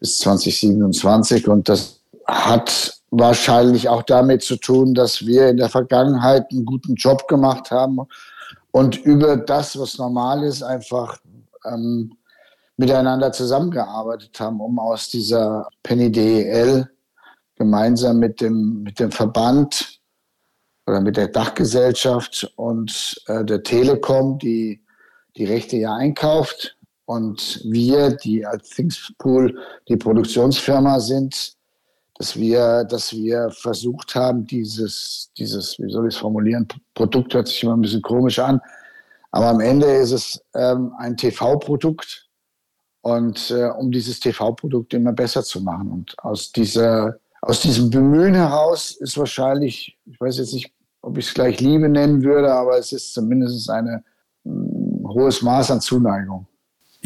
bis 0.00 0.18
2027 0.18 1.46
und 1.46 1.68
das 1.68 2.00
hat 2.26 2.97
wahrscheinlich 3.10 3.88
auch 3.88 4.02
damit 4.02 4.42
zu 4.42 4.56
tun, 4.56 4.94
dass 4.94 5.26
wir 5.26 5.48
in 5.48 5.56
der 5.56 5.68
Vergangenheit 5.68 6.50
einen 6.50 6.64
guten 6.64 6.94
Job 6.94 7.26
gemacht 7.28 7.70
haben 7.70 7.98
und 8.70 8.96
über 8.96 9.36
das, 9.36 9.78
was 9.78 9.98
normal 9.98 10.44
ist, 10.44 10.62
einfach 10.62 11.18
ähm, 11.64 12.12
miteinander 12.76 13.32
zusammengearbeitet 13.32 14.38
haben, 14.38 14.60
um 14.60 14.78
aus 14.78 15.08
dieser 15.08 15.68
Penny 15.82 16.12
DEL 16.12 16.88
gemeinsam 17.56 18.18
mit 18.18 18.40
dem, 18.40 18.82
mit 18.82 19.00
dem 19.00 19.10
Verband 19.10 20.00
oder 20.86 21.00
mit 21.00 21.16
der 21.16 21.28
Dachgesellschaft 21.28 22.52
und 22.56 23.20
äh, 23.26 23.44
der 23.44 23.62
Telekom, 23.62 24.38
die 24.38 24.80
die 25.36 25.44
Rechte 25.44 25.76
ja 25.76 25.94
einkauft 25.94 26.76
und 27.04 27.60
wir, 27.64 28.10
die 28.10 28.44
als 28.44 28.70
Thingspool 28.70 29.58
die 29.88 29.96
Produktionsfirma 29.96 31.00
sind, 31.00 31.57
dass 32.18 32.36
wir, 32.36 32.84
dass 32.84 33.12
wir 33.12 33.50
versucht 33.50 34.14
haben, 34.16 34.44
dieses, 34.44 35.30
dieses, 35.38 35.78
wie 35.78 35.90
soll 35.90 36.08
ich 36.08 36.14
es 36.14 36.20
formulieren, 36.20 36.66
Produkt 36.94 37.32
hört 37.32 37.46
sich 37.46 37.62
immer 37.62 37.76
ein 37.76 37.80
bisschen 37.80 38.02
komisch 38.02 38.40
an, 38.40 38.60
aber 39.30 39.46
am 39.46 39.60
Ende 39.60 39.86
ist 39.86 40.10
es 40.10 40.44
ähm, 40.54 40.92
ein 40.98 41.16
TV-Produkt 41.16 42.28
und 43.02 43.52
äh, 43.52 43.68
um 43.68 43.92
dieses 43.92 44.18
TV-Produkt 44.18 44.94
immer 44.94 45.12
besser 45.12 45.44
zu 45.44 45.60
machen. 45.60 45.92
Und 45.92 46.18
aus 46.18 46.50
dieser, 46.50 47.18
aus 47.42 47.60
diesem 47.60 47.88
Bemühen 47.90 48.34
heraus 48.34 48.96
ist 48.98 49.16
wahrscheinlich, 49.16 49.96
ich 50.04 50.20
weiß 50.20 50.38
jetzt 50.38 50.54
nicht, 50.54 50.72
ob 51.02 51.16
ich 51.18 51.28
es 51.28 51.34
gleich 51.34 51.60
Liebe 51.60 51.88
nennen 51.88 52.24
würde, 52.24 52.52
aber 52.52 52.78
es 52.78 52.90
ist 52.90 53.14
zumindest 53.14 53.70
ein 53.70 54.02
hm, 54.44 55.04
hohes 55.06 55.40
Maß 55.40 55.70
an 55.70 55.80
Zuneigung. 55.80 56.47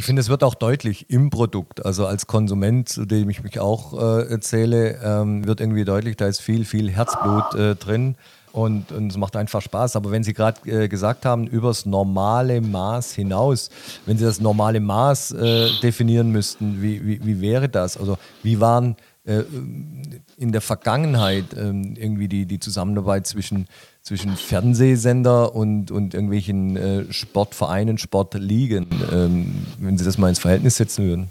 Ich 0.03 0.07
finde, 0.07 0.18
es 0.18 0.28
wird 0.28 0.42
auch 0.42 0.57
deutlich 0.57 1.11
im 1.11 1.30
Produkt. 1.30 1.86
Also 1.86 2.07
als 2.07 2.26
Konsument, 2.26 2.88
zu 2.88 3.05
dem 3.05 3.30
ich 3.30 3.44
mich 3.44 3.61
auch 3.61 3.92
äh, 3.92 4.28
erzähle, 4.32 4.98
ähm, 5.00 5.46
wird 5.46 5.61
irgendwie 5.61 5.84
deutlich, 5.84 6.16
da 6.16 6.26
ist 6.26 6.40
viel, 6.40 6.64
viel 6.64 6.90
Herzblut 6.90 7.55
äh, 7.55 7.76
drin. 7.76 8.16
Und, 8.50 8.90
und, 8.90 9.12
es 9.12 9.16
macht 9.16 9.36
einfach 9.36 9.62
Spaß. 9.62 9.94
Aber 9.94 10.11
wenn 10.11 10.24
Sie 10.24 10.32
gerade 10.32 10.68
äh, 10.68 10.88
gesagt 10.88 11.24
haben, 11.24 11.46
übers 11.46 11.86
normale 11.86 12.61
Maß 12.61 13.12
hinaus, 13.12 13.70
wenn 14.05 14.18
Sie 14.18 14.24
das 14.24 14.40
normale 14.40 14.80
Maß 14.80 15.34
äh, 15.34 15.68
definieren 15.84 16.32
müssten, 16.32 16.82
wie, 16.82 17.07
wie, 17.07 17.24
wie, 17.24 17.40
wäre 17.40 17.68
das? 17.68 17.96
Also 17.96 18.18
wie 18.42 18.59
waren 18.59 18.96
äh, 19.24 19.42
in 20.36 20.50
der 20.50 20.62
Vergangenheit 20.62 21.44
ähm, 21.57 21.94
irgendwie 21.96 22.26
die, 22.26 22.46
die 22.46 22.59
Zusammenarbeit 22.59 23.28
zwischen 23.28 23.68
zwischen 24.03 24.36
Fernsehsender 24.36 25.55
und, 25.55 25.90
und 25.90 26.14
irgendwelchen 26.14 26.76
äh, 26.76 27.12
Sportvereinen, 27.12 27.98
Sportligen, 27.98 28.88
ähm, 29.12 29.66
wenn 29.78 29.96
Sie 29.96 30.05
das 30.05 30.18
mal 30.18 30.28
ins 30.28 30.40
Verhältnis 30.40 30.76
setzen 30.76 31.07
würden? 31.07 31.28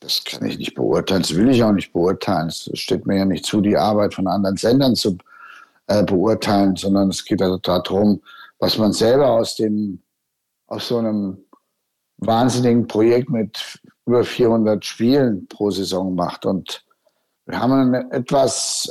Das 0.00 0.24
kann 0.24 0.46
ich 0.48 0.58
nicht 0.58 0.74
beurteilen, 0.74 1.22
das 1.22 1.34
will 1.34 1.48
ich 1.50 1.62
auch 1.62 1.72
nicht 1.72 1.92
beurteilen. 1.92 2.48
Es 2.48 2.70
steht 2.74 3.06
mir 3.06 3.18
ja 3.18 3.24
nicht 3.24 3.44
zu, 3.44 3.60
die 3.60 3.76
Arbeit 3.76 4.14
von 4.14 4.26
anderen 4.26 4.56
Sendern 4.56 4.96
zu 4.96 5.18
äh, 5.86 6.02
beurteilen, 6.02 6.76
sondern 6.76 7.10
es 7.10 7.24
geht 7.24 7.42
also 7.42 7.58
darum, 7.58 8.20
was 8.58 8.78
man 8.78 8.92
selber 8.92 9.30
aus 9.30 9.56
dem, 9.56 10.00
aus 10.66 10.88
so 10.88 10.98
einem 10.98 11.38
wahnsinnigen 12.18 12.86
Projekt 12.86 13.30
mit 13.30 13.78
über 14.06 14.24
400 14.24 14.84
Spielen 14.84 15.46
pro 15.48 15.70
Saison 15.70 16.14
macht. 16.14 16.46
Und 16.46 16.84
wir 17.46 17.60
haben 17.60 17.94
etwas 18.10 18.90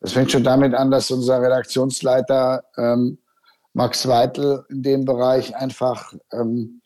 das 0.00 0.12
fängt 0.12 0.30
schon 0.30 0.44
damit 0.44 0.74
an, 0.74 0.90
dass 0.90 1.10
unser 1.10 1.40
Redaktionsleiter 1.40 2.64
ähm, 2.76 3.18
Max 3.72 4.06
Weitel 4.06 4.64
in 4.70 4.82
dem 4.82 5.04
Bereich 5.04 5.54
einfach, 5.56 6.14
ähm, 6.32 6.80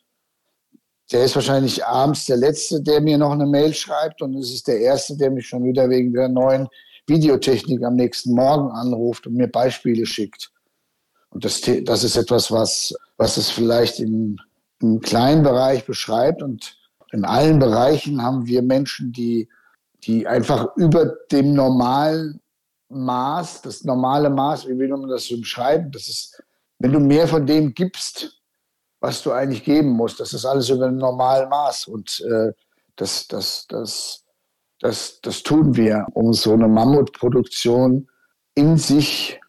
der 1.11 1.25
ist 1.25 1.35
wahrscheinlich 1.35 1.85
abends 1.85 2.25
der 2.25 2.37
Letzte, 2.37 2.81
der 2.81 3.01
mir 3.01 3.17
noch 3.17 3.31
eine 3.31 3.45
Mail 3.45 3.73
schreibt 3.73 4.21
und 4.21 4.35
es 4.35 4.53
ist 4.53 4.67
der 4.67 4.79
Erste, 4.79 5.17
der 5.17 5.31
mich 5.31 5.47
schon 5.47 5.63
wieder 5.63 5.89
wegen 5.89 6.13
der 6.13 6.29
neuen 6.29 6.67
Videotechnik 7.07 7.83
am 7.83 7.95
nächsten 7.95 8.33
Morgen 8.33 8.71
anruft 8.71 9.27
und 9.27 9.35
mir 9.35 9.47
Beispiele 9.47 10.05
schickt. 10.05 10.51
Und 11.29 11.45
das, 11.45 11.61
das 11.83 12.03
ist 12.03 12.17
etwas, 12.17 12.51
was, 12.51 12.93
was 13.17 13.37
es 13.37 13.49
vielleicht 13.49 13.99
im, 13.99 14.37
im 14.81 14.99
kleinen 14.99 15.43
Bereich 15.43 15.85
beschreibt 15.85 16.41
und 16.43 16.77
in 17.11 17.25
allen 17.25 17.59
Bereichen 17.59 18.21
haben 18.21 18.47
wir 18.47 18.61
Menschen, 18.61 19.11
die, 19.11 19.49
die 20.03 20.27
einfach 20.27 20.75
über 20.77 21.05
dem 21.31 21.53
normalen 21.53 22.41
Maß, 22.91 23.61
das 23.61 23.83
normale 23.83 24.29
Maß, 24.29 24.67
wie 24.67 24.77
will 24.77 24.89
man 24.89 25.09
das 25.09 25.25
so 25.25 25.37
beschreiben? 25.37 25.91
Das 25.91 26.07
ist, 26.07 26.41
wenn 26.79 26.91
du 26.91 26.99
mehr 26.99 27.27
von 27.27 27.45
dem 27.45 27.73
gibst, 27.73 28.41
was 28.99 29.23
du 29.23 29.31
eigentlich 29.31 29.63
geben 29.63 29.89
musst, 29.89 30.19
das 30.19 30.33
ist 30.33 30.45
alles 30.45 30.69
über 30.69 30.87
ein 30.87 30.97
normales 30.97 31.49
Maß. 31.49 31.87
Und 31.87 32.21
äh, 32.21 32.51
das, 32.95 33.27
das, 33.27 33.65
das, 33.67 34.23
das, 34.79 35.19
das 35.21 35.43
tun 35.43 35.75
wir, 35.75 36.05
um 36.13 36.33
so 36.33 36.53
eine 36.53 36.67
Mammutproduktion 36.67 38.07
in 38.53 38.77
sich 38.77 39.39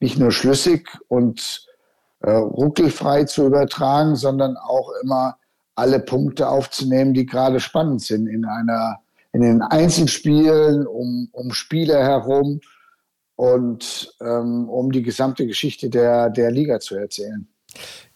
nicht 0.00 0.18
nur 0.18 0.30
schlüssig 0.30 0.88
und 1.08 1.66
äh, 2.20 2.30
ruckelfrei 2.30 3.24
zu 3.24 3.46
übertragen, 3.46 4.16
sondern 4.16 4.56
auch 4.56 4.90
immer 5.02 5.38
alle 5.74 6.00
Punkte 6.00 6.48
aufzunehmen, 6.48 7.14
die 7.14 7.26
gerade 7.26 7.60
spannend 7.60 8.02
sind 8.02 8.26
in 8.26 8.44
einer 8.44 9.00
in 9.32 9.42
den 9.42 9.62
Einzelspielen 9.62 10.86
um, 10.86 11.28
um 11.32 11.52
Spieler 11.52 12.02
herum 12.02 12.60
und 13.38 14.12
ähm, 14.20 14.68
um 14.68 14.90
die 14.90 15.02
gesamte 15.02 15.46
Geschichte 15.46 15.88
der, 15.88 16.28
der 16.28 16.50
Liga 16.50 16.80
zu 16.80 16.96
erzählen. 16.96 17.46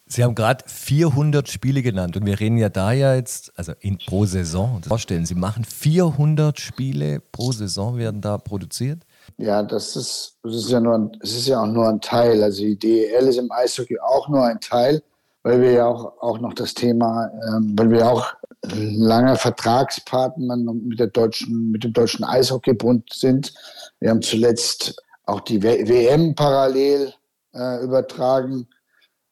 Sie 0.05 0.25
haben 0.25 0.35
gerade 0.35 0.65
400 0.67 1.49
Spiele 1.49 1.81
genannt 1.81 2.17
und 2.17 2.27
wir 2.27 2.41
reden 2.41 2.59
ja 2.59 2.69
da 2.69 2.91
ja 2.91 3.15
jetzt, 3.15 3.53
also 3.57 3.73
in, 3.79 3.99
pro 3.99 4.27
Saison, 4.27 4.79
das 4.81 4.89
vorstellen, 4.89 5.25
Sie 5.25 5.37
machen 5.37 5.65
400 5.65 6.59
Spiele 6.59 7.21
pro 7.31 7.53
Saison, 7.53 7.97
werden 7.99 8.21
da 8.21 8.37
produziert? 8.37 9.05
Ja, 9.39 9.63
das 9.63 9.95
ist, 9.95 10.39
das 10.43 10.57
ist 10.57 10.71
ja 10.71 10.81
nur 10.81 10.97
ein, 10.97 11.13
das 11.21 11.31
ist 11.31 11.47
ja 11.47 11.63
auch 11.63 11.69
nur 11.69 11.89
ein 11.89 12.01
Teil. 12.01 12.43
Also 12.43 12.65
die 12.65 12.77
DEL 12.77 13.29
ist 13.29 13.39
im 13.39 13.51
Eishockey 13.53 14.01
auch 14.01 14.29
nur 14.29 14.45
ein 14.45 14.59
Teil, 14.61 15.03
weil 15.45 15.61
wir 15.61 15.71
ja 15.71 15.87
auch, 15.87 16.21
auch 16.21 16.41
noch 16.41 16.53
das 16.53 16.75
Thema, 16.75 17.31
ähm, 17.49 17.75
weil 17.79 17.91
wir 17.91 18.11
auch 18.11 18.27
langer 18.75 19.37
Vertragspartner 19.37 20.57
mit, 20.57 20.99
der 20.99 21.07
deutschen, 21.07 21.71
mit 21.71 21.85
dem 21.85 21.93
Deutschen 21.93 22.25
Eishockeybund 22.25 23.13
sind. 23.13 23.55
Wir 24.01 24.11
haben 24.11 24.23
zuletzt 24.23 25.01
auch 25.33 25.41
die 25.41 25.63
WM 25.63 26.35
parallel 26.35 27.13
äh, 27.55 27.83
übertragen. 27.83 28.69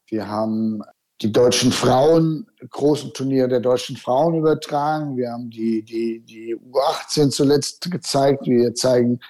Wir 0.06 0.26
haben 0.28 0.82
die 1.20 1.30
deutschen 1.30 1.70
Frauen, 1.70 2.46
großen 2.70 3.12
Turnier 3.12 3.46
der 3.46 3.60
deutschen 3.60 3.96
Frauen 3.96 4.36
übertragen. 4.36 5.16
Wir 5.16 5.32
haben 5.32 5.50
die, 5.50 5.82
die, 5.82 6.20
die 6.20 6.56
U18 6.56 7.30
zuletzt 7.30 7.90
gezeigt. 7.90 8.46
Wir 8.46 8.74
zeigen 8.74 9.20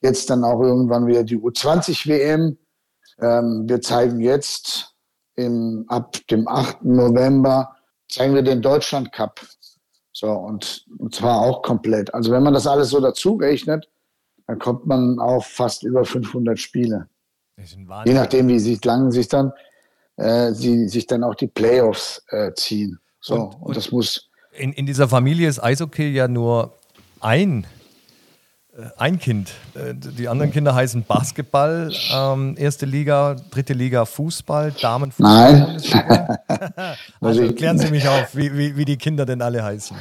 jetzt 0.00 0.30
dann 0.30 0.44
auch 0.44 0.60
irgendwann 0.60 1.06
wieder 1.06 1.24
die 1.24 1.38
U20 1.38 2.06
WM. 2.08 2.56
Ähm, 3.20 3.64
wir 3.66 3.80
zeigen 3.80 4.20
jetzt 4.20 4.94
im, 5.34 5.84
ab 5.88 6.16
dem 6.30 6.46
8. 6.46 6.84
November 6.84 7.76
zeigen 8.08 8.34
wir 8.34 8.42
den 8.42 8.62
Deutschland 8.62 9.12
Cup. 9.12 9.40
So, 10.12 10.30
und, 10.30 10.84
und 10.98 11.14
zwar 11.14 11.40
auch 11.40 11.62
komplett. 11.62 12.12
Also 12.14 12.30
wenn 12.30 12.42
man 12.42 12.54
das 12.54 12.66
alles 12.66 12.90
so 12.90 13.00
dazu 13.00 13.34
rechnet, 13.34 13.88
dann 14.46 14.58
kommt 14.58 14.86
man 14.86 15.18
auf 15.18 15.46
fast 15.46 15.82
über 15.82 16.04
500 16.04 16.58
Spiele. 16.58 17.08
Je 18.04 18.14
nachdem, 18.14 18.48
wie 18.48 18.58
sich 18.58 18.84
lang 18.84 19.10
sich 19.10 19.28
dann, 19.28 19.52
äh, 20.16 20.52
sie, 20.52 20.88
sich 20.88 21.06
dann 21.06 21.22
auch 21.24 21.34
die 21.34 21.46
Playoffs 21.46 22.24
äh, 22.28 22.52
ziehen. 22.54 22.98
So, 23.20 23.34
und, 23.34 23.40
und, 23.42 23.62
und, 23.62 23.76
das 23.76 23.92
muss. 23.92 24.30
In, 24.52 24.72
in 24.72 24.86
dieser 24.86 25.08
Familie 25.08 25.48
ist 25.48 25.62
Eishockey 25.62 26.08
ja 26.08 26.28
nur 26.28 26.74
ein, 27.20 27.66
äh, 28.76 28.82
ein 28.96 29.18
Kind. 29.18 29.52
Äh, 29.74 29.94
die 29.94 30.28
anderen 30.28 30.50
Kinder 30.50 30.74
heißen 30.74 31.04
Basketball, 31.04 31.92
ähm, 32.12 32.56
erste 32.58 32.86
Liga, 32.86 33.36
dritte 33.50 33.74
Liga 33.74 34.04
Fußball, 34.04 34.72
Damenfußball. 34.72 35.80
Nein. 35.88 36.96
also 37.20 37.52
klären 37.54 37.78
Sie 37.78 37.90
mich 37.90 38.08
auf, 38.08 38.34
wie, 38.34 38.52
wie, 38.56 38.76
wie 38.76 38.84
die 38.84 38.96
Kinder 38.96 39.24
denn 39.24 39.40
alle 39.40 39.62
heißen. 39.62 39.96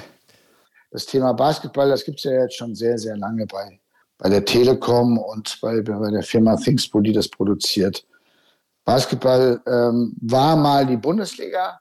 Das 0.89 1.05
Thema 1.05 1.33
Basketball, 1.33 1.89
das 1.89 2.03
gibt 2.03 2.17
es 2.17 2.25
ja 2.25 2.31
jetzt 2.31 2.55
schon 2.55 2.75
sehr, 2.75 2.97
sehr 2.97 3.15
lange 3.15 3.45
bei 3.45 3.79
bei 4.21 4.29
der 4.29 4.45
Telekom 4.45 5.17
und 5.17 5.59
bei, 5.61 5.81
bei 5.81 6.11
der 6.11 6.21
Firma 6.21 6.55
Thingspo, 6.55 7.01
die 7.01 7.11
das 7.11 7.27
produziert. 7.27 8.05
Basketball 8.85 9.59
ähm, 9.65 10.15
war 10.21 10.55
mal 10.55 10.85
die 10.85 10.97
Bundesliga. 10.97 11.79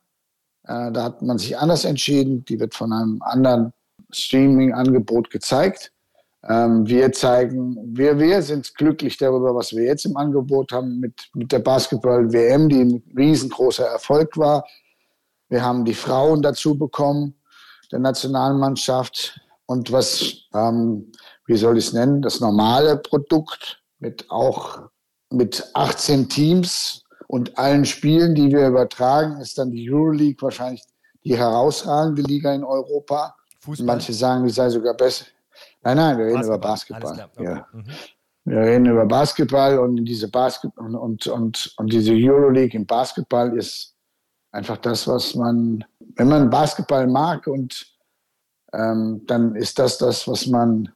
Äh, 0.64 0.91
da 0.91 1.05
hat 1.05 1.20
man 1.20 1.36
sich 1.36 1.57
anders 1.57 1.84
entschieden. 1.84 2.43
Die 2.47 2.59
wird 2.59 2.74
von 2.74 2.95
einem 2.95 3.20
anderen 3.20 3.74
Streaming-Angebot 4.11 5.28
gezeigt. 5.28 5.93
Ähm, 6.49 6.86
wir 6.86 7.12
zeigen, 7.12 7.76
wir, 7.95 8.18
wir 8.18 8.41
sind 8.41 8.74
glücklich 8.74 9.18
darüber, 9.18 9.55
was 9.55 9.76
wir 9.76 9.84
jetzt 9.84 10.07
im 10.07 10.16
Angebot 10.16 10.72
haben 10.72 10.99
mit, 10.99 11.28
mit 11.34 11.53
der 11.53 11.59
Basketball-WM, 11.59 12.70
die 12.70 12.80
ein 12.80 13.03
riesengroßer 13.18 13.84
Erfolg 13.84 14.38
war. 14.38 14.64
Wir 15.51 15.62
haben 15.62 15.84
die 15.84 15.95
Frauen 15.95 16.41
dazu 16.41 16.78
bekommen, 16.78 17.34
der 17.93 17.99
Nationalmannschaft. 17.99 19.38
Und 19.66 19.93
was 19.93 20.49
ähm, 20.55 21.12
wie 21.51 21.57
soll 21.57 21.78
ich 21.78 21.88
es 21.88 21.92
nennen, 21.92 22.22
das 22.22 22.38
normale 22.38 22.96
Produkt 22.96 23.82
mit 23.98 24.30
auch 24.30 24.82
mit 25.30 25.68
18 25.74 26.28
Teams 26.28 27.03
und 27.26 27.59
allen 27.59 27.84
Spielen, 27.84 28.36
die 28.36 28.53
wir 28.53 28.68
übertragen, 28.68 29.40
ist 29.40 29.59
dann 29.59 29.72
die 29.72 29.90
Euroleague 29.90 30.40
wahrscheinlich 30.40 30.84
die 31.24 31.36
herausragende 31.36 32.22
Liga 32.22 32.55
in 32.55 32.62
Europa. 32.62 33.34
Fußball? 33.62 33.84
Manche 33.84 34.12
sagen, 34.12 34.44
die 34.44 34.51
sei 34.53 34.70
sogar 34.70 34.94
besser. 34.94 35.26
Nein, 35.82 35.96
nein, 35.96 36.18
wir 36.18 36.26
reden 36.26 36.44
über 36.44 36.59
Basketball. 36.59 37.16
Basketball. 37.16 37.46
Alles 37.46 37.64
klar, 37.64 37.80
okay. 37.80 37.90
Ja. 37.90 37.96
Wir 38.44 38.61
reden 38.61 38.86
über 38.86 39.07
Basketball 39.07 39.78
und 39.80 40.05
diese 40.05 40.28
Basketball 40.28 40.86
und, 40.86 40.94
und, 40.94 41.26
und, 41.26 41.74
und 41.76 41.92
diese 41.92 42.12
Euroleague 42.12 42.78
im 42.78 42.86
Basketball 42.86 43.57
ist 43.59 43.96
einfach 44.53 44.76
das, 44.76 45.07
was 45.09 45.34
man, 45.34 45.84
wenn 46.14 46.28
man 46.28 46.48
Basketball 46.48 47.09
mag 47.09 47.48
und 47.48 47.86
ähm, 48.72 49.22
dann 49.26 49.57
ist 49.57 49.78
das 49.80 49.98
das, 49.98 50.28
was 50.28 50.46
man, 50.46 50.90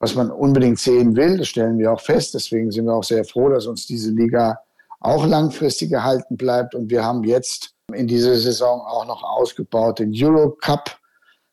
was 0.00 0.14
man 0.14 0.30
unbedingt 0.30 0.78
sehen 0.78 1.16
will. 1.16 1.38
Das 1.38 1.48
stellen 1.48 1.78
wir 1.78 1.92
auch 1.92 2.00
fest. 2.00 2.34
Deswegen 2.34 2.70
sind 2.70 2.86
wir 2.86 2.94
auch 2.94 3.04
sehr 3.04 3.24
froh, 3.24 3.48
dass 3.48 3.66
uns 3.66 3.86
diese 3.86 4.10
Liga 4.10 4.60
auch 5.00 5.26
langfristig 5.26 5.92
erhalten 5.92 6.36
bleibt. 6.36 6.74
Und 6.74 6.90
wir 6.90 7.04
haben 7.04 7.24
jetzt 7.24 7.74
in 7.92 8.06
dieser 8.06 8.36
Saison 8.36 8.80
auch 8.80 9.06
noch 9.06 9.22
ausgebaut 9.22 9.98
den 9.98 10.12
Euro 10.22 10.50
Cup. 10.60 10.98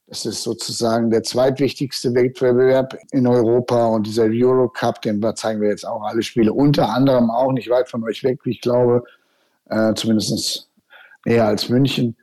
Das 0.07 0.25
ist 0.25 0.43
sozusagen 0.43 1.09
der 1.09 1.23
zweitwichtigste 1.23 2.13
Wettbewerb 2.13 2.95
in 3.11 3.25
Europa. 3.25 3.87
Und 3.87 4.05
dieser 4.05 4.25
Euro 4.25 4.69
Cup, 4.69 5.01
den 5.01 5.23
zeigen 5.35 5.61
wir 5.61 5.69
jetzt 5.69 5.87
auch 5.87 6.03
alle 6.03 6.21
Spiele, 6.21 6.53
unter 6.53 6.89
anderem 6.89 7.31
auch 7.31 7.51
nicht 7.51 7.69
weit 7.69 7.89
von 7.89 8.03
euch 8.03 8.23
weg, 8.23 8.39
wie 8.43 8.51
ich 8.51 8.61
glaube, 8.61 9.03
äh, 9.69 9.93
zumindest 9.95 10.69
näher 11.25 11.47
als 11.47 11.69
München, 11.69 12.15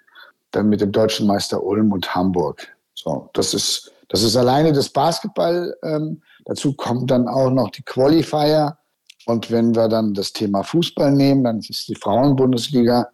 dann 0.52 0.68
mit 0.68 0.80
dem 0.80 0.92
deutschen 0.92 1.26
Meister 1.26 1.62
Ulm 1.62 1.90
und 1.92 2.14
Hamburg. 2.14 2.68
So, 2.94 3.30
das 3.32 3.54
ist, 3.54 3.92
das 4.12 4.22
ist 4.22 4.36
alleine 4.36 4.72
das 4.72 4.90
Basketball. 4.90 5.74
Ähm, 5.82 6.22
dazu 6.44 6.74
kommen 6.74 7.06
dann 7.06 7.26
auch 7.26 7.50
noch 7.50 7.70
die 7.70 7.82
Qualifier. 7.82 8.76
Und 9.24 9.50
wenn 9.50 9.74
wir 9.74 9.88
dann 9.88 10.12
das 10.12 10.34
Thema 10.34 10.62
Fußball 10.62 11.10
nehmen, 11.10 11.44
dann 11.44 11.60
ist 11.60 11.88
die 11.88 11.94
Frauenbundesliga. 11.94 13.08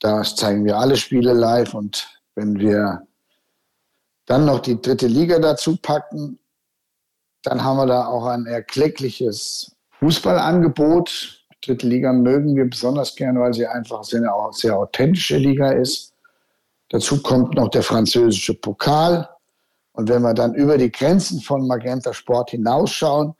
Da 0.00 0.22
zeigen 0.24 0.64
wir 0.64 0.76
alle 0.76 0.96
Spiele 0.96 1.34
live. 1.34 1.74
Und 1.74 2.08
wenn 2.34 2.58
wir 2.58 3.06
dann 4.26 4.44
noch 4.44 4.58
die 4.58 4.82
dritte 4.82 5.06
Liga 5.06 5.38
dazu 5.38 5.76
packen, 5.76 6.40
dann 7.44 7.62
haben 7.62 7.76
wir 7.76 7.86
da 7.86 8.06
auch 8.06 8.26
ein 8.26 8.46
erkleckliches 8.46 9.76
Fußballangebot. 10.00 11.46
Dritte 11.64 11.86
Liga 11.86 12.12
mögen 12.12 12.56
wir 12.56 12.68
besonders 12.68 13.14
gern, 13.14 13.38
weil 13.38 13.54
sie 13.54 13.68
einfach 13.68 14.02
eine 14.12 14.52
sehr 14.52 14.76
authentische 14.76 15.36
Liga 15.36 15.70
ist. 15.70 16.12
Dazu 16.88 17.22
kommt 17.22 17.54
noch 17.54 17.68
der 17.68 17.84
französische 17.84 18.54
Pokal. 18.54 19.28
Und 19.94 20.08
wenn 20.08 20.22
wir 20.22 20.34
dann 20.34 20.54
über 20.54 20.76
die 20.76 20.90
Grenzen 20.90 21.40
von 21.40 21.66
Magenta 21.66 22.12
Sport 22.12 22.50
hinausschauen, 22.50 23.34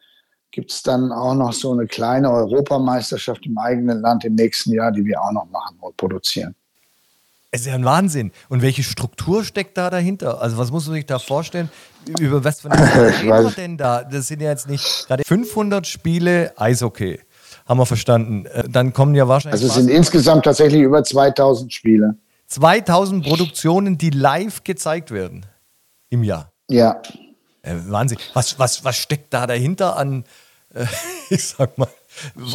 gibt 0.53 0.71
es 0.71 0.83
dann 0.83 1.11
auch 1.11 1.35
noch 1.35 1.53
so 1.53 1.73
eine 1.73 1.87
kleine 1.87 2.31
Europameisterschaft 2.31 3.45
im 3.45 3.59
eigenen 3.59 4.01
Land 4.01 4.25
im 4.25 4.37
nächsten 4.37 4.73
Jahr, 4.73 4.93
die 4.93 5.05
wir 5.05 5.21
auch 5.21 5.33
noch 5.33 5.51
machen 5.51 5.77
und 5.81 5.97
produzieren. 5.97 6.55
Es 7.51 7.63
ist 7.63 7.67
ja 7.67 7.75
ein 7.75 7.85
Wahnsinn. 7.85 8.31
Und 8.49 8.63
welche 8.63 8.85
Struktur 8.85 9.45
steckt 9.45 9.77
da 9.77 9.91
dahinter? 9.91 10.41
Also 10.41 10.57
was 10.57 10.71
muss 10.71 10.87
man 10.87 10.95
sich 10.95 11.07
da 11.07 11.19
vorstellen? 11.19 11.71
Über 12.21 12.45
was 12.45 12.61
von 12.61 12.73
reden 12.73 13.29
wir 13.29 13.51
denn 13.51 13.77
da? 13.77 14.05
Das 14.05 14.29
sind 14.29 14.41
ja 14.41 14.51
jetzt 14.51 14.69
nicht 14.69 15.07
gerade 15.09 15.25
500 15.25 15.87
Spiele 15.87 16.53
Eishockey. 16.57 17.21
Haben 17.67 17.79
wir 17.79 17.87
verstanden. 17.87 18.47
Äh, 18.47 18.69
dann 18.69 18.93
kommen 18.93 19.15
ja 19.15 19.27
wahrscheinlich. 19.27 19.61
Also 19.61 19.67
es 19.67 19.75
sind 19.75 19.89
insgesamt 19.89 20.45
tatsächlich 20.45 20.83
über 20.83 21.03
2000 21.03 21.73
Spiele. 21.73 22.17
2000 22.49 23.25
Produktionen, 23.25 23.99
die 23.99 24.11
live 24.11 24.63
gezeigt 24.65 25.11
werden 25.11 25.47
im 26.15 26.25
Jahr. 26.25 26.53
Ja. 26.71 27.03
Äh, 27.63 27.75
Wahnsinn. 27.87 28.19
Was, 28.33 28.59
was, 28.59 28.85
was 28.85 28.97
steckt 28.97 29.35
da 29.35 29.47
dahinter 29.47 29.97
an, 29.97 30.25
äh, 30.73 30.87
ich 31.31 31.47
sag 31.47 31.77
mal, 31.77 31.89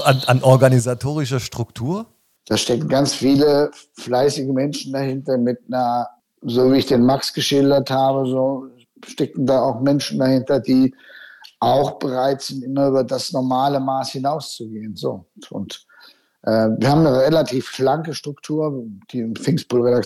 an, 0.04 0.22
an 0.26 0.44
organisatorischer 0.44 1.40
Struktur? 1.40 2.06
Da 2.46 2.58
stecken 2.58 2.88
ganz 2.88 3.14
viele 3.14 3.70
fleißige 3.94 4.48
Menschen 4.48 4.94
dahinter 4.94 5.38
mit 5.38 5.60
einer, 5.68 6.08
so 6.42 6.72
wie 6.72 6.78
ich 6.78 6.88
den 6.88 7.06
Max 7.06 7.34
geschildert 7.34 7.92
habe, 7.92 8.28
so 8.28 8.68
stecken 9.06 9.46
da 9.46 9.62
auch 9.62 9.82
Menschen 9.82 10.18
dahinter, 10.20 10.60
die 10.60 10.96
auch 11.60 12.00
bereit 12.00 12.42
sind, 12.42 12.64
immer 12.64 12.88
über 12.88 13.04
das 13.04 13.32
normale 13.34 13.80
Maß 13.80 14.12
hinauszugehen. 14.12 14.96
So. 14.96 15.26
Und 15.50 15.86
wir 16.42 16.90
haben 16.90 17.06
eine 17.06 17.20
relativ 17.20 17.68
schlanke 17.68 18.14
Struktur. 18.14 18.86
Die 19.12 19.26
Pfingstbull 19.34 20.02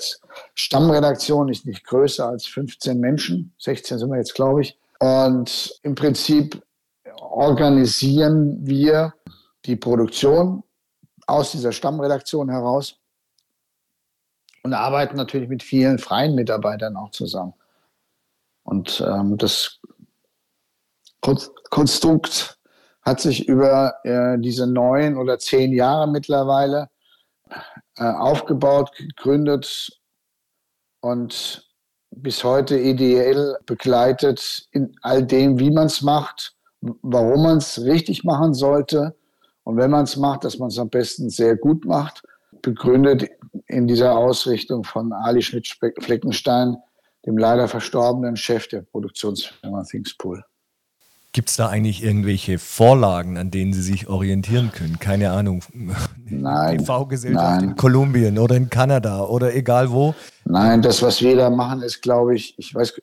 Stammredaktion 0.56 1.50
ist 1.50 1.66
nicht 1.66 1.86
größer 1.86 2.28
als 2.28 2.48
15 2.48 3.00
Menschen. 3.00 3.54
16 3.60 4.00
sind 4.00 4.10
wir 4.10 4.18
jetzt, 4.18 4.34
glaube 4.34 4.62
ich. 4.62 4.80
Und 5.00 5.80
im 5.84 5.96
Prinzip 5.96 6.64
organisieren 7.20 8.58
wir 8.66 9.14
die 9.66 9.76
Produktion 9.76 10.64
aus 11.28 11.52
dieser 11.52 11.72
Stammredaktion 11.72 12.50
heraus 12.50 12.98
und 14.64 14.74
arbeiten 14.74 15.16
natürlich 15.16 15.50
mit 15.50 15.64
vielen 15.64 16.00
freien 16.00 16.36
Mitarbeitern 16.36 16.96
auch 16.96 17.12
zusammen. 17.12 17.54
Und 18.64 19.04
ähm, 19.06 19.38
das 19.38 19.80
Konstrukt 21.70 22.58
hat 23.04 23.20
sich 23.20 23.48
über 23.48 23.96
äh, 24.04 24.38
diese 24.40 24.66
neun 24.66 25.18
oder 25.18 25.38
zehn 25.38 25.74
Jahre 25.74 26.10
mittlerweile 26.10 26.90
äh, 27.98 28.04
aufgebaut, 28.04 28.92
gegründet 28.98 30.00
und 31.02 31.70
bis 32.12 32.44
heute 32.44 32.78
ideell 32.80 33.58
begleitet 33.66 34.68
in 34.72 34.96
all 35.02 35.24
dem, 35.26 35.60
wie 35.60 35.72
man 35.72 35.88
es 35.88 36.02
macht, 36.02 36.56
warum 36.82 37.44
man 37.44 37.58
es 37.58 37.82
richtig 37.84 38.24
machen 38.24 38.54
sollte 38.54 39.16
und 39.64 39.78
wenn 39.78 39.92
man 39.92 40.04
es 40.04 40.16
macht, 40.16 40.44
dass 40.44 40.60
man 40.60 40.70
es 40.70 40.80
am 40.80 40.90
besten 40.90 41.30
sehr 41.30 41.56
gut 41.56 41.86
macht. 41.86 42.24
Begründet 42.62 43.30
in 43.68 43.88
dieser 43.88 44.18
Ausrichtung 44.18 44.84
von 44.84 45.12
Ali 45.12 45.42
Schmidt-Fleckenstein, 45.42 46.78
dem 47.26 47.38
leider 47.38 47.68
verstorbenen 47.68 48.38
Chef 48.38 48.68
der 48.68 48.82
Produktionsfirma 48.82 49.84
Thingspool. 49.84 50.44
Gibt 51.34 51.50
es 51.50 51.56
da 51.56 51.68
eigentlich 51.68 52.04
irgendwelche 52.04 52.60
Vorlagen, 52.60 53.38
an 53.38 53.50
denen 53.50 53.74
Sie 53.74 53.82
sich 53.82 54.08
orientieren 54.08 54.72
können? 54.72 55.00
Keine 55.00 55.32
Ahnung. 55.32 55.64
Nein. 56.26 56.78
TV-Gesellschaft 56.78 57.64
in 57.64 57.76
Kolumbien 57.76 58.38
oder 58.38 58.56
in 58.56 58.70
Kanada 58.70 59.24
oder 59.24 59.56
egal 59.56 59.92
wo? 59.92 60.14
Nein, 60.46 60.84
das, 60.84 61.02
was 61.02 61.24
wir 61.24 61.36
da 61.36 61.50
machen, 61.50 61.82
ist, 61.82 62.04
glaube 62.04 62.36
ich, 62.36 62.54
ich 62.60 62.76
weiß, 62.76 62.94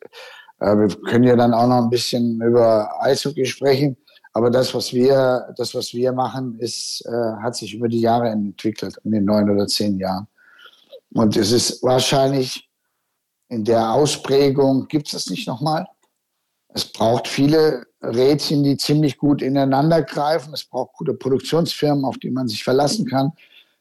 äh, 0.61 0.77
wir 0.77 0.89
können 1.09 1.25
ja 1.25 1.35
dann 1.35 1.53
auch 1.53 1.67
noch 1.67 1.83
ein 1.83 1.91
bisschen 1.91 2.41
über 2.41 3.03
Eishockey 3.03 3.45
sprechen, 3.45 3.97
aber 4.33 4.49
das, 4.49 4.73
was 4.77 4.93
wir, 4.93 5.53
das, 5.57 5.75
was 5.75 5.93
wir 5.93 6.13
machen, 6.13 6.57
ist, 6.61 7.05
äh, 7.07 7.43
hat 7.43 7.57
sich 7.57 7.75
über 7.75 7.89
die 7.89 8.01
Jahre 8.01 8.29
entwickelt, 8.29 8.97
in 9.03 9.11
den 9.11 9.25
neun 9.25 9.51
oder 9.51 9.67
zehn 9.67 9.99
Jahren. 9.99 10.29
Und 11.15 11.37
es 11.37 11.51
ist 11.51 11.83
wahrscheinlich 11.83 12.71
in 13.49 13.65
der 13.65 13.93
Ausprägung, 13.93 14.87
gibt 14.87 15.09
es 15.09 15.15
das 15.15 15.31
nicht 15.31 15.49
nochmal? 15.49 15.85
Es 16.73 16.85
braucht 16.85 17.27
viele 17.27 17.87
Rädchen, 18.03 18.63
die 18.63 18.77
ziemlich 18.77 19.19
gut 19.19 19.43
ineinander 19.43 20.03
greifen. 20.03 20.55
Es 20.55 20.65
braucht 20.65 20.95
gute 20.95 21.15
Produktionsfirmen, 21.15 22.05
auf 22.05 22.19
die 22.19 22.31
man 22.31 22.49
sich 22.49 22.65
verlassen 22.65 23.07
kann. 23.07 23.33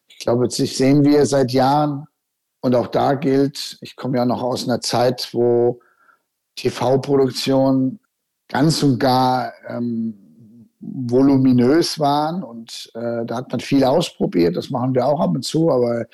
Ich 0.08 0.20
glaube, 0.20 0.48
das 0.48 0.58
sehen 0.58 1.04
wir 1.04 1.26
seit 1.26 1.52
Jahren. 1.52 2.08
Und 2.62 2.76
auch 2.76 2.88
da 2.88 3.14
gilt, 3.14 3.78
ich 3.82 3.96
komme 3.96 4.18
ja 4.18 4.26
noch 4.26 4.42
aus 4.42 4.68
einer 4.68 4.82
Zeit, 4.82 5.30
wo 5.32 5.80
TV-Produktionen 6.58 8.00
ganz 8.50 8.84
und 8.84 9.00
gar 9.00 9.54
ähm, 9.68 10.68
voluminös 10.82 12.00
waren. 12.00 12.44
Und 12.44 12.92
äh, 12.96 13.26
da 13.26 13.38
hat 13.38 13.52
man 13.52 13.62
viel 13.62 13.84
ausprobiert. 13.86 14.58
Das 14.58 14.70
machen 14.70 14.94
wir 14.94 15.06
auch 15.06 15.22
ab 15.22 15.32
und 15.36 15.46
zu. 15.46 15.72
Aber 15.72 16.06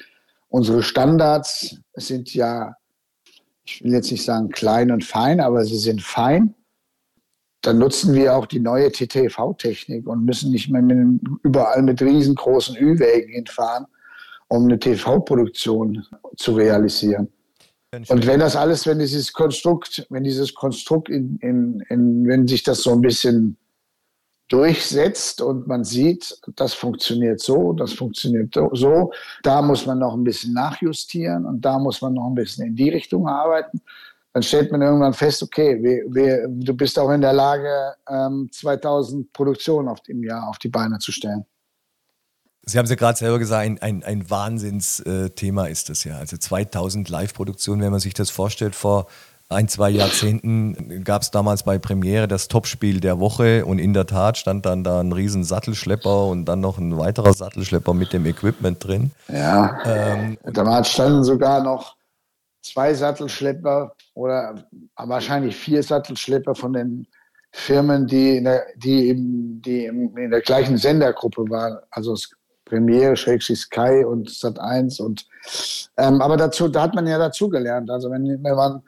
unsere 0.50 0.84
Standards 0.84 1.78
sind 1.96 2.34
ja, 2.36 2.76
ich 3.64 3.84
will 3.84 3.94
jetzt 3.94 4.12
nicht 4.12 4.24
sagen 4.24 4.50
klein 4.50 4.92
und 4.92 5.04
fein, 5.04 5.40
aber 5.40 5.66
sie 5.66 5.80
sind 5.80 6.04
fein 6.04 6.54
dann 7.66 7.78
nutzen 7.80 8.14
wir 8.14 8.36
auch 8.36 8.46
die 8.46 8.60
neue 8.60 8.92
TTV-Technik 8.92 10.08
und 10.08 10.26
müssen 10.26 10.52
nicht 10.52 10.70
mehr 10.70 10.82
mit, 10.82 11.22
überall 11.44 11.82
mit 11.82 12.02
riesengroßen 12.02 12.78
Ü-Wägen 12.78 13.32
hinfahren, 13.32 13.86
um 14.48 14.66
eine 14.66 14.80
TV-Produktion 14.80 16.06
zu 16.38 16.54
realisieren. 16.54 17.30
Und 18.08 18.28
wenn 18.28 18.40
das 18.42 18.56
alles, 18.56 18.86
wenn 18.86 19.00
dieses 19.00 19.32
Konstrukt, 19.32 20.06
wenn 20.10 20.24
dieses 20.24 20.54
Konstrukt 20.54 21.10
in, 21.10 21.38
in, 21.42 21.80
in, 21.90 22.28
wenn 22.28 22.48
sich 22.48 22.64
das 22.64 22.84
so 22.84 22.92
ein 22.92 23.02
bisschen 23.02 23.58
durchsetzt 24.48 25.42
und 25.42 25.66
man 25.66 25.84
sieht, 25.84 26.38
das 26.56 26.74
funktioniert 26.74 27.40
so, 27.40 27.74
das 27.74 27.94
funktioniert 27.94 28.54
so, 28.74 29.12
da 29.44 29.62
muss 29.62 29.86
man 29.86 30.00
noch 30.00 30.14
ein 30.14 30.24
bisschen 30.24 30.54
nachjustieren 30.54 31.46
und 31.46 31.62
da 31.62 31.80
muss 31.80 32.02
man 32.02 32.14
noch 32.14 32.28
ein 32.28 32.36
bisschen 32.36 32.68
in 32.68 32.76
die 32.76 32.90
Richtung 32.90 33.28
arbeiten, 33.28 33.82
dann 34.36 34.44
stellt 34.44 34.70
man 34.70 34.82
irgendwann 34.82 35.14
fest, 35.14 35.42
okay, 35.42 35.82
wir, 35.82 36.04
wir, 36.14 36.46
du 36.50 36.74
bist 36.74 37.00
auch 37.00 37.10
in 37.10 37.22
der 37.22 37.32
Lage, 37.32 37.96
ähm, 38.10 38.50
2000 38.52 39.32
Produktionen 39.32 39.88
auf, 39.88 40.00
im 40.08 40.26
Jahr 40.26 40.50
auf 40.50 40.58
die 40.58 40.68
Beine 40.68 41.00
zu 41.00 41.14
stellen. 41.14 41.46
Sie 42.66 42.78
haben 42.78 42.84
es 42.84 42.90
ja 42.90 42.98
gerade 42.98 43.18
selber 43.18 43.40
gesagt, 43.40 43.64
ein, 43.64 43.82
ein, 43.82 44.04
ein 44.04 44.30
Wahnsinnsthema 44.30 45.68
ist 45.68 45.88
das 45.88 46.04
ja. 46.04 46.18
Also 46.18 46.36
2000 46.36 47.08
Live-Produktionen, 47.08 47.82
wenn 47.82 47.92
man 47.92 48.02
sich 48.02 48.14
das 48.14 48.30
vorstellt, 48.30 48.76
vor 48.76 49.08
ein, 49.48 49.70
zwei 49.70 49.90
Jahrzehnten 49.90 51.06
gab 51.06 51.22
es 51.22 51.32
damals 51.32 51.64
bei 51.64 51.78
Premiere 51.78 52.28
das 52.28 52.50
Topspiel 52.50 53.00
der 53.00 53.22
Woche 53.22 53.66
und 53.66 53.80
in 53.80 53.94
der 53.94 54.06
Tat 54.06 54.38
stand 54.38 54.66
dann 54.66 54.84
da 54.84 55.00
ein 55.00 55.14
riesen 55.14 55.46
Sattelschlepper 55.46 56.26
und 56.26 56.44
dann 56.44 56.60
noch 56.60 56.78
ein 56.78 56.98
weiterer 56.98 57.32
Sattelschlepper 57.32 57.94
mit 57.94 58.12
dem 58.12 58.26
Equipment 58.26 58.84
drin. 58.84 59.12
Ja, 59.30 59.78
Ähm, 59.86 60.38
damals 60.44 60.90
standen 60.90 61.24
sogar 61.24 61.64
noch 61.64 61.95
zwei 62.66 62.94
Sattelschlepper 62.94 63.96
oder 64.16 64.66
wahrscheinlich 64.98 65.56
vier 65.56 65.84
Sattelschlepper 65.84 66.56
von 66.56 66.74
den 66.74 67.08
Firmen, 67.52 68.08
die 68.08 68.38
in 68.38 68.46
der, 68.46 68.66
die 68.76 69.10
im, 69.10 69.62
die 69.62 69.86
im, 69.86 70.18
in 70.18 70.32
der 70.32 70.42
gleichen 70.42 70.78
Sendergruppe 70.78 71.50
waren. 71.50 71.78
Also 71.92 72.16
Premiere, 72.66 73.16
Schrägstrich 73.16 73.62
Sky 73.62 74.04
und 74.04 74.30
Sat 74.30 74.60
1 74.60 75.00
und 75.00 75.28
ähm, 75.98 76.22
aber 76.22 76.36
dazu, 76.36 76.68
da 76.68 76.82
hat 76.82 76.96
man 76.96 77.06
ja 77.08 77.20
dazugelernt. 77.20 77.90
Also 77.92 78.10
wenn, 78.10 78.44
wenn 78.44 78.56
man, 78.56 78.82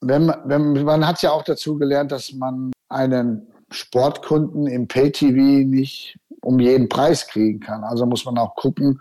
wenn, 0.00 0.32
wenn 0.44 0.84
man 0.84 1.06
hat 1.06 1.22
ja 1.22 1.32
auch 1.32 1.42
dazu 1.42 1.76
gelernt, 1.76 2.12
dass 2.12 2.32
man 2.32 2.70
einen 2.90 3.46
Sportkunden 3.70 4.66
im 4.66 4.86
Pay-TV 4.86 5.66
nicht 5.66 6.18
um 6.42 6.60
jeden 6.60 6.88
Preis 6.88 7.26
kriegen 7.26 7.60
kann. 7.60 7.82
Also 7.84 8.04
muss 8.04 8.24
man 8.24 8.36
auch 8.36 8.54
gucken, 8.54 9.00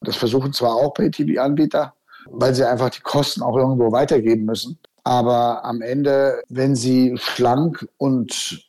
das 0.00 0.16
versuchen 0.16 0.52
zwar 0.52 0.74
auch 0.74 0.94
Pay-TV-Anbieter, 0.94 1.94
weil 2.30 2.54
sie 2.54 2.64
einfach 2.64 2.90
die 2.90 3.00
Kosten 3.00 3.42
auch 3.42 3.56
irgendwo 3.56 3.92
weitergeben 3.92 4.44
müssen. 4.44 4.78
Aber 5.04 5.64
am 5.64 5.80
Ende, 5.80 6.42
wenn 6.48 6.76
sie 6.76 7.16
schlank 7.16 7.88
und, 7.96 8.62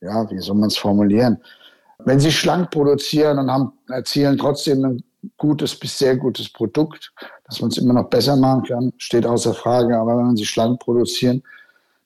ja, 0.00 0.28
wie 0.30 0.38
soll 0.38 0.56
man 0.56 0.68
es 0.68 0.76
formulieren, 0.76 1.38
wenn 2.04 2.20
sie 2.20 2.32
schlank 2.32 2.70
produzieren 2.70 3.38
und 3.38 3.50
haben, 3.50 3.72
erzielen 3.88 4.38
trotzdem 4.38 4.84
ein 4.84 5.04
gutes 5.36 5.78
bis 5.78 5.98
sehr 5.98 6.16
gutes 6.16 6.48
Produkt, 6.48 7.12
dass 7.44 7.60
man 7.60 7.70
es 7.70 7.78
immer 7.78 7.94
noch 7.94 8.08
besser 8.08 8.36
machen 8.36 8.64
kann, 8.64 8.92
steht 8.96 9.26
außer 9.26 9.54
Frage. 9.54 9.96
Aber 9.96 10.18
wenn 10.18 10.36
sie 10.36 10.46
schlank 10.46 10.80
produzieren, 10.80 11.42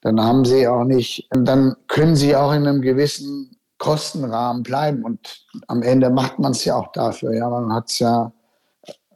dann 0.03 0.21
haben 0.21 0.45
sie 0.45 0.69
auch 0.69 0.85
nicht, 0.85 1.29
dann 1.31 1.75
können 1.89 2.17
sie 2.17 2.37
auch 2.37 2.53
in 2.53 2.67
einem 2.67 2.83
gewissen 2.83 3.57
Kostenrahmen 3.79 4.63
bleiben. 4.63 5.05
Und 5.05 5.45
am 5.69 5.83
Ende 5.83 6.11
macht 6.11 6.39
man 6.39 6.53
es 6.53 6.65
ja 6.65 6.77
auch 6.77 6.93
dafür. 6.93 7.35
Ja, 7.35 7.49
man 7.49 7.73
hat 7.73 7.89
es 7.89 7.99
ja, 7.99 8.33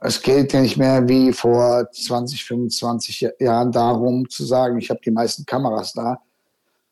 es 0.01 0.23
geht 0.23 0.53
ja 0.53 0.63
nicht 0.63 0.79
mehr 0.79 1.07
wie 1.09 1.33
vor 1.33 1.87
20, 1.93 2.45
25 2.45 3.29
Jahren 3.39 3.71
darum 3.71 4.29
zu 4.29 4.45
sagen, 4.45 4.79
ich 4.79 4.89
habe 4.89 5.01
die 5.05 5.11
meisten 5.11 5.45
Kameras 5.45 5.93
da, 5.93 6.19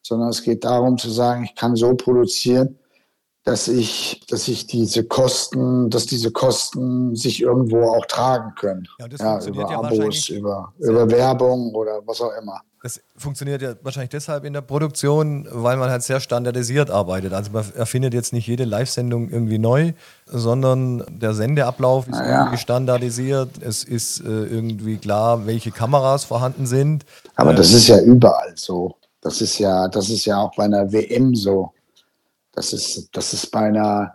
sondern 0.03 0.29
es 0.29 0.43
geht 0.43 0.63
darum 0.65 0.99
zu 0.99 1.11
sagen, 1.11 1.45
ich 1.45 1.55
kann 1.55 1.75
so 1.75 1.95
produzieren, 1.95 2.79
dass 3.49 3.67
ich, 3.67 4.21
dass 4.29 4.47
ich 4.47 4.67
diese 4.67 5.05
Kosten, 5.05 5.89
dass 5.89 6.05
diese 6.05 6.31
Kosten 6.31 7.17
sich 7.17 7.41
irgendwo 7.41 7.83
auch 7.83 8.05
tragen 8.05 8.53
können. 8.61 8.87
Ja, 8.99 9.09
das 9.09 9.21
Ja, 9.21 9.31
funktioniert 9.31 9.65
über 9.65 9.73
ja 9.73 9.79
Abos, 9.79 10.29
über, 10.29 10.73
über 10.79 11.11
Werbung 11.11 11.75
oder 11.75 12.03
was 12.05 12.21
auch 12.21 12.33
immer. 12.39 12.61
Das 12.83 13.01
funktioniert 13.17 13.63
ja 13.63 13.73
wahrscheinlich 13.83 14.11
deshalb 14.11 14.45
in 14.45 14.53
der 14.53 14.61
Produktion, 14.61 15.49
weil 15.51 15.79
man 15.79 15.89
halt 15.89 16.03
sehr 16.03 16.21
standardisiert 16.21 16.91
arbeitet. 16.91 17.33
Also 17.33 17.51
man 17.51 17.65
erfindet 17.75 18.13
jetzt 18.13 18.35
nicht 18.35 18.47
jede 18.47 18.65
Live-Sendung 18.65 19.31
irgendwie 19.31 19.59
neu, 19.59 19.95
sondern 20.27 21.03
der 21.09 21.33
Sendeablauf 21.33 22.07
ist 22.07 22.19
ja. 22.19 22.41
irgendwie 22.41 22.59
standardisiert. 22.59 23.49
Es 23.63 23.83
ist 23.83 24.21
äh, 24.21 24.25
irgendwie 24.25 24.99
klar, 24.99 25.47
welche 25.47 25.71
Kameras 25.71 26.25
vorhanden 26.25 26.67
sind. 26.67 27.07
Aber 27.35 27.53
Äh, 27.53 27.57
das 27.57 27.73
ist 27.73 27.89
ja 27.89 27.99
überall 27.99 28.53
so. 28.57 28.95
Das 29.23 29.41
ist 29.41 29.59
ja, 29.59 29.89
das 29.89 30.11
ist 30.11 30.27
ja 30.27 30.37
auch 30.43 30.55
bei 30.55 30.65
einer 30.65 30.93
WM 30.93 31.35
so. 31.35 31.73
Das 32.59 32.73
ist, 32.73 33.11
das 33.13 33.33
ist 33.33 33.53
bei 33.53 33.69
einer, 33.69 34.15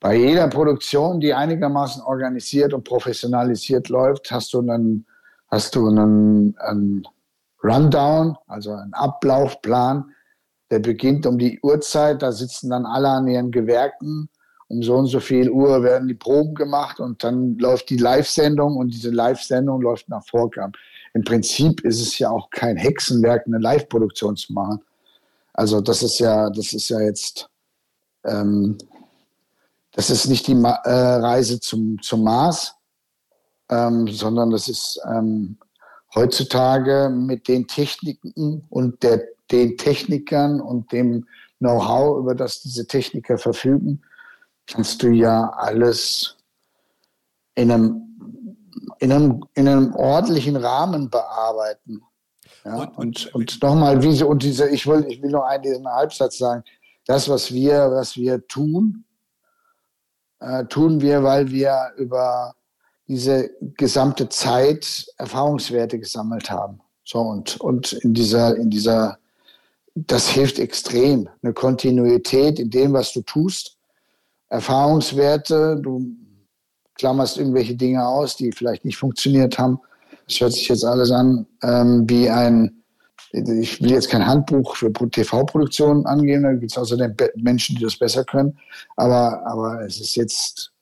bei 0.00 0.16
jeder 0.16 0.48
Produktion, 0.48 1.20
die 1.20 1.32
einigermaßen 1.32 2.02
organisiert 2.02 2.74
und 2.74 2.82
professionalisiert 2.82 3.88
läuft, 3.88 4.32
hast 4.32 4.52
du 4.52 4.58
einen, 4.58 5.06
hast 5.46 5.76
du 5.76 5.86
einen, 5.86 6.56
einen 6.58 7.06
Rundown, 7.62 8.36
also 8.48 8.72
einen 8.72 8.94
Ablaufplan, 8.94 10.10
der 10.72 10.80
beginnt 10.80 11.24
um 11.24 11.38
die 11.38 11.60
Uhrzeit, 11.62 12.20
da 12.20 12.32
sitzen 12.32 12.70
dann 12.70 12.84
alle 12.84 13.10
an 13.10 13.28
ihren 13.28 13.52
Gewerken. 13.52 14.28
Um 14.66 14.82
so 14.82 14.96
und 14.96 15.06
so 15.06 15.20
viel 15.20 15.48
Uhr 15.48 15.84
werden 15.84 16.08
die 16.08 16.14
Proben 16.14 16.56
gemacht 16.56 16.98
und 16.98 17.22
dann 17.22 17.56
läuft 17.58 17.90
die 17.90 17.98
Live-Sendung 17.98 18.76
und 18.76 18.88
diese 18.88 19.10
Live-Sendung 19.10 19.80
läuft 19.80 20.08
nach 20.08 20.26
Vorgaben. 20.26 20.72
Im 21.12 21.22
Prinzip 21.22 21.80
ist 21.82 22.00
es 22.00 22.18
ja 22.18 22.30
auch 22.30 22.50
kein 22.50 22.76
Hexenwerk, 22.76 23.46
eine 23.46 23.58
Live-Produktion 23.58 24.34
zu 24.34 24.52
machen. 24.52 24.80
Also 25.52 25.80
das 25.80 26.02
ist 26.02 26.18
ja, 26.18 26.50
das 26.50 26.72
ist 26.72 26.88
ja 26.88 26.98
jetzt, 27.00 27.48
ähm, 28.24 28.78
das 29.92 30.10
ist 30.10 30.26
nicht 30.26 30.46
die 30.46 30.54
Ma 30.54 30.74
äh, 30.84 31.16
Reise 31.16 31.60
zum, 31.60 32.00
zum 32.02 32.24
Mars, 32.24 32.74
ähm, 33.70 34.08
sondern 34.08 34.50
das 34.50 34.68
ist 34.68 35.00
ähm, 35.08 35.56
heutzutage 36.14 37.10
mit 37.10 37.48
den 37.48 37.66
Techniken 37.66 38.64
und 38.70 39.02
der, 39.02 39.22
den 39.50 39.76
Technikern 39.76 40.60
und 40.60 40.90
dem 40.92 41.26
Know-how, 41.58 42.18
über 42.18 42.34
das 42.34 42.60
diese 42.60 42.86
Techniker 42.86 43.38
verfügen, 43.38 44.02
kannst 44.66 45.02
du 45.02 45.08
ja 45.08 45.50
alles 45.50 46.36
in 47.54 47.70
einem, 47.70 48.02
in 48.98 49.12
einem, 49.12 49.44
in 49.54 49.68
einem 49.68 49.94
ordentlichen 49.94 50.56
Rahmen 50.56 51.08
bearbeiten. 51.08 52.02
Ja, 52.64 52.76
und, 52.76 52.96
und, 52.96 53.34
und 53.34 53.62
nochmal, 53.62 54.02
wie 54.02 54.16
so, 54.16 54.26
und 54.26 54.42
diese, 54.42 54.68
ich 54.70 54.86
will, 54.86 55.04
ich 55.08 55.22
will 55.22 55.30
noch 55.30 55.44
einen 55.44 55.62
diesen 55.62 55.86
Halbsatz 55.86 56.38
sagen. 56.38 56.64
Das, 57.06 57.28
was 57.28 57.52
wir, 57.52 57.90
was 57.90 58.16
wir 58.16 58.46
tun, 58.46 59.04
äh, 60.40 60.64
tun 60.66 61.00
wir, 61.00 61.22
weil 61.22 61.50
wir 61.50 61.92
über 61.96 62.54
diese 63.08 63.50
gesamte 63.76 64.28
Zeit 64.28 65.06
Erfahrungswerte 65.18 65.98
gesammelt 65.98 66.50
haben. 66.50 66.80
So, 67.04 67.18
und, 67.18 67.60
und 67.60 67.92
in 67.92 68.14
dieser, 68.14 68.56
in 68.56 68.70
dieser, 68.70 69.18
das 69.94 70.28
hilft 70.28 70.58
extrem. 70.58 71.28
Eine 71.42 71.52
Kontinuität 71.52 72.58
in 72.58 72.70
dem, 72.70 72.94
was 72.94 73.12
du 73.12 73.20
tust. 73.22 73.76
Erfahrungswerte, 74.48 75.78
du 75.80 76.06
klammerst 76.94 77.38
irgendwelche 77.38 77.74
Dinge 77.74 78.06
aus, 78.06 78.36
die 78.36 78.52
vielleicht 78.52 78.84
nicht 78.84 78.96
funktioniert 78.96 79.58
haben. 79.58 79.80
Das 80.28 80.40
hört 80.40 80.52
sich 80.52 80.68
jetzt 80.68 80.84
alles 80.84 81.10
an 81.10 81.46
ähm, 81.62 82.08
wie 82.08 82.30
ein, 82.30 82.83
ich 83.34 83.82
will 83.82 83.90
jetzt 83.90 84.10
kein 84.10 84.26
Handbuch 84.26 84.76
für 84.76 84.92
TV-Produktionen 84.92 86.06
angehen, 86.06 86.44
da 86.44 86.52
gibt 86.52 86.70
es 86.70 86.78
außerdem 86.78 87.16
Menschen, 87.36 87.76
die 87.76 87.82
das 87.82 87.96
besser 87.98 88.24
können. 88.24 88.56
Aber, 88.96 89.44
aber 89.44 89.82
es 89.84 90.00
ist 90.00 90.14
jetzt, 90.14 90.72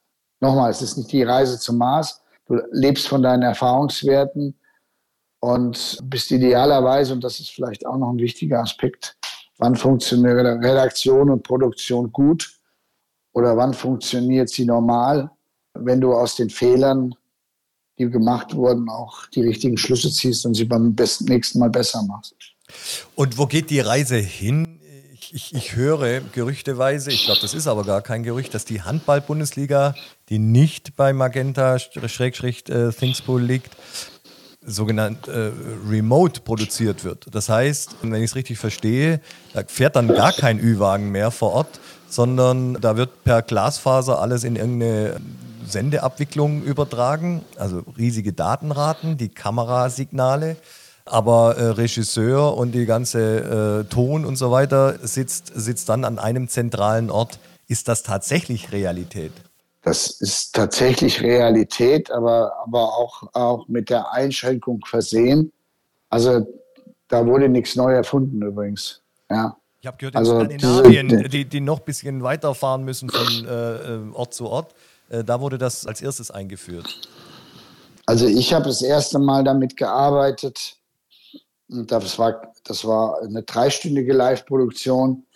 nochmal, 0.41 0.71
es 0.71 0.83
ist 0.83 0.99
nicht 0.99 1.13
die 1.13 1.23
Reise 1.23 1.59
zum 1.59 1.79
Mars. 1.79 2.21
Du 2.47 2.61
lebst 2.71 3.09
von 3.09 3.23
deinen 3.23 3.43
Erfahrungswerten 3.43 4.55
und 5.41 5.99
bist 6.05 6.31
idealerweise, 6.31 7.15
und 7.15 7.25
das 7.25 7.41
ist 7.41 7.51
vielleicht 7.51 7.87
auch 7.87 7.97
noch 7.97 8.11
ein 8.11 8.19
wichtiger 8.19 8.61
Aspekt, 8.61 9.17
wann 9.57 9.75
funktioniert 9.75 10.37
Redaktion 10.37 11.31
und 11.31 11.43
Produktion 11.43 12.13
gut 12.13 12.59
oder 13.33 13.57
wann 13.57 13.73
funktioniert 13.73 14.51
sie 14.51 14.67
normal, 14.67 15.31
wenn 15.73 16.03
du 16.03 16.13
aus 16.13 16.37
den 16.37 16.51
Fehlern, 16.51 17.15
die 17.99 18.09
gemacht 18.09 18.55
wurden, 18.55 18.89
auch 18.89 19.27
die 19.27 19.43
richtigen 19.43 19.77
Schlüsse 19.77 20.11
ziehst 20.11 20.47
und 20.47 20.55
sie 20.55 20.65
beim 20.65 20.95
besten, 20.95 21.25
nächsten 21.27 21.59
Mal 21.59 21.71
besser 21.71 22.03
machst. 22.03 22.35
Und 23.15 23.39
wo 23.39 23.47
geht 23.47 23.71
die 23.71 23.81
Reise 23.81 24.17
hin? 24.17 24.81
Ich, 25.13 25.35
ich, 25.35 25.55
ich 25.55 25.77
höre 25.77 26.21
gerüchteweise, 26.21 27.11
ich 27.11 27.25
glaube, 27.25 27.41
das 27.41 27.55
ist 27.55 27.67
aber 27.67 27.85
gar 27.85 28.03
kein 28.03 28.23
Gerücht, 28.23 28.55
dass 28.55 28.65
die 28.65 28.83
Handball-Bundesliga, 28.83 29.95
die 30.29 30.39
nicht 30.39 30.97
bei 30.97 31.13
Magenta 31.13 31.79
Schrägstrich 31.79 32.69
äh, 32.69 32.91
Thingspool 32.91 33.43
liegt, 33.43 33.77
sogenannt 34.65 35.29
äh, 35.29 35.51
remote 35.89 36.41
produziert 36.41 37.05
wird. 37.05 37.27
Das 37.35 37.49
heißt, 37.49 37.97
wenn 38.03 38.15
ich 38.15 38.31
es 38.31 38.37
richtig 38.37 38.59
verstehe, 38.59 39.21
da 39.55 39.63
fährt 39.67 39.97
dann 39.97 40.09
gar 40.09 40.33
kein 40.33 40.59
Ü-Wagen 40.59 41.11
mehr 41.11 41.31
vor 41.31 41.53
Ort, 41.53 41.81
sondern 42.09 42.75
da 42.81 42.97
wird 42.97 43.25
per 43.25 43.43
Glasfaser 43.43 44.21
alles 44.21 44.45
in 44.45 44.57
irgendeine 44.57 45.21
Sendeabwicklung 45.67 46.63
übertragen, 46.63 47.45
also 47.57 47.83
riesige 47.97 48.33
Datenraten, 48.33 49.17
die 49.17 49.29
Kamerasignale. 49.29 50.57
Aber 51.05 51.57
äh, 51.57 51.65
Regisseur 51.65 52.57
und 52.57 52.73
die 52.73 52.87
ganze 52.87 53.85
äh, 53.89 53.91
Ton 53.93 54.25
und 54.25 54.37
so 54.37 54.53
weiter 54.53 54.99
sitzt, 55.03 55.53
sitzt 55.55 55.89
dann 55.89 56.05
an 56.05 56.21
einem 56.21 56.49
zentralen 56.49 57.11
Ort. 57.11 57.41
Ist 57.67 57.89
das 57.89 58.05
tatsächlich 58.05 58.71
Realität? 58.71 59.33
Das 59.83 60.21
ist 60.21 60.55
tatsächlich 60.55 61.21
Realität, 61.21 62.13
aber, 62.13 62.53
aber 62.65 62.97
auch, 62.97 63.25
auch 63.33 63.67
mit 63.67 63.91
der 63.91 64.13
Einschränkung 64.13 64.81
versehen. 64.87 65.53
Also 66.09 66.47
da 67.09 67.27
wurde 67.27 67.49
nichts 67.49 67.75
neu 67.75 67.93
erfunden 67.93 68.41
übrigens. 68.41 69.03
Ja. 69.29 69.57
Ich 69.81 69.87
habe 69.89 69.97
gehört, 69.97 70.15
in 70.15 70.19
Also 70.19 70.37
Skandinavien, 70.37 71.29
die, 71.29 71.45
die 71.45 71.61
noch 71.61 71.81
ein 71.81 71.85
bisschen 71.85 72.23
weiterfahren 72.23 72.85
müssen 72.85 73.11
von 73.11 73.47
äh, 73.47 73.75
äh, 73.75 74.13
Ort 74.13 74.33
zu 74.33 74.49
Ort, 74.49 74.73
da 75.25 75.41
wurde 75.41 75.59
das 75.59 75.87
als 75.87 76.01
erstes 76.01 76.31
eingeführt. 76.31 77.09
Also 78.07 78.27
ich 78.27 78.53
habe 78.53 78.65
das 78.65 78.83
erste 78.83 79.19
Mal 79.19 79.45
damit 79.45 79.77
gearbeitet. 79.77 80.77
Und 81.69 81.91
das 81.91 82.19
war, 82.19 82.53
das 82.65 82.85
war 82.85 83.21
eine 83.23 83.43
dreistündige 83.43 84.13
Live-Produktion. 84.13 85.27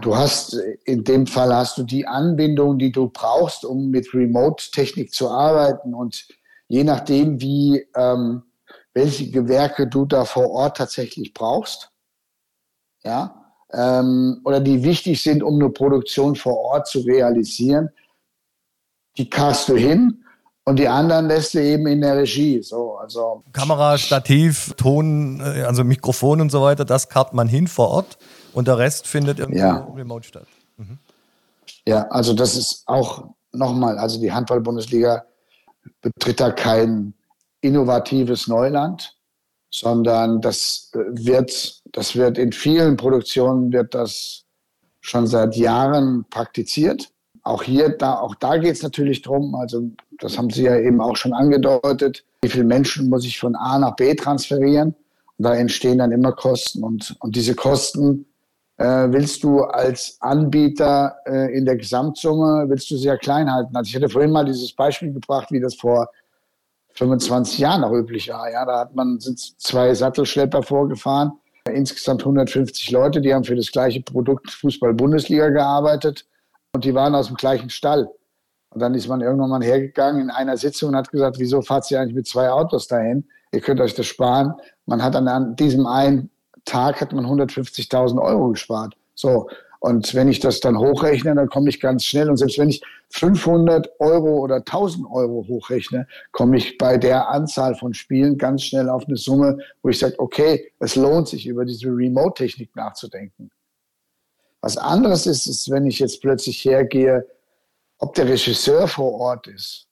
Du 0.00 0.16
hast, 0.16 0.54
in 0.84 1.02
dem 1.02 1.26
Fall 1.26 1.54
hast 1.54 1.78
du 1.78 1.82
die 1.82 2.06
Anbindung, 2.06 2.78
die 2.78 2.92
du 2.92 3.08
brauchst, 3.08 3.64
um 3.64 3.90
mit 3.90 4.12
Remote-Technik 4.14 5.12
zu 5.12 5.28
arbeiten. 5.28 5.94
Und 5.94 6.28
je 6.68 6.84
nachdem, 6.84 7.40
wie, 7.40 7.84
ähm, 7.96 8.42
welche 8.92 9.30
Gewerke 9.30 9.88
du 9.88 10.04
da 10.06 10.24
vor 10.24 10.50
Ort 10.50 10.76
tatsächlich 10.76 11.32
brauchst. 11.34 11.90
Ja, 13.02 13.52
ähm, 13.72 14.40
oder 14.44 14.60
die 14.60 14.82
wichtig 14.84 15.22
sind, 15.22 15.42
um 15.42 15.54
eine 15.54 15.70
Produktion 15.70 16.36
vor 16.36 16.56
Ort 16.56 16.86
zu 16.86 17.00
realisieren. 17.00 17.90
Die 19.16 19.28
cast 19.28 19.68
du 19.68 19.76
hin 19.76 20.24
und 20.64 20.78
die 20.78 20.88
anderen 20.88 21.28
lässt 21.28 21.54
du 21.54 21.62
eben 21.62 21.86
in 21.86 22.00
der 22.00 22.16
Regie. 22.16 22.62
So, 22.62 22.96
also 22.96 23.42
Kamera, 23.52 23.98
Stativ, 23.98 24.74
Ton, 24.76 25.40
äh, 25.40 25.62
also 25.62 25.84
Mikrofon 25.84 26.40
und 26.40 26.50
so 26.50 26.62
weiter, 26.62 26.84
das 26.84 27.08
karrt 27.08 27.34
man 27.34 27.48
hin 27.48 27.68
vor 27.68 27.88
Ort 27.90 28.18
und 28.52 28.66
der 28.68 28.78
Rest 28.78 29.06
findet 29.06 29.38
irgendwie 29.38 29.58
Ja. 29.58 29.86
remote 29.94 30.26
statt. 30.26 30.46
Ja, 31.86 32.08
also 32.08 32.32
das 32.32 32.56
ist 32.56 32.82
auch 32.86 33.28
nochmal, 33.52 33.98
also 33.98 34.18
die 34.20 34.32
Handball-Bundesliga 34.32 35.24
betritt 36.00 36.40
da 36.40 36.50
kein 36.50 37.14
innovatives 37.60 38.46
Neuland, 38.48 39.16
sondern 39.70 40.40
das 40.40 40.90
äh, 40.94 40.98
wird, 41.12 41.82
das 41.92 42.16
wird 42.16 42.38
in 42.38 42.52
vielen 42.52 42.96
Produktionen 42.96 43.72
wird 43.72 43.94
das 43.94 44.44
schon 45.00 45.26
seit 45.26 45.56
Jahren 45.56 46.24
praktiziert. 46.30 47.10
Auch 47.44 47.62
hier, 47.62 47.90
da, 47.90 48.18
auch 48.18 48.34
da 48.34 48.56
geht 48.56 48.72
es 48.72 48.82
natürlich 48.82 49.20
drum. 49.20 49.54
also 49.54 49.90
das 50.18 50.38
haben 50.38 50.48
Sie 50.48 50.64
ja 50.64 50.78
eben 50.78 51.00
auch 51.02 51.16
schon 51.16 51.34
angedeutet, 51.34 52.24
wie 52.40 52.48
viele 52.48 52.64
Menschen 52.64 53.10
muss 53.10 53.26
ich 53.26 53.38
von 53.38 53.54
A 53.54 53.78
nach 53.78 53.96
B 53.96 54.14
transferieren? 54.14 54.94
Und 55.36 55.44
da 55.44 55.54
entstehen 55.54 55.98
dann 55.98 56.10
immer 56.10 56.32
Kosten. 56.32 56.82
Und, 56.82 57.14
und 57.20 57.36
diese 57.36 57.54
Kosten 57.54 58.24
äh, 58.78 59.08
willst 59.10 59.44
du 59.44 59.60
als 59.60 60.16
Anbieter 60.20 61.16
äh, 61.26 61.54
in 61.56 61.66
der 61.66 61.76
Gesamtsumme, 61.76 62.64
willst 62.68 62.90
du 62.90 62.96
sehr 62.96 63.18
klein 63.18 63.52
halten. 63.52 63.76
Also 63.76 63.88
ich 63.88 63.96
hatte 63.96 64.08
vorhin 64.08 64.30
mal 64.30 64.46
dieses 64.46 64.72
Beispiel 64.72 65.12
gebracht, 65.12 65.50
wie 65.50 65.60
das 65.60 65.74
vor 65.74 66.08
25 66.94 67.58
Jahren 67.58 67.82
noch 67.82 67.92
üblich 67.92 68.30
war. 68.30 68.50
Ja, 68.50 68.64
da 68.64 68.80
hat 68.80 68.94
man, 68.94 69.20
sind 69.20 69.38
zwei 69.38 69.92
Sattelschlepper 69.94 70.62
vorgefahren, 70.62 71.32
insgesamt 71.70 72.22
150 72.22 72.90
Leute, 72.90 73.20
die 73.20 73.34
haben 73.34 73.44
für 73.44 73.56
das 73.56 73.70
gleiche 73.70 74.00
Produkt 74.00 74.50
Fußball-Bundesliga 74.50 75.50
gearbeitet 75.50 76.24
und 76.74 76.84
die 76.84 76.94
waren 76.94 77.14
aus 77.14 77.28
dem 77.28 77.36
gleichen 77.36 77.70
Stall. 77.70 78.08
Und 78.70 78.80
dann 78.80 78.94
ist 78.94 79.06
man 79.08 79.20
irgendwann 79.20 79.50
mal 79.50 79.62
hergegangen 79.62 80.22
in 80.22 80.30
einer 80.30 80.56
Sitzung 80.56 80.90
und 80.90 80.96
hat 80.96 81.10
gesagt, 81.10 81.38
wieso 81.38 81.62
fahrt 81.62 81.88
ihr 81.90 82.00
eigentlich 82.00 82.16
mit 82.16 82.26
zwei 82.26 82.50
Autos 82.50 82.88
dahin? 82.88 83.24
Ihr 83.52 83.60
könnt 83.60 83.80
euch 83.80 83.94
das 83.94 84.06
sparen. 84.06 84.52
Man 84.84 85.02
hat 85.02 85.14
dann 85.14 85.28
an 85.28 85.54
diesem 85.54 85.86
einen 85.86 86.30
Tag 86.64 87.00
hat 87.00 87.12
man 87.12 87.26
150.000 87.26 88.20
Euro 88.20 88.48
gespart. 88.48 88.94
So. 89.14 89.48
Und 89.78 90.14
wenn 90.14 90.28
ich 90.28 90.40
das 90.40 90.60
dann 90.60 90.78
hochrechne, 90.78 91.34
dann 91.34 91.48
komme 91.48 91.68
ich 91.68 91.78
ganz 91.78 92.04
schnell. 92.04 92.30
Und 92.30 92.38
selbst 92.38 92.58
wenn 92.58 92.70
ich 92.70 92.82
500 93.10 93.88
Euro 94.00 94.38
oder 94.38 94.56
1000 94.56 95.06
Euro 95.12 95.44
hochrechne, 95.46 96.08
komme 96.32 96.56
ich 96.56 96.78
bei 96.78 96.96
der 96.96 97.28
Anzahl 97.28 97.74
von 97.74 97.92
Spielen 97.92 98.38
ganz 98.38 98.62
schnell 98.62 98.88
auf 98.88 99.06
eine 99.06 99.16
Summe, 99.16 99.58
wo 99.82 99.90
ich 99.90 99.98
sage, 99.98 100.14
okay, 100.18 100.72
es 100.80 100.96
lohnt 100.96 101.28
sich, 101.28 101.46
über 101.46 101.66
diese 101.66 101.88
Remote-Technik 101.88 102.74
nachzudenken. 102.74 103.50
Was 104.64 104.78
anderes 104.78 105.26
ist, 105.26 105.46
ist, 105.46 105.70
wenn 105.70 105.84
ich 105.84 105.98
jetzt 105.98 106.22
plötzlich 106.22 106.64
hergehe, 106.64 107.28
ob 107.98 108.14
der 108.14 108.26
Regisseur 108.26 108.88
vor 108.88 109.12
Ort 109.12 109.46
ist 109.46 109.86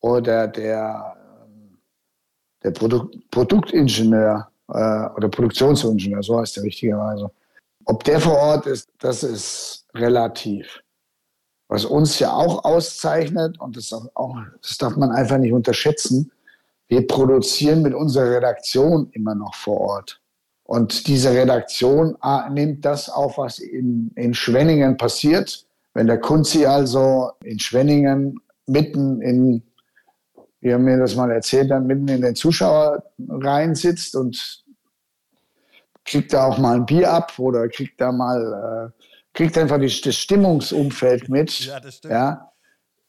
oder 0.00 0.48
der, 0.48 1.16
ähm, 1.44 1.78
der 2.64 2.72
Produkt, 2.72 3.30
Produktingenieur 3.30 4.50
äh, 4.66 5.06
oder 5.16 5.28
Produktionsingenieur, 5.28 6.24
so 6.24 6.40
heißt 6.40 6.56
der 6.56 6.64
richtigerweise. 6.64 7.30
Ob 7.84 8.02
der 8.02 8.18
vor 8.18 8.36
Ort 8.38 8.66
ist, 8.66 8.88
das 8.98 9.22
ist 9.22 9.86
relativ. 9.94 10.80
Was 11.68 11.84
uns 11.84 12.18
ja 12.18 12.32
auch 12.32 12.64
auszeichnet, 12.64 13.60
und 13.60 13.76
das, 13.76 13.92
auch, 13.92 14.36
das 14.60 14.76
darf 14.78 14.96
man 14.96 15.12
einfach 15.12 15.38
nicht 15.38 15.52
unterschätzen, 15.52 16.32
wir 16.88 17.06
produzieren 17.06 17.82
mit 17.82 17.94
unserer 17.94 18.38
Redaktion 18.38 19.08
immer 19.12 19.36
noch 19.36 19.54
vor 19.54 19.80
Ort. 19.80 20.20
Und 20.70 21.06
diese 21.06 21.30
Redaktion 21.30 22.14
ah, 22.20 22.46
nimmt 22.50 22.84
das 22.84 23.08
auf, 23.08 23.38
was 23.38 23.58
in, 23.58 24.10
in 24.16 24.34
Schwenningen 24.34 24.98
passiert. 24.98 25.64
Wenn 25.94 26.06
der 26.06 26.20
Kunzi 26.20 26.66
also 26.66 27.30
in 27.42 27.58
Schwenningen 27.58 28.38
mitten 28.66 29.22
in, 29.22 29.62
wie 30.60 30.68
er 30.68 30.78
mir 30.78 30.98
das 30.98 31.16
mal 31.16 31.30
erzählt 31.30 31.70
hat, 31.72 31.84
mitten 31.84 32.06
in 32.08 32.20
den 32.20 32.34
Zuschauerreihen 32.34 33.74
sitzt 33.74 34.14
und 34.14 34.62
kriegt 36.04 36.34
da 36.34 36.44
auch 36.44 36.58
mal 36.58 36.74
ein 36.74 36.84
Bier 36.84 37.10
ab 37.14 37.38
oder 37.38 37.66
kriegt 37.68 37.98
da 37.98 38.12
mal, 38.12 38.92
äh, 38.94 39.02
kriegt 39.32 39.56
einfach 39.56 39.78
die, 39.78 39.86
das 40.02 40.16
Stimmungsumfeld 40.16 41.30
mit. 41.30 41.60
Ja, 41.60 41.80
das 41.80 41.94
stimmt. 41.96 42.12
Ja, 42.12 42.52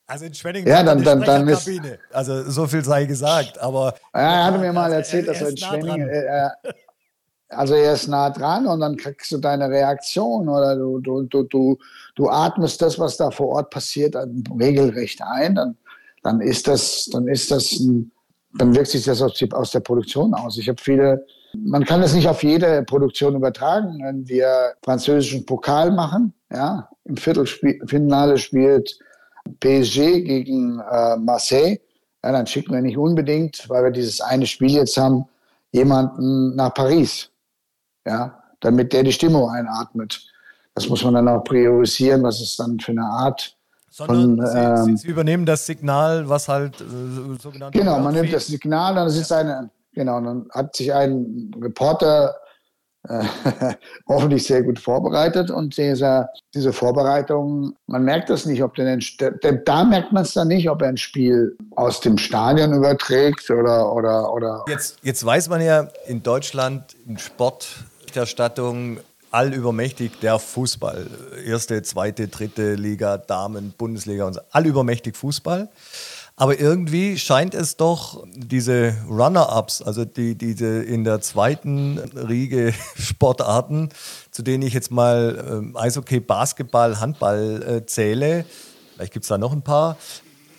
Also 0.08 0.26
in 0.26 0.34
Schwenningen 0.34 0.68
Ja, 0.70 0.82
dann- 0.82 1.04
dann- 1.04 1.22
dann 1.22 1.48
ist-. 1.50 1.70
Also 2.14 2.50
so 2.50 2.66
viel 2.68 2.86
sei 2.86 3.04
gesagt, 3.04 3.60
aber 3.60 3.96
Ja, 4.14 4.20
er 4.22 4.46
hatte 4.46 4.60
mir 4.60 4.72
mal 4.72 4.84
Also 4.86 4.96
erzählt, 4.96 5.28
dass 5.28 5.42
er 5.42 5.50
in 5.50 5.56
nah 5.56 5.68
Schwenningen, 5.68 6.08
dran. 6.08 6.10
äh, 6.10 6.48
äh, 6.70 6.74
also 7.50 7.74
er 7.74 7.94
ist 7.94 8.08
nah 8.08 8.30
dran 8.30 8.68
und 8.68 8.80
dann 8.80 8.96
kriegst 8.96 9.32
du 9.32 9.38
deine 9.38 9.70
Reaktion 9.70 10.48
oder 10.48 10.76
du, 10.76 11.00
du, 11.00 11.24
du, 11.24 11.44
du, 11.44 11.78
du 12.16 12.30
atmest 12.30 12.82
das, 12.82 13.00
was 13.00 13.18
da 13.18 13.32
vor 13.32 13.50
Ort 13.50 13.72
passiert, 13.72 14.16
regelrecht 14.60 15.22
ein, 15.22 15.56
dann, 15.56 15.78
dann 16.24 16.42
ist 16.42 16.68
das, 16.68 17.10
dann 17.12 17.28
ist 17.28 17.52
das 17.52 17.72
ein, 17.80 18.12
dann 18.58 18.76
wirkt 18.76 18.90
sich 18.90 19.04
das 19.04 19.22
aus 19.22 19.72
der 19.72 19.80
Produktion 19.80 20.34
aus. 20.34 20.58
Ich 20.58 20.70
habe 20.70 20.82
viele, 20.82 21.26
man 21.54 21.86
kann 21.86 22.02
das 22.02 22.14
nicht 22.14 22.28
auf 22.28 22.44
jede 22.44 22.84
Produktion 22.84 23.36
übertragen. 23.36 24.00
Wenn 24.04 24.28
wir 24.28 24.74
französischen 24.84 25.46
Pokal 25.46 25.92
machen, 25.92 26.34
ja, 26.52 26.90
im 27.06 27.18
Viertelfinale 27.18 28.38
spielt 28.38 28.98
PSG 29.60 30.24
gegen 30.24 30.80
äh, 30.80 31.18
Marseille, 31.18 31.80
ja, 32.24 32.32
dann 32.32 32.48
schicken 32.48 32.74
wir 32.74 32.82
nicht 32.82 32.98
unbedingt, 32.98 33.70
weil 33.70 33.86
wir 33.86 33.92
dieses 33.92 34.20
eine 34.22 34.46
Spiel 34.46 34.72
jetzt 34.72 34.98
haben, 34.98 35.26
jemanden 35.72 36.56
nach 36.56 36.74
Paris, 36.74 37.32
ja, 38.10 38.44
damit 38.60 38.92
der 38.92 39.04
die 39.04 39.12
Stimmung 39.12 39.50
einatmet. 39.50 40.20
Das 40.76 40.90
muss 40.90 41.04
man 41.04 41.14
dann 41.14 41.28
auch 41.28 41.44
priorisieren, 41.44 42.24
was 42.24 42.42
ist 42.42 42.60
dann 42.60 42.80
für 42.80 42.92
eine 42.92 43.04
Art 43.06 43.56
sondern 43.92 44.38
von, 44.38 44.46
sie, 44.48 44.58
ähm, 44.92 44.98
sie, 44.98 45.08
übernehmen 45.08 45.46
das 45.46 45.66
Signal, 45.66 46.28
was 46.28 46.48
halt 46.48 46.80
äh, 46.82 46.86
sogenannt 47.42 47.74
Genau, 47.76 48.00
man 48.00 48.14
nimmt 48.14 48.34
das 48.34 48.48
Signal, 48.48 48.96
dann 48.96 49.10
sitzt 49.10 49.32
eine, 49.32 49.70
genau, 49.94 50.20
dann 50.22 50.48
hat 50.52 50.76
sich 50.76 50.94
ein 50.94 51.52
Reporter 51.62 52.36
äh, 53.08 53.24
hoffentlich 54.08 54.46
sehr 54.46 54.62
gut 54.64 54.78
vorbereitet 54.80 55.50
und 55.52 55.76
dieser, 55.78 56.30
diese 56.54 56.72
Vorbereitung, 56.72 57.74
man 57.88 58.04
merkt 58.04 58.30
das 58.30 58.46
nicht, 58.46 58.62
ob 58.64 58.76
der, 58.76 58.86
den- 58.96 59.04
der 59.44 59.54
da 59.54 59.84
merkt 59.84 60.12
man 60.12 60.24
es 60.24 60.34
dann 60.34 60.50
nicht, 60.50 60.70
ob 60.70 60.82
er 60.82 60.90
ein 60.90 60.98
Spiel 60.98 61.58
aus 61.76 62.00
dem 62.02 62.18
Stadion 62.18 62.74
überträgt 62.74 63.50
oder, 63.50 63.92
oder, 63.94 64.32
oder 64.34 64.66
Jetzt, 64.68 64.98
jetzt 65.02 65.26
weiß 65.26 65.50
man 65.50 65.62
ja 65.62 65.88
in 66.08 66.22
Deutschland 66.24 66.96
in 67.08 67.18
Sportberichterstattung 68.10 69.00
allübermächtig 69.32 70.20
der 70.20 70.40
Fußball. 70.40 71.08
Erste, 71.46 71.84
zweite, 71.84 72.28
dritte 72.28 72.74
Liga, 72.74 73.18
Damen, 73.18 73.74
Bundesliga 73.78 74.26
und 74.26 74.34
so. 74.34 74.42
Allübermächtig 74.52 75.16
Fußball. 75.16 75.70
Aber 76.36 76.60
irgendwie 76.60 77.20
scheint 77.20 77.54
es 77.54 77.78
doch 77.78 78.26
diese 78.34 78.96
Runner-Ups, 79.08 79.84
also 79.84 80.06
die, 80.06 80.36
diese 80.36 80.82
in 80.82 81.04
der 81.04 81.22
zweiten 81.22 82.00
Riege 82.00 82.74
Sportarten, 82.96 83.90
zu 84.32 84.42
denen 84.42 84.64
ich 84.64 84.74
jetzt 84.74 84.90
mal 84.90 85.46
ähm, 85.48 85.78
Eishockey, 85.78 86.20
Basketball, 86.20 87.00
Handball 87.00 87.62
äh, 87.62 87.86
zähle, 87.86 88.46
vielleicht 88.96 89.14
gibt 89.14 89.26
es 89.26 89.30
da 89.30 89.38
noch 89.38 89.52
ein 89.52 89.62
paar, 89.62 89.98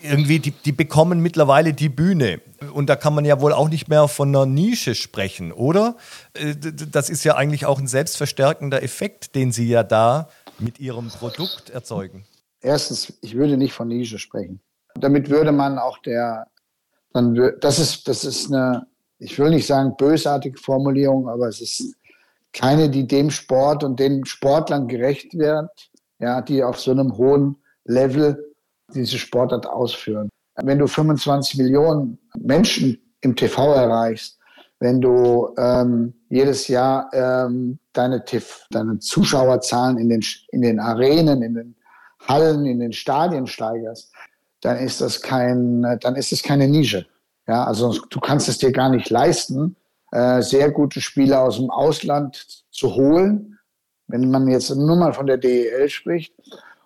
irgendwie, 0.02 0.38
die, 0.38 0.50
die 0.50 0.72
bekommen 0.72 1.20
mittlerweile 1.20 1.72
die 1.72 1.88
Bühne. 1.88 2.40
Und 2.72 2.88
da 2.88 2.96
kann 2.96 3.14
man 3.14 3.24
ja 3.24 3.40
wohl 3.40 3.52
auch 3.52 3.68
nicht 3.68 3.88
mehr 3.88 4.08
von 4.08 4.28
einer 4.28 4.46
Nische 4.46 4.94
sprechen, 4.94 5.52
oder? 5.52 5.96
Äh, 6.34 6.54
Das 6.90 7.10
ist 7.10 7.24
ja 7.24 7.36
eigentlich 7.36 7.66
auch 7.66 7.78
ein 7.78 7.86
selbstverstärkender 7.86 8.82
Effekt, 8.82 9.34
den 9.34 9.52
Sie 9.52 9.68
ja 9.68 9.82
da 9.82 10.28
mit 10.58 10.78
Ihrem 10.80 11.08
Produkt 11.08 11.70
erzeugen. 11.70 12.24
erstens, 12.60 13.12
ich 13.22 13.34
würde 13.34 13.56
nicht 13.56 13.72
von 13.72 13.88
Nische 13.88 14.18
sprechen. 14.18 14.60
Damit 14.94 15.30
würde 15.30 15.52
man 15.52 15.78
auch 15.78 15.98
der, 15.98 16.46
dann, 17.12 17.34
das 17.60 17.78
ist, 17.78 18.06
das 18.08 18.24
ist 18.24 18.52
eine, 18.52 18.86
ich 19.18 19.38
will 19.38 19.50
nicht 19.50 19.66
sagen 19.66 19.94
bösartige 19.96 20.58
Formulierung, 20.58 21.28
aber 21.28 21.48
es 21.48 21.60
ist 21.60 21.94
keine, 22.52 22.90
die 22.90 23.06
dem 23.06 23.30
Sport 23.30 23.84
und 23.84 23.98
den 24.00 24.24
Sportlern 24.26 24.88
gerecht 24.88 25.32
wird, 25.38 25.70
ja, 26.18 26.42
die 26.42 26.62
auf 26.62 26.78
so 26.78 26.90
einem 26.90 27.16
hohen 27.16 27.56
Level 27.84 28.49
diese 28.94 29.18
Sportart 29.18 29.66
ausführen. 29.66 30.28
Wenn 30.56 30.78
du 30.78 30.86
25 30.86 31.58
Millionen 31.58 32.18
Menschen 32.38 32.98
im 33.20 33.36
TV 33.36 33.74
erreichst, 33.74 34.38
wenn 34.78 35.00
du 35.00 35.54
ähm, 35.58 36.14
jedes 36.28 36.68
Jahr 36.68 37.10
ähm, 37.12 37.78
deine, 37.92 38.24
TV, 38.24 38.64
deine 38.70 38.98
Zuschauerzahlen 38.98 39.98
in 39.98 40.08
den, 40.08 40.24
in 40.52 40.62
den 40.62 40.80
Arenen, 40.80 41.42
in 41.42 41.54
den 41.54 41.76
Hallen, 42.26 42.64
in 42.66 42.80
den 42.80 42.92
Stadien 42.92 43.46
steigerst, 43.46 44.10
dann 44.62 44.78
ist 44.78 45.00
das 45.00 45.20
kein, 45.20 45.98
dann 46.00 46.16
ist 46.16 46.32
es 46.32 46.42
keine 46.42 46.68
Nische. 46.68 47.06
Ja, 47.46 47.64
also 47.64 47.94
du 48.10 48.20
kannst 48.20 48.48
es 48.48 48.58
dir 48.58 48.72
gar 48.72 48.90
nicht 48.90 49.10
leisten, 49.10 49.76
äh, 50.12 50.40
sehr 50.42 50.70
gute 50.70 51.00
Spieler 51.00 51.42
aus 51.42 51.56
dem 51.56 51.70
Ausland 51.70 52.64
zu 52.70 52.94
holen, 52.94 53.58
wenn 54.08 54.30
man 54.30 54.48
jetzt 54.48 54.70
nur 54.70 54.96
mal 54.96 55.12
von 55.12 55.26
der 55.26 55.38
DEL 55.38 55.88
spricht. 55.88 56.34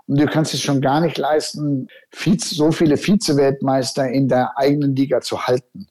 Und 0.07 0.21
du 0.21 0.27
kannst 0.27 0.53
es 0.53 0.61
schon 0.61 0.81
gar 0.81 1.01
nicht 1.01 1.17
leisten, 1.17 1.89
Vize, 2.11 2.55
so 2.55 2.71
viele 2.73 2.97
Vize-Weltmeister 2.97 4.09
in 4.09 4.29
der 4.29 4.57
eigenen 4.59 4.95
Liga 4.95 5.21
zu 5.21 5.47
halten. 5.47 5.89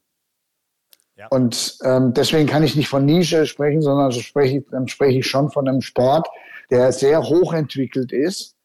Und 1.30 1.78
ähm, 1.84 2.14
deswegen 2.14 2.48
kann 2.48 2.64
ich 2.64 2.76
nicht 2.76 2.90
von 2.90 3.06
Nische 3.06 3.46
sprechen, 3.46 3.82
sondern 3.82 4.12
so 4.12 4.20
spreche 4.20 4.58
ich, 4.58 4.66
dann 4.72 4.88
spreche 4.88 5.20
ich 5.20 5.28
schon 5.28 5.50
von 5.52 5.68
einem 5.68 5.82
Sport, 5.82 6.28
der 6.70 6.92
sehr 6.92 7.22
hochentwickelt 7.22 8.12
ist 8.12 8.56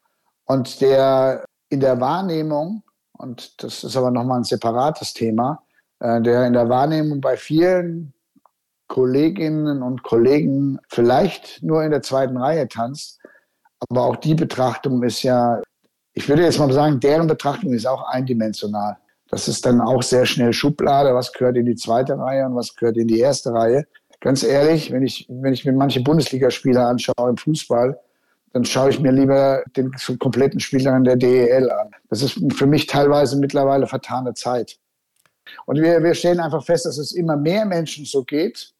und 0.47 0.81
der 0.81 1.45
in 1.69 1.81
der 1.81 2.01
Wahrnehmung, 2.01 2.83
und 3.13 3.63
das 3.63 3.85
ist 3.85 3.97
aber 3.97 4.11
nochmal 4.11 4.41
ein 4.41 4.45
separates 4.45 5.13
Thema, 5.13 5.63
äh, 6.01 6.21
der 6.21 6.47
in 6.47 6.55
der 6.55 6.69
Wahrnehmung 6.69 7.21
bei 7.21 7.37
vielen 7.37 8.15
Kolleginnen 8.87 9.83
und 9.83 10.03
Kollegen 10.03 10.79
vielleicht 10.89 11.63
nur 11.63 11.85
in 11.85 11.91
der 11.91 12.03
zweiten 12.03 12.39
Reihe 12.39 12.67
tanzt. 12.69 13.21
Aber 13.89 14.05
auch 14.05 14.17
die 14.17 14.35
Betrachtung 14.35 15.03
ist 15.03 15.23
ja, 15.23 15.61
ich 16.13 16.29
würde 16.29 16.43
jetzt 16.43 16.59
mal 16.59 16.73
sagen, 16.73 17.01
deren 17.01 17.27
Betrachtung 17.27 17.73
ist 17.73 17.87
auch 17.87 18.03
eindimensional. 18.09 18.97
Das 19.31 19.47
ist 19.47 19.65
dann 19.67 19.81
auch 19.81 20.03
sehr 20.03 20.27
schnell 20.27 20.53
Schublade, 20.53 21.15
was 21.15 21.33
gehört 21.33 21.57
in 21.57 21.67
die 21.67 21.77
zweite 21.77 22.19
Reihe 22.19 22.47
und 22.47 22.57
was 22.57 22.75
gehört 22.75 22.97
in 22.97 23.09
die 23.09 23.21
erste 23.21 23.53
Reihe. 23.53 23.87
Ganz 24.21 24.43
ehrlich, 24.43 24.91
wenn 24.91 25.03
ich, 25.03 25.27
wenn 25.29 25.53
ich 25.53 25.65
mir 25.65 25.73
manche 25.73 26.01
Bundesligaspieler 26.01 26.89
anschaue 26.89 27.31
im 27.31 27.37
Fußball, 27.37 27.99
dann 28.53 28.65
schaue 28.65 28.91
ich 28.91 28.99
mir 28.99 29.13
lieber 29.13 29.63
den 29.77 29.93
kompletten 30.19 30.59
Spieler 30.59 30.97
in 30.97 31.05
der 31.05 31.17
DEL 31.17 31.71
an. 31.71 31.91
Das 32.09 32.23
ist 32.23 32.41
für 32.55 32.67
mich 32.67 32.87
teilweise 32.87 33.39
mittlerweile 33.39 33.87
vertane 33.87 34.35
Zeit. 34.35 34.79
Und 35.67 35.81
wir, 35.81 36.03
wir 36.03 36.15
stellen 36.15 36.41
einfach 36.41 36.65
fest, 36.65 36.87
dass 36.87 36.99
es 36.99 37.13
immer 37.13 37.37
mehr 37.37 37.65
Menschen 37.65 38.05
so 38.05 38.25
geht, 38.25 38.73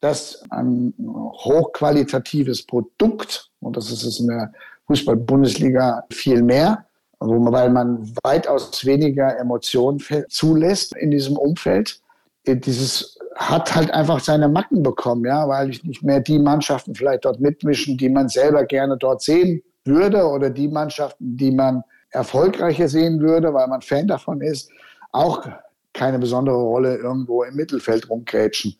dass 0.00 0.42
ein 0.50 0.94
hochqualitatives 0.98 2.66
Produkt, 2.66 3.50
und 3.64 3.76
das 3.76 3.90
ist 3.90 4.04
es 4.04 4.20
in 4.20 4.28
der 4.28 4.52
Fußball-Bundesliga 4.86 6.04
viel 6.10 6.42
mehr, 6.42 6.84
weil 7.20 7.70
man 7.70 8.12
weitaus 8.22 8.84
weniger 8.84 9.38
Emotionen 9.38 10.02
zulässt 10.28 10.94
in 10.96 11.10
diesem 11.10 11.36
Umfeld. 11.36 12.00
Dieses 12.46 13.18
hat 13.36 13.74
halt 13.74 13.90
einfach 13.90 14.20
seine 14.20 14.48
Macken 14.48 14.82
bekommen, 14.82 15.24
ja, 15.24 15.48
weil 15.48 15.70
ich 15.70 15.82
nicht 15.84 16.02
mehr 16.02 16.20
die 16.20 16.38
Mannschaften 16.38 16.94
vielleicht 16.94 17.24
dort 17.24 17.40
mitmischen, 17.40 17.96
die 17.96 18.10
man 18.10 18.28
selber 18.28 18.64
gerne 18.64 18.96
dort 18.96 19.22
sehen 19.22 19.62
würde 19.84 20.26
oder 20.26 20.50
die 20.50 20.68
Mannschaften, 20.68 21.36
die 21.36 21.50
man 21.50 21.82
erfolgreicher 22.10 22.88
sehen 22.88 23.20
würde, 23.20 23.52
weil 23.54 23.66
man 23.66 23.80
Fan 23.80 24.06
davon 24.06 24.40
ist, 24.40 24.70
auch 25.12 25.46
keine 25.92 26.18
besondere 26.18 26.56
Rolle 26.56 26.96
irgendwo 26.96 27.42
im 27.44 27.54
Mittelfeld 27.54 28.08
rumgrätschen 28.08 28.76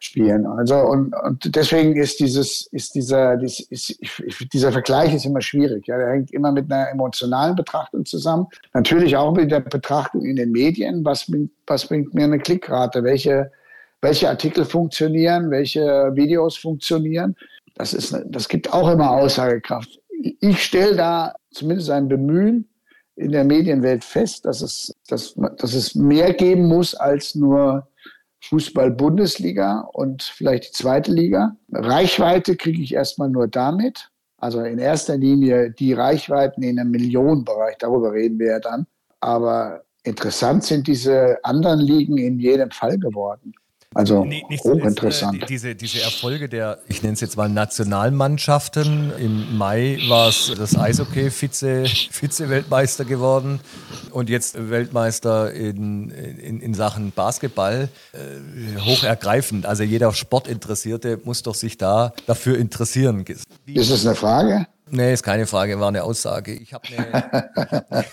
spielen. 0.00 0.46
Also 0.46 0.76
und, 0.76 1.14
und 1.14 1.54
deswegen 1.56 1.96
ist 1.96 2.20
dieses, 2.20 2.68
ist 2.72 2.94
dieser, 2.94 3.36
dies, 3.36 3.60
ist, 3.60 3.98
dieser 4.52 4.72
Vergleich 4.72 5.14
ist 5.14 5.26
immer 5.26 5.40
schwierig. 5.40 5.86
Ja, 5.86 5.98
der 5.98 6.10
hängt 6.10 6.30
immer 6.30 6.52
mit 6.52 6.70
einer 6.70 6.90
emotionalen 6.90 7.56
Betrachtung 7.56 8.04
zusammen. 8.04 8.46
Natürlich 8.74 9.16
auch 9.16 9.32
mit 9.34 9.50
der 9.50 9.60
Betrachtung 9.60 10.24
in 10.24 10.36
den 10.36 10.52
Medien. 10.52 11.04
Was, 11.04 11.30
was 11.66 11.86
bringt 11.86 12.14
mir 12.14 12.24
eine 12.24 12.38
Klickrate? 12.38 13.02
Welche, 13.02 13.50
welche 14.00 14.28
Artikel 14.28 14.64
funktionieren? 14.64 15.50
Welche 15.50 16.12
Videos 16.14 16.56
funktionieren? 16.56 17.34
Das 17.74 17.92
ist, 17.92 18.16
das 18.26 18.48
gibt 18.48 18.72
auch 18.72 18.90
immer 18.90 19.10
Aussagekraft. 19.10 20.00
Ich 20.40 20.62
stelle 20.62 20.96
da 20.96 21.34
zumindest 21.50 21.90
ein 21.90 22.08
Bemühen 22.08 22.68
in 23.16 23.32
der 23.32 23.44
Medienwelt 23.44 24.04
fest, 24.04 24.44
dass 24.44 24.62
es, 24.62 24.94
dass, 25.08 25.34
dass 25.56 25.74
es 25.74 25.94
mehr 25.96 26.32
geben 26.32 26.66
muss 26.66 26.94
als 26.94 27.34
nur 27.34 27.87
Fußball-Bundesliga 28.42 29.88
und 29.92 30.22
vielleicht 30.22 30.68
die 30.68 30.72
zweite 30.72 31.12
Liga. 31.12 31.56
Reichweite 31.72 32.56
kriege 32.56 32.82
ich 32.82 32.94
erstmal 32.94 33.28
nur 33.28 33.48
damit. 33.48 34.10
Also 34.38 34.62
in 34.62 34.78
erster 34.78 35.16
Linie 35.16 35.70
die 35.70 35.92
Reichweiten 35.92 36.62
in 36.62 36.78
einem 36.78 36.92
Millionenbereich, 36.92 37.76
darüber 37.78 38.12
reden 38.12 38.38
wir 38.38 38.52
ja 38.52 38.60
dann. 38.60 38.86
Aber 39.20 39.82
interessant 40.04 40.62
sind 40.62 40.86
diese 40.86 41.38
anderen 41.42 41.80
Ligen 41.80 42.18
in 42.18 42.38
jedem 42.38 42.70
Fall 42.70 42.98
geworden. 42.98 43.52
Also 43.94 44.24
nee, 44.24 44.44
hochinteressant. 44.50 45.42
Äh, 45.42 45.46
diese, 45.46 45.74
diese 45.74 46.02
Erfolge 46.02 46.48
der, 46.48 46.78
ich 46.88 47.02
nenne 47.02 47.14
es 47.14 47.20
jetzt 47.20 47.36
mal 47.36 47.48
Nationalmannschaften. 47.48 49.12
Im 49.18 49.56
Mai 49.56 49.98
war 50.08 50.28
es 50.28 50.52
das 50.56 50.76
Eishockey 50.76 51.30
Vize, 51.30 51.86
Vize-Weltmeister 51.86 53.06
geworden 53.06 53.60
und 54.10 54.28
jetzt 54.28 54.70
Weltmeister 54.70 55.52
in, 55.52 56.10
in, 56.10 56.60
in 56.60 56.74
Sachen 56.74 57.12
Basketball. 57.12 57.88
Äh, 58.12 58.78
hochergreifend. 58.80 59.64
Also 59.64 59.84
jeder 59.84 60.12
Sportinteressierte 60.12 61.18
muss 61.24 61.42
doch 61.42 61.54
sich 61.54 61.78
da 61.78 62.12
dafür 62.26 62.58
interessieren. 62.58 63.24
Ist 63.66 63.90
das 63.90 64.06
eine 64.06 64.14
Frage? 64.14 64.66
Nee, 64.90 65.12
ist 65.12 65.22
keine 65.22 65.46
Frage, 65.46 65.78
war 65.80 65.88
eine 65.88 66.04
Aussage. 66.04 66.52
Ich 66.54 66.72
habe 66.72 66.84
eine, 66.88 68.04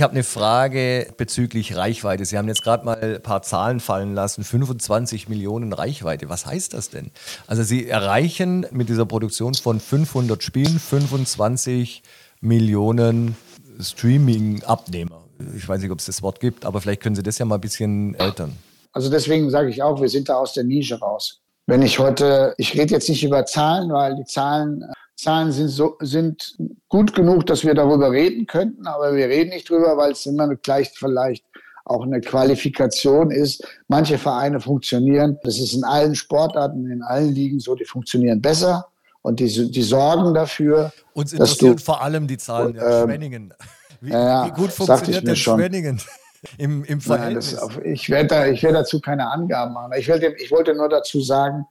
hab 0.00 0.10
eine 0.10 0.22
Frage 0.24 1.12
bezüglich 1.16 1.76
Reichweite. 1.76 2.24
Sie 2.24 2.38
haben 2.38 2.48
jetzt 2.48 2.62
gerade 2.62 2.84
mal 2.84 2.98
ein 3.00 3.22
paar 3.22 3.42
Zahlen 3.42 3.80
fallen 3.80 4.14
lassen. 4.14 4.44
25 4.44 5.28
Millionen 5.28 5.72
Reichweite. 5.72 6.28
Was 6.28 6.46
heißt 6.46 6.74
das 6.74 6.90
denn? 6.90 7.10
Also 7.46 7.62
Sie 7.62 7.88
erreichen 7.88 8.66
mit 8.70 8.88
dieser 8.88 9.06
Produktion 9.06 9.54
von 9.54 9.80
500 9.80 10.42
Spielen 10.42 10.78
25 10.78 12.02
Millionen 12.40 13.36
Streaming-Abnehmer. 13.80 15.22
Ich 15.56 15.68
weiß 15.68 15.80
nicht, 15.80 15.90
ob 15.90 15.98
es 15.98 16.06
das 16.06 16.22
Wort 16.22 16.40
gibt, 16.40 16.64
aber 16.64 16.80
vielleicht 16.80 17.02
können 17.02 17.16
Sie 17.16 17.22
das 17.22 17.38
ja 17.38 17.44
mal 17.44 17.56
ein 17.56 17.60
bisschen 17.60 18.14
erläutern. 18.14 18.56
Also 18.92 19.10
deswegen 19.10 19.50
sage 19.50 19.70
ich 19.70 19.82
auch, 19.82 20.00
wir 20.00 20.08
sind 20.08 20.28
da 20.28 20.36
aus 20.36 20.52
der 20.52 20.64
Nische 20.64 20.98
raus. 20.98 21.40
Wenn 21.66 21.82
ich 21.82 21.98
heute, 21.98 22.54
ich 22.58 22.74
rede 22.74 22.94
jetzt 22.94 23.08
nicht 23.08 23.22
über 23.22 23.46
Zahlen, 23.46 23.90
weil 23.92 24.16
die 24.16 24.24
Zahlen 24.24 24.84
Zahlen 25.22 25.52
sind, 25.52 25.68
so, 25.68 25.96
sind 26.00 26.56
gut 26.88 27.14
genug, 27.14 27.46
dass 27.46 27.64
wir 27.64 27.74
darüber 27.74 28.10
reden 28.10 28.46
könnten, 28.46 28.86
aber 28.86 29.14
wir 29.14 29.28
reden 29.28 29.50
nicht 29.50 29.68
drüber, 29.68 29.96
weil 29.96 30.12
es 30.12 30.26
immer 30.26 30.54
gleich 30.56 30.90
vielleicht 30.94 31.44
auch 31.84 32.04
eine 32.04 32.20
Qualifikation 32.20 33.30
ist. 33.30 33.66
Manche 33.88 34.18
Vereine 34.18 34.60
funktionieren, 34.60 35.38
das 35.42 35.58
ist 35.58 35.74
in 35.74 35.84
allen 35.84 36.14
Sportarten, 36.14 36.90
in 36.90 37.02
allen 37.02 37.34
Ligen 37.34 37.58
so, 37.58 37.74
die 37.74 37.84
funktionieren 37.84 38.40
besser 38.40 38.86
und 39.22 39.40
die, 39.40 39.70
die 39.70 39.82
sorgen 39.82 40.34
dafür. 40.34 40.92
Uns 41.12 41.32
interessiert 41.32 41.80
du, 41.80 41.82
vor 41.82 42.02
allem 42.02 42.26
die 42.26 42.38
Zahlen 42.38 42.74
der 42.74 43.02
ähm, 43.02 43.08
Schwenningen. 43.08 43.54
Wie, 44.00 44.10
ja, 44.10 44.46
wie 44.46 44.50
gut 44.52 44.70
funktioniert 44.70 45.26
denn 45.26 45.36
Schwenningen? 45.36 46.00
Im, 46.56 46.84
im 46.84 47.02
Verhältnis. 47.02 47.54
Nein, 47.54 47.68
das, 47.68 47.84
ich 47.84 48.08
werde 48.08 48.28
da, 48.28 48.46
werd 48.46 48.74
dazu 48.74 48.98
keine 48.98 49.30
Angaben 49.30 49.74
machen. 49.74 49.92
Ich, 49.98 50.08
will, 50.08 50.34
ich 50.38 50.50
wollte 50.50 50.74
nur 50.74 50.88
dazu 50.88 51.20
sagen, 51.20 51.66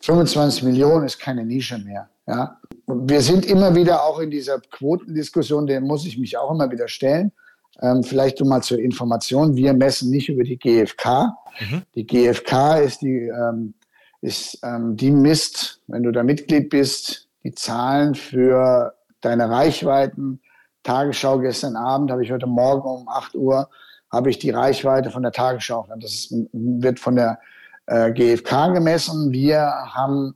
25 0.00 0.64
Millionen 0.64 1.06
ist 1.06 1.20
keine 1.20 1.44
Nische 1.44 1.78
mehr. 1.78 2.08
Ja? 2.26 2.58
Wir 2.86 3.20
sind 3.20 3.46
immer 3.46 3.74
wieder 3.74 4.04
auch 4.04 4.18
in 4.18 4.30
dieser 4.30 4.60
Quotendiskussion, 4.60 5.66
der 5.66 5.80
muss 5.80 6.04
ich 6.04 6.18
mich 6.18 6.36
auch 6.36 6.50
immer 6.50 6.70
wieder 6.70 6.88
stellen. 6.88 7.32
Ähm, 7.80 8.02
vielleicht 8.02 8.40
nur 8.40 8.48
mal 8.48 8.62
zur 8.62 8.78
Information, 8.78 9.56
wir 9.56 9.72
messen 9.72 10.10
nicht 10.10 10.28
über 10.28 10.42
die 10.42 10.58
GfK. 10.58 11.32
Mhm. 11.60 11.82
Die 11.94 12.06
GfK 12.06 12.78
ist 12.78 13.00
die, 13.02 13.28
ähm, 13.28 13.74
ist, 14.20 14.58
ähm, 14.62 14.96
die 14.96 15.10
misst, 15.10 15.80
wenn 15.86 16.02
du 16.02 16.12
da 16.12 16.22
Mitglied 16.22 16.68
bist, 16.68 17.28
die 17.44 17.54
Zahlen 17.54 18.14
für 18.14 18.94
deine 19.20 19.48
Reichweiten. 19.48 20.40
Tagesschau 20.82 21.38
gestern 21.38 21.76
Abend 21.76 22.10
habe 22.10 22.24
ich 22.24 22.30
heute 22.30 22.46
Morgen 22.46 22.88
um 22.88 23.08
8 23.08 23.34
Uhr 23.36 23.68
habe 24.12 24.28
ich 24.28 24.38
die 24.38 24.50
Reichweite 24.50 25.10
von 25.10 25.22
der 25.22 25.32
Tagesschau. 25.32 25.88
Das 25.98 26.12
ist, 26.12 26.34
wird 26.52 27.00
von 27.00 27.16
der 27.16 27.40
äh, 27.86 28.12
GfK 28.12 28.74
gemessen. 28.74 29.32
Wir 29.32 29.60
haben 29.62 30.34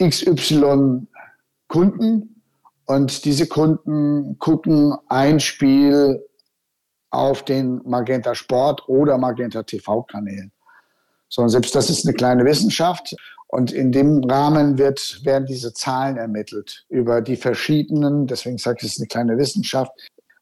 XY 0.00 1.07
Kunden 1.68 2.42
und 2.86 3.24
diese 3.24 3.46
Kunden 3.46 4.38
gucken 4.38 4.94
ein 5.08 5.40
Spiel 5.40 6.24
auf 7.10 7.44
den 7.44 7.80
Magenta 7.84 8.34
Sport 8.34 8.88
oder 8.88 9.18
Magenta 9.18 9.62
TV 9.62 10.02
Kanälen. 10.02 10.52
So, 11.28 11.46
selbst 11.48 11.74
das 11.74 11.90
ist 11.90 12.06
eine 12.06 12.14
kleine 12.14 12.44
Wissenschaft. 12.44 13.14
Und 13.48 13.72
in 13.72 13.92
dem 13.92 14.24
Rahmen 14.24 14.76
wird, 14.76 15.24
werden 15.24 15.46
diese 15.46 15.72
Zahlen 15.72 16.18
ermittelt 16.18 16.84
über 16.90 17.22
die 17.22 17.36
verschiedenen, 17.36 18.26
deswegen 18.26 18.58
sage 18.58 18.78
ich, 18.80 18.86
es 18.86 18.92
ist 18.94 19.00
eine 19.00 19.08
kleine 19.08 19.38
Wissenschaft. 19.38 19.90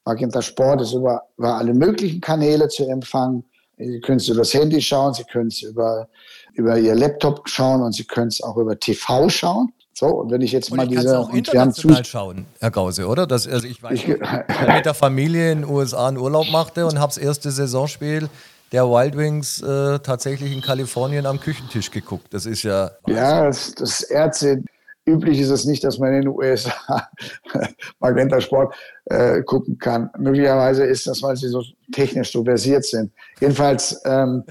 Magenta 0.05 0.43
Sport 0.43 0.83
ist 0.83 0.93
über, 0.93 1.23
über 1.37 1.55
alle 1.55 1.73
möglichen 1.73 2.21
Kanäle 2.21 2.69
zu 2.69 2.85
empfangen. 2.89 3.45
Sie 3.79 4.01
können 4.01 4.19
es 4.19 4.29
über 4.29 4.39
das 4.39 4.55
Handy 4.55 4.81
schauen, 4.81 5.15
Sie 5.15 5.25
können 5.25 5.49
es 5.49 5.63
über, 5.63 6.09
über 6.55 6.79
Ihr 6.79 6.95
Laptop 6.95 7.49
schauen 7.49 7.83
und 7.83 7.93
Sie 7.93 8.05
können 8.05 8.29
es 8.29 8.43
auch 8.43 8.57
über 8.57 8.79
TV 8.79 9.29
schauen. 9.29 9.73
So, 9.99 10.09
und 10.09 10.31
wenn 10.31 10.43
ich 10.43 10.53
jetzt 10.53 10.71
und 10.71 10.77
mal 10.77 10.83
ich 10.85 10.91
diese. 10.91 11.19
auch 11.19 11.33
international 11.33 12.05
schauen, 12.05 12.45
Herr 12.61 12.71
Gause, 12.71 13.07
oder? 13.07 13.27
Das, 13.27 13.49
also 13.49 13.67
ich 13.67 13.83
weiß, 13.83 13.95
ich, 13.95 14.09
ich 14.09 14.19
mit 14.19 14.85
der 14.85 14.93
Familie 14.93 15.53
in 15.53 15.63
den 15.63 15.71
USA 15.71 16.09
einen 16.09 16.19
Urlaub 16.19 16.51
machte 16.51 16.85
und 16.85 16.99
habe 16.99 17.09
das 17.15 17.17
erste 17.17 17.51
Saisonspiel 17.51 18.29
der 18.73 18.85
Wild 18.85 19.17
Wings 19.17 19.63
äh, 19.63 19.99
tatsächlich 20.01 20.53
in 20.53 20.61
Kalifornien 20.61 21.25
am 21.25 21.41
Küchentisch 21.41 21.91
geguckt. 21.91 22.27
Das 22.35 22.45
ist 22.45 22.63
ja. 22.63 22.91
Ja, 23.07 23.47
das, 23.47 23.75
das 23.75 24.03
Ärzte. 24.03 24.63
Üblich 25.07 25.39
ist 25.39 25.51
es 25.51 25.65
nicht, 25.65 25.83
dass 25.83 25.99
man 25.99 26.13
in 26.13 26.23
den 26.23 26.29
USA 26.29 27.09
Magenta 28.01 28.39
Sport 28.43 28.75
äh, 29.07 29.41
gucken 29.45 29.79
kann. 29.79 30.11
Möglicherweise 30.19 30.85
ist 30.85 31.07
das, 31.07 31.23
weil 31.23 31.37
sie 31.37 31.49
so 31.49 31.63
technisch 31.93 32.33
so 32.33 32.45
versiert 32.45 32.85
sind. 32.85 33.13
Jedenfalls 33.41 33.99
ähm, 34.05 34.45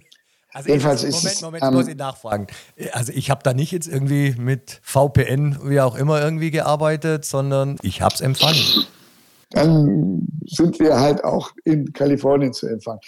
also 0.56 0.70
Jedenfalls 0.70 1.04
ist 1.04 1.22
Moment, 1.22 1.42
Moment, 1.42 1.64
ich 1.66 1.72
muss 1.72 1.88
ihn 1.90 1.98
nachfragen. 1.98 2.48
Also 2.94 3.12
ich 3.14 3.30
habe 3.30 3.42
da 3.44 3.54
nicht 3.54 3.74
jetzt 3.74 3.90
irgendwie 3.90 4.36
mit 4.38 4.80
VPN, 4.84 5.60
wie 5.64 5.82
auch 5.82 5.98
immer, 5.98 6.22
irgendwie 6.22 6.50
gearbeitet, 6.50 7.26
sondern 7.26 7.76
ich 7.82 8.02
habe 8.02 8.16
es 8.16 8.22
empfangen. 8.22 8.86
Dann 9.50 10.26
sind 10.46 10.80
wir 10.80 10.98
halt 10.98 11.26
auch 11.26 11.52
in 11.66 11.92
Kalifornien 11.92 12.54
zu 12.54 12.68
empfangen. 12.68 13.02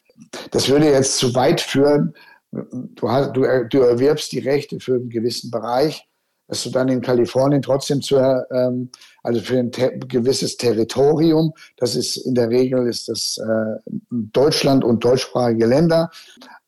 Das 0.51 0.67
würde 0.67 0.91
jetzt 0.91 1.19
zu 1.19 1.33
weit 1.35 1.61
führen, 1.61 2.13
du, 2.51 3.09
hast, 3.09 3.31
du, 3.31 3.43
du 3.69 3.79
erwirbst 3.79 4.33
die 4.33 4.39
Rechte 4.39 4.81
für 4.81 4.95
einen 4.95 5.09
gewissen 5.09 5.49
Bereich, 5.49 6.05
dass 6.47 6.63
du 6.63 6.69
dann 6.69 6.87
in 6.87 7.01
Kalifornien 7.01 7.61
trotzdem 7.61 8.01
zu, 8.01 8.17
ähm, 8.17 8.89
also 9.23 9.41
für 9.41 9.59
ein 9.59 9.71
te 9.71 9.97
gewisses 10.07 10.57
Territorium, 10.57 11.53
das 11.77 11.95
ist 11.95 12.17
in 12.17 12.35
der 12.35 12.49
Regel 12.49 12.87
ist 12.87 13.09
das 13.09 13.37
äh, 13.37 13.91
Deutschland 14.09 14.83
und 14.83 15.03
deutschsprachige 15.03 15.65
Länder, 15.65 16.09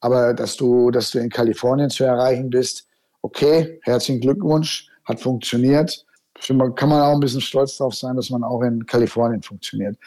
aber 0.02 0.34
dass 0.34 0.58
du, 0.58 0.92
dass 0.92 1.12
du 1.12 1.20
in 1.20 1.30
Kalifornien 1.30 1.90
zu 1.90 2.04
erreichen 2.04 2.50
bist, 2.50 2.88
okay, 3.22 3.80
herzlichen 3.84 4.22
Glückwunsch, 4.22 4.90
hat 5.06 5.20
funktioniert. 5.20 6.06
Kann 6.48 6.58
man 6.58 7.02
auch 7.02 7.14
ein 7.14 7.20
bisschen 7.20 7.42
stolz 7.42 7.78
darauf 7.78 7.96
sein, 7.96 8.16
dass 8.16 8.30
man 8.30 8.44
auch 8.44 8.62
in 8.62 8.86
Kalifornien 8.86 9.42
funktioniert. 9.42 9.98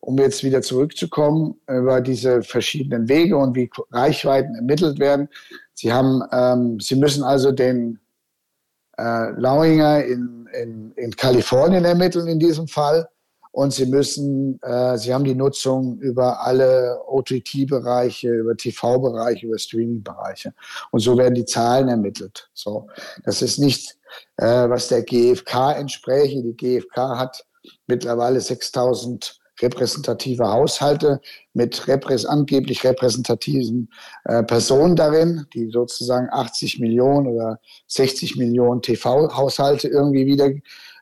Um 0.00 0.18
jetzt 0.18 0.44
wieder 0.44 0.60
zurückzukommen 0.60 1.54
über 1.66 2.00
diese 2.00 2.42
verschiedenen 2.42 3.08
Wege 3.08 3.36
und 3.36 3.56
wie 3.56 3.70
Reichweiten 3.90 4.54
ermittelt 4.54 4.98
werden. 4.98 5.28
Sie 5.74 5.92
haben, 5.92 6.22
ähm, 6.30 6.78
Sie 6.80 6.96
müssen 6.96 7.24
also 7.24 7.52
den 7.52 7.98
äh, 8.98 9.30
Lauinger 9.30 10.04
in, 10.04 10.48
in, 10.52 10.92
in 10.96 11.16
Kalifornien 11.16 11.84
ermitteln 11.84 12.26
in 12.26 12.38
diesem 12.38 12.68
Fall 12.68 13.08
und 13.52 13.72
sie 13.72 13.86
müssen, 13.86 14.60
äh, 14.62 14.96
sie 14.98 15.12
haben 15.12 15.24
die 15.24 15.34
Nutzung 15.34 15.98
über 15.98 16.42
alle 16.42 16.98
OTT-Bereiche, 17.06 18.28
über 18.28 18.56
TV-Bereiche, 18.56 19.46
über 19.46 19.58
Streaming-Bereiche. 19.58 20.52
Und 20.90 21.00
so 21.00 21.16
werden 21.16 21.34
die 21.34 21.44
Zahlen 21.44 21.88
ermittelt. 21.88 22.50
So, 22.54 22.88
das 23.24 23.42
ist 23.42 23.58
nicht, 23.58 23.96
äh, 24.36 24.68
was 24.68 24.88
der 24.88 25.02
GfK 25.02 25.72
entspräche. 25.72 26.42
Die 26.42 26.56
GfK 26.56 27.18
hat 27.18 27.44
mittlerweile 27.86 28.40
6000 28.40 29.40
repräsentative 29.60 30.48
Haushalte 30.48 31.20
mit 31.54 31.88
repräs 31.88 32.24
angeblich 32.24 32.84
repräsentativen 32.84 33.90
äh, 34.24 34.42
Personen 34.42 34.96
darin, 34.96 35.46
die 35.54 35.70
sozusagen 35.70 36.28
80 36.30 36.80
Millionen 36.80 37.26
oder 37.26 37.60
60 37.88 38.36
Millionen 38.36 38.82
TV-Haushalte 38.82 39.88
irgendwie 39.88 40.26
wieder 40.26 40.50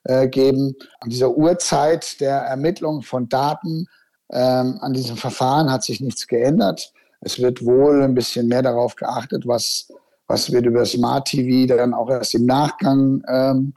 äh. 0.04 0.74
An 1.00 1.10
dieser 1.10 1.36
Uhrzeit 1.36 2.20
der 2.20 2.36
Ermittlung 2.36 3.02
von 3.02 3.28
Daten, 3.28 3.86
ähm, 4.30 4.78
an 4.80 4.92
diesem 4.92 5.16
Verfahren 5.16 5.70
hat 5.70 5.82
sich 5.82 6.00
nichts 6.00 6.26
geändert. 6.26 6.92
Es 7.20 7.40
wird 7.40 7.64
wohl 7.64 8.02
ein 8.02 8.14
bisschen 8.14 8.46
mehr 8.46 8.62
darauf 8.62 8.94
geachtet, 8.94 9.46
was, 9.46 9.88
was 10.26 10.52
wird 10.52 10.66
über 10.66 10.84
Smart 10.84 11.26
TV 11.26 11.66
dann 11.74 11.94
auch 11.94 12.08
erst 12.08 12.34
im 12.34 12.46
Nachgang 12.46 13.22
ähm, 13.28 13.74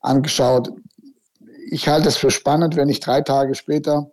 angeschaut. 0.00 0.70
Ich 1.70 1.88
halte 1.88 2.08
es 2.08 2.16
für 2.16 2.30
spannend, 2.30 2.76
wenn 2.76 2.88
ich 2.88 3.00
drei 3.00 3.22
Tage 3.22 3.54
später 3.54 4.11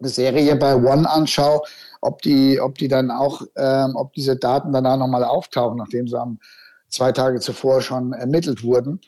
eine 0.00 0.08
Serie 0.08 0.56
bei 0.56 0.76
One 0.76 1.08
anschaue, 1.08 1.62
ob 2.00 2.22
die, 2.22 2.60
ob 2.60 2.76
die 2.78 2.88
dann 2.88 3.10
auch, 3.10 3.42
ähm, 3.56 3.96
ob 3.96 4.12
diese 4.12 4.36
Daten 4.36 4.72
danach 4.72 4.96
nochmal 4.96 5.24
auftauchen, 5.24 5.78
nachdem 5.78 6.06
sie 6.08 6.18
am 6.18 6.38
zwei 6.88 7.12
Tage 7.12 7.40
zuvor 7.40 7.80
schon 7.80 8.12
ermittelt 8.12 8.62
wurden. 8.62 9.00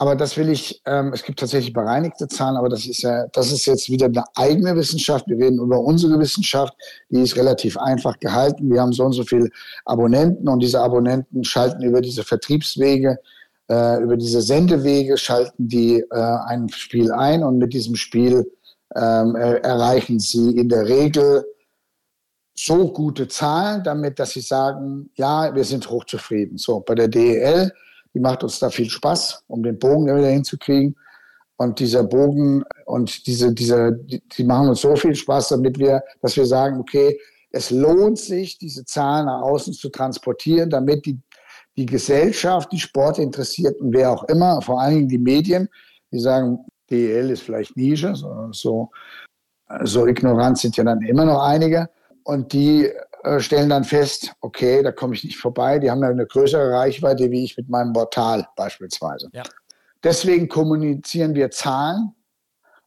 Aber 0.00 0.16
das 0.16 0.38
will 0.38 0.48
ich, 0.48 0.80
ähm, 0.86 1.12
es 1.12 1.22
gibt 1.22 1.40
tatsächlich 1.40 1.74
bereinigte 1.74 2.26
Zahlen, 2.26 2.56
aber 2.56 2.70
das 2.70 2.86
ist 2.86 3.02
ja, 3.02 3.26
das 3.34 3.52
ist 3.52 3.66
jetzt 3.66 3.90
wieder 3.90 4.06
eine 4.06 4.24
eigene 4.34 4.74
Wissenschaft. 4.74 5.26
Wir 5.28 5.36
reden 5.36 5.60
über 5.60 5.78
unsere 5.78 6.18
Wissenschaft, 6.18 6.72
die 7.10 7.20
ist 7.20 7.36
relativ 7.36 7.76
einfach 7.76 8.18
gehalten. 8.18 8.70
Wir 8.70 8.80
haben 8.80 8.94
so 8.94 9.04
und 9.04 9.12
so 9.12 9.24
viele 9.24 9.50
Abonnenten 9.84 10.48
und 10.48 10.60
diese 10.60 10.80
Abonnenten 10.80 11.44
schalten 11.44 11.82
über 11.82 12.00
diese 12.00 12.24
Vertriebswege, 12.24 13.18
äh, 13.70 14.02
über 14.02 14.16
diese 14.16 14.40
Sendewege, 14.40 15.18
schalten 15.18 15.68
die 15.68 16.00
äh, 16.10 16.36
ein 16.46 16.70
Spiel 16.70 17.12
ein 17.12 17.44
und 17.44 17.58
mit 17.58 17.74
diesem 17.74 17.94
Spiel 17.94 18.50
ähm, 18.96 19.34
erreichen 19.36 20.18
sie 20.18 20.56
in 20.56 20.68
der 20.68 20.86
Regel 20.86 21.44
so 22.54 22.92
gute 22.92 23.28
Zahlen, 23.28 23.82
damit, 23.82 24.18
dass 24.18 24.32
sie 24.32 24.40
sagen, 24.40 25.10
ja, 25.14 25.54
wir 25.54 25.64
sind 25.64 25.88
hochzufrieden. 25.88 26.58
So, 26.58 26.80
bei 26.80 26.94
der 26.94 27.08
DEL 27.08 27.72
die 28.14 28.20
macht 28.20 28.42
uns 28.42 28.58
da 28.58 28.70
viel 28.70 28.90
Spaß, 28.90 29.44
um 29.46 29.62
den 29.62 29.78
Bogen 29.78 30.06
wieder 30.06 30.28
hinzukriegen. 30.28 30.96
Und 31.56 31.78
dieser 31.78 32.04
Bogen 32.04 32.64
und 32.86 33.26
diese, 33.26 33.52
diese, 33.52 33.92
die, 33.92 34.44
machen 34.44 34.70
uns 34.70 34.80
so 34.80 34.96
viel 34.96 35.14
Spaß, 35.14 35.50
damit 35.50 35.78
wir, 35.78 36.02
dass 36.22 36.36
wir 36.36 36.46
sagen, 36.46 36.80
okay, 36.80 37.20
es 37.52 37.70
lohnt 37.70 38.18
sich, 38.18 38.56
diese 38.58 38.84
Zahlen 38.84 39.26
nach 39.26 39.42
außen 39.42 39.74
zu 39.74 39.90
transportieren, 39.90 40.70
damit 40.70 41.04
die, 41.04 41.18
die 41.76 41.84
Gesellschaft, 41.84 42.72
die 42.72 42.78
Sportinteressierten, 42.78 43.92
wer 43.92 44.10
auch 44.10 44.24
immer, 44.24 44.62
vor 44.62 44.80
allen 44.80 44.94
Dingen 44.96 45.08
die 45.08 45.18
Medien, 45.18 45.68
die 46.10 46.20
sagen, 46.20 46.64
DEL 46.90 47.30
ist 47.30 47.42
vielleicht 47.42 47.76
Nische, 47.76 48.14
so, 48.14 48.48
so, 48.52 48.90
so 49.82 50.06
ignorant 50.06 50.58
sind 50.58 50.76
ja 50.76 50.84
dann 50.84 51.02
immer 51.02 51.24
noch 51.24 51.42
einige. 51.42 51.88
Und 52.24 52.52
die 52.52 52.90
äh, 53.22 53.40
stellen 53.40 53.68
dann 53.68 53.84
fest, 53.84 54.32
okay, 54.40 54.82
da 54.82 54.92
komme 54.92 55.14
ich 55.14 55.24
nicht 55.24 55.36
vorbei. 55.36 55.78
Die 55.78 55.90
haben 55.90 56.02
ja 56.02 56.08
eine 56.08 56.26
größere 56.26 56.72
Reichweite 56.72 57.30
wie 57.30 57.44
ich 57.44 57.56
mit 57.56 57.68
meinem 57.68 57.92
Portal 57.92 58.46
beispielsweise. 58.56 59.28
Ja. 59.32 59.42
Deswegen 60.02 60.48
kommunizieren 60.48 61.34
wir 61.34 61.50
Zahlen, 61.50 62.14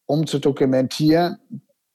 um 0.05 0.25
zu 0.25 0.39
dokumentieren, 0.39 1.37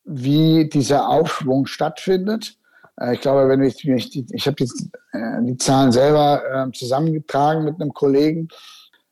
wie 0.04 0.68
dieser 0.68 1.08
Aufschwung 1.08 1.66
stattfindet. 1.66 2.56
Äh, 3.00 3.14
ich 3.14 3.20
glaube, 3.20 3.48
wenn 3.48 3.62
ich, 3.62 3.84
ich, 3.86 4.32
ich 4.32 4.46
habe 4.46 4.56
jetzt 4.60 4.88
äh, 5.12 5.42
die 5.42 5.56
Zahlen 5.56 5.90
selber 5.90 6.70
zusammengetragen 6.72 7.64
mit 7.64 7.80
einem 7.80 7.92
Kollegen. 7.92 8.48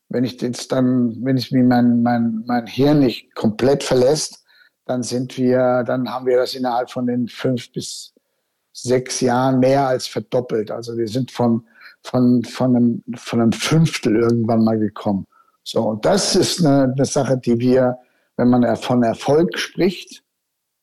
Wenn 0.09 0.23
ich 0.23 0.41
jetzt 0.41 0.71
dann, 0.71 1.23
wenn 1.23 1.37
ich 1.37 1.51
mir 1.51 1.63
mein, 1.63 2.01
mein, 2.01 2.43
mein 2.45 2.65
Hirn 2.67 2.99
nicht 2.99 3.33
komplett 3.35 3.83
verlässt, 3.83 4.43
dann 4.85 5.03
sind 5.03 5.37
wir, 5.37 5.83
dann 5.85 6.09
haben 6.09 6.25
wir 6.25 6.37
das 6.37 6.55
innerhalb 6.55 6.89
von 6.89 7.07
den 7.07 7.27
fünf 7.27 7.71
bis 7.73 8.13
sechs 8.71 9.19
Jahren 9.21 9.59
mehr 9.59 9.87
als 9.87 10.07
verdoppelt. 10.07 10.71
Also 10.71 10.97
wir 10.97 11.07
sind 11.07 11.31
von, 11.31 11.65
von, 12.03 12.43
von, 12.43 12.75
einem, 12.75 13.03
von 13.15 13.41
einem 13.41 13.51
Fünftel 13.51 14.15
irgendwann 14.15 14.63
mal 14.63 14.79
gekommen. 14.79 15.25
So, 15.63 15.81
und 15.81 16.05
das 16.05 16.35
ist 16.35 16.65
eine, 16.65 16.93
eine 16.93 17.05
Sache, 17.05 17.37
die 17.37 17.59
wir, 17.59 17.97
wenn 18.37 18.49
man 18.49 18.75
von 18.77 19.03
Erfolg 19.03 19.57
spricht 19.57 20.23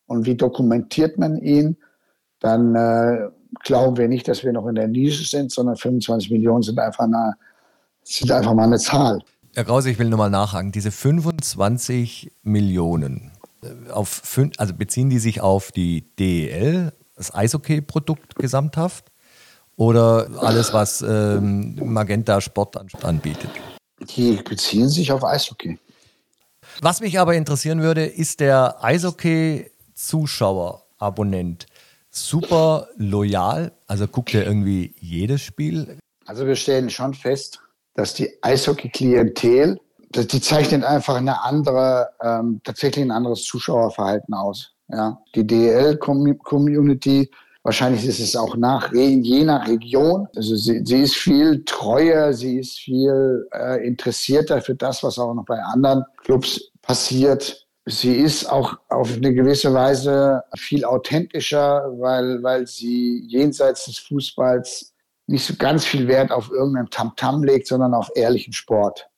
und 0.07 0.27
wie 0.27 0.37
dokumentiert 0.37 1.18
man 1.18 1.39
ihn, 1.39 1.79
dann 2.41 2.75
äh, 2.75 3.31
glauben 3.61 3.97
wir 3.97 4.09
nicht, 4.09 4.29
dass 4.29 4.45
wir 4.45 4.53
noch 4.53 4.66
in 4.66 4.75
der 4.75 4.89
Nische 4.89 5.25
sind, 5.25 5.53
sondern 5.53 5.77
25 5.77 6.31
Millionen 6.31 6.62
sind 6.62 6.79
einfach, 6.79 7.05
eine, 7.05 7.35
sind 8.05 8.30
einfach 8.30 8.55
mal 8.55 8.64
eine 8.64 8.78
Zahl. 8.78 9.20
Herr 9.55 9.64
Krause, 9.64 9.90
ich 9.90 9.98
will 9.98 10.09
nochmal 10.09 10.30
nachhaken. 10.30 10.72
Diese 10.72 10.90
25 10.90 12.32
Millionen, 12.42 13.32
äh, 13.62 13.90
auf, 13.90 14.22
also 14.59 14.74
beziehen 14.74 15.11
die 15.11 15.18
sich 15.18 15.40
auf 15.40 15.72
die 15.72 16.02
DEL 16.18 16.92
das 17.16 17.34
Eishockey-Produkt 17.34 18.34
gesamthaft 18.34 19.07
oder 19.76 20.28
alles, 20.38 20.72
was 20.72 21.02
ähm, 21.02 21.76
Magenta 21.80 22.40
Sport 22.40 23.05
anbietet? 23.05 23.51
Die 24.16 24.40
beziehen 24.43 24.89
sich 24.89 25.12
auf 25.12 25.22
Eishockey. 25.24 25.78
Was 26.81 27.01
mich 27.01 27.20
aber 27.20 27.35
interessieren 27.35 27.82
würde, 27.82 28.06
ist 28.06 28.40
der 28.40 28.82
Eishockey-Zuschauer-Abonnent 28.82 31.66
super 32.10 32.89
loyal? 32.97 33.72
Also 33.86 34.09
guckt 34.09 34.32
er 34.35 34.47
irgendwie 34.47 34.94
jedes 34.98 35.43
Spiel? 35.43 35.98
Also 36.26 36.47
wir 36.47 36.56
stellen 36.56 36.89
schon 36.90 37.14
fest, 37.14 37.60
dass 37.95 38.15
die 38.15 38.31
Eishockey-Klientel, 38.43 39.79
die 40.15 40.41
zeichnet 40.41 40.85
einfach 40.85 41.16
eine 41.16 41.43
andere, 41.43 42.11
ähm, 42.23 42.61
tatsächlich 42.65 43.05
ein 43.05 43.11
anderes 43.11 43.45
Zuschauerverhalten 43.45 44.35
aus. 44.35 44.73
Ja, 44.89 45.19
die 45.35 45.47
DL-Community, 45.47 47.31
wahrscheinlich 47.62 48.05
ist 48.05 48.21
es 48.21 48.37
auch 48.37 48.57
nach, 48.57 48.93
je 48.93 49.45
nach 49.45 49.66
Region. 49.66 50.29
Also 50.37 50.57
sie, 50.57 50.83
sie 50.85 51.03
ist 51.03 51.15
viel 51.15 51.65
treuer, 51.65 52.33
sie 52.33 52.59
ist 52.59 52.79
viel 52.79 53.49
äh, 53.53 53.85
interessierter 53.87 54.61
für 54.61 54.75
das, 54.75 55.03
was 55.03 55.19
auch 55.19 55.35
noch 55.35 55.47
bei 55.47 55.59
anderen 55.59 56.05
Clubs 56.23 56.71
passiert. 56.83 57.66
Sie 57.87 58.15
ist 58.16 58.51
auch 58.51 58.79
auf 58.89 59.15
eine 59.15 59.35
gewisse 59.35 59.73
Weise 59.75 60.43
viel 60.57 60.85
authentischer, 60.85 61.91
weil, 61.99 62.43
weil 62.43 62.66
sie 62.66 63.25
jenseits 63.27 63.87
des 63.87 63.99
Fußballs 63.99 64.94
nicht 65.26 65.46
so 65.46 65.55
ganz 65.56 65.84
viel 65.84 66.06
Wert 66.09 66.30
auf 66.30 66.51
irgendeinen 66.51 66.90
Tamtam 66.90 67.36
-Tam 67.36 67.44
legt, 67.46 67.66
sondern 67.66 67.94
auf 67.94 68.10
ehrlichen 68.14 68.52
Sport. 68.52 69.09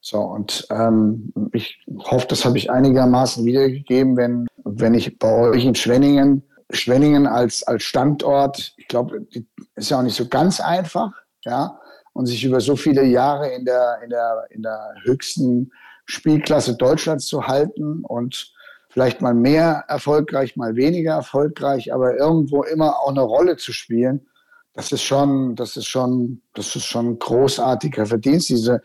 So, 0.00 0.20
und 0.20 0.66
ähm, 0.70 1.32
ich 1.52 1.84
hoffe, 1.98 2.28
das 2.28 2.44
habe 2.44 2.58
ich 2.58 2.70
einigermaßen 2.70 3.44
wiedergegeben, 3.44 4.16
wenn, 4.16 4.46
wenn 4.64 4.94
ich 4.94 5.18
bei 5.18 5.32
euch 5.50 5.64
in 5.64 5.74
Schwenningen, 5.74 6.44
Schwenningen 6.70 7.26
als, 7.26 7.64
als 7.64 7.82
Standort, 7.82 8.72
ich 8.76 8.86
glaube, 8.86 9.26
ist 9.74 9.90
ja 9.90 9.98
auch 9.98 10.02
nicht 10.02 10.16
so 10.16 10.28
ganz 10.28 10.60
einfach, 10.60 11.10
ja, 11.44 11.80
und 12.12 12.26
sich 12.26 12.44
über 12.44 12.60
so 12.60 12.76
viele 12.76 13.04
Jahre 13.04 13.48
in 13.48 13.64
der, 13.64 13.98
in 14.04 14.10
der, 14.10 14.46
in 14.50 14.62
der 14.62 14.94
höchsten 15.02 15.72
Spielklasse 16.04 16.76
Deutschlands 16.76 17.26
zu 17.26 17.48
halten 17.48 18.04
und 18.04 18.54
vielleicht 18.88 19.20
mal 19.20 19.34
mehr 19.34 19.84
erfolgreich, 19.88 20.56
mal 20.56 20.76
weniger 20.76 21.14
erfolgreich, 21.14 21.92
aber 21.92 22.16
irgendwo 22.16 22.62
immer 22.62 23.00
auch 23.00 23.10
eine 23.10 23.22
Rolle 23.22 23.56
zu 23.56 23.72
spielen, 23.72 24.28
das 24.76 24.92
ist 24.92 25.02
schon, 25.02 25.56
das 25.56 25.76
ist 25.76 25.86
schon, 25.86 26.42
das 26.54 26.76
ist 26.76 26.84
schon 26.84 27.12
ein 27.12 27.18
großartiger 27.18 28.04
Verdienst. 28.04 28.50
Diese, 28.50 28.82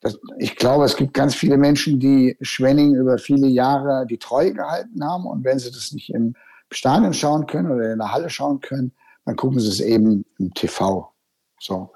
das, 0.00 0.18
ich 0.38 0.56
glaube, 0.56 0.86
es 0.86 0.96
gibt 0.96 1.12
ganz 1.12 1.34
viele 1.34 1.58
Menschen, 1.58 2.00
die 2.00 2.36
Schwenning 2.40 2.94
über 2.94 3.18
viele 3.18 3.46
Jahre 3.46 4.06
die 4.06 4.18
Treue 4.18 4.54
gehalten 4.54 5.04
haben. 5.04 5.26
Und 5.26 5.44
wenn 5.44 5.58
sie 5.58 5.70
das 5.70 5.92
nicht 5.92 6.08
im 6.10 6.34
Stadion 6.72 7.12
schauen 7.12 7.46
können 7.46 7.70
oder 7.70 7.92
in 7.92 7.98
der 7.98 8.12
Halle 8.12 8.30
schauen 8.30 8.60
können, 8.60 8.92
dann 9.26 9.36
gucken 9.36 9.60
sie 9.60 9.68
es 9.68 9.80
eben 9.80 10.24
im 10.38 10.54
TV. 10.54 11.12
So. 11.60 11.90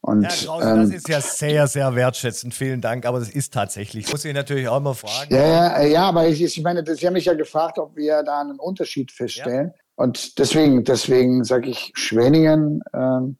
Und, 0.00 0.24
Herr 0.24 0.46
Krause, 0.46 0.70
ähm, 0.70 0.80
das 0.82 0.90
ist 0.90 1.08
ja 1.08 1.20
sehr, 1.20 1.66
sehr 1.66 1.94
wertschätzend. 1.94 2.54
Vielen 2.54 2.80
Dank. 2.80 3.04
Aber 3.04 3.18
das 3.18 3.28
ist 3.28 3.52
tatsächlich. 3.52 4.10
Muss 4.10 4.24
ich 4.24 4.32
natürlich 4.32 4.68
auch 4.68 4.80
mal 4.80 4.94
fragen. 4.94 5.34
Ja, 5.34 5.82
ja, 5.82 5.82
ja, 5.82 6.02
aber 6.04 6.28
ich, 6.28 6.42
ich 6.42 6.62
meine, 6.62 6.82
Sie 6.86 7.06
haben 7.06 7.14
mich 7.14 7.26
ja 7.26 7.34
gefragt, 7.34 7.78
ob 7.78 7.94
wir 7.94 8.22
da 8.22 8.40
einen 8.40 8.58
Unterschied 8.58 9.12
feststellen. 9.12 9.74
Und 9.96 10.38
deswegen, 10.38 10.84
deswegen 10.84 11.44
sage 11.44 11.70
ich 11.70 11.92
Schwenningen. 11.94 12.82
Ähm, 12.92 13.38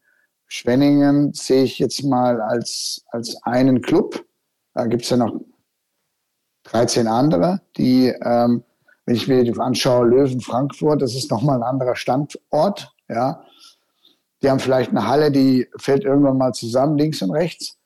Schwenningen 0.48 1.32
sehe 1.32 1.64
ich 1.64 1.78
jetzt 1.78 2.02
mal 2.02 2.40
als, 2.40 3.04
als 3.10 3.36
einen 3.42 3.82
Club. 3.82 4.24
Da 4.74 4.86
gibt 4.86 5.02
es 5.04 5.10
ja 5.10 5.18
noch 5.18 5.40
13 6.64 7.06
andere, 7.06 7.60
die, 7.76 8.08
ähm, 8.08 8.64
wenn 9.04 9.14
ich 9.14 9.28
mir 9.28 9.44
die 9.44 9.58
anschaue, 9.58 10.06
Löwen 10.06 10.40
Frankfurt, 10.40 11.02
das 11.02 11.14
ist 11.14 11.30
nochmal 11.30 11.56
ein 11.56 11.62
anderer 11.62 11.94
Standort. 11.94 12.92
Ja. 13.08 13.44
Die 14.42 14.50
haben 14.50 14.58
vielleicht 14.58 14.90
eine 14.90 15.06
Halle, 15.06 15.30
die 15.30 15.68
fällt 15.78 16.04
irgendwann 16.04 16.38
mal 16.38 16.52
zusammen, 16.52 16.98
links 16.98 17.22
und 17.22 17.30
rechts. 17.30 17.78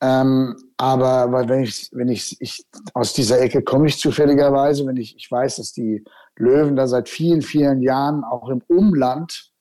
Ähm, 0.00 0.56
aber 0.76 1.30
weil 1.32 1.48
wenn 1.48 1.62
ich, 1.62 1.88
wenn 1.92 2.08
ich, 2.08 2.36
ich 2.40 2.64
aus 2.92 3.12
dieser 3.12 3.40
Ecke 3.40 3.62
komme 3.62 3.86
ich 3.86 3.98
zufälligerweise, 3.98 4.84
wenn 4.86 4.96
ich, 4.96 5.16
ich 5.16 5.30
weiß, 5.30 5.56
dass 5.56 5.72
die 5.72 6.04
Löwen 6.36 6.76
da 6.76 6.86
seit 6.86 7.08
vielen, 7.08 7.42
vielen 7.42 7.80
Jahren 7.82 8.24
auch 8.24 8.48
im 8.48 8.62
Umland 8.68 9.52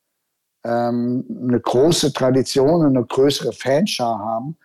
ähm, 0.63 1.25
eine 1.29 1.59
große 1.59 2.13
Tradition 2.13 2.85
und 2.85 2.97
eine 2.97 3.05
größere 3.05 3.53
Fanschar 3.53 4.19
haben. 4.19 4.57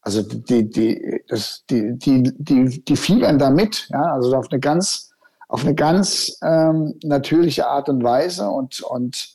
Also 0.00 0.22
die, 0.22 0.68
die, 0.70 1.22
das, 1.28 1.64
die, 1.68 1.98
die, 1.98 2.22
die, 2.36 2.84
die 2.84 2.96
fiebern 2.96 3.38
da 3.38 3.50
mit, 3.50 3.88
ja, 3.88 4.12
also 4.12 4.36
auf 4.36 4.50
eine 4.50 4.60
ganz, 4.60 5.10
auf 5.48 5.64
eine 5.64 5.74
ganz 5.74 6.38
ähm, 6.42 6.94
natürliche 7.02 7.66
Art 7.66 7.88
und 7.88 8.04
Weise. 8.04 8.48
Und, 8.48 8.82
und 8.82 9.34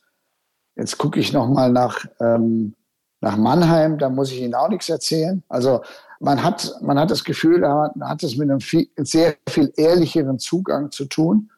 jetzt 0.78 0.98
gucke 0.98 1.20
ich 1.20 1.34
nochmal 1.34 1.72
nach, 1.72 2.06
ähm, 2.22 2.76
nach 3.20 3.36
Mannheim, 3.36 3.98
da 3.98 4.10
muss 4.10 4.32
ich 4.32 4.41
Ihnen 4.41 4.56
auch 4.56 4.70
nichts 4.70 4.88
erzählen. 4.88 5.44
Also 5.49 5.82
man 6.22 6.41
hat, 6.41 6.78
man 6.82 6.98
hat 6.98 7.12
das 7.12 7.24
Gefühl, 7.24 7.62
da 7.62 7.91
hat 8.02 8.24
es 8.24 8.38
mit 8.38 8.49
einem 8.49 8.62
viel, 8.62 8.88
sehr 8.98 9.36
viel 9.49 9.74
ehrlicheren 9.76 10.40
Zugang 10.40 10.91
zu 10.91 11.06
tun 11.06 11.52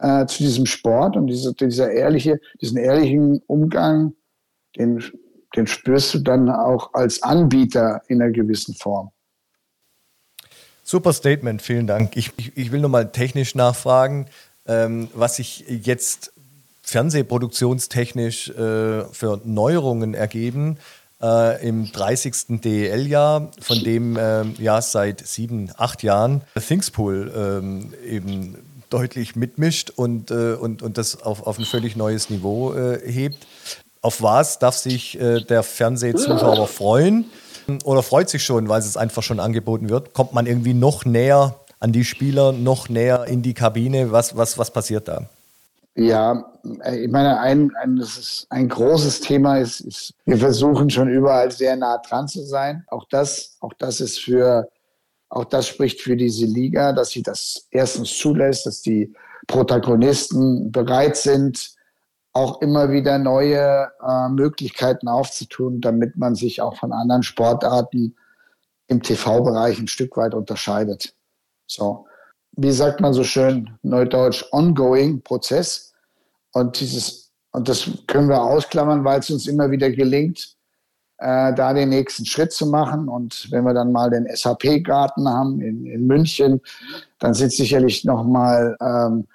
äh, 0.00 0.26
zu 0.26 0.42
diesem 0.42 0.66
Sport 0.66 1.16
und 1.16 1.26
diese, 1.26 1.54
dieser 1.54 1.90
ehrliche, 1.90 2.40
diesen 2.60 2.78
ehrlichen 2.78 3.42
Umgang, 3.46 4.14
den, 4.76 5.02
den 5.56 5.66
spürst 5.66 6.14
du 6.14 6.18
dann 6.20 6.48
auch 6.50 6.94
als 6.94 7.22
Anbieter 7.22 8.02
in 8.08 8.22
einer 8.22 8.32
gewissen 8.32 8.74
Form. 8.74 9.10
Super 10.82 11.12
Statement, 11.12 11.60
vielen 11.60 11.86
Dank. 11.86 12.16
Ich, 12.16 12.32
ich, 12.36 12.56
ich 12.56 12.72
will 12.72 12.80
nochmal 12.80 13.12
technisch 13.12 13.54
nachfragen, 13.54 14.26
ähm, 14.66 15.08
was 15.14 15.36
sich 15.36 15.64
jetzt 15.68 16.32
fernsehproduktionstechnisch 16.82 18.48
äh, 18.50 19.04
für 19.12 19.40
Neuerungen 19.44 20.14
ergeben 20.14 20.78
äh, 21.20 21.66
im 21.66 21.90
30. 21.92 22.60
DEL-Jahr, 22.62 23.50
von 23.60 23.84
dem 23.84 24.16
äh, 24.16 24.44
ja 24.58 24.80
seit 24.80 25.26
sieben, 25.26 25.70
acht 25.76 26.02
Jahren 26.02 26.42
Thingspool 26.54 27.32
ähm, 27.36 27.92
eben 28.06 28.56
deutlich 28.90 29.36
mitmischt 29.36 29.90
und, 29.90 30.30
äh, 30.30 30.54
und, 30.54 30.82
und 30.82 30.98
das 30.98 31.22
auf, 31.22 31.46
auf 31.46 31.58
ein 31.58 31.64
völlig 31.64 31.96
neues 31.96 32.30
Niveau 32.30 32.72
äh, 32.72 33.00
hebt. 33.04 33.46
Auf 34.00 34.22
was 34.22 34.58
darf 34.58 34.76
sich 34.76 35.20
äh, 35.20 35.40
der 35.40 35.62
Fernsehzuschauer 35.62 36.68
freuen? 36.68 37.26
Oder 37.84 38.02
freut 38.02 38.30
sich 38.30 38.44
schon, 38.44 38.68
weil 38.68 38.80
es 38.80 38.96
einfach 38.96 39.22
schon 39.22 39.40
angeboten 39.40 39.90
wird? 39.90 40.14
Kommt 40.14 40.32
man 40.32 40.46
irgendwie 40.46 40.74
noch 40.74 41.04
näher 41.04 41.56
an 41.80 41.92
die 41.92 42.04
Spieler, 42.04 42.52
noch 42.52 42.88
näher 42.88 43.24
in 43.26 43.42
die 43.42 43.54
Kabine? 43.54 44.10
Was, 44.10 44.36
was, 44.36 44.56
was 44.56 44.70
passiert 44.70 45.08
da? 45.08 45.28
Ja, 45.94 46.44
ich 46.62 47.10
meine, 47.10 47.40
ein, 47.40 47.72
ein, 47.82 47.96
das 47.96 48.16
ist 48.16 48.46
ein 48.50 48.68
großes 48.68 49.20
Thema 49.20 49.58
ist, 49.58 49.80
ist, 49.80 50.14
wir 50.26 50.38
versuchen 50.38 50.88
schon 50.90 51.08
überall 51.08 51.50
sehr 51.50 51.74
nah 51.76 51.98
dran 51.98 52.28
zu 52.28 52.44
sein. 52.44 52.84
Auch 52.86 53.04
das, 53.10 53.56
auch 53.60 53.72
das 53.78 54.00
ist 54.00 54.20
für, 54.20 54.68
auch 55.28 55.44
das 55.44 55.68
spricht 55.68 56.00
für 56.00 56.16
diese 56.16 56.46
Liga, 56.46 56.92
dass 56.92 57.10
sie 57.10 57.22
das 57.22 57.66
erstens 57.70 58.16
zulässt, 58.16 58.66
dass 58.66 58.80
die 58.82 59.12
Protagonisten 59.46 60.72
bereit 60.72 61.16
sind, 61.16 61.74
auch 62.32 62.60
immer 62.60 62.90
wieder 62.90 63.18
neue 63.18 63.90
äh, 64.06 64.28
Möglichkeiten 64.28 65.08
aufzutun, 65.08 65.80
damit 65.80 66.16
man 66.16 66.34
sich 66.34 66.60
auch 66.60 66.76
von 66.76 66.92
anderen 66.92 67.22
Sportarten 67.22 68.16
im 68.86 69.02
TV-Bereich 69.02 69.78
ein 69.78 69.88
Stück 69.88 70.16
weit 70.16 70.34
unterscheidet. 70.34 71.14
So, 71.66 72.06
wie 72.52 72.72
sagt 72.72 73.00
man 73.00 73.12
so 73.12 73.24
schön, 73.24 73.78
neudeutsch, 73.82 74.44
ongoing 74.52 75.22
Prozess. 75.22 75.92
Und 76.52 76.80
dieses, 76.80 77.32
und 77.52 77.68
das 77.68 77.90
können 78.06 78.28
wir 78.28 78.42
ausklammern, 78.42 79.04
weil 79.04 79.20
es 79.20 79.30
uns 79.30 79.46
immer 79.46 79.70
wieder 79.70 79.90
gelingt, 79.90 80.56
äh, 81.18 81.54
da 81.54 81.72
den 81.72 81.90
nächsten 81.90 82.24
Schritt 82.24 82.52
zu 82.52 82.66
machen. 82.66 83.08
Und 83.08 83.48
wenn 83.50 83.64
wir 83.64 83.74
dann 83.74 83.92
mal 83.92 84.10
den 84.10 84.26
SAP-Garten 84.34 85.28
haben 85.28 85.60
in, 85.60 85.86
in 85.86 86.06
München, 86.06 86.60
dann 87.18 87.34
sind 87.34 87.52
sicherlich 87.52 88.04
nochmal 88.04 88.76
ähm, 88.80 89.26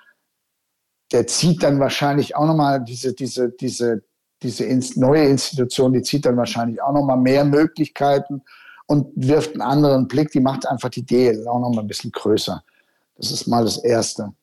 der 1.14 1.28
zieht 1.28 1.64
dann 1.64 1.80
wahrscheinlich 1.80 2.36
auch 2.36 2.46
nochmal 2.46 2.84
diese, 2.84 3.14
diese, 3.14 3.52
diese, 3.52 4.04
diese 4.42 4.66
neue 5.00 5.28
Institution, 5.28 5.94
die 5.94 6.02
zieht 6.02 6.26
dann 6.26 6.36
wahrscheinlich 6.36 6.82
auch 6.82 6.92
nochmal 6.92 7.18
mehr 7.18 7.46
Möglichkeiten 7.46 8.42
und 8.88 9.08
wirft 9.16 9.52
einen 9.52 9.62
anderen 9.62 10.08
Blick, 10.08 10.32
die 10.32 10.40
macht 10.40 10.68
einfach 10.68 10.90
die 10.90 11.06
DL 11.06 11.48
auch 11.48 11.60
nochmal 11.60 11.84
ein 11.84 11.88
bisschen 11.88 12.12
größer. 12.12 12.64
Das 13.16 13.32
ist 13.32 13.48
mal 13.48 13.64
das 13.64 13.78
Erste. 13.78 14.34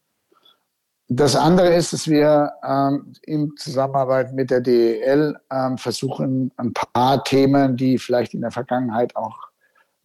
Das 1.12 1.34
andere 1.34 1.74
ist, 1.74 1.92
dass 1.92 2.06
wir 2.06 2.52
ähm, 2.64 3.12
in 3.22 3.56
Zusammenarbeit 3.56 4.32
mit 4.32 4.48
der 4.48 4.60
DEL 4.60 5.36
ähm, 5.50 5.76
versuchen, 5.76 6.52
ein 6.56 6.72
paar 6.72 7.24
Themen, 7.24 7.76
die 7.76 7.98
vielleicht 7.98 8.32
in 8.32 8.42
der 8.42 8.52
Vergangenheit 8.52 9.16
auch 9.16 9.36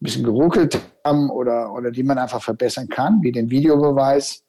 bisschen 0.00 0.24
geruckelt 0.24 0.80
haben 1.04 1.30
oder, 1.30 1.72
oder 1.72 1.92
die 1.92 2.02
man 2.02 2.18
einfach 2.18 2.42
verbessern 2.42 2.88
kann, 2.88 3.22
wie 3.22 3.30
den 3.30 3.48
Videobeweis, 3.50 4.42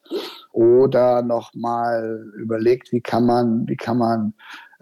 oder 0.52 1.22
nochmal 1.22 2.26
überlegt, 2.40 2.92
wie 2.92 3.02
kann 3.02 3.28
man, 3.28 3.68
wie 3.68 3.76
kann 3.76 4.00
man 4.00 4.34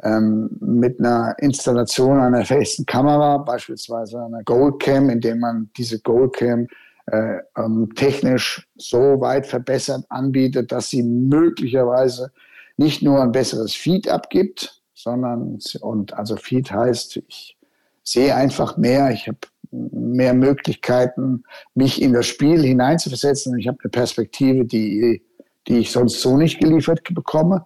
ähm, 0.01 0.49
mit 0.61 0.97
einer 1.01 1.35
Installation 1.39 2.21
einer 2.21 2.45
festen 2.45 2.85
Kamera, 2.85 3.39
beispielsweise 3.39 4.23
einer 4.23 4.43
Goldcam, 4.43 5.09
indem 5.09 5.41
man 5.41 5.69
diese 5.75 5.99
Goldcam 5.99 6.67
äh, 7.07 7.37
ähm, 7.57 7.89
technisch 7.95 8.67
so 8.75 9.19
weit 9.21 9.47
verbessert 9.47 10.05
anbietet, 10.09 10.71
dass 10.71 10.89
sie 10.89 11.03
möglicherweise 11.03 12.31
nicht 12.77 13.01
nur 13.01 13.21
ein 13.21 13.31
besseres 13.31 13.73
Feed 13.73 14.09
abgibt, 14.09 14.81
sondern 14.93 15.59
und 15.81 16.13
also 16.13 16.35
Feed 16.35 16.71
heißt, 16.71 17.17
ich 17.27 17.57
sehe 18.03 18.35
einfach 18.35 18.77
mehr, 18.77 19.11
ich 19.11 19.27
habe 19.27 19.37
mehr 19.71 20.33
Möglichkeiten, 20.33 21.43
mich 21.73 22.01
in 22.01 22.13
das 22.13 22.27
Spiel 22.27 22.61
hineinzuversetzen. 22.63 23.57
Ich 23.57 23.67
habe 23.67 23.77
eine 23.81 23.89
Perspektive, 23.89 24.65
die 24.65 25.21
die 25.67 25.79
ich 25.79 25.91
sonst 25.91 26.21
so 26.21 26.37
nicht 26.37 26.59
geliefert 26.59 27.01
bekomme. 27.13 27.65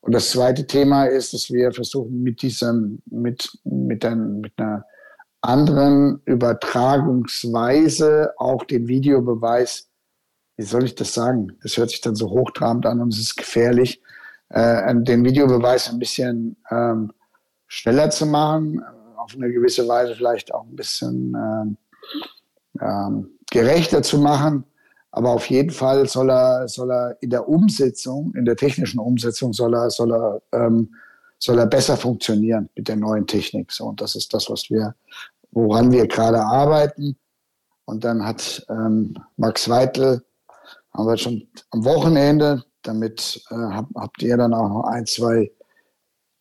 Und 0.00 0.14
das 0.14 0.30
zweite 0.30 0.66
Thema 0.66 1.06
ist, 1.06 1.32
dass 1.32 1.50
wir 1.50 1.72
versuchen, 1.72 2.22
mit 2.22 2.42
diesem, 2.42 3.00
mit, 3.06 3.58
mit, 3.64 4.04
ein, 4.04 4.40
mit 4.40 4.52
einer 4.56 4.84
anderen 5.40 6.20
Übertragungsweise 6.24 8.32
auch 8.36 8.64
den 8.64 8.88
Videobeweis, 8.88 9.88
wie 10.56 10.64
soll 10.64 10.84
ich 10.84 10.94
das 10.94 11.14
sagen? 11.14 11.56
Das 11.62 11.76
hört 11.76 11.90
sich 11.90 12.00
dann 12.00 12.14
so 12.14 12.30
hochtrabend 12.30 12.86
an 12.86 13.00
und 13.00 13.12
es 13.12 13.20
ist 13.20 13.36
gefährlich, 13.36 14.00
äh, 14.48 14.94
den 14.94 15.24
Videobeweis 15.24 15.90
ein 15.90 15.98
bisschen 15.98 16.56
ähm, 16.70 17.12
schneller 17.66 18.10
zu 18.10 18.26
machen, 18.26 18.82
auf 19.16 19.34
eine 19.34 19.50
gewisse 19.50 19.88
Weise 19.88 20.14
vielleicht 20.14 20.54
auch 20.54 20.64
ein 20.64 20.76
bisschen 20.76 21.34
ähm, 21.34 21.76
ähm, 22.80 23.30
gerechter 23.50 24.02
zu 24.02 24.18
machen 24.18 24.64
aber 25.16 25.30
auf 25.30 25.48
jeden 25.48 25.70
Fall 25.70 26.06
soll 26.06 26.30
er, 26.30 26.68
soll 26.68 26.92
er 26.92 27.16
in 27.22 27.30
der 27.30 27.48
Umsetzung, 27.48 28.34
in 28.34 28.44
der 28.44 28.54
technischen 28.54 29.00
Umsetzung, 29.00 29.54
soll 29.54 29.74
er, 29.74 29.88
soll 29.88 30.12
er, 30.12 30.42
ähm, 30.52 30.94
soll 31.38 31.58
er 31.58 31.66
besser 31.66 31.96
funktionieren 31.96 32.68
mit 32.74 32.88
der 32.88 32.96
neuen 32.96 33.26
Technik. 33.26 33.72
So, 33.72 33.86
und 33.86 34.00
das 34.00 34.14
ist 34.14 34.32
das, 34.32 34.48
was 34.50 34.70
wir, 34.70 34.94
woran 35.50 35.92
wir 35.92 36.06
gerade 36.06 36.40
arbeiten. 36.40 37.16
Und 37.84 38.04
dann 38.04 38.24
hat 38.24 38.64
ähm, 38.68 39.14
Max 39.36 39.68
Weitel, 39.68 40.24
haben 40.92 41.06
wir 41.06 41.16
schon 41.16 41.46
am 41.70 41.84
Wochenende, 41.84 42.64
damit 42.82 43.42
äh, 43.50 43.54
hab, 43.54 43.86
habt 43.94 44.22
ihr 44.22 44.36
dann 44.36 44.54
auch 44.54 44.68
noch 44.68 44.84
ein, 44.84 45.06
zwei, 45.06 45.52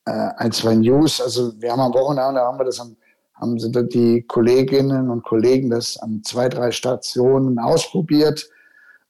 äh, 0.06 0.30
ein, 0.38 0.52
zwei 0.52 0.76
News. 0.76 1.22
Also 1.22 1.60
wir 1.62 1.72
haben 1.72 1.82
am 1.82 1.94
Wochenende, 1.94 2.42
haben 2.42 2.58
wir 2.58 2.66
das 2.66 2.80
am, 2.80 2.96
haben 3.36 3.58
die 3.90 4.24
Kolleginnen 4.24 5.10
und 5.10 5.24
Kollegen 5.24 5.70
das 5.70 5.98
an 5.98 6.24
zwei, 6.24 6.48
drei 6.48 6.72
Stationen 6.72 7.60
ausprobiert 7.60 8.50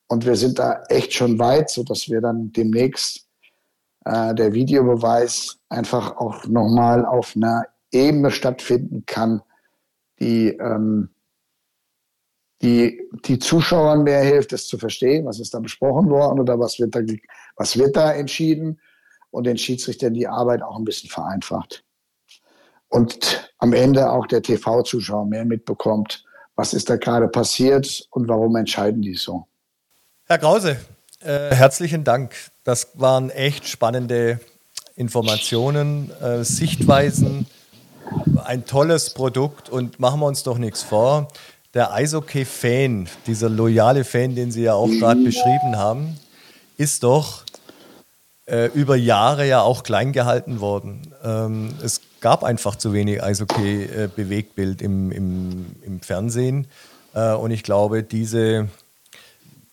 und 0.08 0.26
wir 0.26 0.36
sind 0.36 0.60
da 0.60 0.84
echt 0.90 1.14
schon 1.14 1.40
weit, 1.40 1.70
sodass 1.70 2.10
wir 2.10 2.22
dann 2.22 2.52
demnächst 2.52 3.25
äh, 4.06 4.34
der 4.36 4.54
Videobeweis 4.54 5.60
einfach 5.70 6.18
auch 6.18 6.46
nochmal 6.46 7.06
auf 7.06 7.36
einer 7.36 7.66
Ebene 7.92 8.32
stattfinden 8.32 9.04
kann, 9.06 9.42
die, 10.20 10.50
ähm, 10.50 11.10
die, 12.62 13.02
die 13.26 13.40
Zuschauern 13.40 14.04
mehr 14.04 14.22
hilft, 14.24 14.54
es 14.54 14.68
zu 14.68 14.78
verstehen, 14.78 15.26
was 15.26 15.40
ist 15.40 15.54
da 15.54 15.60
besprochen 15.60 16.10
worden 16.10 16.40
oder 16.40 16.60
was 16.60 16.80
wird 16.80 16.96
da, 16.96 17.02
was 17.58 17.78
wird 17.78 17.96
da 17.96 18.14
entschieden 18.14 18.80
und 19.32 19.46
den 19.46 19.58
Schiedsrichtern 19.58 20.14
die 20.14 20.28
Arbeit 20.28 20.62
auch 20.62 20.78
ein 20.78 20.86
bisschen 20.86 21.10
vereinfacht. 21.10 21.84
und 22.90 23.52
am 23.58 23.74
Ende 23.74 24.10
auch 24.12 24.28
der 24.28 24.42
TV-Zuschauer 24.42 25.26
mehr 25.26 25.46
mitbekommt, 25.46 26.24
was 26.56 26.74
ist 26.74 26.90
da 26.90 26.98
gerade 26.98 27.28
passiert 27.28 28.08
und 28.12 28.28
warum 28.28 28.56
entscheiden 28.56 29.02
die 29.02 29.16
so. 29.16 29.48
Herr 30.26 30.38
Krause, 30.38 30.78
äh, 31.26 31.54
herzlichen 31.54 32.04
Dank. 32.04 32.34
Das 32.64 32.90
waren 32.94 33.30
echt 33.30 33.68
spannende 33.68 34.40
Informationen, 34.96 36.12
äh, 36.22 36.44
Sichtweisen, 36.44 37.48
ein 38.44 38.66
tolles 38.66 39.14
Produkt 39.14 39.70
und 39.70 40.00
machen 40.00 40.20
wir 40.20 40.28
uns 40.28 40.44
doch 40.44 40.58
nichts 40.58 40.84
vor. 40.84 41.28
Der 41.74 41.92
Eishockey-Fan, 41.94 43.10
dieser 43.28 43.50
loyale 43.50 44.04
Fan, 44.04 44.36
den 44.36 44.52
Sie 44.52 44.64
ja 44.64 44.76
auch 44.76 44.88
gerade 44.88 45.22
beschrieben 45.22 45.76
haben, 45.76 46.18
ist 46.78 47.04
doch 47.04 47.44
äh, 48.46 48.68
über 48.74 48.96
Jahre 48.96 49.48
ja 49.48 49.62
auch 49.62 49.84
klein 49.84 50.14
gehalten 50.14 50.60
worden. 50.60 51.14
Ähm, 51.24 51.74
es 51.84 52.02
gab 52.22 52.44
einfach 52.44 52.76
zu 52.76 52.94
wenig 52.94 53.22
Eishockey-Bewegtbild 53.22 54.82
im, 54.82 55.12
im, 55.12 55.66
im 55.82 56.00
Fernsehen. 56.00 56.68
Äh, 57.14 57.34
und 57.34 57.52
ich 57.52 57.64
glaube, 57.64 58.04
diese, 58.04 58.70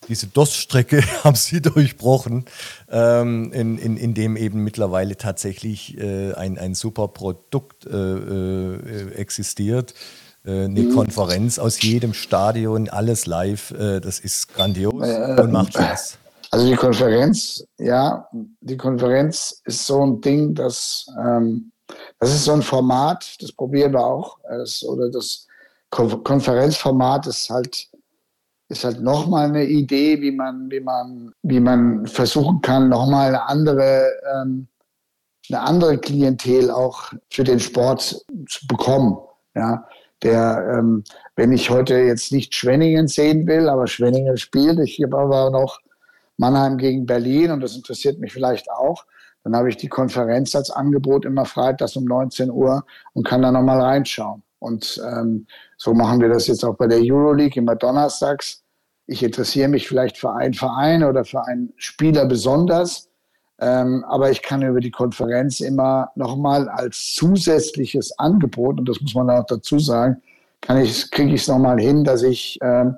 diese 0.09 0.27
Durststrecke 0.27 1.03
haben 1.24 1.37
sie 1.37 1.61
durchbrochen, 1.61 2.45
ähm, 2.91 3.53
in, 3.53 3.79
in, 3.79 3.97
in 3.97 4.15
dem 4.15 4.37
eben 4.37 4.65
mittlerweile 4.65 5.16
tatsächlich 5.16 5.99
äh, 5.99 6.33
ein, 6.35 6.59
ein 6.59 6.74
super 6.74 7.09
Produkt 7.09 7.87
äh, 7.87 7.91
äh, 7.91 9.12
existiert. 9.15 9.95
Äh, 10.45 10.65
eine 10.65 10.81
mhm. 10.81 10.95
Konferenz 10.95 11.59
aus 11.59 11.81
jedem 11.83 12.15
Stadion, 12.15 12.89
alles 12.89 13.27
live, 13.27 13.70
äh, 13.73 14.01
das 14.01 14.19
ist 14.19 14.55
grandios 14.55 14.93
und 14.95 15.53
macht 15.53 15.74
Spaß. 15.74 16.19
Also 16.51 16.66
die 16.66 16.77
Konferenz, 16.77 17.65
ja, 17.79 18.29
die 18.61 18.77
Konferenz 18.77 19.62
ist 19.65 19.87
so 19.87 20.05
ein 20.05 20.20
Ding, 20.20 20.55
das, 20.55 21.07
ähm, 21.19 21.73
das 22.19 22.35
ist 22.35 22.45
so 22.45 22.53
ein 22.53 22.61
Format, 22.61 23.37
das 23.41 23.53
probieren 23.53 23.93
wir 23.93 24.05
auch. 24.05 24.37
Das, 24.47 24.83
oder 24.85 25.11
das 25.11 25.47
Konferenzformat 25.89 27.27
ist 27.27 27.49
halt, 27.49 27.89
ist 28.73 28.85
halt 28.85 29.01
nochmal 29.01 29.49
eine 29.49 29.65
Idee, 29.65 30.20
wie 30.20 30.32
man, 30.32 30.70
wie 30.70 30.81
man, 30.81 31.32
wie 31.43 31.61
man 31.61 32.07
versuchen 32.07 32.61
kann, 32.62 32.89
nochmal 32.89 33.28
eine 33.28 33.49
andere, 33.49 34.11
ähm, 34.35 34.66
eine 35.51 35.61
andere 35.61 35.99
Klientel 35.99 36.70
auch 36.70 37.12
für 37.31 37.44
den 37.44 37.61
Sport 37.61 38.24
zu 38.49 38.66
bekommen. 38.66 39.19
Ja, 39.55 39.86
der, 40.23 40.78
ähm, 40.78 41.05
wenn 41.36 41.53
ich 41.53 41.69
heute 41.69 41.94
jetzt 41.94 42.32
nicht 42.32 42.55
Schwenningen 42.55 43.09
sehen 43.09 43.47
will, 43.47 43.69
aber 43.69 43.86
Schwenningen 43.86 44.39
spielt, 44.39 44.78
ich 44.81 45.01
habe 45.03 45.19
aber 45.19 45.51
noch 45.51 45.81
Mannheim 46.39 46.78
gegen 46.78 47.07
Berlin 47.07 47.51
und 47.51 47.61
das 47.61 47.77
interessiert 47.77 48.19
mich 48.19 48.32
vielleicht 48.32 48.70
auch. 48.70 49.05
Dann 49.44 49.55
habe 49.55 49.69
ich 49.69 49.77
die 49.77 49.89
Konferenz 49.89 50.55
als 50.55 50.70
Angebot 50.70 51.24
immer 51.24 51.44
freitags 51.44 51.97
um 51.97 52.05
19 52.05 52.51
Uhr 52.51 52.85
und 53.12 53.27
kann 53.27 53.43
da 53.43 53.51
nochmal 53.51 53.81
reinschauen. 53.81 54.43
Und 54.61 55.03
ähm, 55.05 55.47
so 55.77 55.93
machen 55.93 56.20
wir 56.20 56.28
das 56.28 56.47
jetzt 56.47 56.65
auch 56.65 56.77
bei 56.77 56.86
der 56.86 57.01
Euroleague 57.01 57.61
immer 57.61 57.74
donnerstags. 57.74 58.61
Ich 59.07 59.23
interessiere 59.23 59.69
mich 59.69 59.89
vielleicht 59.89 60.16
für 60.16 60.33
einen 60.33 60.55
Verein 60.55 61.05
oder 61.05 61.24
für 61.24 61.45
einen 61.47 61.73
Spieler 61.77 62.27
besonders, 62.27 63.09
ähm, 63.59 64.05
aber 64.09 64.31
ich 64.31 64.43
kann 64.43 64.62
über 64.62 64.81
die 64.81 64.91
Konferenz 64.91 65.61
immer 65.61 66.11
nochmal 66.15 66.69
als 66.69 67.15
zusätzliches 67.15 68.19
Angebot, 68.19 68.79
und 68.79 68.89
das 68.89 69.01
muss 69.01 69.15
man 69.15 69.31
auch 69.31 69.47
dazu 69.47 69.79
sagen, 69.79 70.23
kriege 70.61 71.35
ich 71.35 71.43
es 71.43 71.49
nochmal 71.49 71.81
hin, 71.81 72.05
dass 72.05 72.23
ich 72.23 72.59
ähm, 72.62 72.97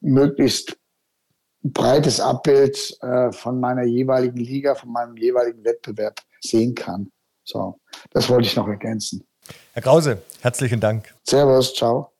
möglichst 0.00 0.76
breites 1.62 2.20
Abbild 2.20 2.96
äh, 3.02 3.32
von 3.32 3.60
meiner 3.60 3.84
jeweiligen 3.84 4.38
Liga, 4.38 4.74
von 4.74 4.92
meinem 4.92 5.16
jeweiligen 5.16 5.64
Wettbewerb 5.64 6.20
sehen 6.40 6.74
kann. 6.74 7.10
So, 7.44 7.80
das 8.10 8.28
wollte 8.28 8.46
ich 8.46 8.56
noch 8.56 8.68
ergänzen. 8.68 9.26
Herr 9.72 9.82
Krause, 9.82 10.22
herzlichen 10.40 10.80
Dank. 10.80 11.14
Servus, 11.24 11.74
ciao. 11.74 12.12